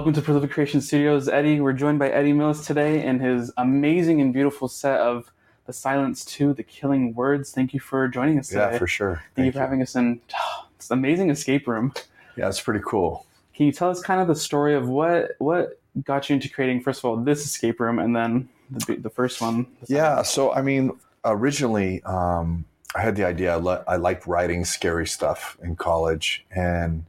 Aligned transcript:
Welcome 0.00 0.14
to 0.14 0.22
Prolific 0.22 0.52
Creation 0.52 0.80
Studios, 0.80 1.28
Eddy. 1.28 1.60
We're 1.60 1.74
joined 1.74 1.98
by 1.98 2.08
Eddy 2.08 2.32
Millis 2.32 2.64
today 2.64 3.04
and 3.04 3.20
his 3.20 3.52
amazing 3.58 4.22
and 4.22 4.32
beautiful 4.32 4.66
set 4.66 4.98
of 4.98 5.30
The 5.66 5.74
Silence 5.74 6.24
2, 6.24 6.54
The 6.54 6.62
Killing 6.62 7.14
Words. 7.14 7.52
Thank 7.52 7.74
you 7.74 7.80
for 7.80 8.08
joining 8.08 8.38
us 8.38 8.48
today. 8.48 8.70
Yeah, 8.72 8.78
for 8.78 8.86
sure. 8.86 9.16
Thank, 9.16 9.34
Thank 9.34 9.46
you 9.46 9.52
for 9.52 9.58
having 9.58 9.82
us 9.82 9.96
in 9.96 10.22
this 10.78 10.90
amazing 10.90 11.28
escape 11.28 11.68
room. 11.68 11.92
Yeah, 12.34 12.48
it's 12.48 12.62
pretty 12.62 12.82
cool. 12.82 13.26
Can 13.54 13.66
you 13.66 13.72
tell 13.72 13.90
us 13.90 14.00
kind 14.00 14.22
of 14.22 14.26
the 14.26 14.34
story 14.34 14.74
of 14.74 14.88
what 14.88 15.32
what 15.36 15.78
got 16.02 16.30
you 16.30 16.34
into 16.36 16.48
creating, 16.48 16.80
first 16.80 17.00
of 17.00 17.04
all, 17.04 17.16
this 17.18 17.44
escape 17.44 17.78
room 17.78 17.98
and 17.98 18.16
then 18.16 18.48
the, 18.70 18.96
the 18.96 19.10
first 19.10 19.42
one? 19.42 19.66
The 19.82 19.96
Yeah, 19.96 20.22
so 20.22 20.50
I 20.54 20.62
mean, 20.62 20.92
originally, 21.26 22.02
um, 22.04 22.64
I 22.94 23.02
had 23.02 23.16
the 23.16 23.24
idea. 23.26 23.52
I, 23.52 23.58
li- 23.58 23.84
I 23.86 23.96
liked 23.96 24.26
writing 24.26 24.64
scary 24.64 25.06
stuff 25.06 25.58
in 25.62 25.76
college, 25.76 26.46
and 26.50 27.04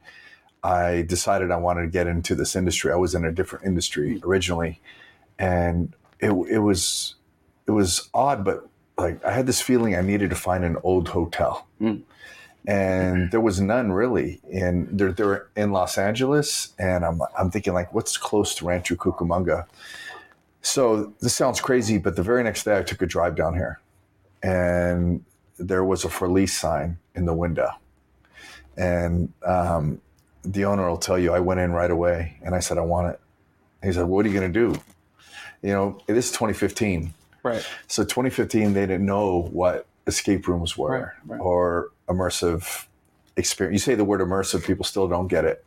I 0.64 1.02
decided 1.02 1.50
I 1.50 1.56
wanted 1.56 1.82
to 1.82 1.88
get 1.88 2.06
into 2.06 2.34
this 2.34 2.54
industry. 2.54 2.92
I 2.92 2.96
was 2.96 3.14
in 3.14 3.24
a 3.24 3.32
different 3.32 3.64
industry 3.64 4.20
originally, 4.24 4.80
and 5.38 5.94
it, 6.20 6.30
it 6.30 6.58
was 6.58 7.16
it 7.66 7.72
was 7.72 8.08
odd, 8.14 8.44
but 8.44 8.68
like 8.98 9.24
I 9.24 9.32
had 9.32 9.46
this 9.46 9.60
feeling 9.60 9.96
I 9.96 10.02
needed 10.02 10.30
to 10.30 10.36
find 10.36 10.64
an 10.64 10.76
old 10.82 11.08
hotel, 11.08 11.66
Mm. 11.80 12.02
and 12.66 13.30
there 13.32 13.40
was 13.40 13.60
none 13.60 13.90
really. 13.92 14.40
And 14.52 14.88
they're 14.96 15.12
they're 15.12 15.48
in 15.56 15.72
Los 15.72 15.98
Angeles, 15.98 16.74
and 16.78 17.04
I'm 17.04 17.20
I'm 17.36 17.50
thinking 17.50 17.72
like, 17.72 17.92
what's 17.94 18.16
close 18.16 18.54
to 18.56 18.66
Rancho 18.66 18.94
Cucamonga? 18.96 19.66
So 20.60 21.12
this 21.20 21.34
sounds 21.34 21.60
crazy, 21.60 21.98
but 21.98 22.14
the 22.14 22.22
very 22.22 22.44
next 22.44 22.62
day 22.64 22.78
I 22.78 22.82
took 22.82 23.02
a 23.02 23.06
drive 23.06 23.34
down 23.34 23.54
here, 23.54 23.80
and 24.44 25.24
there 25.58 25.82
was 25.84 26.04
a 26.04 26.08
for 26.08 26.28
lease 26.28 26.56
sign 26.56 26.98
in 27.16 27.24
the 27.24 27.34
window, 27.34 27.70
and 28.76 29.32
um, 29.44 30.00
the 30.44 30.64
owner 30.64 30.88
will 30.88 30.96
tell 30.96 31.18
you 31.18 31.32
I 31.32 31.40
went 31.40 31.60
in 31.60 31.72
right 31.72 31.90
away 31.90 32.36
and 32.42 32.54
I 32.54 32.60
said 32.60 32.78
I 32.78 32.82
want 32.82 33.14
it. 33.14 33.20
He 33.82 33.92
said, 33.92 34.04
"What 34.04 34.24
are 34.24 34.28
you 34.28 34.38
going 34.38 34.52
to 34.52 34.58
do?" 34.72 34.80
You 35.62 35.72
know, 35.72 35.98
it 36.08 36.16
is 36.16 36.30
2015. 36.30 37.14
Right. 37.42 37.64
So 37.88 38.04
2015, 38.04 38.72
they 38.72 38.82
didn't 38.82 39.06
know 39.06 39.42
what 39.50 39.86
escape 40.06 40.46
rooms 40.48 40.76
were 40.76 40.90
Right, 41.26 41.36
right. 41.36 41.40
or 41.40 41.90
immersive 42.08 42.86
experience. 43.36 43.74
You 43.74 43.92
say 43.92 43.94
the 43.96 44.04
word 44.04 44.20
immersive, 44.20 44.64
people 44.64 44.84
still 44.84 45.08
don't 45.08 45.28
get 45.28 45.44
it. 45.44 45.64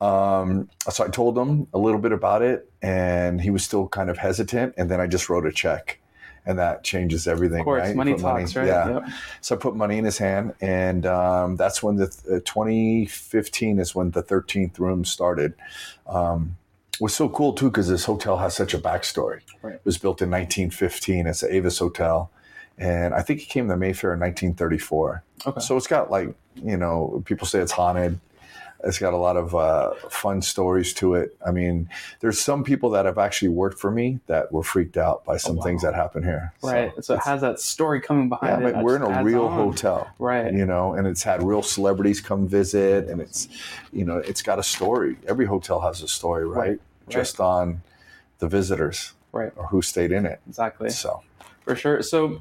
Um, 0.00 0.68
so 0.90 1.04
I 1.04 1.08
told 1.08 1.38
him 1.38 1.66
a 1.72 1.78
little 1.78 2.00
bit 2.00 2.12
about 2.12 2.42
it, 2.42 2.70
and 2.82 3.40
he 3.40 3.50
was 3.50 3.64
still 3.64 3.88
kind 3.88 4.10
of 4.10 4.18
hesitant. 4.18 4.74
And 4.76 4.90
then 4.90 5.00
I 5.00 5.06
just 5.06 5.28
wrote 5.28 5.46
a 5.46 5.52
check, 5.52 6.00
and 6.46 6.58
that 6.58 6.84
changes 6.84 7.26
everything. 7.26 7.60
Of 7.60 7.64
course, 7.64 7.82
right? 7.82 7.96
Money 7.96 8.16
talks, 8.16 8.54
right? 8.56 8.66
Yeah. 8.66 8.94
Yep. 8.94 9.08
So 9.40 9.54
I 9.54 9.58
put 9.58 9.74
money 9.74 9.98
in 9.98 10.04
his 10.04 10.18
hand, 10.18 10.54
and 10.60 11.06
um, 11.06 11.56
that's 11.56 11.82
when 11.82 11.96
the 11.96 12.06
uh, 12.30 12.40
2015 12.44 13.78
is 13.78 13.94
when 13.94 14.10
the 14.10 14.22
13th 14.22 14.78
room 14.78 15.04
started. 15.04 15.54
Um, 16.06 16.56
was 17.00 17.14
so 17.14 17.28
cool 17.28 17.52
too 17.52 17.70
because 17.70 17.88
this 17.88 18.04
hotel 18.04 18.38
has 18.38 18.54
such 18.54 18.74
a 18.74 18.78
backstory. 18.78 19.40
Right. 19.62 19.74
It 19.74 19.84
was 19.84 19.98
built 19.98 20.22
in 20.22 20.30
1915. 20.30 21.26
It's 21.26 21.40
the 21.40 21.52
Avis 21.54 21.78
Hotel, 21.78 22.30
and 22.78 23.14
I 23.14 23.22
think 23.22 23.42
it 23.42 23.46
came 23.46 23.68
to 23.68 23.76
Mayfair 23.76 24.12
in 24.14 24.20
1934. 24.20 25.22
Okay. 25.46 25.60
So 25.60 25.76
it's 25.76 25.86
got 25.86 26.10
like 26.10 26.34
you 26.56 26.76
know 26.76 27.22
people 27.24 27.46
say 27.46 27.60
it's 27.60 27.72
haunted. 27.72 28.20
It's 28.84 28.98
got 28.98 29.14
a 29.14 29.16
lot 29.16 29.36
of 29.36 29.54
uh, 29.54 29.94
fun 30.10 30.42
stories 30.42 30.92
to 30.94 31.14
it. 31.14 31.36
I 31.46 31.50
mean, 31.50 31.88
there's 32.20 32.38
some 32.40 32.62
people 32.64 32.90
that 32.90 33.06
have 33.06 33.16
actually 33.18 33.48
worked 33.48 33.78
for 33.78 33.90
me 33.90 34.20
that 34.26 34.52
were 34.52 34.62
freaked 34.62 34.96
out 34.96 35.24
by 35.24 35.38
some 35.38 35.56
wow. 35.56 35.62
things 35.64 35.82
that 35.82 35.94
happen 35.94 36.22
here. 36.22 36.52
Right. 36.62 36.92
So, 37.02 37.14
it 37.14 37.20
has 37.24 37.40
that 37.40 37.60
story 37.60 38.00
coming 38.00 38.24
yeah, 38.24 38.38
behind 38.40 38.64
it. 38.64 38.74
but 38.74 38.84
we're 38.84 38.96
in 38.96 39.02
a 39.02 39.24
real 39.24 39.46
on. 39.46 39.52
hotel 39.56 40.10
Right. 40.18 40.52
you 40.52 40.66
know 40.66 40.94
and 40.94 41.06
it's 41.06 41.22
had 41.22 41.42
real 41.42 41.62
celebrities 41.62 42.20
come 42.20 42.46
visit 42.46 43.08
and 43.08 43.20
it's 43.20 43.48
you 43.92 44.04
know 44.04 44.18
it's 44.18 44.42
got 44.42 44.58
a 44.58 44.62
story 44.62 45.16
every 45.26 45.46
hotel 45.46 45.80
has 45.80 46.02
a 46.02 46.08
story 46.08 46.46
right, 46.46 46.68
Right, 46.68 46.78
just 47.08 47.40
on 47.40 47.82
the 48.38 48.48
visitors 48.48 49.12
Right. 49.32 49.52
or 49.56 49.66
who 49.68 49.80
stayed 49.82 50.12
in 50.12 50.26
it 50.26 50.40
Exactly. 50.48 50.90
so 50.90 51.22
For 51.64 51.74
sure. 51.76 52.02
So 52.02 52.40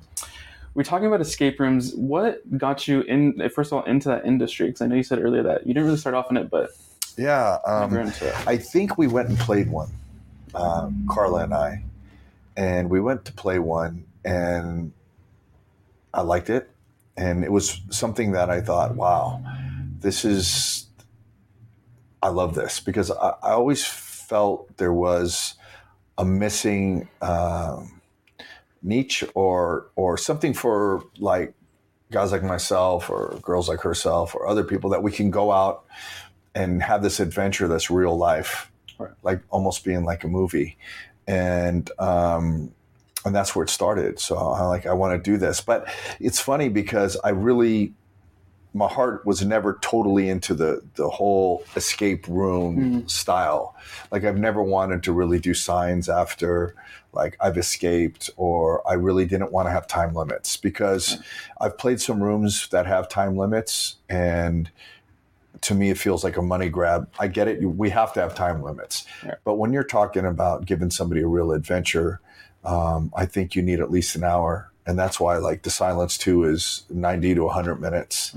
we're 0.76 0.84
talking 0.84 1.08
about 1.08 1.22
escape 1.22 1.60
rooms. 1.60 1.94
What 1.94 2.58
got 2.58 2.88
you 2.88 3.02
in 3.02 3.50
first 3.50 3.72
of 3.72 3.78
all 3.78 3.84
into 3.84 4.10
that 4.10 4.26
industry? 4.26 4.68
Because 4.68 4.82
I 4.82 4.88
know 4.88 4.96
you 4.96 5.04
said 5.04 5.20
earlier 5.20 5.44
that 5.44 5.68
you 5.68 5.74
didn't 5.74 5.86
really 5.86 5.98
start 5.98 6.16
off 6.16 6.30
in 6.32 6.38
it, 6.38 6.50
but 6.50 6.72
yeah 7.18 7.58
um, 7.66 7.96
i 8.48 8.58
think 8.58 8.98
we 8.98 9.08
went 9.08 9.30
and 9.30 9.38
played 9.40 9.70
one 9.70 9.90
um, 10.56 11.06
carla 11.10 11.44
and 11.44 11.54
i 11.54 11.84
and 12.58 12.90
we 12.90 13.00
went 13.00 13.26
to 13.26 13.34
play 13.34 13.60
one 13.60 14.06
and 14.26 14.92
i 16.14 16.22
liked 16.22 16.50
it 16.50 16.70
and 17.18 17.44
it 17.44 17.52
was 17.52 17.82
something 17.90 18.32
that 18.32 18.50
i 18.50 18.60
thought 18.62 18.96
wow 18.96 19.42
this 20.00 20.26
is 20.26 20.88
i 22.22 22.30
love 22.30 22.56
this 22.56 22.80
because 22.80 23.12
i, 23.12 23.34
I 23.44 23.52
always 23.52 23.86
felt 23.86 24.76
there 24.78 24.94
was 24.94 25.56
a 26.18 26.26
missing 26.26 27.08
um, 27.22 28.02
niche 28.84 29.24
or 29.34 29.88
or 29.96 30.18
something 30.18 30.54
for 30.54 31.04
like 31.18 31.54
guys 32.12 32.32
like 32.32 32.44
myself 32.44 33.10
or 33.10 33.40
girls 33.42 33.68
like 33.68 33.80
herself 33.82 34.36
or 34.36 34.48
other 34.48 34.64
people 34.64 34.90
that 34.92 35.02
we 35.02 35.12
can 35.12 35.32
go 35.32 35.52
out 35.52 35.86
and 36.54 36.84
have 36.84 37.02
this 37.02 37.20
adventure 37.20 37.68
that's 37.68 37.90
real 37.90 38.16
life 38.16 38.70
Right. 39.00 39.12
like 39.24 39.42
almost 39.50 39.84
being 39.84 40.04
like 40.06 40.24
a 40.24 40.28
movie. 40.28 40.78
And 41.28 41.90
um 42.00 42.72
and 43.26 43.34
that's 43.34 43.56
where 43.56 43.64
it 43.64 43.70
started. 43.70 44.20
So 44.20 44.38
i 44.38 44.62
like 44.66 44.86
i 44.86 44.94
want 44.94 45.24
to 45.24 45.32
do 45.32 45.38
this. 45.38 45.62
But 45.62 45.88
it's 46.20 46.40
funny 46.40 46.70
because 46.70 47.18
i 47.24 47.30
really 47.30 47.94
my 48.74 48.88
heart 48.88 49.26
was 49.26 49.46
never 49.46 49.78
totally 49.82 50.30
into 50.30 50.54
the 50.54 50.82
the 50.96 51.10
whole 51.10 51.64
escape 51.76 52.28
room 52.28 53.08
style. 53.08 53.76
Like 54.12 54.24
i've 54.24 54.38
never 54.38 54.62
wanted 54.64 55.04
to 55.04 55.12
really 55.12 55.40
do 55.40 55.54
signs 55.54 56.10
after 56.10 56.76
like 57.14 57.38
i've 57.40 57.58
escaped 57.58 58.30
or 58.38 58.88
i 58.90 58.94
really 58.94 59.26
didn't 59.26 59.52
want 59.52 59.68
to 59.68 59.72
have 59.72 59.88
time 59.88 60.14
limits 60.14 60.58
because 60.58 61.20
i've 61.62 61.78
played 61.78 62.02
some 62.02 62.22
rooms 62.22 62.68
that 62.70 62.86
have 62.86 63.08
time 63.08 63.38
limits 63.38 63.98
and 64.10 64.70
to 65.62 65.76
me 65.76 65.90
it 65.90 65.98
feels 65.98 66.24
like 66.24 66.36
a 66.36 66.42
money 66.42 66.68
grab. 66.68 67.08
I 67.20 67.28
get 67.28 67.48
it 67.48 67.64
we 67.64 67.90
have 67.92 68.14
to 68.14 68.22
have 68.22 68.36
time 68.36 68.62
limits. 68.64 69.06
Yeah. 69.24 69.36
but 69.46 69.56
when 69.56 69.72
you're 69.72 69.84
talking 69.84 70.26
about 70.26 70.66
giving 70.66 70.90
somebody 70.90 71.22
a 71.22 71.28
real 71.28 71.52
adventure 71.52 72.20
um, 72.66 73.12
i 73.16 73.26
think 73.26 73.56
you 73.56 73.62
need 73.62 73.80
at 73.80 73.92
least 73.92 74.16
an 74.16 74.24
hour 74.24 74.72
and 74.86 74.98
that's 75.00 75.20
why 75.20 75.38
like 75.38 75.64
the 75.64 75.70
silence 75.70 76.18
2 76.18 76.44
is 76.46 76.84
90 76.90 77.36
to 77.36 77.44
100 77.44 77.76
minutes. 77.82 78.36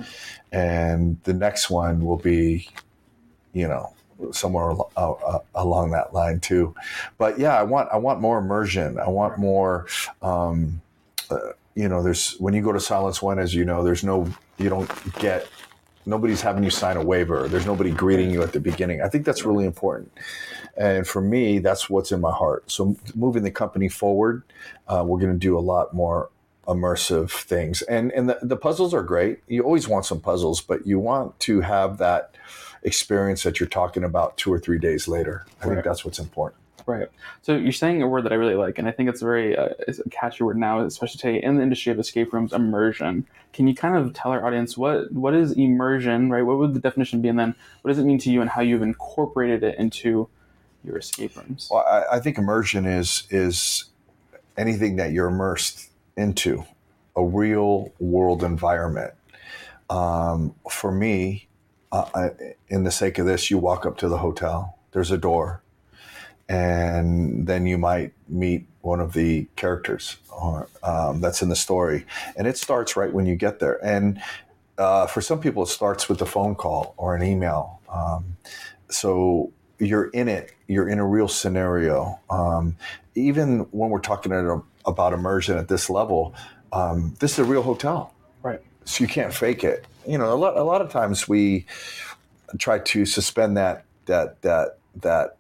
And 0.53 1.19
the 1.25 1.35
next 1.35 1.71
one 1.71 2.05
will 2.05 2.19
be 2.19 2.69
you 3.53 3.67
know 3.67 3.93
somewhere 4.33 4.73
uh, 4.97 5.13
uh, 5.13 5.39
along 5.55 5.91
that 5.91 6.15
line 6.15 6.41
too. 6.41 6.75
But 7.19 7.39
yeah 7.39 7.59
i 7.59 7.63
want 7.63 7.89
i 7.93 7.97
want 7.97 8.21
more 8.21 8.39
immersion. 8.39 8.99
I 8.99 9.09
want 9.09 9.39
more 9.39 9.87
um, 10.23 10.81
uh, 11.31 11.53
you 11.75 11.89
know 11.89 12.03
there's 12.03 12.33
when 12.39 12.55
you 12.55 12.63
go 12.63 12.73
to 12.73 12.81
silence 12.81 13.21
one 13.21 13.39
as 13.39 13.55
you 13.55 13.65
know 13.65 13.83
there's 13.83 14.05
no 14.05 14.27
you 14.59 14.69
don't 14.69 14.91
get 15.19 15.49
nobody's 16.09 16.41
having 16.41 16.63
you 16.63 16.71
sign 16.71 16.97
a 16.97 17.03
waiver. 17.03 17.49
There's 17.49 17.67
nobody 17.67 17.91
greeting 17.91 18.31
you 18.31 18.43
at 18.43 18.53
the 18.53 18.61
beginning. 18.61 19.03
I 19.03 19.09
think 19.09 19.25
that's 19.25 19.45
really 19.45 19.65
important. 19.65 20.13
And 20.77 21.07
for 21.07 21.21
me 21.21 21.59
that's 21.59 21.91
what's 21.91 22.13
in 22.13 22.21
my 22.21 22.33
heart. 22.33 22.71
So 22.71 22.97
moving 23.15 23.43
the 23.43 23.51
company 23.51 23.89
forward 23.89 24.45
uh, 24.89 25.03
we're 25.07 25.19
going 25.19 25.33
to 25.33 25.39
do 25.39 25.59
a 25.59 25.61
lot 25.61 25.93
more 25.93 26.31
immersive 26.67 27.31
things 27.31 27.83
and 27.83 28.11
and 28.13 28.29
the, 28.29 28.39
the 28.43 28.57
puzzles 28.57 28.93
are 28.93 29.03
great 29.03 29.39
you 29.47 29.63
always 29.63 29.87
want 29.89 30.05
some 30.05 30.21
puzzles 30.21 30.61
but 30.61 30.87
you 30.87 30.99
want 30.99 31.39
to 31.39 31.61
have 31.61 31.99
that 31.99 32.35
experience 32.83 33.43
that 33.45 33.61
you're 33.61 33.69
talking 33.69 34.03
about 34.05 34.37
two 34.37 34.53
or 34.53 34.59
three 34.59 34.79
days 34.79 35.07
later 35.09 35.47
i 35.63 35.67
Right. 35.67 35.75
think 35.75 35.85
that's 35.85 36.05
what's 36.05 36.19
important 36.19 36.61
Right. 36.87 37.09
So 37.43 37.57
you're 37.57 37.73
saying 37.73 38.01
a 38.01 38.07
word 38.07 38.23
that 38.27 38.33
I 38.33 38.37
really 38.37 38.55
like, 38.55 38.79
and 38.79 38.87
I 38.87 38.93
think 38.93 39.09
it's 39.09 39.21
a 39.21 39.25
very 39.25 39.57
uh, 39.57 39.71
it's 39.89 39.99
a 39.99 40.09
catchy 40.09 40.45
word 40.45 40.57
now, 40.57 40.85
especially 40.85 41.19
today 41.19 41.43
in 41.43 41.57
the 41.57 41.63
industry 41.65 41.91
of 41.91 41.99
escape 41.99 42.33
rooms, 42.33 42.53
immersion. 42.53 43.27
Can 43.53 43.67
you 43.67 43.75
kind 43.75 43.97
of 43.97 44.15
tell 44.15 44.31
our 44.31 44.47
audience 44.47 44.79
what 44.79 45.11
what 45.11 45.35
is 45.35 45.51
immersion, 45.51 46.31
right? 46.31 46.43
What 46.43 46.59
would 46.59 46.75
the 46.75 46.79
definition 46.79 47.21
be, 47.21 47.29
and 47.29 47.37
then 47.41 47.57
what 47.83 47.89
does 47.89 47.99
it 47.99 48.05
mean 48.05 48.19
to 48.19 48.31
you, 48.31 48.41
and 48.41 48.49
how 48.49 48.61
you've 48.61 48.83
incorporated 48.83 49.65
it 49.65 49.77
into 49.81 50.29
your 50.85 50.97
escape 50.99 51.37
rooms? 51.37 51.69
Well, 51.73 51.85
I, 51.85 52.19
I 52.19 52.21
think 52.21 52.39
immersion 52.39 52.87
is 52.87 53.25
is 53.31 53.87
anything 54.57 54.95
that 54.95 55.11
you're 55.11 55.27
immersed 55.27 55.91
into, 56.17 56.65
a 57.15 57.25
real 57.25 57.93
world 57.99 58.43
environment. 58.43 59.15
Um, 59.89 60.55
for 60.71 60.91
me, 60.91 61.49
uh, 61.93 62.07
I, 62.15 62.31
in 62.69 62.85
the 62.85 62.91
sake 62.91 63.19
of 63.19 63.27
this, 63.27 63.51
you 63.51 63.59
walk 63.59 63.87
up 63.87 63.97
to 63.99 64.09
the 64.09 64.19
hotel. 64.19 64.79
There's 64.93 65.11
a 65.11 65.19
door, 65.19 65.63
and 66.49 67.47
then 67.47 67.67
you 67.67 67.79
might 67.79 68.13
meet 68.29 68.67
one 68.81 69.01
of 69.01 69.13
the 69.13 69.47
characters 69.57 70.17
or, 70.31 70.69
um, 70.83 71.21
that's 71.21 71.43
in 71.43 71.49
the 71.49 71.57
story, 71.57 72.05
and 72.37 72.47
it 72.47 72.57
starts 72.59 72.97
right 72.97 73.13
when 73.13 73.27
you 73.27 73.37
get 73.37 73.59
there. 73.59 73.85
And 73.85 74.21
uh, 74.79 75.07
for 75.07 75.21
some 75.21 75.41
people, 75.41 75.63
it 75.63 75.69
starts 75.69 76.09
with 76.09 76.21
a 76.21 76.27
phone 76.27 76.55
call 76.55 76.95
or 76.97 77.15
an 77.17 77.23
email. 77.23 77.81
Um, 77.89 78.37
so 78.91 79.53
you're 79.79 80.09
in 80.09 80.29
it. 80.29 80.53
You're 80.67 80.89
in 80.89 80.99
a 80.99 81.07
real 81.07 81.29
scenario. 81.29 82.19
Um, 82.31 82.77
even 83.15 83.61
when 83.71 83.91
we're 83.91 84.01
talking 84.01 84.33
at- 84.33 84.63
about 84.85 85.13
immersion 85.13 85.59
at 85.59 85.69
this 85.69 85.91
level, 85.91 86.35
um, 86.73 87.15
this 87.21 87.33
is 87.33 87.39
a 87.41 87.45
real 87.45 87.63
hotel. 87.63 88.13
Right. 88.43 88.61
So 88.85 89.03
you 89.03 89.09
can't 89.09 89.33
fake 89.33 89.65
it. 89.65 89.87
You 90.07 90.19
know, 90.19 90.33
a 90.33 90.37
lot, 90.37 90.57
a 90.57 90.63
lot 90.63 90.81
of 90.81 90.91
times 90.91 91.29
we 91.29 91.67
try 92.59 92.79
to 92.79 93.05
suspend 93.05 93.57
that 93.57 93.85
that 94.07 94.41
that 94.43 94.79
that 95.03 95.37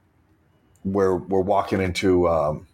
we're 0.85 1.17
we're 1.17 1.41
walking 1.41 1.81
into 1.81 2.29
um, 2.29 2.67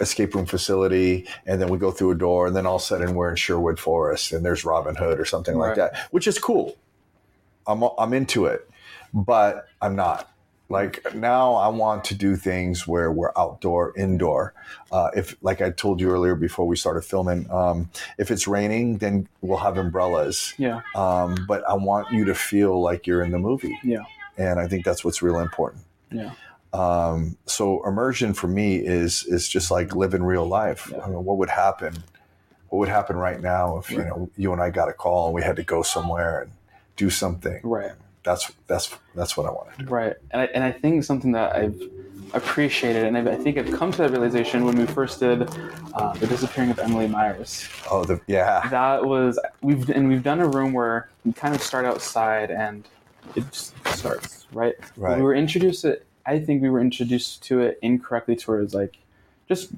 escape 0.00 0.34
room 0.34 0.46
facility, 0.46 1.26
and 1.46 1.60
then 1.60 1.68
we 1.68 1.78
go 1.78 1.90
through 1.90 2.12
a 2.12 2.14
door, 2.14 2.46
and 2.46 2.56
then 2.56 2.66
all 2.66 2.76
of 2.76 2.82
a 2.82 2.84
sudden 2.84 3.14
we're 3.14 3.30
in 3.30 3.36
Sherwood 3.36 3.78
Forest, 3.78 4.32
and 4.32 4.44
there's 4.44 4.64
Robin 4.64 4.94
Hood 4.94 5.20
or 5.20 5.24
something 5.24 5.56
like 5.56 5.76
that, 5.76 5.96
which 6.10 6.26
is 6.26 6.38
cool. 6.38 6.76
I'm 7.66 7.82
I'm 7.98 8.12
into 8.12 8.46
it, 8.46 8.68
but 9.12 9.68
I'm 9.80 9.96
not. 9.96 10.30
Like 10.70 11.14
now, 11.14 11.54
I 11.54 11.68
want 11.68 12.04
to 12.04 12.14
do 12.14 12.36
things 12.36 12.86
where 12.86 13.12
we're 13.12 13.32
outdoor, 13.36 13.92
indoor. 13.96 14.54
Uh, 14.90 15.10
if, 15.14 15.36
like 15.42 15.60
I 15.60 15.70
told 15.70 16.00
you 16.00 16.10
earlier 16.10 16.34
before 16.34 16.66
we 16.66 16.74
started 16.76 17.02
filming, 17.04 17.48
um, 17.50 17.90
if 18.18 18.30
it's 18.30 18.48
raining, 18.48 18.96
then 18.98 19.28
we'll 19.42 19.58
have 19.58 19.76
umbrellas. 19.76 20.54
Yeah. 20.56 20.80
Um, 20.96 21.36
but 21.46 21.62
I 21.68 21.74
want 21.74 22.10
you 22.12 22.24
to 22.24 22.34
feel 22.34 22.80
like 22.80 23.06
you're 23.06 23.22
in 23.22 23.30
the 23.30 23.38
movie, 23.38 23.78
Yeah. 23.84 24.04
and 24.38 24.58
I 24.58 24.66
think 24.66 24.86
that's 24.86 25.04
what's 25.04 25.20
real 25.22 25.38
important. 25.38 25.84
Yeah. 26.10 26.32
Um, 26.72 27.36
so 27.46 27.86
immersion 27.86 28.34
for 28.34 28.48
me 28.48 28.76
is 28.76 29.24
is 29.26 29.48
just 29.48 29.70
like 29.70 29.94
living 29.94 30.24
real 30.24 30.46
life. 30.46 30.88
Yeah. 30.90 31.02
I 31.04 31.08
mean, 31.08 31.24
what 31.24 31.36
would 31.36 31.50
happen? 31.50 31.94
What 32.70 32.78
would 32.80 32.88
happen 32.88 33.16
right 33.16 33.40
now 33.40 33.76
if 33.78 33.90
you 33.90 33.98
know 33.98 34.28
you 34.36 34.52
and 34.52 34.60
I 34.60 34.70
got 34.70 34.88
a 34.88 34.92
call 34.92 35.26
and 35.26 35.34
we 35.34 35.42
had 35.42 35.56
to 35.56 35.62
go 35.62 35.82
somewhere 35.82 36.40
and 36.40 36.50
do 36.96 37.10
something? 37.10 37.60
Right. 37.62 37.92
That's 38.24 38.50
that's 38.66 38.94
that's 39.14 39.36
what 39.36 39.46
I 39.46 39.50
want 39.50 39.76
to 39.76 39.84
do. 39.84 39.90
Right. 39.90 40.14
And 40.30 40.42
I, 40.42 40.44
and 40.46 40.64
I 40.64 40.72
think 40.72 41.04
something 41.04 41.32
that 41.32 41.54
I've 41.54 41.80
appreciated, 42.32 43.04
and 43.04 43.16
I've, 43.16 43.28
I 43.28 43.36
think 43.36 43.56
I've 43.58 43.70
come 43.72 43.92
to 43.92 43.98
that 43.98 44.10
realization 44.10 44.64
when 44.64 44.76
we 44.76 44.86
first 44.86 45.20
did 45.20 45.42
uh, 45.94 46.12
the 46.14 46.26
disappearing 46.26 46.70
of 46.70 46.78
Emily 46.78 47.06
Myers. 47.06 47.68
Oh, 47.90 48.04
the 48.04 48.20
yeah, 48.26 48.68
That 48.70 49.04
was 49.04 49.38
we've 49.62 49.88
and 49.90 50.08
we've 50.08 50.22
done 50.22 50.40
a 50.40 50.48
room 50.48 50.72
where 50.72 51.08
we 51.24 51.32
kind 51.32 51.54
of 51.54 51.62
start 51.62 51.84
outside 51.84 52.50
and 52.50 52.88
it 53.36 53.50
just 53.50 53.74
starts 53.88 54.46
right. 54.52 54.74
right. 54.96 55.16
We 55.16 55.22
were 55.22 55.34
introduced 55.34 55.82
to. 55.82 56.00
I 56.26 56.38
think 56.38 56.62
we 56.62 56.70
were 56.70 56.80
introduced 56.80 57.42
to 57.44 57.60
it 57.60 57.78
incorrectly 57.82 58.36
towards 58.36 58.74
like 58.74 58.96
just. 59.48 59.72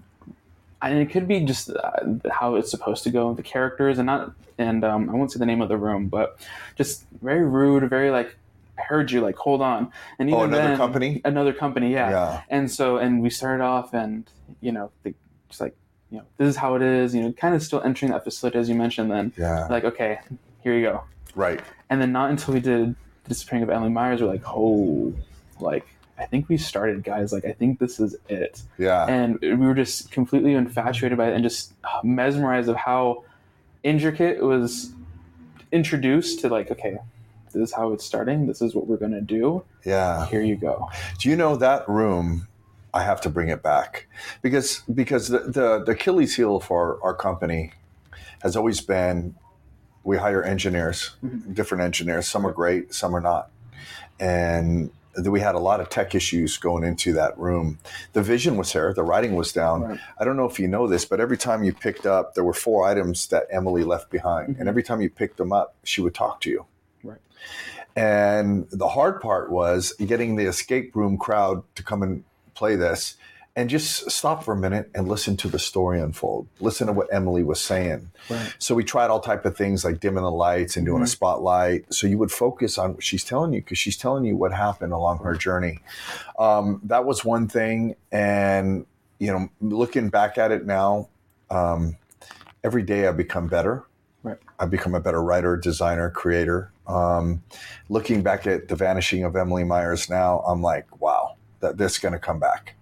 And 0.82 0.98
it 0.98 1.10
could 1.10 1.26
be 1.26 1.40
just 1.40 1.70
uh, 1.70 1.90
how 2.30 2.54
it's 2.56 2.70
supposed 2.70 3.02
to 3.04 3.10
go, 3.10 3.32
the 3.34 3.42
characters, 3.42 3.98
and 3.98 4.06
not, 4.06 4.32
and 4.58 4.84
um, 4.84 5.08
I 5.10 5.14
won't 5.14 5.32
say 5.32 5.38
the 5.38 5.46
name 5.46 5.62
of 5.62 5.68
the 5.68 5.76
room, 5.78 6.08
but 6.08 6.38
just 6.76 7.04
very 7.22 7.44
rude, 7.44 7.88
very 7.88 8.10
like, 8.10 8.36
I 8.78 8.82
heard 8.82 9.10
you, 9.10 9.22
like, 9.22 9.36
hold 9.36 9.62
on, 9.62 9.90
and 10.18 10.28
even 10.28 10.38
Oh, 10.40 10.44
another 10.44 10.62
then- 10.68 10.76
company? 10.76 11.22
another 11.24 11.54
company, 11.54 11.92
yeah. 11.92 12.10
yeah, 12.10 12.42
And 12.50 12.70
so, 12.70 12.98
and 12.98 13.22
we 13.22 13.30
started 13.30 13.62
off, 13.64 13.94
and 13.94 14.28
you 14.60 14.70
know, 14.70 14.90
the, 15.02 15.14
just 15.48 15.62
like, 15.62 15.74
you 16.10 16.18
know, 16.18 16.24
this 16.36 16.48
is 16.48 16.56
how 16.56 16.74
it 16.74 16.82
is, 16.82 17.14
you 17.14 17.22
know, 17.22 17.32
kind 17.32 17.54
of 17.54 17.62
still 17.62 17.80
entering 17.80 18.12
that 18.12 18.22
facility 18.22 18.58
as 18.58 18.68
you 18.68 18.74
mentioned. 18.74 19.10
Then, 19.10 19.32
yeah, 19.38 19.66
like, 19.68 19.84
okay, 19.84 20.18
here 20.62 20.74
you 20.74 20.82
go, 20.82 21.04
right. 21.34 21.60
and 21.88 22.02
then 22.02 22.12
not 22.12 22.28
until 22.30 22.52
we 22.52 22.60
did 22.60 22.94
the 23.24 23.28
disappearing 23.30 23.62
of 23.62 23.70
Emily 23.70 23.90
Myers, 23.90 24.20
we're 24.20 24.28
like, 24.28 24.42
oh, 24.46 25.14
like 25.58 25.86
I 26.18 26.26
think 26.26 26.48
we 26.48 26.56
started, 26.56 27.04
guys. 27.04 27.32
Like 27.32 27.44
I 27.44 27.52
think 27.52 27.78
this 27.78 28.00
is 28.00 28.16
it, 28.28 28.62
Yeah, 28.78 29.06
and 29.06 29.38
we 29.40 29.56
were 29.56 29.74
just 29.74 30.10
completely 30.10 30.54
infatuated 30.54 31.18
by 31.18 31.28
it 31.28 31.34
and 31.34 31.42
just 31.42 31.72
mesmerized 32.02 32.68
of 32.68 32.76
how 32.76 33.24
intricate 33.82 34.38
it 34.38 34.44
was 34.44 34.92
introduced 35.72 36.40
to. 36.40 36.48
Like, 36.48 36.70
okay, 36.70 36.98
this 37.52 37.70
is 37.70 37.72
how 37.72 37.92
it's 37.92 38.04
starting. 38.04 38.46
This 38.46 38.62
is 38.62 38.74
what 38.74 38.86
we're 38.86 38.96
gonna 38.96 39.20
do. 39.20 39.64
yeah. 39.84 40.26
Here 40.26 40.42
you 40.42 40.56
go. 40.56 40.88
Do 41.18 41.28
you 41.28 41.36
know 41.36 41.56
that 41.56 41.88
room? 41.88 42.48
I 42.94 43.02
have 43.02 43.20
to 43.22 43.30
bring 43.30 43.50
it 43.50 43.62
back 43.62 44.06
because 44.40 44.80
because 44.92 45.28
the 45.28 45.40
the, 45.40 45.84
the 45.84 45.92
Achilles 45.92 46.34
heel 46.36 46.60
for 46.60 46.98
our 47.02 47.14
company 47.14 47.72
has 48.40 48.56
always 48.56 48.80
been 48.80 49.34
we 50.02 50.16
hire 50.16 50.42
engineers, 50.42 51.16
mm-hmm. 51.22 51.52
different 51.52 51.82
engineers. 51.82 52.26
Some 52.28 52.46
are 52.46 52.52
great, 52.52 52.94
some 52.94 53.14
are 53.14 53.20
not, 53.20 53.50
and 54.18 54.90
th- 55.16 55.28
we 55.28 55.40
had 55.40 55.54
a 55.54 55.58
lot 55.58 55.80
of 55.80 55.88
tech 55.88 56.14
issues 56.14 56.56
going 56.56 56.84
into 56.84 57.12
that 57.14 57.36
room. 57.38 57.78
The 58.12 58.22
vision 58.22 58.56
was 58.56 58.72
there, 58.72 58.92
the 58.94 59.02
writing 59.02 59.34
was 59.34 59.52
down. 59.52 59.82
Right. 59.82 60.00
I 60.18 60.24
don't 60.24 60.36
know 60.36 60.48
if 60.48 60.60
you 60.60 60.68
know 60.68 60.86
this, 60.86 61.04
but 61.04 61.20
every 61.20 61.36
time 61.36 61.64
you 61.64 61.72
picked 61.72 62.06
up, 62.06 62.34
there 62.34 62.44
were 62.44 62.54
four 62.54 62.86
items 62.86 63.26
that 63.28 63.46
Emily 63.50 63.84
left 63.84 64.10
behind, 64.10 64.48
and 64.48 64.56
mm-hmm. 64.58 64.68
every 64.68 64.82
time 64.82 65.00
you 65.00 65.10
picked 65.10 65.36
them 65.36 65.52
up, 65.52 65.74
she 65.84 66.00
would 66.00 66.14
talk 66.14 66.40
to 66.42 66.50
you. 66.50 66.66
Right. 67.02 67.20
And 67.94 68.68
the 68.70 68.88
hard 68.88 69.20
part 69.20 69.50
was 69.50 69.92
getting 69.92 70.36
the 70.36 70.44
escape 70.44 70.94
room 70.94 71.16
crowd 71.16 71.62
to 71.76 71.82
come 71.82 72.02
and 72.02 72.24
play 72.54 72.76
this 72.76 73.16
and 73.56 73.70
just 73.70 74.10
stop 74.10 74.44
for 74.44 74.52
a 74.52 74.56
minute 74.56 74.90
and 74.94 75.08
listen 75.08 75.34
to 75.38 75.48
the 75.48 75.58
story 75.58 75.98
unfold. 75.98 76.46
Listen 76.60 76.86
to 76.88 76.92
what 76.92 77.08
Emily 77.10 77.42
was 77.42 77.58
saying. 77.58 78.10
Right. 78.28 78.54
So 78.58 78.74
we 78.74 78.84
tried 78.84 79.08
all 79.08 79.18
type 79.18 79.46
of 79.46 79.56
things 79.56 79.82
like 79.82 79.98
dimming 79.98 80.22
the 80.22 80.30
lights 80.30 80.76
and 80.76 80.84
doing 80.84 81.02
a 81.02 81.06
spotlight. 81.06 81.92
So 81.92 82.06
you 82.06 82.18
would 82.18 82.30
focus 82.30 82.76
on 82.76 82.92
what 82.94 83.02
she's 83.02 83.24
telling 83.24 83.54
you 83.54 83.62
because 83.62 83.78
she's 83.78 83.96
telling 83.96 84.24
you 84.26 84.36
what 84.36 84.52
happened 84.52 84.92
along 84.92 85.20
her 85.20 85.34
journey. 85.34 85.80
Um, 86.38 86.82
that 86.84 87.06
was 87.06 87.24
one 87.24 87.48
thing. 87.48 87.96
And, 88.12 88.84
you 89.18 89.32
know, 89.32 89.48
looking 89.62 90.10
back 90.10 90.36
at 90.36 90.52
it 90.52 90.66
now, 90.66 91.08
um, 91.50 91.96
every 92.62 92.82
day 92.82 93.08
I 93.08 93.12
become 93.12 93.48
better. 93.48 93.84
Right. 94.22 94.38
I 94.58 94.66
become 94.66 94.94
a 94.94 95.00
better 95.00 95.22
writer, 95.22 95.56
designer, 95.56 96.10
creator. 96.10 96.72
Um, 96.86 97.42
looking 97.88 98.22
back 98.22 98.46
at 98.46 98.68
the 98.68 98.76
vanishing 98.76 99.24
of 99.24 99.34
Emily 99.34 99.64
Myers 99.64 100.10
now, 100.10 100.40
I'm 100.40 100.60
like, 100.60 101.00
wow, 101.00 101.36
that 101.60 101.78
this 101.78 101.92
is 101.92 101.98
going 101.98 102.12
to 102.12 102.18
come 102.18 102.38
back. 102.38 102.74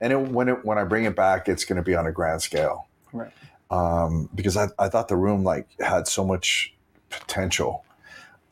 And 0.00 0.12
it, 0.12 0.16
when 0.20 0.48
it, 0.48 0.64
when 0.64 0.78
I 0.78 0.84
bring 0.84 1.04
it 1.04 1.14
back, 1.16 1.48
it's 1.48 1.64
going 1.64 1.76
to 1.76 1.82
be 1.82 1.94
on 1.94 2.06
a 2.06 2.12
grand 2.12 2.42
scale 2.42 2.88
Right. 3.12 3.30
um, 3.70 4.28
because 4.34 4.56
I, 4.56 4.68
I 4.78 4.88
thought 4.88 5.08
the 5.08 5.16
room 5.16 5.44
like 5.44 5.68
had 5.80 6.06
so 6.08 6.24
much 6.24 6.74
potential. 7.10 7.84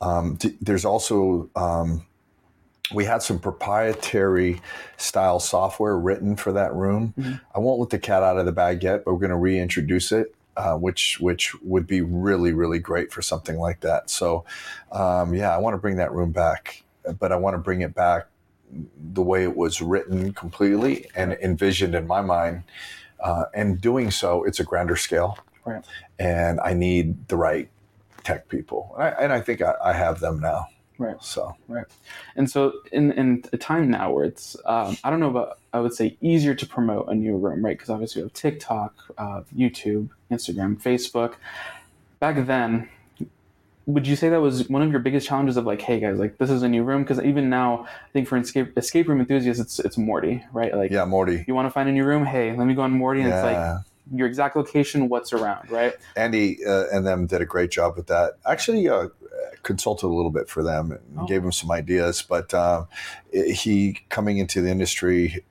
Um, 0.01 0.37
th- 0.37 0.55
there's 0.61 0.85
also 0.85 1.49
um, 1.55 2.05
we 2.93 3.05
had 3.05 3.21
some 3.23 3.39
proprietary 3.39 4.61
style 4.97 5.39
software 5.39 5.97
written 5.97 6.35
for 6.35 6.51
that 6.51 6.73
room. 6.73 7.13
Mhm. 7.17 7.41
I 7.55 7.59
won't 7.59 7.79
let 7.79 7.89
the 7.89 7.99
cat 7.99 8.23
out 8.23 8.37
of 8.37 8.45
the 8.45 8.51
bag 8.51 8.83
yet, 8.83 9.05
but 9.05 9.13
we're 9.13 9.19
going 9.19 9.29
to 9.31 9.37
reintroduce 9.37 10.11
it, 10.11 10.35
uh, 10.57 10.75
which 10.75 11.19
which 11.19 11.55
would 11.61 11.87
be 11.87 12.01
really 12.01 12.51
really 12.53 12.79
great 12.79 13.11
for 13.11 13.21
something 13.21 13.57
like 13.57 13.79
that. 13.81 14.09
So 14.09 14.43
um, 14.91 15.33
yeah, 15.33 15.53
I 15.55 15.57
want 15.57 15.73
to 15.73 15.77
bring 15.77 15.95
that 15.97 16.11
room 16.11 16.31
back, 16.31 16.83
but 17.19 17.31
I 17.31 17.35
want 17.37 17.53
to 17.55 17.57
bring 17.59 17.81
it 17.81 17.95
back 17.95 18.27
the 19.13 19.21
way 19.21 19.43
it 19.43 19.55
was 19.55 19.81
written 19.81 20.33
completely 20.33 21.07
and 21.15 21.33
envisioned 21.33 21.95
in 21.95 22.07
my 22.07 22.21
mind. 22.21 22.63
Uh, 23.19 23.45
and 23.53 23.79
doing 23.79 24.11
so, 24.11 24.43
it's 24.43 24.59
a 24.59 24.63
grander 24.63 24.97
scale. 24.97 25.37
Right. 25.65 25.83
And 26.19 26.59
I 26.59 26.73
need 26.73 27.27
the 27.29 27.37
right 27.37 27.69
tech 28.23 28.49
people. 28.49 28.93
And 28.97 29.03
I, 29.03 29.09
and 29.09 29.33
I 29.33 29.41
think 29.41 29.61
I, 29.61 29.75
I 29.83 29.93
have 29.93 30.19
them 30.19 30.39
now. 30.41 30.67
Right. 30.97 31.15
So, 31.21 31.55
right. 31.67 31.85
And 32.35 32.49
so, 32.49 32.73
in, 32.91 33.11
in 33.13 33.43
a 33.51 33.57
time 33.57 33.89
now 33.89 34.11
where 34.11 34.25
it's, 34.25 34.55
um, 34.65 34.97
I 35.03 35.09
don't 35.09 35.19
know 35.19 35.29
about, 35.29 35.59
I 35.73 35.79
would 35.79 35.93
say 35.93 36.17
easier 36.21 36.53
to 36.53 36.65
promote 36.67 37.07
a 37.07 37.15
new 37.15 37.35
room, 37.35 37.65
right? 37.65 37.77
Because 37.77 37.89
obviously 37.89 38.21
we 38.21 38.27
have 38.27 38.33
TikTok, 38.33 38.95
uh, 39.17 39.41
YouTube, 39.55 40.09
Instagram, 40.31 40.81
Facebook. 40.81 41.35
Back 42.19 42.45
then, 42.45 42.89
would 43.85 44.07
you 44.07 44.15
say 44.15 44.29
that 44.29 44.39
was 44.41 44.69
one 44.69 44.81
of 44.81 44.91
your 44.91 44.99
biggest 45.01 45.27
challenges 45.27 45.57
of 45.57 45.65
like, 45.65 45.81
hey 45.81 45.99
guys, 45.99 46.17
like 46.17 46.37
this 46.37 46.49
is 46.49 46.63
a 46.63 46.69
new 46.69 46.83
room? 46.83 47.03
Because 47.03 47.19
even 47.21 47.49
now, 47.49 47.85
I 47.85 48.09
think 48.13 48.27
for 48.27 48.37
escape 48.37 48.77
escape 48.77 49.07
room 49.09 49.19
enthusiasts, 49.19 49.61
it's 49.61 49.79
it's 49.79 49.97
Morty, 49.97 50.43
right? 50.53 50.73
Like, 50.75 50.91
yeah, 50.91 51.05
Morty. 51.05 51.43
you 51.47 51.53
want 51.55 51.65
to 51.65 51.71
find 51.71 51.89
a 51.89 51.91
new 51.91 52.05
room? 52.05 52.25
Hey, 52.25 52.55
let 52.55 52.65
me 52.65 52.73
go 52.73 52.81
on 52.81 52.91
Morty, 52.91 53.21
and 53.21 53.33
it's 53.33 53.43
like 53.43 53.81
your 54.13 54.27
exact 54.27 54.55
location, 54.55 55.09
what's 55.09 55.33
around, 55.33 55.69
right? 55.71 55.93
Andy 56.15 56.59
uh, 56.65 56.85
and 56.93 57.05
them 57.05 57.25
did 57.25 57.41
a 57.41 57.45
great 57.45 57.71
job 57.71 57.95
with 57.97 58.07
that. 58.07 58.33
Actually, 58.45 58.87
uh, 58.87 59.07
consulted 59.63 60.07
a 60.07 60.13
little 60.13 60.31
bit 60.31 60.47
for 60.49 60.61
them 60.63 60.91
and 60.91 61.01
Oh. 61.19 61.25
gave 61.25 61.41
them 61.41 61.51
some 61.51 61.71
ideas. 61.71 62.21
But 62.21 62.53
um, 62.53 62.87
he 63.31 63.99
coming 64.09 64.37
into 64.37 64.61
the 64.61 64.69
industry, 64.69 65.43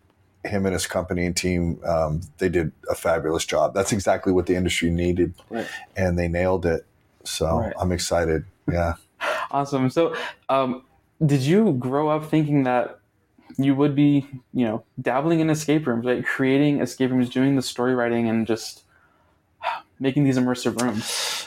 him 0.44 0.66
and 0.66 0.72
his 0.74 0.86
company 0.86 1.24
and 1.26 1.36
team, 1.36 1.80
um, 1.84 2.20
they 2.38 2.48
did 2.48 2.72
a 2.90 2.94
fabulous 2.94 3.44
job. 3.46 3.74
That's 3.74 3.92
exactly 3.92 4.32
what 4.32 4.46
the 4.46 4.54
industry 4.56 4.90
needed, 4.90 5.34
Right. 5.50 5.66
and 5.96 6.18
they 6.18 6.28
nailed 6.28 6.66
it. 6.66 6.86
So 7.24 7.58
Right. 7.58 7.72
I'm 7.80 7.92
excited. 7.92 8.44
Yeah. 8.70 8.94
Awesome. 9.50 9.90
So, 9.90 10.16
um, 10.48 10.82
did 11.24 11.42
you 11.42 11.74
grow 11.74 12.08
up 12.08 12.24
thinking 12.30 12.62
that 12.64 12.98
you 13.58 13.74
would 13.74 13.94
be, 13.94 14.26
you 14.54 14.64
know, 14.64 14.82
dabbling 15.00 15.40
in 15.40 15.50
escape 15.50 15.86
rooms, 15.86 16.06
right? 16.06 16.24
Creating 16.24 16.80
escape 16.80 17.10
rooms, 17.10 17.28
doing 17.28 17.54
the 17.54 17.60
story 17.60 17.94
writing, 17.94 18.28
and 18.30 18.46
just 18.46 18.84
making 20.00 20.24
these 20.24 20.38
immersive 20.38 20.80
rooms. 20.80 21.46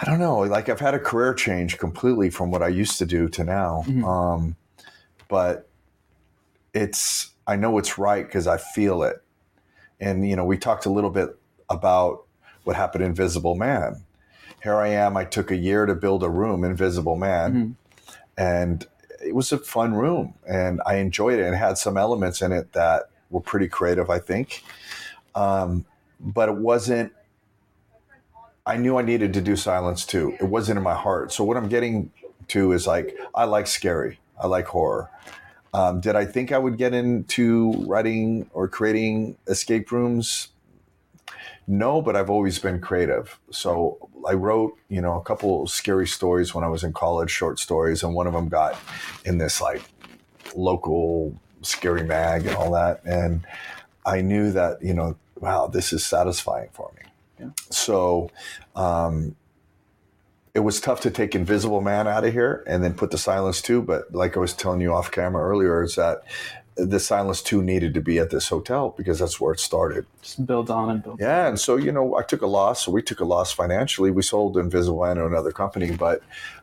I 0.00 0.04
don't 0.04 0.18
know. 0.18 0.38
Like 0.40 0.68
I've 0.68 0.80
had 0.80 0.94
a 0.94 0.98
career 0.98 1.32
change 1.32 1.78
completely 1.78 2.28
from 2.30 2.50
what 2.50 2.62
I 2.62 2.68
used 2.68 2.98
to 2.98 3.06
do 3.06 3.28
to 3.30 3.44
now. 3.44 3.84
Mhm. 3.86 4.04
Um, 4.04 4.56
but 5.28 5.68
it's 6.74 7.30
I 7.46 7.56
know 7.56 7.78
it's 7.78 7.98
right 7.98 8.26
because 8.26 8.46
I 8.46 8.58
feel 8.58 9.02
it. 9.02 9.22
And 10.00 10.28
you 10.28 10.36
know, 10.36 10.44
we 10.44 10.58
talked 10.58 10.86
a 10.86 10.90
little 10.90 11.10
bit 11.10 11.36
about 11.68 12.24
what 12.64 12.76
happened 12.76 13.02
in 13.02 13.10
Invisible 13.10 13.54
Man. 13.54 14.04
Here 14.62 14.76
I 14.76 14.88
am. 14.88 15.16
I 15.16 15.24
took 15.24 15.50
a 15.50 15.56
year 15.56 15.86
to 15.86 15.94
build 15.94 16.22
a 16.22 16.28
room, 16.28 16.64
Invisible 16.64 17.16
Man, 17.16 17.52
Mhm. 17.54 17.74
and 18.36 18.86
it 19.24 19.34
was 19.34 19.52
a 19.52 19.58
fun 19.58 19.94
room, 19.94 20.34
and 20.48 20.80
I 20.86 20.96
enjoyed 20.96 21.38
it. 21.38 21.44
And 21.44 21.54
it 21.54 21.58
had 21.58 21.78
some 21.78 21.96
elements 21.96 22.42
in 22.42 22.52
it 22.52 22.72
that 22.72 23.04
were 23.30 23.40
pretty 23.40 23.68
creative, 23.68 24.10
I 24.10 24.18
think. 24.18 24.62
Um, 25.34 25.84
but 26.20 26.48
it 26.48 26.56
wasn't 26.56 27.12
I 28.66 28.76
knew 28.76 28.98
I 28.98 29.02
needed 29.02 29.32
to 29.32 29.40
do 29.40 29.56
silence 29.56 30.04
too. 30.04 30.36
It 30.38 30.44
wasn't 30.44 30.76
in 30.76 30.82
my 30.82 30.94
heart. 30.94 31.32
So 31.32 31.42
what 31.42 31.56
I'm 31.56 31.68
getting 31.68 32.10
to 32.48 32.72
is 32.72 32.86
like 32.86 33.16
I 33.34 33.44
like 33.44 33.66
scary. 33.66 34.20
I 34.38 34.46
like 34.46 34.66
horror. 34.66 35.08
Um, 35.72 36.00
did 36.00 36.16
I 36.16 36.26
think 36.26 36.52
I 36.52 36.58
would 36.58 36.76
get 36.76 36.92
into 36.92 37.72
writing 37.86 38.50
or 38.52 38.68
creating 38.68 39.38
escape 39.46 39.90
rooms? 39.90 40.48
No, 41.70 42.00
but 42.00 42.16
I've 42.16 42.30
always 42.30 42.58
been 42.58 42.80
creative. 42.80 43.38
So 43.50 44.08
I 44.26 44.32
wrote, 44.32 44.78
you 44.88 45.02
know, 45.02 45.16
a 45.16 45.22
couple 45.22 45.66
scary 45.66 46.06
stories 46.06 46.54
when 46.54 46.64
I 46.64 46.68
was 46.68 46.82
in 46.82 46.94
college, 46.94 47.30
short 47.30 47.58
stories, 47.58 48.02
and 48.02 48.14
one 48.14 48.26
of 48.26 48.32
them 48.32 48.48
got 48.48 48.78
in 49.26 49.36
this 49.36 49.60
like 49.60 49.82
local 50.56 51.38
scary 51.60 52.04
mag 52.04 52.46
and 52.46 52.56
all 52.56 52.72
that. 52.72 53.02
And 53.04 53.46
I 54.06 54.22
knew 54.22 54.50
that, 54.52 54.82
you 54.82 54.94
know, 54.94 55.16
wow, 55.36 55.66
this 55.66 55.92
is 55.92 56.06
satisfying 56.06 56.70
for 56.72 56.90
me. 56.96 57.02
Yeah. 57.38 57.50
So 57.70 58.30
um, 58.74 59.36
it 60.54 60.60
was 60.60 60.80
tough 60.80 61.02
to 61.02 61.10
take 61.10 61.34
Invisible 61.34 61.82
Man 61.82 62.08
out 62.08 62.24
of 62.24 62.32
here 62.32 62.64
and 62.66 62.82
then 62.82 62.94
put 62.94 63.10
the 63.10 63.18
Silence 63.18 63.60
too. 63.60 63.82
But 63.82 64.14
like 64.14 64.38
I 64.38 64.40
was 64.40 64.54
telling 64.54 64.80
you 64.80 64.94
off 64.94 65.10
camera 65.10 65.46
earlier, 65.46 65.82
is 65.82 65.96
that 65.96 66.22
the 66.78 67.00
Silence 67.00 67.42
2 67.42 67.60
needed 67.60 67.92
to 67.94 68.00
be 68.00 68.18
at 68.18 68.30
this 68.30 68.48
hotel 68.48 68.94
because 68.96 69.18
that's 69.18 69.40
where 69.40 69.52
it 69.52 69.60
started. 69.60 70.06
Just 70.22 70.46
build 70.46 70.70
on 70.70 70.90
and 70.90 71.02
build. 71.02 71.20
Yeah, 71.20 71.48
and 71.48 71.58
so 71.58 71.76
you 71.76 71.90
know, 71.90 72.16
I 72.16 72.22
took 72.22 72.40
a 72.42 72.46
loss. 72.46 72.84
So 72.84 72.92
we 72.92 73.02
took 73.02 73.20
a 73.20 73.24
loss 73.24 73.52
financially. 73.52 74.10
We 74.10 74.22
sold 74.22 74.56
Invisible 74.56 75.04
Man 75.04 75.16
to 75.16 75.26
another 75.26 75.50
company, 75.50 75.90
but 75.90 76.22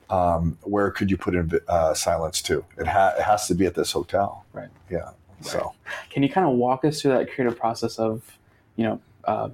um, 0.10 0.58
where 0.62 0.90
could 0.92 1.12
you 1.12 1.18
put 1.18 1.36
in 1.36 1.52
uh, 1.68 1.94
Silence 1.94 2.42
Two? 2.42 2.64
It, 2.78 2.88
ha- 2.88 3.14
it 3.18 3.24
has 3.24 3.48
to 3.48 3.56
be 3.56 3.66
at 3.66 3.76
this 3.76 3.92
hotel. 3.92 4.46
Right. 4.54 4.70
Yeah. 4.90 5.12
So 5.42 5.74
Can 6.10 6.24
you 6.24 6.30
kind 6.30 6.48
of 6.48 6.56
walk 6.56 6.86
us 6.86 7.02
through 7.02 7.12
that 7.12 7.32
creative 7.32 7.60
process 7.60 8.00
of, 8.00 8.38
you 8.78 8.86
know, 8.86 9.02
uh, 9.26 9.50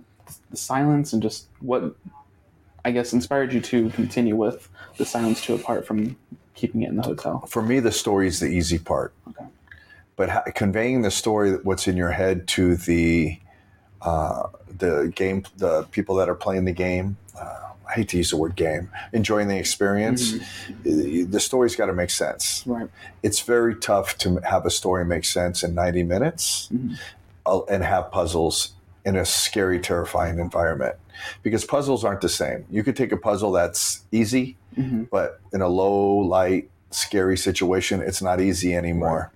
the 0.50 0.58
silence 0.58 1.12
and 1.12 1.22
just 1.22 1.48
what, 1.60 1.96
I 2.86 2.92
guess, 2.92 3.14
inspired 3.14 3.52
you 3.52 3.62
to 3.62 3.90
continue 3.90 4.36
with 4.36 4.70
the 4.98 5.06
silence 5.06 5.44
two 5.44 5.56
apart 5.56 5.86
from 5.86 6.16
keeping 6.54 6.84
it 6.84 6.90
in 6.90 6.98
the 6.98 7.04
hotel? 7.04 7.46
for 7.48 7.62
me, 7.62 7.80
the 7.80 7.92
story 7.92 8.28
is 8.28 8.40
the 8.40 8.48
easy 8.48 8.78
part. 8.78 9.14
Okay. 9.30 9.46
But 10.22 10.30
ha- 10.30 10.44
conveying 10.54 11.02
the 11.02 11.10
story, 11.10 11.54
what's 11.64 11.88
in 11.88 11.98
your 11.98 12.12
head, 12.12 12.48
to 12.50 12.76
the 12.76 13.40
uh, 14.04 14.50
the 14.78 15.12
game, 15.16 15.46
the 15.58 15.82
people 15.90 16.14
that 16.18 16.30
are 16.30 16.36
playing 16.36 16.66
the 16.66 16.72
game. 16.74 17.18
Uh, 17.36 17.70
I 17.90 17.94
hate 17.94 18.10
to 18.10 18.18
use 18.18 18.30
the 18.30 18.38
word 18.38 18.56
game. 18.56 18.90
Enjoying 19.14 19.48
the 19.48 19.58
experience. 19.58 20.34
The 20.84 21.40
story's 21.40 21.76
got 21.76 21.88
to 21.88 21.94
make 21.94 22.12
sense. 22.12 22.64
Right. 22.68 22.88
it's 23.24 23.40
very 23.42 23.74
tough 23.76 24.16
to 24.20 24.38
have 24.48 24.68
a 24.68 24.70
story 24.70 25.06
make 25.06 25.26
sense 25.26 25.64
in 25.64 25.74
90 25.74 26.04
minutes 26.04 26.70
Mhm. 26.72 26.98
uh, 27.48 27.62
and 27.64 27.84
have 27.84 28.12
puzzles 28.12 28.74
in 29.04 29.16
a 29.16 29.26
scary, 29.26 29.80
terrifying 29.80 30.38
environment. 30.38 30.96
Because 31.42 31.66
puzzles 31.66 32.04
aren't 32.06 32.22
the 32.22 32.30
same. 32.30 32.66
You 32.70 32.84
could 32.84 32.96
take 32.96 33.12
a 33.12 33.18
puzzle 33.18 33.52
that's 33.52 34.04
easy, 34.12 34.56
Mhm. 34.78 35.10
but 35.10 35.40
in 35.52 35.62
a 35.62 35.68
low 35.68 36.18
light, 36.18 36.70
scary 36.92 37.38
situation, 37.38 38.02
it's 38.02 38.22
not 38.22 38.40
easy 38.40 38.76
anymore. 38.76 39.32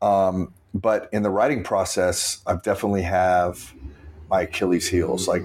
Um, 0.00 0.52
but 0.72 1.08
in 1.12 1.22
the 1.22 1.30
writing 1.30 1.64
process, 1.64 2.40
I've 2.46 2.62
definitely 2.62 3.02
have 3.02 3.74
my 4.30 4.42
Achilles 4.42 4.88
heels. 4.88 5.26
Like 5.26 5.42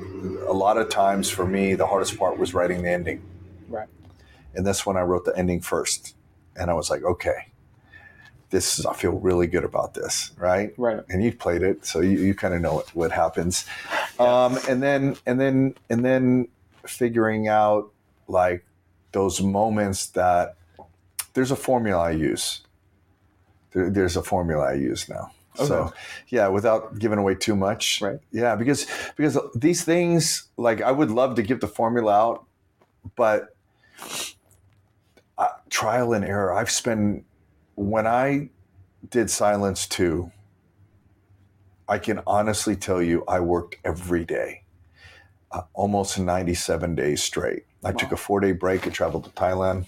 a 0.47 0.53
lot 0.53 0.77
of 0.77 0.89
times 0.89 1.29
for 1.29 1.45
me, 1.45 1.73
the 1.73 1.87
hardest 1.87 2.17
part 2.17 2.37
was 2.37 2.53
writing 2.53 2.83
the 2.83 2.91
ending. 2.91 3.23
Right. 3.67 3.87
And 4.53 4.65
that's 4.65 4.85
when 4.85 4.97
I 4.97 5.01
wrote 5.01 5.25
the 5.25 5.35
ending 5.35 5.61
first. 5.61 6.15
And 6.55 6.69
I 6.69 6.73
was 6.75 6.89
like, 6.89 7.03
okay, 7.03 7.51
this 8.51 8.79
is, 8.79 8.85
I 8.85 8.93
feel 8.93 9.13
really 9.13 9.47
good 9.47 9.63
about 9.63 9.95
this, 9.95 10.31
right? 10.37 10.73
Right. 10.77 11.01
And 11.09 11.23
you 11.23 11.33
played 11.33 11.63
it, 11.63 11.85
so 11.85 11.99
you, 11.99 12.19
you 12.19 12.35
kind 12.35 12.53
of 12.53 12.61
know 12.61 12.75
what, 12.75 12.95
what 12.95 13.11
happens. 13.11 13.65
Um, 14.19 14.57
and 14.69 14.81
then 14.81 15.17
and 15.25 15.39
then 15.39 15.75
and 15.89 16.05
then 16.05 16.47
figuring 16.85 17.47
out 17.47 17.91
like 18.27 18.63
those 19.11 19.41
moments 19.41 20.07
that 20.07 20.55
there's 21.35 21.51
a 21.51 21.55
formula 21.55 22.01
I 22.01 22.11
use. 22.11 22.61
There, 23.71 23.91
there's 23.91 24.17
a 24.17 24.23
formula 24.23 24.65
I 24.65 24.73
use 24.73 25.07
now. 25.07 25.31
So 25.53 25.93
yeah, 26.27 26.49
without 26.49 26.99
giving 26.99 27.17
away 27.17 27.35
too 27.35 27.55
much. 27.55 28.01
Right. 28.01 28.19
Yeah, 28.31 28.55
because 28.55 28.87
because 29.15 29.37
these 29.55 29.85
things 29.85 30.49
like 30.57 30.81
I 30.81 30.91
would 30.91 31.11
love 31.11 31.35
to 31.35 31.43
give 31.43 31.61
the 31.61 31.67
formula 31.67 32.11
out, 32.13 32.45
but 33.15 33.55
uh, 35.37 35.47
trial 35.69 36.13
and 36.13 36.25
error. 36.25 36.53
I've 36.53 36.71
spent 36.71 37.25
when 37.75 38.07
I 38.07 38.49
did 39.09 39.29
Silence 39.29 39.87
2, 39.87 40.31
I 41.87 41.99
can 41.99 42.21
honestly 42.25 42.75
tell 42.75 43.01
you 43.01 43.23
I 43.27 43.39
worked 43.39 43.77
every 43.83 44.25
day, 44.25 44.63
uh, 45.51 45.61
almost 45.73 46.17
97 46.17 46.95
days 46.95 47.21
straight. 47.21 47.63
I 47.83 47.91
took 47.91 48.11
a 48.11 48.17
four 48.17 48.39
day 48.39 48.51
break. 48.51 48.87
I 48.87 48.89
traveled 48.89 49.25
to 49.25 49.29
Thailand, 49.31 49.85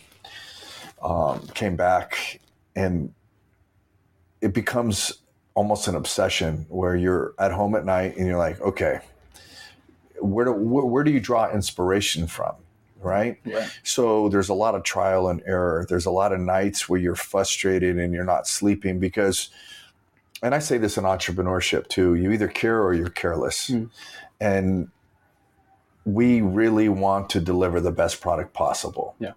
um, 1.01 1.47
came 1.53 1.75
back, 1.75 2.39
and 2.75 3.13
it 4.41 4.53
becomes 4.53 5.21
almost 5.53 5.87
an 5.87 5.95
obsession 5.95 6.67
where 6.69 6.95
you're 6.95 7.33
at 7.39 7.51
home 7.51 7.73
at 7.75 7.83
night 7.83 8.15
and 8.15 8.27
you're 8.27 8.37
like, 8.37 8.61
okay, 8.61 8.99
where 10.19 10.45
do, 10.45 10.51
where, 10.51 10.85
where 10.85 11.03
do 11.03 11.09
you 11.09 11.19
draw 11.19 11.51
inspiration 11.51 12.27
from? 12.27 12.55
Right? 13.01 13.39
Right. 13.43 13.67
So 13.83 14.29
there's 14.29 14.49
a 14.49 14.53
lot 14.53 14.75
of 14.75 14.83
trial 14.83 15.29
and 15.29 15.41
error. 15.47 15.85
There's 15.89 16.05
a 16.05 16.11
lot 16.11 16.31
of 16.31 16.39
nights 16.39 16.87
where 16.87 16.99
you're 16.99 17.15
frustrated 17.15 17.97
and 17.97 18.13
you're 18.13 18.23
not 18.23 18.47
sleeping 18.47 18.99
because, 18.99 19.49
and 20.43 20.53
I 20.53 20.59
say 20.59 20.77
this 20.77 20.97
in 20.97 21.03
entrepreneurship 21.05 21.87
too, 21.87 22.13
you 22.13 22.31
either 22.31 22.47
care 22.47 22.81
or 22.83 22.93
you're 22.93 23.09
careless. 23.09 23.69
Mm. 23.69 23.89
And 24.39 24.89
we 26.05 26.41
really 26.41 26.89
want 26.89 27.31
to 27.31 27.39
deliver 27.39 27.81
the 27.81 27.91
best 27.91 28.21
product 28.21 28.53
possible. 28.53 29.15
Yeah. 29.19 29.33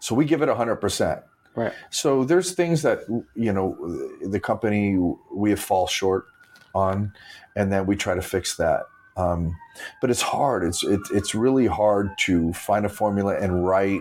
So 0.00 0.14
we 0.14 0.24
give 0.24 0.42
it 0.42 0.48
100%. 0.48 1.22
Right. 1.54 1.72
So 1.90 2.24
there's 2.24 2.52
things 2.52 2.82
that, 2.82 3.00
you 3.34 3.52
know, 3.52 3.76
the 4.22 4.40
company 4.40 4.98
we 5.32 5.50
have 5.50 5.60
fall 5.60 5.86
short 5.86 6.26
on, 6.74 7.12
and 7.56 7.72
then 7.72 7.86
we 7.86 7.96
try 7.96 8.14
to 8.14 8.22
fix 8.22 8.56
that. 8.56 8.82
Um, 9.16 9.56
but 10.00 10.10
it's 10.10 10.22
hard. 10.22 10.64
It's 10.64 10.82
it, 10.84 11.00
it's 11.12 11.34
really 11.34 11.66
hard 11.66 12.10
to 12.20 12.52
find 12.52 12.86
a 12.86 12.88
formula 12.88 13.36
and 13.36 13.66
write 13.66 14.00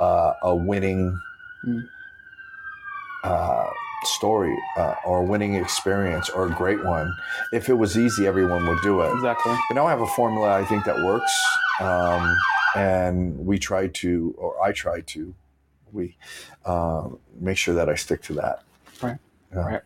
uh, 0.00 0.32
a 0.42 0.54
winning 0.54 1.18
Mm. 1.66 1.82
uh, 3.24 3.70
story 4.04 4.56
uh, 4.76 4.94
or 5.04 5.20
a 5.20 5.24
winning 5.24 5.54
experience 5.54 6.28
or 6.30 6.46
a 6.46 6.50
great 6.50 6.84
one. 6.84 7.14
If 7.52 7.68
it 7.68 7.74
was 7.74 7.96
easy, 7.98 8.26
everyone 8.26 8.66
would 8.66 8.80
do 8.82 9.00
it. 9.00 9.12
Exactly. 9.14 9.54
But 9.68 9.74
now 9.74 9.86
I 9.86 9.90
have 9.90 10.00
a 10.00 10.06
formula 10.08 10.58
I 10.58 10.64
think 10.64 10.84
that 10.84 10.96
works, 11.02 11.32
um, 11.80 12.36
and 12.74 13.38
we 13.46 13.58
try 13.58 13.88
to, 13.88 14.34
or 14.38 14.62
I 14.62 14.72
try 14.72 15.00
to, 15.00 15.34
we 15.92 16.16
uh, 16.64 17.08
make 17.40 17.56
sure 17.56 17.74
that 17.74 17.88
I 17.88 17.94
stick 17.94 18.22
to 18.22 18.34
that. 18.34 18.62
Right. 19.02 19.18
Yeah. 19.52 19.58
Right. 19.58 19.82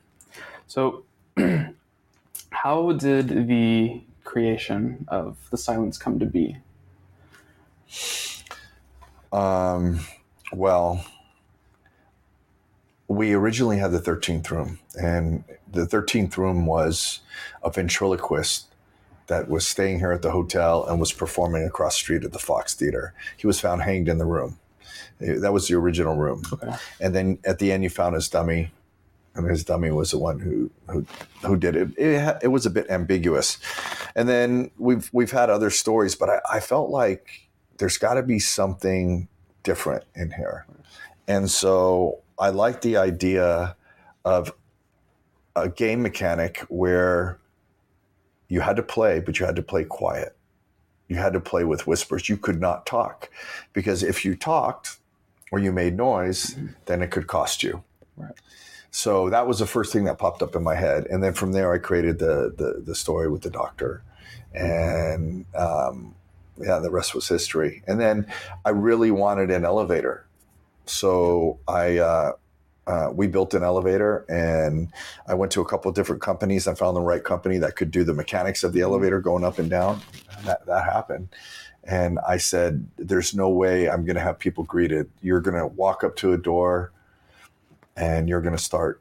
So, 0.67 1.05
how 2.51 2.93
did 2.93 3.49
the 3.49 4.03
creation 4.25 5.07
of 5.09 5.37
the 5.51 5.57
silence 5.57 5.99
come 5.99 6.19
to 6.19 6.27
be? 6.27 6.57
Um, 9.33 10.01
well, 10.53 11.05
we 13.11 13.33
originally 13.35 13.79
had 13.79 13.91
the 13.91 13.99
13th 13.99 14.51
room, 14.53 14.79
and 14.95 15.43
the 15.69 15.85
13th 15.85 16.37
room 16.37 16.65
was 16.65 17.19
a 17.65 17.69
ventriloquist 17.69 18.67
that 19.27 19.49
was 19.49 19.67
staying 19.67 19.99
here 19.99 20.13
at 20.13 20.23
the 20.23 20.31
hotel 20.31 20.87
and 20.87 21.01
was 21.01 21.13
performing 21.13 21.65
across 21.65 21.97
the 21.97 22.03
street 22.03 22.25
at 22.25 22.31
the 22.33 22.39
Fox 22.39 22.73
Theater. 22.73 23.13
He 23.37 23.49
was 23.49 23.59
found 23.59 23.83
hanged 23.83 24.09
in 24.09 24.19
the 24.19 24.27
room. 24.27 24.61
Eh, 25.21 25.35
That 25.41 25.53
was 25.53 25.67
the 25.67 25.75
original 25.75 26.15
room. 26.15 26.45
Okay. 26.53 26.73
And 27.01 27.13
then 27.13 27.39
at 27.45 27.59
the 27.59 27.73
end, 27.73 27.83
you 27.83 27.91
found 27.91 28.15
his 28.15 28.29
dummy, 28.29 28.71
and 29.35 29.45
his 29.51 29.65
dummy 29.65 29.91
was 29.91 30.13
the 30.13 30.19
one 30.19 30.39
who 30.39 30.71
who, 30.89 31.05
who 31.45 31.57
did 31.57 31.75
it. 31.75 31.89
It, 31.99 32.39
it 32.45 32.49
was 32.49 32.65
a 32.65 32.71
bit 32.71 32.89
ambiguous. 32.91 33.59
And 34.15 34.29
then 34.29 34.71
we've 34.79 35.11
we've 35.13 35.33
had 35.33 35.51
other 35.51 35.71
stories, 35.71 36.15
but 36.15 36.31
I, 36.31 36.41
I 36.49 36.61
felt 36.61 36.91
like 36.91 37.49
there's 37.79 37.99
got 37.99 38.15
to 38.15 38.23
be 38.23 38.39
something 38.39 39.27
different 39.65 40.05
in 40.15 40.31
here. 40.31 40.65
And 41.27 41.51
so 41.51 42.21
I 42.41 42.49
like 42.49 42.81
the 42.81 42.97
idea 42.97 43.77
of 44.25 44.53
a 45.55 45.69
game 45.69 46.03
mechanic 46.03 46.65
where 46.69 47.39
you 48.49 48.61
had 48.61 48.77
to 48.77 48.83
play, 48.83 49.21
but 49.21 49.39
you 49.39 49.47
had 49.47 49.57
to 49.57 49.63
play 49.63 49.85
quiet. 49.85 50.37
You 51.09 51.17
had 51.17 51.33
to 51.35 51.41
play 51.41 51.65
with 51.65 51.87
whispers. 51.87 52.29
You 52.29 52.37
could 52.37 52.61
not 52.61 52.87
talk 52.87 53.31
because 53.73 54.03
if 54.03 54.25
you 54.25 54.35
talked 54.35 54.99
or 55.53 55.59
you 55.59 55.73
made 55.73 55.97
noise, 55.97 56.57
then 56.87 57.03
it 57.03 57.11
could 57.11 57.27
cost 57.27 57.63
you. 57.63 57.83
Right. 58.17 58.33
So 58.91 59.31
that 59.31 59.47
was 59.47 59.59
the 59.59 59.67
first 59.67 59.93
thing 59.93 60.05
that 60.05 60.19
popped 60.19 60.43
up 60.43 60.57
in 60.57 60.63
my 60.63 60.75
head, 60.75 61.07
and 61.07 61.23
then 61.23 61.33
from 61.33 61.53
there 61.53 61.73
I 61.73 61.79
created 61.79 62.19
the 62.19 62.53
the, 62.57 62.83
the 62.85 62.95
story 62.95 63.29
with 63.31 63.43
the 63.43 63.51
doctor, 63.51 64.03
and 64.53 65.47
um, 65.55 66.15
yeah, 66.59 66.81
the 66.81 66.91
rest 66.91 67.15
was 67.15 67.29
history. 67.29 67.83
And 67.87 68.01
then 68.01 68.27
I 68.65 68.71
really 68.71 69.13
wanted 69.13 69.51
an 69.51 69.65
elevator, 69.65 70.27
so 70.91 71.59
I 71.69 71.99
uh, 71.99 72.33
uh, 72.87 73.11
we 73.13 73.27
built 73.27 73.55
an 73.55 73.63
elevator, 73.63 74.25
and 74.29 74.93
I 75.27 75.35
went 75.35 75.53
to 75.53 75.61
a 75.61 75.65
couple 75.65 75.89
of 75.89 75.95
different 75.95 76.23
companies. 76.23 76.67
I 76.67 76.75
found 76.75 76.97
the 76.97 77.01
right 77.01 77.23
company 77.23 77.59
that 77.59 77.77
could 77.77 77.91
do 77.91 78.05
the 78.05 78.15
mechanics 78.15 78.65
of 78.65 78.73
the 78.73 78.81
elevator 78.81 79.21
going 79.21 79.45
up 79.45 79.59
and 79.59 79.71
down. 79.71 80.03
And 80.37 80.47
that 80.47 80.67
that 80.67 80.85
happened. 80.85 81.29
And 81.85 82.19
I 82.27 82.37
said, 82.37 82.87
"There's 82.97 83.35
no 83.35 83.49
way 83.49 83.89
I'm 83.89 84.05
going 84.05 84.17
to 84.17 84.23
have 84.23 84.39
people 84.39 84.65
greeted. 84.65 85.11
You're 85.23 85.41
going 85.41 85.57
to 85.57 85.67
walk 85.67 86.05
up 86.05 86.17
to 86.17 86.33
a 86.33 86.39
door, 86.39 86.93
and 87.97 88.29
you're 88.29 88.43
going 88.43 88.57
to 88.57 88.63
start 88.63 89.01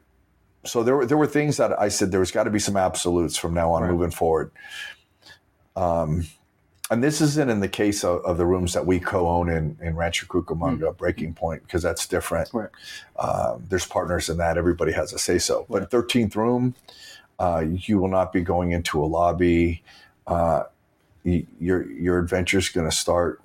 so 0.64 0.82
there 0.82 0.96
were 0.96 1.06
there 1.06 1.16
were 1.16 1.26
things 1.26 1.56
that 1.56 1.78
I 1.80 1.88
said 1.88 2.10
there 2.10 2.20
was 2.20 2.30
got 2.30 2.44
to 2.44 2.50
be 2.50 2.58
some 2.58 2.76
absolutes 2.76 3.36
from 3.36 3.54
now 3.54 3.72
on 3.72 3.82
Right. 3.82 3.90
moving 3.90 4.10
forward. 4.10 4.50
Um, 5.76 6.26
and 6.90 7.02
this 7.04 7.20
isn't 7.20 7.48
in 7.48 7.60
the 7.60 7.68
case 7.68 8.02
of, 8.04 8.24
of 8.24 8.36
the 8.36 8.44
rooms 8.44 8.72
that 8.74 8.84
we 8.84 8.98
co-own 8.98 9.48
in, 9.48 9.78
in 9.80 9.94
Rancho 9.94 10.26
Cucamonga, 10.26 10.96
Breaking 10.96 11.32
Point, 11.34 11.62
because 11.62 11.82
that's 11.82 12.06
different. 12.06 12.50
Right. 12.52 12.68
Um, 13.18 13.64
there's 13.68 13.86
partners 13.86 14.28
in 14.28 14.38
that. 14.38 14.58
Everybody 14.58 14.92
has 14.92 15.12
a 15.12 15.18
say 15.18 15.38
so. 15.38 15.66
Right. 15.68 15.88
But 15.88 15.90
13th 15.90 16.34
room, 16.34 16.74
uh, 17.38 17.64
you 17.68 17.98
will 17.98 18.08
not 18.08 18.32
be 18.32 18.40
going 18.40 18.72
into 18.72 19.02
a 19.02 19.06
lobby. 19.06 19.82
Uh, 20.26 20.64
y- 21.24 21.46
your 21.60 21.88
your 21.92 22.18
adventure 22.18 22.58
is 22.58 22.68
going 22.68 22.90
to 22.90 22.94
start. 22.96 23.40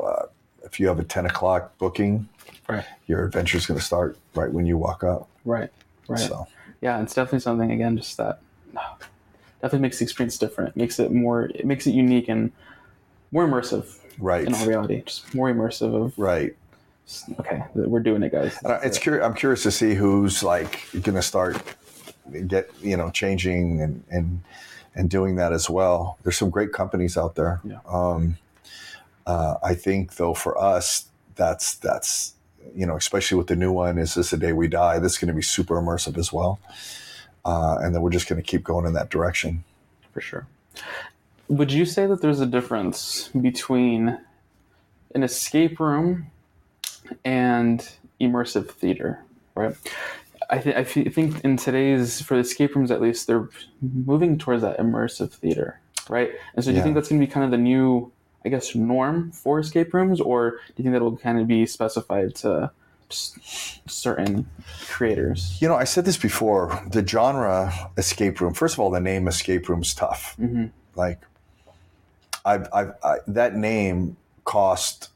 Uh, 0.00 0.26
if 0.62 0.78
you 0.78 0.86
have 0.88 0.98
a 1.00 1.04
10 1.04 1.26
o'clock 1.26 1.76
booking, 1.78 2.28
Right. 2.68 2.84
your 3.06 3.24
adventure 3.24 3.56
is 3.56 3.66
going 3.66 3.80
to 3.80 3.84
start 3.84 4.16
right 4.34 4.52
when 4.52 4.66
you 4.66 4.76
walk 4.76 5.02
up. 5.02 5.26
Right. 5.44 5.70
Right. 6.06 6.18
So 6.20 6.46
Yeah, 6.82 7.00
it's 7.02 7.14
definitely 7.14 7.40
something 7.40 7.70
again, 7.72 7.96
just 7.96 8.16
that 8.18 8.40
definitely 9.60 9.80
makes 9.80 9.98
the 9.98 10.04
experience 10.04 10.38
different. 10.38 10.76
Makes 10.76 10.98
it 11.00 11.10
more 11.12 11.44
it 11.46 11.64
makes 11.66 11.86
it 11.86 11.92
unique 11.92 12.28
and 12.28 12.52
more 13.32 13.46
immersive 13.46 13.98
right, 14.18 14.46
in 14.46 14.54
all 14.54 14.66
reality. 14.66 15.02
Just 15.02 15.34
more 15.34 15.52
immersive 15.52 15.94
of 15.94 16.18
right. 16.18 16.54
okay, 17.40 17.64
we're 17.74 18.00
doing 18.00 18.22
it 18.22 18.32
guys. 18.32 18.56
And 18.64 18.82
it's 18.84 18.98
curious. 18.98 19.24
I'm 19.24 19.34
curious 19.34 19.62
to 19.64 19.70
see 19.70 19.94
who's 19.94 20.42
like 20.42 20.86
going 20.92 21.14
to 21.14 21.22
start 21.22 21.62
get 22.46 22.70
you 22.80 22.96
know 22.96 23.10
changing 23.10 23.80
and 23.80 24.04
and 24.10 24.42
and 24.94 25.10
doing 25.10 25.36
that 25.36 25.52
as 25.52 25.70
well. 25.70 26.18
There's 26.22 26.36
some 26.36 26.50
great 26.50 26.72
companies 26.72 27.16
out 27.16 27.34
there. 27.34 27.60
Yeah. 27.64 27.78
Um, 27.88 28.38
uh, 29.26 29.56
I 29.62 29.74
think 29.74 30.16
though 30.16 30.34
for 30.34 30.60
us, 30.60 31.06
that's 31.36 31.74
that's 31.74 32.34
you 32.74 32.86
know 32.86 32.96
especially 32.96 33.38
with 33.38 33.46
the 33.46 33.56
new 33.56 33.72
one, 33.72 33.98
is 33.98 34.14
this 34.14 34.30
the 34.30 34.36
day 34.36 34.52
we 34.52 34.68
die? 34.68 34.98
This 34.98 35.12
is 35.12 35.18
going 35.18 35.28
to 35.28 35.34
be 35.34 35.42
super 35.42 35.80
immersive 35.80 36.18
as 36.18 36.32
well. 36.32 36.58
Uh, 37.44 37.78
and 37.80 37.94
then 37.94 38.02
we're 38.02 38.10
just 38.10 38.28
going 38.28 38.40
to 38.40 38.46
keep 38.46 38.62
going 38.62 38.84
in 38.86 38.92
that 38.92 39.08
direction. 39.08 39.64
for 40.12 40.20
sure. 40.20 40.46
Would 41.50 41.72
you 41.72 41.84
say 41.84 42.06
that 42.06 42.22
there's 42.22 42.38
a 42.40 42.46
difference 42.46 43.28
between 43.28 44.16
an 45.16 45.22
escape 45.24 45.80
room 45.80 46.28
and 47.24 47.86
immersive 48.20 48.70
theater, 48.70 49.24
right? 49.56 49.74
I, 50.48 50.58
th- 50.58 50.76
I 50.76 50.84
fe- 50.84 51.08
think 51.08 51.40
in 51.44 51.56
today's, 51.56 52.22
for 52.22 52.34
the 52.34 52.40
escape 52.40 52.76
rooms 52.76 52.92
at 52.92 53.00
least, 53.00 53.26
they're 53.26 53.48
moving 53.82 54.38
towards 54.38 54.62
that 54.62 54.78
immersive 54.78 55.32
theater, 55.32 55.80
right? 56.08 56.30
And 56.54 56.64
so 56.64 56.70
do 56.70 56.76
you 56.76 56.82
think 56.84 56.94
that's 56.94 57.08
going 57.08 57.20
to 57.20 57.26
be 57.26 57.32
kind 57.32 57.44
of 57.44 57.50
the 57.50 57.58
new, 57.58 58.12
I 58.44 58.48
guess, 58.48 58.76
norm 58.76 59.32
for 59.32 59.58
escape 59.58 59.92
rooms, 59.92 60.20
or 60.20 60.52
do 60.52 60.56
you 60.76 60.84
think 60.84 60.92
that 60.92 61.02
will 61.02 61.16
kind 61.16 61.40
of 61.40 61.48
be 61.48 61.66
specified 61.66 62.36
to 62.36 62.70
certain 63.08 64.48
creators? 64.88 65.58
You 65.60 65.66
know, 65.66 65.74
I 65.74 65.82
said 65.84 66.04
this 66.04 66.16
before. 66.16 66.80
The 66.88 67.04
genre 67.04 67.90
escape 67.96 68.40
room. 68.40 68.54
First 68.54 68.74
of 68.74 68.80
all, 68.80 68.90
the 68.90 69.00
name 69.00 69.26
escape 69.26 69.68
room's 69.68 69.94
tough. 69.94 70.36
hmm 70.36 70.66
like 70.96 71.20
I've, 72.44 72.68
I've 72.72 72.92
I, 73.04 73.16
that 73.28 73.56
name 73.56 74.16
cost 74.44 75.08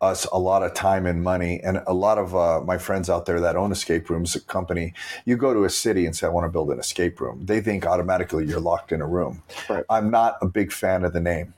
us 0.00 0.26
a 0.32 0.38
lot 0.38 0.62
of 0.62 0.74
time 0.74 1.06
and 1.06 1.22
money 1.22 1.60
and 1.62 1.80
a 1.86 1.94
lot 1.94 2.18
of 2.18 2.34
uh, 2.36 2.60
my 2.60 2.76
friends 2.76 3.08
out 3.08 3.24
there 3.26 3.40
that 3.40 3.56
own 3.56 3.72
escape 3.72 4.10
rooms 4.10 4.34
a 4.36 4.40
company 4.40 4.92
you 5.24 5.36
go 5.36 5.54
to 5.54 5.64
a 5.64 5.70
city 5.70 6.04
and 6.04 6.14
say 6.14 6.26
i 6.26 6.30
want 6.30 6.44
to 6.44 6.50
build 6.50 6.70
an 6.70 6.78
escape 6.78 7.20
room 7.20 7.40
they 7.46 7.60
think 7.60 7.86
automatically 7.86 8.44
you're 8.44 8.60
locked 8.60 8.92
in 8.92 9.00
a 9.00 9.06
room 9.06 9.42
Right. 9.70 9.84
i'm 9.88 10.10
not 10.10 10.36
a 10.42 10.46
big 10.46 10.72
fan 10.72 11.04
of 11.04 11.12
the 11.14 11.20
name 11.20 11.54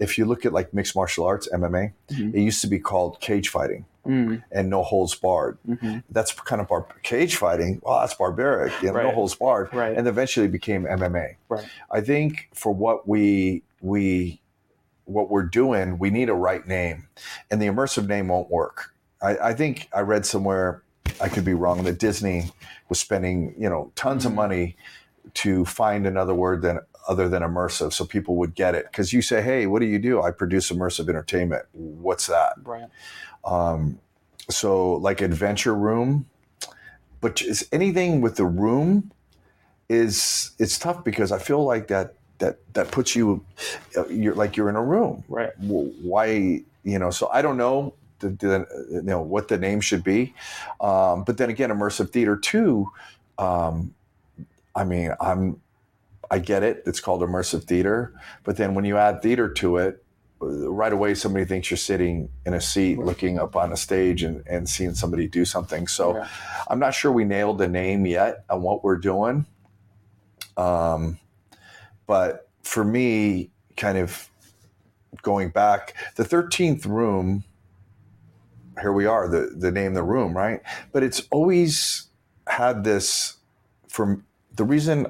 if 0.00 0.18
you 0.18 0.24
look 0.24 0.44
at 0.44 0.52
like 0.52 0.74
mixed 0.74 0.96
martial 0.96 1.24
arts 1.24 1.46
mma 1.52 1.92
Mhm. 2.10 2.34
it 2.34 2.40
used 2.40 2.60
to 2.62 2.66
be 2.66 2.80
called 2.80 3.20
cage 3.20 3.48
fighting 3.50 3.84
mm 4.04 4.42
and 4.50 4.68
no 4.70 4.82
holds 4.82 5.14
barred 5.14 5.56
hmm 5.66 5.98
that's 6.10 6.32
kind 6.32 6.60
of 6.62 6.66
bar- 6.68 6.86
cage 7.02 7.36
fighting. 7.36 7.80
Well, 7.84 8.00
that's 8.00 8.14
barbaric, 8.14 8.72
you 8.82 8.92
know, 8.92 9.02
no 9.02 9.10
holds 9.12 9.34
barred, 9.34 9.72
Right. 9.72 9.96
and 9.96 10.06
eventually 10.08 10.48
became 10.48 10.84
MMA. 10.84 11.36
Right. 11.48 11.64
I 11.90 12.00
think 12.00 12.48
for 12.52 12.72
what 12.72 13.06
we 13.08 13.62
we 13.80 14.40
what 15.04 15.30
we're 15.30 15.44
doing, 15.44 15.98
we 15.98 16.10
need 16.10 16.28
a 16.28 16.34
right 16.34 16.66
name, 16.66 17.08
and 17.50 17.60
the 17.60 17.66
immersive 17.66 18.06
name 18.08 18.28
won't 18.28 18.50
work. 18.50 18.94
I, 19.22 19.36
I 19.38 19.54
think 19.54 19.88
I 19.94 20.00
read 20.00 20.26
somewhere, 20.26 20.82
I 21.20 21.28
could 21.28 21.44
be 21.44 21.54
wrong, 21.54 21.84
that 21.84 21.98
Disney 21.98 22.50
was 22.88 22.98
spending 22.98 23.54
you 23.58 23.68
know 23.68 23.92
tons 23.96 24.24
of 24.24 24.34
money 24.34 24.76
to 25.34 25.64
find 25.64 26.06
another 26.06 26.34
word 26.34 26.62
than 26.62 26.80
other 27.08 27.28
than 27.28 27.42
immersive, 27.42 27.92
so 27.92 28.04
people 28.04 28.36
would 28.36 28.54
get 28.54 28.74
it. 28.74 28.86
Because 28.86 29.12
you 29.12 29.22
say, 29.22 29.42
"Hey, 29.42 29.66
what 29.66 29.80
do 29.80 29.86
you 29.86 29.98
do?" 29.98 30.22
I 30.22 30.30
produce 30.30 30.70
immersive 30.70 31.08
entertainment. 31.08 31.66
What's 31.72 32.26
that? 32.26 32.54
Right. 32.62 32.88
Um, 33.44 33.98
so 34.50 34.94
like 34.94 35.20
adventure 35.20 35.74
room, 35.74 36.26
but 37.20 37.42
is 37.42 37.68
anything 37.72 38.20
with 38.20 38.36
the 38.36 38.46
room 38.46 39.10
is 39.88 40.52
it's 40.58 40.78
tough 40.78 41.04
because 41.04 41.32
I 41.32 41.38
feel 41.38 41.64
like 41.64 41.88
that 41.88 42.14
that 42.44 42.58
that 42.74 42.90
puts 42.90 43.16
you 43.16 43.44
uh, 43.96 44.06
you're 44.08 44.34
like 44.34 44.56
you're 44.56 44.68
in 44.68 44.76
a 44.76 44.82
room. 44.82 45.24
Right. 45.28 45.52
Why 45.58 46.26
you 46.84 46.98
know? 46.98 47.10
So 47.10 47.28
I 47.32 47.42
don't 47.42 47.56
know. 47.56 47.94
The, 48.20 48.28
the, 48.30 48.88
you 48.90 49.02
know 49.02 49.20
what 49.20 49.48
the 49.48 49.58
name 49.58 49.80
should 49.80 50.02
be, 50.04 50.32
um, 50.80 51.24
but 51.24 51.36
then 51.36 51.50
again, 51.50 51.70
immersive 51.70 52.10
theater 52.10 52.36
too. 52.36 52.88
Um, 53.38 53.94
I 54.74 54.84
mean, 54.84 55.12
I'm 55.20 55.60
I 56.30 56.38
get 56.38 56.62
it. 56.62 56.82
It's 56.86 57.00
called 57.00 57.20
immersive 57.22 57.64
theater, 57.64 58.14
but 58.44 58.56
then 58.56 58.74
when 58.74 58.84
you 58.84 58.96
add 58.96 59.20
theater 59.20 59.48
to 59.54 59.76
it, 59.78 60.04
right 60.40 60.92
away 60.92 61.14
somebody 61.14 61.44
thinks 61.44 61.70
you're 61.70 61.76
sitting 61.76 62.28
in 62.46 62.54
a 62.54 62.60
seat 62.60 62.98
looking 62.98 63.38
up 63.38 63.56
on 63.56 63.72
a 63.72 63.76
stage 63.76 64.22
and, 64.22 64.42
and 64.46 64.68
seeing 64.68 64.94
somebody 64.94 65.26
do 65.26 65.44
something 65.44 65.86
so 65.86 66.16
Yeah. 66.16 66.28
i'm 66.68 66.78
not 66.78 66.92
sure 66.92 67.10
we 67.10 67.24
nailed 67.24 67.56
the 67.58 67.68
name 67.68 68.04
yet 68.04 68.44
on 68.50 68.60
what 68.60 68.84
we're 68.84 68.98
doing 68.98 69.46
um, 70.56 71.18
but 72.06 72.48
for 72.62 72.84
me 72.84 73.50
kind 73.76 73.98
of 73.98 74.30
going 75.22 75.48
back 75.48 75.94
the 76.16 76.24
13th 76.24 76.86
room 76.86 77.44
here 78.80 78.92
we 78.92 79.06
are 79.06 79.28
the, 79.28 79.52
the 79.56 79.70
name 79.70 79.94
the 79.94 80.02
room 80.02 80.36
right 80.36 80.60
but 80.92 81.02
it's 81.02 81.22
always 81.30 82.08
had 82.46 82.84
this 82.84 83.36
from 83.88 84.24
the 84.56 84.64
reason 84.64 85.06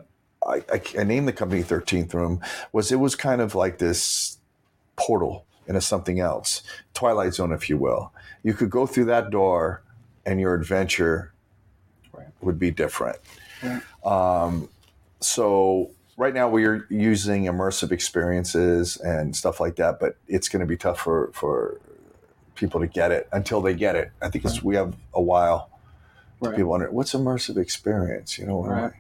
I, 0.47 0.63
I, 0.73 0.83
I 0.99 1.05
named 1.05 1.27
the 1.27 1.33
company 1.33 1.63
13th 1.63 2.13
room 2.15 2.41
was 2.73 2.93
it 2.93 2.97
was 2.97 3.15
kind 3.17 3.41
of 3.41 3.55
like 3.55 3.79
this 3.79 4.39
portal 4.97 5.47
into 5.67 5.81
something 5.81 6.21
else, 6.21 6.63
Twilight 6.93 7.35
Zone, 7.35 7.53
if 7.53 7.69
you 7.69 7.79
will. 7.79 8.13
You 8.43 8.53
could 8.53 8.71
go 8.71 8.87
through 8.87 9.07
that 9.07 9.31
door, 9.31 9.83
and 10.27 10.41
your 10.41 10.55
adventure 10.55 11.33
would 12.41 12.59
be 12.59 12.71
different. 12.71 13.17
Um, 14.05 14.69
so 15.21 15.91
right 16.17 16.35
now 16.35 16.49
we're 16.49 16.87
using 16.91 17.45
immersive 17.45 17.91
experiences 17.91 18.97
and 18.99 19.35
stuff 19.35 19.61
like 19.61 19.77
that, 19.77 19.99
but 20.01 20.17
it's 20.29 20.49
going 20.49 20.61
to 20.61 20.67
be 20.67 20.77
tough 20.77 21.01
for 21.01 21.31
for 21.33 21.81
people 22.55 22.81
to 22.81 22.87
get 22.87 23.11
it 23.11 23.29
until 23.33 23.61
they 23.61 23.75
get 23.75 23.97
it. 23.97 24.13
I 24.23 24.29
think 24.29 24.45
it's 24.45 24.63
we 24.63 24.77
have 24.77 24.95
a 25.13 25.23
while. 25.23 25.71
To 26.43 26.49
Right. 26.51 26.57
People 26.57 26.71
wonder 26.73 26.91
what's 26.91 27.15
immersive 27.15 27.57
experience. 27.57 28.39
You 28.39 28.47
know, 28.47 28.67
am, 28.67 28.73
I, 28.73 28.83
am 28.85 28.93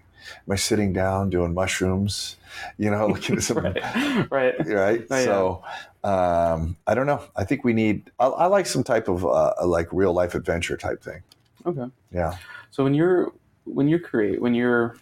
I 0.50 0.56
sitting 0.56 0.92
down 0.92 1.30
doing 1.30 1.54
mushrooms? 1.54 2.36
You 2.78 2.88
know, 2.88 3.08
looking 3.08 3.34
at 3.34 3.42
some 3.42 3.58
right. 3.58 3.74
Right. 4.30 4.54
right? 4.68 5.06
Oh, 5.10 5.16
yeah. 5.16 5.24
So 5.24 5.64
um, 6.04 6.76
I 6.86 6.94
don't 6.94 7.06
know. 7.08 7.24
I 7.34 7.42
think 7.42 7.64
we 7.64 7.72
need. 7.72 8.12
I, 8.20 8.26
I 8.26 8.46
like 8.46 8.66
some 8.66 8.84
type 8.84 9.08
of 9.08 9.26
uh, 9.26 9.54
like 9.66 9.88
real 9.92 10.12
life 10.12 10.36
adventure 10.36 10.76
type 10.76 11.02
thing. 11.02 11.24
Okay. 11.66 11.86
Yeah. 12.12 12.36
So 12.70 12.84
when 12.84 12.94
you're 12.94 13.32
when 13.64 13.88
you 13.88 13.98
create 13.98 14.40
when 14.40 14.54
you're 14.54 14.96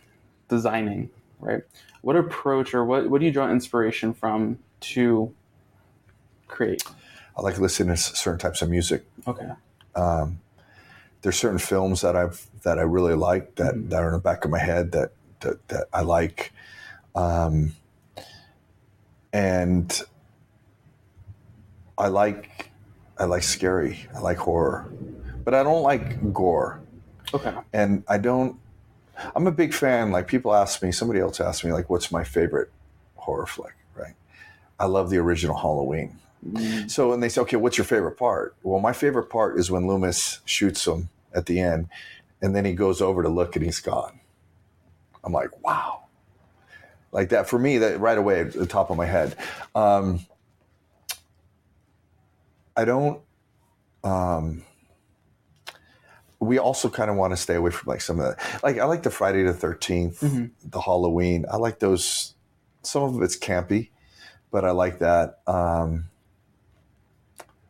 designing, 0.49 1.11
right? 1.41 1.63
What 2.03 2.17
approach 2.17 2.75
or 2.75 2.85
what 2.85 3.09
what 3.09 3.21
do 3.21 3.27
you 3.27 3.33
draw 3.33 3.49
inspiration 3.51 4.13
from 4.13 4.59
to 4.81 5.33
create? 6.49 6.83
I 7.37 7.43
like 7.43 7.59
listening 7.59 7.95
to 7.95 8.01
certain 8.01 8.39
types 8.39 8.61
of 8.61 8.69
music. 8.69 9.05
Okay. 9.27 9.49
Um, 9.95 10.41
there's 11.23 11.37
certain 11.37 11.59
films 11.59 12.01
that 12.03 12.17
I've 12.17 12.47
that 12.63 12.79
I 12.79 12.83
really 12.83 13.15
like 13.15 13.55
that, 13.57 13.75
Mhm. 13.75 13.89
that 13.91 14.03
are 14.03 14.09
in 14.09 14.13
the 14.15 14.19
back 14.19 14.45
of 14.45 14.51
my 14.51 14.59
head 14.59 14.93
that 14.93 15.13
that, 15.41 15.67
that 15.69 15.87
I 15.93 16.03
like, 16.03 16.53
um, 17.15 17.73
and 19.33 20.03
I 21.99 22.09
like 22.09 22.71
I 23.19 23.25
like 23.25 23.43
scary. 23.45 24.09
I 24.15 24.19
like 24.19 24.39
horror, 24.39 24.93
but 25.45 25.55
I 25.55 25.63
don't 25.63 25.83
like 25.83 26.33
gore. 26.33 26.81
Okay. 27.35 27.55
and 27.73 28.03
I 28.09 28.19
don't. 28.19 28.59
I'm 29.35 29.47
a 29.47 29.53
big 29.53 29.75
fan. 29.75 30.11
Like 30.11 30.27
people 30.29 30.55
ask 30.55 30.83
me, 30.83 30.93
somebody 30.93 31.21
else 31.21 31.41
asked 31.41 31.65
me, 31.65 31.73
like, 31.73 31.91
what's 31.91 32.11
my 32.13 32.25
favorite 32.25 32.71
horror 33.17 33.47
flick? 33.47 33.75
Right? 33.95 34.15
I 34.79 34.87
love 34.87 35.11
the 35.11 35.19
original 35.19 35.57
Halloween. 35.57 36.19
Mm, 36.47 36.91
So 36.91 37.11
when 37.11 37.21
they 37.21 37.29
say, 37.29 37.41
okay, 37.43 37.57
what's 37.57 37.79
your 37.79 37.85
favorite 37.85 38.17
part? 38.17 38.57
Well, 38.63 38.81
my 38.81 38.93
favorite 38.93 39.31
part 39.31 39.59
is 39.59 39.71
when 39.71 39.87
Loomis 39.87 40.41
shoots 40.45 40.87
him 40.87 41.09
at 41.35 41.47
the 41.47 41.61
end, 41.61 41.89
and 42.41 42.55
then 42.55 42.65
he 42.65 42.73
goes 42.73 43.01
over 43.01 43.23
to 43.23 43.29
look 43.29 43.57
and 43.57 43.65
he's 43.65 43.81
gone. 43.81 44.21
I'm 45.25 45.33
like, 45.33 45.63
wow. 45.65 46.05
Like 47.13 47.29
that 47.29 47.49
for 47.49 47.59
me, 47.59 47.79
that 47.79 48.01
right 48.01 48.19
away 48.19 48.41
at 48.41 48.53
the 48.53 48.67
top 48.67 48.91
of 48.91 48.97
my 48.97 49.07
head. 49.07 49.37
Um, 49.75 50.27
I 52.77 52.85
don't. 52.85 53.21
Um, 54.03 54.65
we 56.43 56.59
also 56.59 56.89
kind 56.91 57.09
of 57.11 57.17
want 57.17 57.33
to 57.33 57.37
stay 57.37 57.55
away 57.55 57.71
from 57.71 57.89
like 57.89 58.01
some 58.01 58.19
of 58.19 58.27
the 58.37 58.59
like 58.63 58.79
I 58.79 58.85
like 58.85 59.03
the 59.05 59.11
Friday 59.11 59.43
the 59.45 59.53
13th, 59.55 60.19
Mhm. 60.21 60.51
the 60.65 60.81
Halloween. 60.81 61.47
I 61.51 61.57
like 61.57 61.79
those. 61.79 62.35
Some 62.83 63.03
of 63.05 63.23
it's 63.23 63.37
campy, 63.39 63.91
but 64.51 64.65
I 64.65 64.73
like 64.73 64.99
that. 64.99 65.39
Um, 65.47 66.09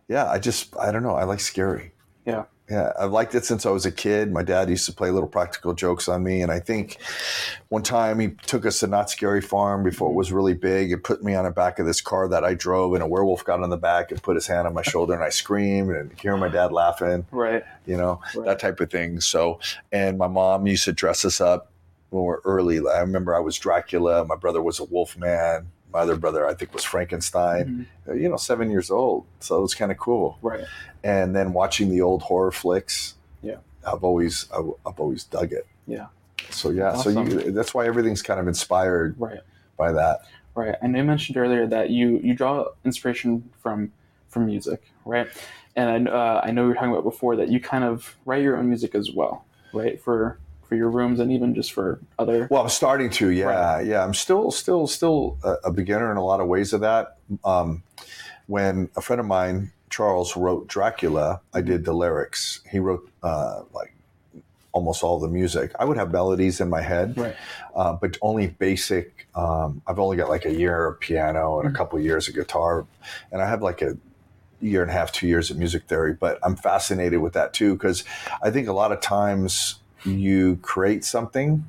yeah, 0.09 0.29
I 0.31 0.39
just 0.39 0.75
I 0.79 0.91
don't 0.91 1.03
know. 1.03 1.15
I 1.15 1.25
like 1.25 1.41
scary. 1.41 1.93
Yeah. 2.25 2.45
Yeah, 2.71 2.93
I've 2.99 3.11
liked 3.11 3.35
it 3.35 3.45
since 3.45 3.67
I 3.67 3.71
was 3.71 3.85
a 3.85 3.91
kid. 3.93 4.33
My 4.33 4.43
dad 4.43 4.71
used 4.71 4.87
to 4.87 4.93
play 4.93 5.11
little 5.11 5.29
practical 5.29 5.75
jokes 5.75 6.09
on 6.09 6.23
me, 6.23 6.43
and 6.43 6.51
I 6.51 6.61
think 6.61 6.97
one 7.69 7.83
time 7.83 8.19
he 8.21 8.29
took 8.47 8.65
us 8.65 8.81
to 8.81 8.87
Knott's 8.87 9.13
Scary 9.13 9.41
Farm 9.43 9.83
before 9.83 10.11
it 10.11 10.15
was 10.15 10.33
really 10.33 10.55
big 10.55 10.93
and 10.93 11.03
put 11.03 11.23
me 11.25 11.35
on 11.35 11.45
the 11.45 11.51
back 11.51 11.79
of 11.81 11.87
this 11.87 12.01
car 12.01 12.29
that 12.29 12.45
I 12.45 12.55
drove, 12.55 12.95
and 12.95 13.03
a 13.03 13.07
werewolf 13.07 13.45
got 13.45 13.63
on 13.63 13.69
the 13.71 13.77
back 13.77 14.11
and 14.11 14.23
put 14.23 14.37
his 14.37 14.47
hand 14.47 14.67
on 14.67 14.75
my 14.75 14.83
shoulder, 14.83 15.13
and 15.13 15.25
I 15.25 15.29
screamed 15.29 15.91
and 15.91 16.13
hear 16.19 16.37
my 16.37 16.49
dad 16.49 16.73
laughing 16.73 17.27
Right. 17.33 17.65
you 17.85 17.97
know, 17.97 18.21
Right. 18.35 18.47
that 18.47 18.59
type 18.61 18.81
of 18.81 18.91
thing. 18.91 19.21
So, 19.21 19.59
and 19.91 20.17
my 20.17 20.29
mom 20.29 20.67
used 20.67 20.85
to 20.85 20.93
dress 20.93 21.25
us 21.25 21.41
up 21.41 21.73
when 22.11 22.23
we 22.23 22.29
were 22.29 22.43
early. 22.45 22.79
I 22.89 23.01
remember 23.01 23.35
I 23.35 23.41
was 23.41 23.59
Dracula. 23.59 24.25
My 24.25 24.37
brother 24.37 24.63
was 24.63 24.79
a 24.79 24.85
wolf 24.85 25.17
man. 25.19 25.67
My 25.93 25.99
other 25.99 26.17
brother, 26.17 26.47
I 26.47 26.55
think, 26.55 26.73
was 26.73 26.85
Frankenstein. 26.85 27.87
Mhm. 28.07 28.11
Uh, 28.13 28.15
You 28.15 28.29
know, 28.31 28.37
seven 28.39 28.71
years 28.71 28.91
old. 28.91 29.27
So 29.41 29.59
it 29.59 29.63
was 29.63 29.75
kind 29.75 29.93
of 29.93 29.99
cool. 29.99 30.39
Right. 30.41 30.65
And 31.05 31.35
then 31.35 31.53
watching 31.53 31.91
the 31.91 32.01
old 32.01 32.23
horror 32.23 32.53
flicks. 32.53 33.15
Yeah. 33.43 33.57
I've 33.87 34.05
always, 34.05 34.47
I've, 34.57 34.71
I've 34.87 35.01
always 35.01 35.25
dug 35.25 35.53
it. 35.53 35.67
Yeah. 35.87 36.07
So 36.51 36.71
yeah, 36.71 36.95
so 36.97 37.09
you, 37.09 37.51
that's 37.53 37.73
why 37.73 37.87
everything's 37.87 38.23
kind 38.23 38.39
of 38.39 38.47
inspired 38.47 39.15
Right. 39.19 39.41
by 39.77 39.93
that. 39.93 40.21
Right. 40.55 40.75
And 40.83 40.97
I 40.97 41.03
mentioned 41.03 41.37
earlier 41.39 41.67
that 41.67 41.91
you 41.91 42.21
you 42.23 42.35
draw 42.35 42.67
inspiration 42.85 43.49
from 43.63 43.91
from 44.29 44.47
music, 44.47 44.83
right? 45.05 45.29
And 45.77 46.09
uh, 46.09 46.43
I 46.45 46.51
know 46.51 46.63
we 46.63 46.69
were 46.69 46.75
talking 46.75 46.91
about 46.91 47.05
before 47.05 47.37
that 47.37 47.49
you 47.49 47.59
kind 47.59 47.85
of 47.85 48.17
write 48.27 48.43
your 48.43 48.57
own 48.59 48.69
music 48.69 48.95
as 48.95 49.11
well, 49.13 49.47
right? 49.73 49.99
For 50.01 50.39
for 50.65 50.77
your 50.77 50.91
rooms 50.91 51.21
and 51.21 51.33
even 51.33 51.55
just 51.55 51.73
for 51.73 52.01
other. 52.19 52.49
Well, 52.51 52.63
I'm 52.63 52.69
starting 52.69 53.09
to. 53.11 53.31
Yeah, 53.31 53.81
yeah. 53.81 54.05
I'm 54.05 54.15
still, 54.15 54.51
still, 54.51 54.87
still 54.87 55.39
a, 55.43 55.55
a 55.65 55.73
beginner 55.73 56.11
in 56.11 56.17
a 56.17 56.25
lot 56.25 56.41
of 56.41 56.47
ways 56.49 56.73
of 56.73 56.81
that. 56.83 57.17
Um, 57.45 57.83
when 58.47 58.91
a 58.97 59.01
friend 59.01 59.21
of 59.21 59.27
mine, 59.27 59.71
Charles, 59.97 60.37
wrote 60.37 60.67
Dracula, 60.67 61.41
I 61.53 61.61
did 61.61 61.85
the 61.85 61.93
lyrics. 61.93 62.61
He 62.71 62.79
wrote 62.81 63.09
uh, 63.23 63.63
like 63.75 63.95
almost 64.73 65.03
all 65.05 65.21
the 65.21 65.29
music. 65.29 65.71
I 65.79 65.85
would 65.85 65.99
have 65.99 66.11
melodies 66.11 66.61
in 66.63 66.71
my 66.71 66.81
head, 66.81 67.17
Right. 67.17 67.37
uh, 67.77 67.93
but 67.93 68.17
only 68.23 68.47
basic. 68.47 69.27
Um, 69.35 69.83
I've 69.87 69.99
only 69.99 70.17
got 70.17 70.31
like 70.31 70.47
a 70.47 70.53
year 70.55 70.87
of 70.87 70.99
piano 70.99 71.61
and 71.61 71.69
a 71.69 71.73
couple 71.77 72.01
years 72.01 72.27
of 72.27 72.35
guitar, 72.35 72.87
and 73.31 73.43
I 73.43 73.47
have 73.49 73.61
like 73.63 73.83
a 73.83 73.99
year 74.63 74.81
and 74.81 74.91
a 74.91 74.95
half, 74.95 75.13
two 75.13 75.27
years 75.29 75.51
of 75.51 75.59
music 75.59 75.83
theory. 75.85 76.15
But 76.15 76.39
I'm 76.43 76.57
fascinated 76.57 77.21
with 77.21 77.35
that 77.35 77.53
too 77.53 77.75
because 77.75 78.03
I 78.43 78.51
think 78.51 78.67
a 78.67 78.73
lot 78.73 78.93
of 78.93 79.01
times 79.03 79.77
you 80.07 80.57
create 80.63 81.05
something, 81.05 81.69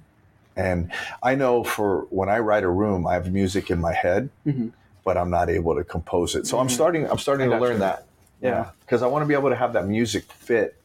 and 0.56 0.90
I 1.22 1.36
know 1.36 1.66
for 1.66 2.08
when 2.10 2.30
I 2.30 2.40
write 2.40 2.64
a 2.64 2.70
room, 2.70 3.06
I 3.06 3.16
have 3.16 3.30
music 3.34 3.70
in 3.70 3.82
my 3.82 3.94
head, 3.94 4.30
Mhm. 4.48 4.72
but 5.04 5.18
I'm 5.18 5.30
not 5.30 5.50
able 5.50 5.76
to 5.76 5.84
compose 5.84 6.36
it. 6.36 6.48
So 6.48 6.58
I'm 6.60 6.68
Mhm. 6.68 6.72
starting. 6.72 7.10
I'm 7.12 7.18
starting 7.18 7.50
to 7.50 7.58
learn 7.60 7.80
that. 7.80 8.06
Yeah. 8.44 8.70
because 8.82 9.02
I 9.02 9.08
want 9.08 9.24
to 9.24 9.28
be 9.28 9.34
able 9.34 9.50
to 9.50 9.56
have 9.56 9.74
that 9.74 9.88
music 9.88 10.26
fit 10.32 10.76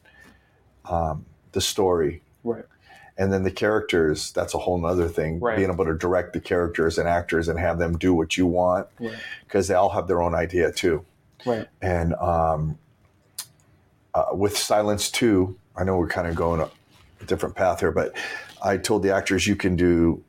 um, 0.85 1.25
the 1.51 1.61
story 1.61 2.21
Right. 2.43 2.63
and 3.17 3.31
then 3.33 3.43
the 3.43 3.51
characters 3.51 4.31
that's 4.31 4.53
a 4.53 4.57
whole 4.57 4.77
nother 4.79 5.07
thing 5.07 5.39
Right. 5.39 5.57
being 5.57 5.69
able 5.69 5.85
to 5.85 5.93
direct 5.93 6.33
the 6.33 6.39
characters 6.39 6.97
and 6.97 7.07
actors 7.07 7.47
and 7.49 7.59
have 7.59 7.77
them 7.77 7.97
do 7.97 8.13
what 8.13 8.37
you 8.37 8.45
want 8.45 8.87
Right. 8.99 9.13
because 9.43 9.67
they 9.67 9.75
all 9.75 9.89
have 9.89 10.07
their 10.07 10.21
own 10.21 10.33
idea 10.33 10.71
too 10.71 11.05
Right. 11.45 11.67
and 11.81 12.13
um, 12.15 12.77
uh, 14.13 14.25
with 14.33 14.57
silence 14.57 15.11
2 15.11 15.55
i 15.75 15.83
know 15.83 15.97
we're 15.97 16.07
kind 16.07 16.27
of 16.27 16.35
going 16.35 16.61
a 16.61 16.69
different 17.25 17.55
path 17.55 17.81
here 17.81 17.91
but 17.91 18.13
i 18.63 18.77
told 18.77 19.03
the 19.03 19.13
actors 19.13 19.45
you 19.47 19.55
can 19.55 19.75
do 19.75 20.23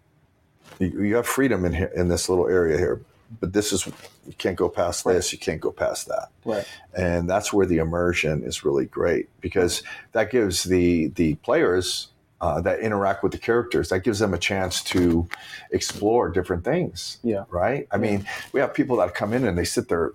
you, 0.79 1.03
you 1.03 1.17
have 1.17 1.27
freedom 1.27 1.65
in 1.65 1.73
here 1.73 1.91
in 1.95 2.09
this 2.09 2.29
little 2.29 2.49
area 2.49 2.77
here 2.77 3.01
but 3.39 3.53
this 3.53 3.73
is 3.73 3.87
you 3.87 4.35
can't 4.39 4.57
go 4.57 4.69
past 4.69 5.07
Right. 5.07 5.15
this 5.15 5.33
you 5.33 5.39
can't 5.39 5.61
go 5.61 5.71
past 5.71 6.09
that 6.09 6.29
Right. 6.45 6.67
and 6.97 7.29
that's 7.31 7.53
where 7.53 7.67
the 7.67 7.79
immersion 7.79 8.43
is 8.43 8.65
really 8.65 8.87
great 8.87 9.29
because 9.41 9.83
that 10.13 10.31
gives 10.31 10.65
the 10.65 11.09
the 11.09 11.35
players 11.37 12.09
uh, 12.41 12.59
that 12.63 12.81
interact 12.81 13.23
with 13.23 13.33
the 13.33 13.39
characters 13.39 13.91
that 13.91 14.01
gives 14.01 14.19
them 14.19 14.33
a 14.33 14.39
chance 14.39 14.83
to 14.83 15.29
explore 15.71 16.29
different 16.31 16.65
things 16.65 17.19
Yeah. 17.23 17.45
right 17.51 17.87
i 17.93 17.97
mean 17.99 18.27
we 18.53 18.61
have 18.61 18.75
people 18.75 18.97
that 18.97 19.15
come 19.15 19.33
in 19.33 19.45
and 19.45 19.57
they 19.57 19.65
sit 19.65 19.89
there 19.89 20.13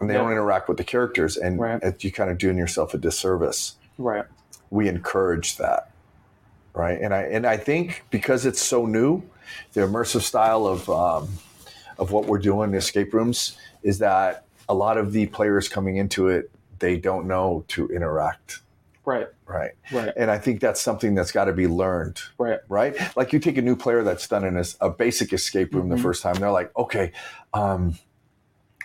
and 0.00 0.08
they 0.08 0.14
Yeah. 0.14 0.22
don't 0.22 0.32
interact 0.32 0.68
with 0.68 0.78
the 0.78 0.84
characters 0.84 1.36
and 1.36 1.60
Right. 1.60 2.02
you 2.04 2.10
kind 2.10 2.30
of 2.30 2.38
doing 2.38 2.56
yourself 2.58 2.94
a 2.94 2.98
disservice 2.98 3.74
Right. 3.98 4.24
we 4.70 4.88
encourage 4.88 5.56
that 5.58 5.90
right 6.74 6.98
and 7.00 7.12
i 7.14 7.22
and 7.22 7.46
i 7.46 7.56
think 7.56 8.04
because 8.10 8.46
it's 8.46 8.60
so 8.62 8.86
new 8.86 9.22
the 9.74 9.80
immersive 9.82 10.22
style 10.22 10.66
of 10.66 10.88
um, 10.88 11.28
of 12.00 12.10
what 12.12 12.24
we're 12.26 12.38
doing 12.38 12.70
in 12.70 12.74
escape 12.76 13.14
rooms 13.14 13.56
is 13.84 13.98
that 13.98 14.44
a 14.68 14.74
lot 14.74 14.96
of 14.98 15.12
the 15.12 15.26
players 15.26 15.68
coming 15.68 15.96
into 15.98 16.28
it 16.28 16.50
they 16.80 16.96
don't 16.96 17.26
know 17.28 17.64
to 17.68 17.86
interact 17.90 18.60
Right. 19.04 19.28
right 19.46 19.72
Right. 19.92 20.12
and 20.16 20.30
i 20.30 20.38
think 20.38 20.60
that's 20.60 20.80
something 20.80 21.14
that's 21.14 21.30
got 21.32 21.44
to 21.44 21.52
be 21.52 21.66
learned 21.66 22.20
Right. 22.38 22.60
right 22.68 22.94
like 23.16 23.32
you 23.32 23.38
take 23.38 23.56
a 23.58 23.62
new 23.62 23.76
player 23.76 24.02
that's 24.02 24.26
done 24.26 24.44
in 24.44 24.56
a, 24.56 24.64
a 24.80 24.90
basic 24.90 25.32
escape 25.32 25.74
room 25.74 25.88
Mhm. 25.88 25.96
the 25.96 26.02
first 26.02 26.22
time 26.22 26.34
they're 26.36 26.50
like 26.50 26.70
okay 26.76 27.12
um 27.54 27.98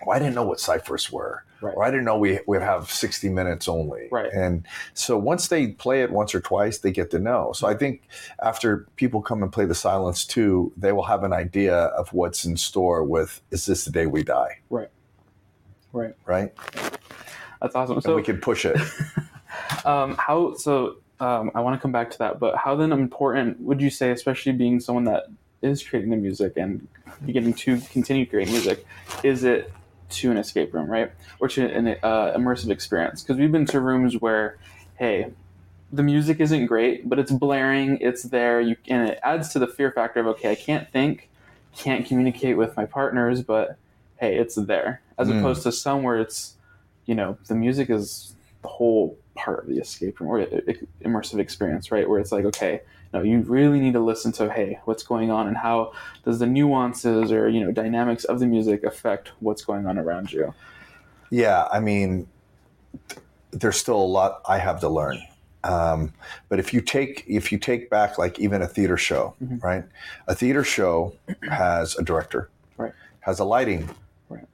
well, 0.05 0.15
i 0.15 0.19
didn't 0.19 0.35
know 0.35 0.45
what 0.45 0.59
ciphers 0.59 1.11
were 1.11 1.43
Right. 1.65 1.75
or 1.75 1.83
i 1.83 1.89
didn't 1.91 2.05
know 2.05 2.17
we 2.17 2.39
would 2.47 2.61
have 2.61 2.91
60 2.91 3.29
minutes 3.29 3.67
only 3.67 4.07
Right. 4.11 4.31
and 4.31 4.65
so 4.93 5.17
once 5.17 5.47
they 5.47 5.67
play 5.67 6.01
it 6.03 6.11
once 6.11 6.35
or 6.35 6.39
twice 6.41 6.77
they 6.79 6.91
get 6.91 7.11
to 7.11 7.19
know 7.19 7.51
so 7.53 7.67
i 7.67 7.73
think 7.73 8.01
after 8.43 8.87
people 8.95 9.21
come 9.21 9.41
and 9.43 9.51
play 9.51 9.65
the 9.65 9.75
silence 9.75 10.25
2 10.25 10.73
they 10.77 10.91
will 10.91 11.03
have 11.03 11.23
an 11.23 11.33
idea 11.33 11.75
of 11.75 12.11
what's 12.13 12.45
in 12.45 12.55
store 12.57 13.03
with 13.03 13.41
is 13.51 13.65
this 13.65 13.85
the 13.85 13.91
day 13.91 14.05
we 14.05 14.23
die 14.23 14.59
Right. 14.69 14.89
Right. 15.93 16.13
right 16.25 16.53
That's 17.61 17.75
awesome. 17.75 17.95
and 17.95 18.03
So 18.03 18.15
we 18.15 18.21
can 18.23 18.39
push 18.39 18.65
it 18.65 18.77
um, 19.85 20.15
how 20.19 20.55
so 20.55 20.97
um, 21.19 21.51
i 21.55 21.61
want 21.61 21.75
to 21.77 21.81
come 21.81 21.91
back 21.91 22.11
to 22.11 22.17
that 22.19 22.39
but 22.39 22.55
how 22.57 22.75
then 22.75 22.91
important 22.91 23.59
would 23.61 23.81
you 23.81 23.89
say 23.89 24.11
especially 24.11 24.51
being 24.51 24.79
someone 24.79 25.05
that 25.05 25.23
is 25.61 25.81
creating 25.81 26.11
the 26.11 26.17
music 26.17 26.53
and 26.57 26.87
beginning 27.25 27.53
to 27.53 27.79
continue 27.91 28.25
creating 28.25 28.53
music 28.53 28.85
is 29.23 29.43
it 29.43 29.71
to 30.09 30.31
an 30.31 30.37
escape 30.37 30.73
room 30.73 30.87
right? 30.89 31.11
Or 31.39 31.47
to 31.49 31.65
an 31.65 31.87
uh, 32.03 32.33
immersive 32.37 32.69
experience. 32.69 33.21
Because 33.23 33.37
we've 33.37 33.51
been 33.51 33.65
to 33.67 33.79
rooms 33.79 34.19
where 34.19 34.57
hey 34.97 35.31
the 35.91 36.03
music 36.03 36.39
isn't 36.39 36.65
great 36.65 37.07
but 37.07 37.19
it's 37.19 37.31
blaring 37.31 37.97
it's 38.01 38.23
there 38.23 38.59
you 38.59 38.75
and 38.87 39.07
it 39.09 39.19
adds 39.23 39.49
to 39.49 39.59
the 39.59 39.67
fear 39.67 39.91
factor 39.91 40.19
of 40.19 40.25
okay 40.27 40.51
i 40.51 40.55
can't 40.55 40.91
think 40.91 41.29
can't 41.77 42.05
communicate 42.07 42.57
with 42.57 42.75
my 42.75 42.85
partners 42.85 43.43
but 43.43 43.77
hey 44.17 44.35
it's 44.37 44.55
there. 44.55 45.01
As 45.17 45.27
Mm. 45.29 45.39
opposed 45.39 45.63
to 45.63 45.71
some 45.71 46.03
where 46.03 46.17
it's 46.19 46.55
you 47.05 47.13
know 47.15 47.37
the 47.47 47.55
music 47.55 47.89
is 47.89 48.35
the 48.61 48.67
whole 48.67 49.17
part 49.35 49.59
of 49.63 49.67
the 49.67 49.77
escape 49.79 50.19
room 50.19 50.31
or 50.31 50.45
immersive 51.03 51.39
experience, 51.39 51.91
right? 51.91 52.09
Where 52.09 52.19
it's 52.19 52.31
like, 52.31 52.45
okay, 52.45 52.81
no, 53.13 53.21
you 53.21 53.39
really 53.41 53.79
need 53.79 53.93
to 53.93 53.99
listen 53.99 54.31
to, 54.33 54.51
hey, 54.51 54.79
what's 54.85 55.03
going 55.03 55.29
on 55.31 55.47
and 55.47 55.55
how 55.57 55.93
does 56.23 56.39
the 56.39 56.47
nuances 56.47 57.31
or 57.31 57.47
you 57.49 57.63
know 57.63 57.71
dynamics 57.71 58.23
of 58.23 58.39
the 58.39 58.47
music 58.47 58.83
affect 58.83 59.31
what's 59.39 59.63
going 59.63 59.85
on 59.85 59.97
around 59.97 60.31
you? 60.31 60.53
Yeah, 61.29 61.67
I 61.71 61.79
mean, 61.79 62.27
there's 63.51 63.77
still 63.77 63.97
a 64.01 64.03
lot 64.05 64.41
I 64.47 64.57
have 64.57 64.79
to 64.81 64.89
learn. 64.89 65.17
Um, 65.63 66.13
but 66.49 66.59
if 66.59 66.73
you 66.73 66.81
take 66.81 67.23
if 67.27 67.51
you 67.51 67.57
take 67.57 67.89
back 67.89 68.17
like 68.17 68.39
even 68.39 68.61
a 68.61 68.67
theater 68.67 68.97
show, 68.97 69.33
Mhm. 69.43 69.63
right? 69.63 69.83
A 70.27 70.35
theater 70.35 70.63
show 70.63 71.13
has 71.49 71.95
a 71.97 72.03
director, 72.03 72.49
Right. 72.77 72.93
Has 73.21 73.39
a 73.39 73.45
lighting 73.45 73.89
Right. 74.29 74.45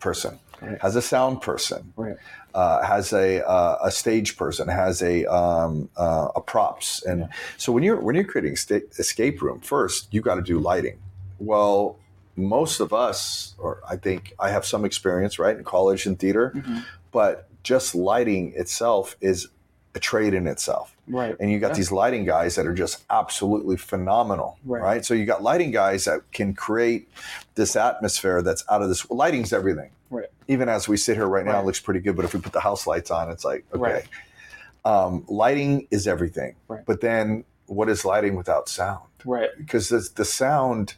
person, 0.00 0.38
Right. 0.60 0.80
has 0.80 0.96
a 0.96 1.02
sound 1.02 1.40
person, 1.42 1.92
Right. 1.96 2.16
uh, 2.54 2.82
has 2.82 3.12
a 3.12 3.46
uh, 3.48 3.78
a 3.82 3.90
stage 3.90 4.36
person, 4.36 4.68
has 4.68 5.02
a 5.02 5.24
um, 5.26 5.88
uh, 5.96 6.28
a 6.36 6.40
props, 6.40 7.02
and 7.04 7.20
Yeah. 7.20 7.26
so 7.56 7.72
when 7.72 7.82
you're 7.82 8.00
when 8.00 8.14
you're 8.14 8.24
creating 8.24 8.56
sta- 8.56 8.86
escape 8.98 9.40
room, 9.42 9.60
first 9.60 10.12
you 10.12 10.20
got 10.20 10.34
to 10.36 10.42
do 10.42 10.58
lighting. 10.58 10.98
Well, 11.38 11.96
most 12.36 12.80
of 12.80 12.92
us, 12.92 13.54
or 13.58 13.80
I 13.88 13.96
think 13.96 14.34
I 14.38 14.50
have 14.50 14.64
some 14.66 14.84
experience, 14.84 15.38
right, 15.38 15.56
in 15.56 15.64
college 15.64 16.06
and 16.06 16.18
theater, 16.18 16.52
Mhm. 16.54 16.84
but 17.12 17.48
just 17.62 17.94
lighting 17.94 18.52
itself 18.56 19.16
is 19.20 19.48
a 19.94 19.98
trade 19.98 20.34
in 20.34 20.46
itself. 20.46 20.94
Right. 21.08 21.34
And 21.40 21.50
you 21.50 21.58
got 21.58 21.70
Yeah. 21.72 21.74
these 21.78 21.90
lighting 21.90 22.24
guys 22.24 22.54
that 22.54 22.64
are 22.66 22.72
just 22.74 23.02
absolutely 23.10 23.76
phenomenal, 23.76 24.56
Right. 24.64 24.80
right. 24.82 25.04
So 25.04 25.14
you 25.14 25.24
got 25.26 25.42
lighting 25.42 25.72
guys 25.72 26.04
that 26.04 26.20
can 26.32 26.54
create 26.54 27.08
this 27.56 27.74
atmosphere 27.74 28.40
that's 28.40 28.62
out 28.70 28.82
of 28.82 28.88
this. 28.88 29.10
Lighting's 29.10 29.52
everything. 29.52 29.90
Right. 30.10 30.28
Even 30.48 30.68
as 30.68 30.88
we 30.88 30.96
sit 30.96 31.16
here 31.16 31.26
right 31.28 31.44
now, 31.44 31.52
Right. 31.54 31.60
it 31.62 31.66
looks 31.66 31.80
pretty 31.80 32.00
good. 32.00 32.16
But 32.16 32.24
if 32.24 32.34
we 32.34 32.40
put 32.40 32.52
the 32.52 32.60
house 32.60 32.86
lights 32.86 33.10
on, 33.10 33.30
it's 33.30 33.44
like 33.44 33.64
okay. 33.72 33.80
Right. 33.80 34.08
Um, 34.84 35.24
lighting 35.28 35.86
is 35.90 36.06
everything. 36.08 36.56
Right. 36.68 36.84
But 36.84 37.00
then, 37.00 37.44
what 37.66 37.88
is 37.88 38.04
lighting 38.04 38.34
without 38.36 38.68
sound? 38.68 39.00
Right. 39.24 39.50
because 39.58 39.90
the, 39.90 40.08
the 40.16 40.24
sound 40.24 40.94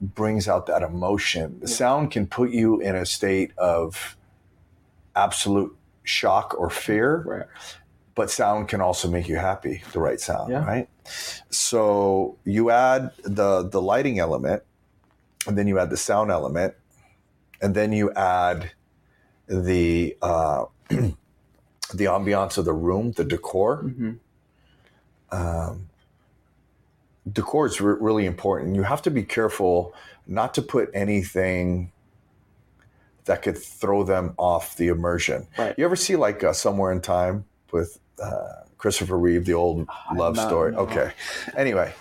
brings 0.00 0.46
out 0.48 0.66
that 0.66 0.82
emotion. 0.82 1.58
The 1.60 1.68
Yeah. 1.68 1.74
sound 1.76 2.10
can 2.10 2.26
put 2.26 2.50
you 2.50 2.78
in 2.80 2.94
a 2.94 3.06
state 3.06 3.52
of 3.56 4.16
absolute 5.16 5.74
shock 6.02 6.54
or 6.58 6.68
fear, 6.68 7.22
Right. 7.26 7.46
but 8.14 8.30
sound 8.30 8.68
can 8.68 8.80
also 8.82 9.08
make 9.08 9.28
you 9.28 9.36
happy. 9.36 9.82
The 9.92 10.00
right 10.00 10.20
sound, 10.20 10.50
Yeah. 10.52 10.64
right? 10.64 10.88
So 11.50 12.36
you 12.44 12.70
add 12.70 13.12
the 13.22 13.62
the 13.62 13.80
lighting 13.80 14.18
element, 14.18 14.62
and 15.46 15.56
then 15.56 15.66
you 15.66 15.78
add 15.78 15.88
the 15.90 15.96
sound 15.96 16.30
element, 16.30 16.74
and 17.64 17.74
then 17.74 17.92
you 17.92 18.12
add 18.12 18.72
the 19.46 20.14
uh, 20.20 20.66
the 20.90 22.04
ambiance 22.04 22.58
of 22.58 22.66
the 22.66 22.74
room, 22.74 23.12
the 23.12 23.24
decor. 23.24 23.76
hmm 23.78 24.12
Um, 25.32 25.88
decor 27.32 27.66
is 27.66 27.80
re- 27.80 27.96
really 27.98 28.26
important. 28.26 28.76
You 28.76 28.82
have 28.82 29.00
to 29.02 29.10
be 29.10 29.22
careful 29.22 29.94
not 30.26 30.52
to 30.54 30.62
put 30.62 30.90
anything 30.94 31.90
that 33.24 33.40
could 33.40 33.56
throw 33.56 34.04
them 34.04 34.34
off 34.36 34.76
the 34.76 34.88
immersion. 34.88 35.48
Right. 35.58 35.74
You 35.78 35.86
ever 35.86 35.96
see 35.96 36.16
like 36.16 36.44
uh, 36.44 36.52
Somewhere 36.52 36.92
in 36.92 37.00
Time 37.00 37.46
with 37.72 37.98
uh, 38.22 38.64
Christopher 38.76 39.18
Reeve, 39.18 39.46
the 39.46 39.54
old 39.54 39.88
love 40.14 40.36
have 40.36 40.44
not, 40.44 40.48
story? 40.48 40.72
no. 40.72 40.80
Okay. 40.80 41.12
Anyway, 41.56 41.94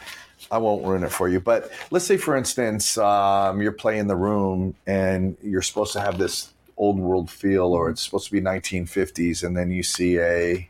I 0.53 0.59
won't 0.59 0.85
ruin 0.85 1.03
it 1.03 1.11
for 1.11 1.27
you. 1.27 1.39
But 1.39 1.71
let's 1.89 2.05
say, 2.05 2.15
for 2.17 2.35
instance, 2.37 2.95
um, 2.99 3.59
you're 3.59 3.71
playing 3.71 4.05
the 4.05 4.15
room 4.15 4.75
and 4.85 5.35
you're 5.41 5.63
supposed 5.63 5.93
to 5.93 5.99
have 5.99 6.19
this 6.19 6.53
old 6.77 6.99
world 6.99 7.31
feel, 7.31 7.73
or 7.73 7.89
it's 7.89 8.03
supposed 8.03 8.25
to 8.27 8.31
be 8.31 8.39
1950s, 8.41 9.43
and 9.43 9.57
then 9.57 9.71
you 9.71 9.81
see 9.81 10.19
a, 10.19 10.69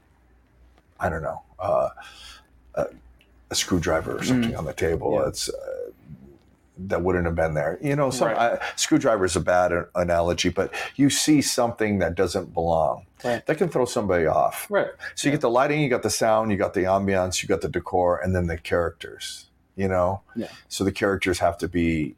I 0.99 1.09
don't 1.09 1.21
know, 1.21 1.41
uh, 1.59 1.89
a, 2.75 2.85
a 3.51 3.55
screwdriver 3.55 4.17
or 4.17 4.23
something 4.23 4.55
on 4.55 4.63
the 4.65 4.73
table. 4.73 5.19
Yeah. 5.21 5.27
It's 5.27 5.49
uh, 5.49 5.53
that 6.87 7.01
wouldn't 7.03 7.25
have 7.25 7.35
been 7.35 7.53
there. 7.53 7.77
You 7.81 7.95
know, 7.95 8.09
some 8.09 8.29
Right. 8.29 8.37
uh, 8.37 8.59
screwdriver 8.77 9.25
is 9.25 9.35
a 9.35 9.39
bad 9.41 9.71
analogy, 9.95 10.49
but 10.49 10.73
you 10.95 11.09
see 11.09 11.41
something 11.41 11.99
that 11.99 12.15
doesn't 12.15 12.53
belong. 12.53 13.05
Right. 13.23 13.45
That 13.45 13.57
can 13.57 13.69
throw 13.69 13.85
somebody 13.85 14.25
off. 14.27 14.65
Right. 14.69 14.87
So 15.15 15.27
you 15.27 15.31
get 15.31 15.41
the 15.41 15.49
lighting, 15.49 15.81
you 15.81 15.89
got 15.89 16.03
the 16.03 16.09
sound, 16.09 16.51
you 16.51 16.57
got 16.57 16.73
the 16.73 16.81
ambiance, 16.81 17.43
you 17.43 17.47
got 17.49 17.61
the 17.61 17.69
decor, 17.69 18.17
and 18.19 18.33
then 18.35 18.47
the 18.47 18.57
characters. 18.57 19.45
You 19.75 19.87
know, 19.87 20.21
Yeah. 20.35 20.47
so 20.67 20.83
the 20.83 20.91
characters 20.91 21.39
have 21.39 21.57
to 21.59 21.67
be. 21.67 22.15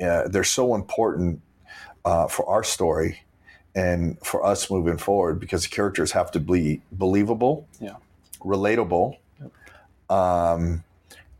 Uh, 0.00 0.28
they're 0.28 0.44
so 0.44 0.74
important 0.74 1.40
uh, 2.04 2.28
for 2.28 2.46
our 2.46 2.62
story 2.62 3.20
and 3.74 4.18
for 4.20 4.44
us 4.44 4.70
moving 4.70 4.98
forward 4.98 5.40
because 5.40 5.62
the 5.62 5.68
characters 5.74 6.12
have 6.12 6.30
to 6.32 6.38
be 6.40 6.82
believable, 6.92 7.66
Yeah. 7.80 7.96
relatable, 8.40 9.16
um, 10.10 10.84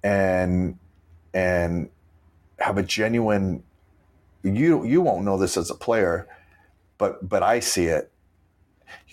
and 0.03 0.79
and 1.35 1.90
have 2.59 2.79
a 2.79 2.83
genuine. 2.83 3.62
You 4.42 4.85
you 4.85 5.01
won't 5.01 5.25
know 5.25 5.38
this 5.38 5.57
as 5.57 5.70
a 5.70 5.75
player, 5.75 6.27
but 6.98 7.29
but 7.29 7.42
I 7.42 7.61
see 7.61 7.87
it. 7.87 8.11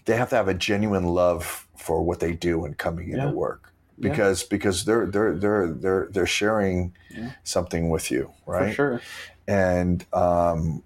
They 0.05 0.15
have 0.15 0.29
to 0.29 0.35
have 0.35 0.47
a 0.47 0.53
genuine 0.55 1.03
love 1.05 1.67
for 1.77 2.01
what 2.01 2.19
they 2.19 2.33
do 2.33 2.65
and 2.65 2.75
coming 2.77 3.09
into 3.11 3.27
Yeah. 3.27 3.31
work 3.31 3.68
Yeah. 3.99 4.09
because 4.11 4.43
because 4.43 4.85
they're 4.85 5.05
they're 5.05 5.35
they're 5.35 5.67
they're 5.67 6.07
they're 6.11 6.25
sharing 6.27 6.93
Yeah. 7.09 7.31
something 7.43 7.89
with 7.89 8.09
you, 8.11 8.31
right? 8.45 8.69
For 8.69 8.73
sure. 8.73 9.01
and 9.47 10.05
um, 10.13 10.83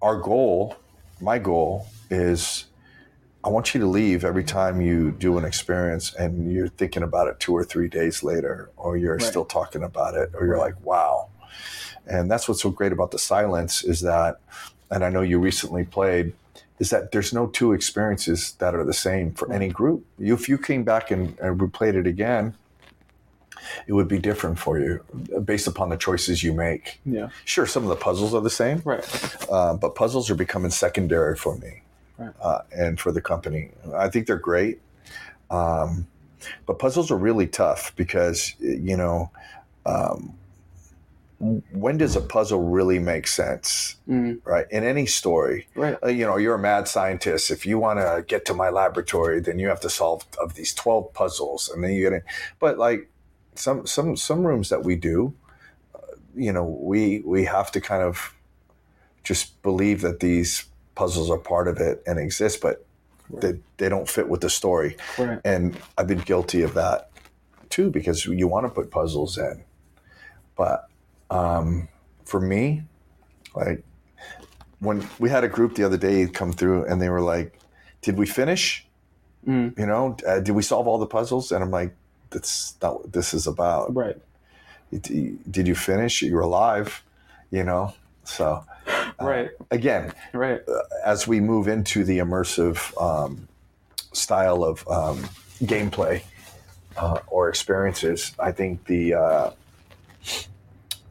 our 0.00 0.16
goal 0.18 0.76
my 1.20 1.38
goal 1.38 1.86
is 2.10 2.64
i 3.44 3.48
want 3.48 3.72
you 3.74 3.80
to 3.80 3.86
leave 3.86 4.24
every 4.24 4.42
time 4.44 4.80
you 4.80 5.12
do 5.12 5.38
an 5.38 5.44
experience 5.44 6.12
and 6.14 6.52
you're 6.52 6.68
thinking 6.68 7.02
about 7.04 7.28
it 7.28 7.38
two 7.38 7.52
or 7.56 7.62
three 7.64 7.88
days 7.88 8.22
later 8.22 8.70
or 8.76 8.96
you're 8.96 9.14
Right. 9.16 9.22
still 9.22 9.44
talking 9.44 9.84
about 9.84 10.14
it 10.14 10.30
or 10.34 10.44
you're 10.46 10.56
Right. 10.56 10.74
like 10.74 10.84
wow 10.84 11.28
and 12.06 12.28
that's 12.30 12.48
what's 12.48 12.62
so 12.62 12.70
great 12.70 12.90
about 12.92 13.12
the 13.12 13.18
silence 13.18 13.84
is 13.84 14.00
that 14.00 14.40
and 14.90 15.04
i 15.04 15.08
know 15.08 15.22
you 15.22 15.38
recently 15.38 15.84
played 15.84 16.32
is 16.82 16.90
that 16.90 17.12
there's 17.12 17.32
no 17.32 17.46
two 17.46 17.72
experiences 17.72 18.54
that 18.58 18.74
are 18.74 18.84
the 18.84 18.92
same 19.08 19.30
for 19.32 19.46
any 19.52 19.68
group 19.68 20.04
if 20.18 20.48
you 20.48 20.58
came 20.58 20.82
back 20.82 21.12
and, 21.12 21.38
and 21.38 21.60
replayed 21.60 21.94
it 21.94 22.08
again 22.08 22.52
it 23.86 23.92
would 23.92 24.08
be 24.08 24.18
different 24.18 24.58
for 24.58 24.80
you 24.80 25.00
based 25.44 25.68
upon 25.68 25.88
the 25.90 25.96
choices 25.96 26.42
you 26.42 26.52
make 26.52 26.98
Yeah. 27.06 27.28
Sure, 27.44 27.66
some 27.66 27.84
of 27.84 27.88
the 27.90 28.00
puzzles 28.08 28.34
are 28.34 28.40
the 28.40 28.50
same, 28.62 28.82
Right. 28.84 29.06
uh, 29.48 29.74
but 29.74 29.94
puzzles 29.94 30.28
are 30.30 30.34
becoming 30.34 30.72
secondary 30.72 31.36
for 31.36 31.56
me 31.58 31.82
Right. 32.18 32.34
uh, 32.42 32.62
and 32.76 32.98
for 32.98 33.12
the 33.12 33.20
company. 33.20 33.70
I 33.94 34.08
think 34.08 34.26
they're 34.26 34.36
great, 34.52 34.80
um, 35.50 36.08
but 36.66 36.80
puzzles 36.80 37.12
are 37.12 37.16
really 37.28 37.46
tough 37.46 37.94
because 37.94 38.54
you 38.58 38.96
know 38.96 39.30
um, 39.86 40.34
when 41.72 41.98
does 41.98 42.14
a 42.14 42.20
puzzle 42.20 42.62
really 42.62 43.00
make 43.00 43.26
sense, 43.26 43.96
Mm, 44.08 44.40
right? 44.44 44.66
In 44.70 44.84
any 44.84 45.06
story, 45.06 45.66
right. 45.74 45.98
uh, 46.02 46.06
you 46.06 46.24
know, 46.24 46.36
you're 46.36 46.54
a 46.54 46.58
mad 46.58 46.86
scientist. 46.86 47.50
If 47.50 47.66
you 47.66 47.78
want 47.80 47.98
to 47.98 48.24
get 48.28 48.44
to 48.46 48.54
my 48.54 48.68
laboratory, 48.70 49.40
then 49.40 49.58
you 49.58 49.66
have 49.68 49.80
to 49.80 49.90
solve 49.90 50.24
of 50.40 50.54
these 50.54 50.72
twelve 50.72 51.12
puzzles, 51.14 51.68
and 51.68 51.82
then 51.82 51.92
you 51.92 52.02
get 52.04 52.12
in. 52.12 52.22
But 52.60 52.78
like 52.78 53.10
some 53.56 53.86
some 53.86 54.16
some 54.16 54.46
rooms 54.46 54.68
that 54.68 54.84
we 54.84 54.94
do, 54.94 55.34
uh, 55.94 55.98
you 56.36 56.52
know, 56.52 56.64
we 56.64 57.22
we 57.26 57.44
have 57.44 57.72
to 57.72 57.80
kind 57.80 58.02
of 58.02 58.34
just 59.24 59.60
believe 59.62 60.00
that 60.02 60.20
these 60.20 60.64
puzzles 60.94 61.28
are 61.28 61.38
part 61.38 61.66
of 61.66 61.78
it 61.78 62.02
and 62.06 62.18
exist, 62.20 62.60
but 62.60 62.86
they 63.30 63.58
they 63.78 63.88
don't 63.88 64.08
fit 64.08 64.28
with 64.28 64.42
the 64.42 64.50
story. 64.50 64.96
Right. 65.18 65.40
And 65.44 65.76
I've 65.98 66.06
been 66.06 66.20
guilty 66.20 66.62
of 66.62 66.74
that 66.74 67.10
too 67.68 67.90
because 67.90 68.26
you 68.26 68.46
want 68.46 68.66
to 68.66 68.70
put 68.70 68.90
puzzles 68.92 69.38
in, 69.38 69.64
but 70.56 70.88
um, 71.32 71.88
for 72.24 72.40
me, 72.40 72.82
like 73.54 73.82
when 74.80 75.06
we 75.18 75.28
had 75.30 75.44
a 75.44 75.48
group 75.48 75.74
the 75.74 75.84
other 75.84 75.96
day 75.96 76.26
come 76.26 76.52
through 76.52 76.84
and 76.86 77.00
they 77.00 77.08
were 77.08 77.20
like, 77.20 77.58
"Did 78.02 78.16
we 78.18 78.26
finish? 78.26 78.86
Mm, 79.46 79.76
You 79.78 79.86
know, 79.86 80.16
uh, 80.26 80.40
did 80.40 80.52
we 80.54 80.62
solve 80.62 80.86
all 80.86 80.98
the 80.98 81.06
puzzles?" 81.06 81.52
And 81.52 81.62
I'm 81.64 81.70
like, 81.70 81.94
"That's 82.30 82.74
not 82.82 83.00
what 83.00 83.12
this 83.12 83.34
is 83.34 83.46
about. 83.46 83.94
right. 83.94 84.16
Did 85.50 85.66
you 85.68 85.74
finish? 85.74 86.22
You're 86.22 86.42
alive, 86.42 87.02
you 87.50 87.64
know." 87.64 87.94
So 88.24 88.64
uh, 89.18 89.24
Right. 89.26 89.50
again, 89.70 90.12
Right. 90.32 90.60
as 91.04 91.26
we 91.26 91.40
move 91.40 91.66
into 91.68 92.04
the 92.04 92.18
immersive 92.18 92.78
um, 93.00 93.48
style 94.12 94.62
of 94.64 94.86
um, 94.88 95.28
gameplay 95.64 96.22
uh, 96.96 97.18
or 97.26 97.48
experiences, 97.48 98.32
I 98.38 98.52
think 98.52 98.84
the 98.86 99.14
uh, 99.14 99.50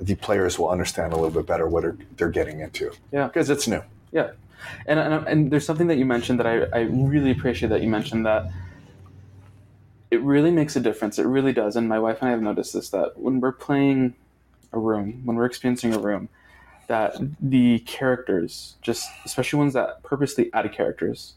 the 0.01 0.15
players 0.15 0.57
will 0.57 0.69
understand 0.69 1.13
a 1.13 1.15
little 1.15 1.31
bit 1.31 1.45
better 1.45 1.67
what 1.67 1.85
are, 1.85 1.95
they're 2.17 2.29
getting 2.29 2.59
into. 2.59 2.91
Yeah. 3.11 3.27
because 3.27 3.49
it's 3.49 3.67
new. 3.67 3.81
Yeah, 4.11 4.31
and, 4.85 4.99
and 4.99 5.27
and 5.27 5.51
there's 5.51 5.65
something 5.65 5.87
that 5.87 5.97
you 5.97 6.05
mentioned 6.05 6.39
that 6.39 6.47
I, 6.47 6.63
I 6.77 6.81
really 6.81 7.31
appreciate 7.31 7.69
that 7.69 7.81
you 7.81 7.89
mentioned 7.89 8.25
that 8.25 8.51
it 10.09 10.21
really 10.21 10.51
makes 10.51 10.75
a 10.75 10.79
difference. 10.79 11.17
It 11.17 11.25
really 11.25 11.53
does. 11.53 11.75
And 11.75 11.87
my 11.87 11.99
wife 11.99 12.17
and 12.19 12.27
I 12.27 12.31
have 12.31 12.41
noticed 12.41 12.73
this 12.73 12.89
that 12.89 13.17
when 13.17 13.39
we're 13.39 13.53
playing 13.53 14.15
a 14.73 14.79
room, 14.79 15.21
when 15.23 15.37
we're 15.37 15.45
experiencing 15.45 15.93
a 15.93 15.99
room, 15.99 16.27
that 16.87 17.15
the 17.39 17.79
characters, 17.79 18.75
just 18.81 19.09
especially 19.23 19.59
ones 19.59 19.73
that 19.73 20.03
purposely 20.03 20.49
add 20.53 20.69
characters, 20.73 21.33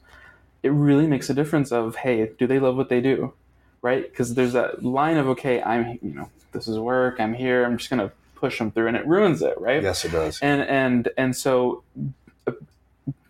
it 0.65 0.71
really 0.71 1.07
makes 1.07 1.31
a 1.31 1.35
difference. 1.35 1.71
Of 1.71 1.97
hey, 1.97 2.33
do 2.39 2.47
they 2.47 2.59
love 2.59 2.77
what 2.77 2.89
they 2.89 3.01
do, 3.01 3.35
right? 3.83 4.11
Because 4.11 4.35
there's 4.35 4.55
that 4.55 4.83
line 4.85 5.17
of 5.17 5.29
okay, 5.29 5.63
I'm 5.63 5.99
you 6.03 6.15
know 6.15 6.31
this 6.53 6.67
is 6.67 6.79
work. 6.79 7.21
I'm 7.21 7.35
here. 7.35 7.65
I'm 7.65 7.79
just 7.79 7.91
gonna 7.91 8.11
push 8.45 8.59
them 8.59 8.71
through, 8.71 8.89
and 8.89 8.97
it 8.97 9.07
ruins 9.07 9.41
it, 9.43 9.57
right? 9.69 9.83
Yes, 9.83 10.05
it 10.05 10.13
does. 10.13 10.39
and 10.43 10.61
and 10.63 11.09
and 11.17 11.31
so 11.37 11.83
uh, 12.47 12.53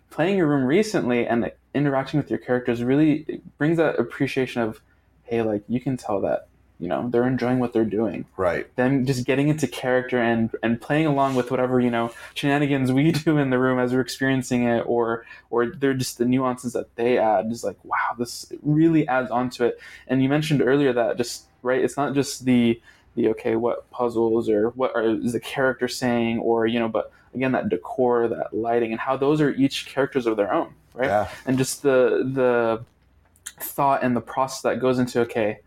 playing 0.09 0.37
your 0.37 0.47
room 0.47 0.65
recently 0.65 1.25
and 1.27 1.51
interacting 1.73 2.19
with 2.19 2.29
your 2.29 2.39
characters 2.39 2.83
really 2.83 3.41
brings 3.57 3.77
that 3.77 3.99
appreciation 3.99 4.61
of 4.61 4.79
hey 5.23 5.41
like 5.41 5.63
you 5.67 5.79
can 5.79 5.97
tell 5.97 6.21
that 6.21 6.47
you 6.79 6.87
know 6.87 7.09
they're 7.09 7.27
enjoying 7.27 7.59
what 7.59 7.73
they're 7.73 7.91
doing 7.99 8.23
Right. 8.37 8.65
them 8.75 9.05
just 9.05 9.25
getting 9.25 9.47
into 9.49 9.67
character 9.67 10.17
and 10.31 10.49
and 10.63 10.79
playing 10.79 11.05
along 11.05 11.35
with 11.35 11.51
whatever 11.51 11.79
you 11.81 11.89
know 11.89 12.11
shenanigans 12.33 12.91
we 12.93 13.11
do 13.27 13.37
in 13.37 13.49
the 13.49 13.59
room 13.59 13.77
as 13.79 13.91
we're 13.93 14.01
experiencing 14.09 14.63
it 14.63 14.81
or 14.85 15.25
or 15.49 15.67
they're 15.67 15.93
just 15.93 16.17
the 16.17 16.25
nuances 16.25 16.71
that 16.73 16.93
they 16.95 17.17
add 17.17 17.51
is 17.51 17.63
like 17.63 17.77
wow 17.83 18.11
this 18.17 18.45
really 18.61 19.05
adds 19.07 19.29
onto 19.31 19.65
it 19.65 19.79
and 20.07 20.21
you 20.23 20.29
mentioned 20.29 20.61
earlier 20.61 20.93
that 20.93 21.17
just 21.17 21.45
right 21.61 21.83
it's 21.83 21.97
not 21.97 22.13
just 22.13 22.45
the 22.45 22.79
the 23.15 23.29
okay 23.29 23.55
what 23.55 23.89
puzzles 23.91 24.49
or 24.49 24.69
what 24.71 24.95
are, 24.95 25.03
is 25.03 25.33
the 25.33 25.39
character 25.39 25.87
saying 25.87 26.39
or 26.39 26.67
you 26.67 26.79
know 26.79 26.89
but 26.89 27.11
again 27.33 27.51
that 27.53 27.69
decor 27.69 28.27
that 28.27 28.53
lighting 28.53 28.91
and 28.91 28.99
how 28.99 29.15
those 29.17 29.41
are 29.41 29.51
each 29.51 29.85
characters 29.87 30.25
of 30.25 30.37
their 30.37 30.53
own 30.53 30.73
right? 30.93 31.07
Yeah. 31.07 31.27
and 31.45 31.57
just 31.57 31.81
the 31.81 32.29
the 32.33 32.83
thought 33.61 34.03
and 34.03 34.15
the 34.15 34.21
process 34.21 34.61
that 34.61 34.79
goes 34.79 34.99
into 34.99 35.21
okay 35.21 35.59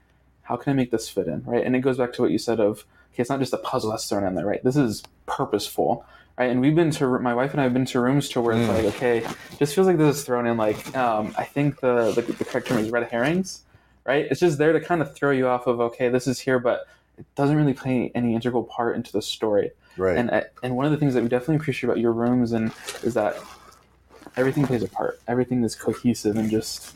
how 0.42 0.56
can 0.56 0.70
i 0.72 0.74
make 0.74 0.90
this 0.90 1.08
fit 1.08 1.26
in 1.26 1.42
right? 1.44 1.64
And 1.64 1.74
it 1.76 1.80
goes 1.80 1.96
back 1.98 2.12
to 2.14 2.22
what 2.22 2.30
you 2.30 2.38
said 2.38 2.60
of 2.60 2.84
okay 3.12 3.22
it's 3.22 3.30
not 3.30 3.40
just 3.40 3.52
a 3.52 3.58
puzzle 3.58 3.90
that's 3.90 4.08
thrown 4.08 4.24
in 4.24 4.34
there 4.34 4.46
right? 4.46 4.62
This 4.62 4.76
is 4.76 5.02
purposeful 5.26 6.04
right? 6.38 6.50
And 6.50 6.60
we've 6.60 6.74
been 6.74 6.90
to 6.92 7.18
my 7.18 7.34
wife 7.34 7.52
and 7.52 7.60
i 7.60 7.64
have 7.64 7.72
been 7.72 7.84
to 7.86 8.00
rooms 8.00 8.28
to 8.30 8.40
where 8.40 8.56
it's 8.56 8.68
Mm. 8.68 8.74
like 8.84 8.94
okay 8.94 9.26
just 9.58 9.74
feels 9.74 9.86
like 9.86 9.96
this 9.98 10.18
is 10.18 10.24
thrown 10.24 10.46
in 10.46 10.56
like 10.56 10.94
um, 10.96 11.34
i 11.38 11.44
think 11.44 11.80
the, 11.80 12.12
the 12.12 12.22
the 12.22 12.44
correct 12.44 12.66
term 12.68 12.78
is 12.78 12.90
red 12.90 13.08
herrings 13.10 13.62
right? 14.04 14.26
It's 14.30 14.40
just 14.40 14.56
there 14.56 14.72
to 14.72 14.80
kind 14.80 15.02
of 15.02 15.14
throw 15.14 15.32
you 15.32 15.48
off 15.48 15.66
of 15.66 15.80
okay 15.80 16.08
this 16.08 16.26
is 16.26 16.38
here 16.40 16.58
but 16.58 16.86
it 17.18 17.26
doesn't 17.34 17.56
really 17.56 17.74
play 17.74 18.10
any 18.14 18.34
integral 18.34 18.62
part 18.64 18.96
into 18.96 19.12
the 19.12 19.22
story 19.22 19.70
Right. 19.96 20.16
and 20.16 20.30
uh, 20.30 20.42
and 20.62 20.76
one 20.76 20.86
of 20.86 20.92
the 20.92 20.96
things 20.98 21.14
that 21.14 21.22
we 21.22 21.28
definitely 21.28 21.56
appreciate 21.56 21.88
about 21.90 21.98
your 22.00 22.12
rooms 22.12 22.52
and 22.52 22.72
is 23.02 23.14
that 23.14 23.36
everything 24.36 24.64
plays 24.66 24.82
a 24.84 24.88
part. 24.88 25.20
Everything 25.26 25.64
is 25.64 25.74
cohesive 25.74 26.36
and 26.36 26.48
just 26.50 26.94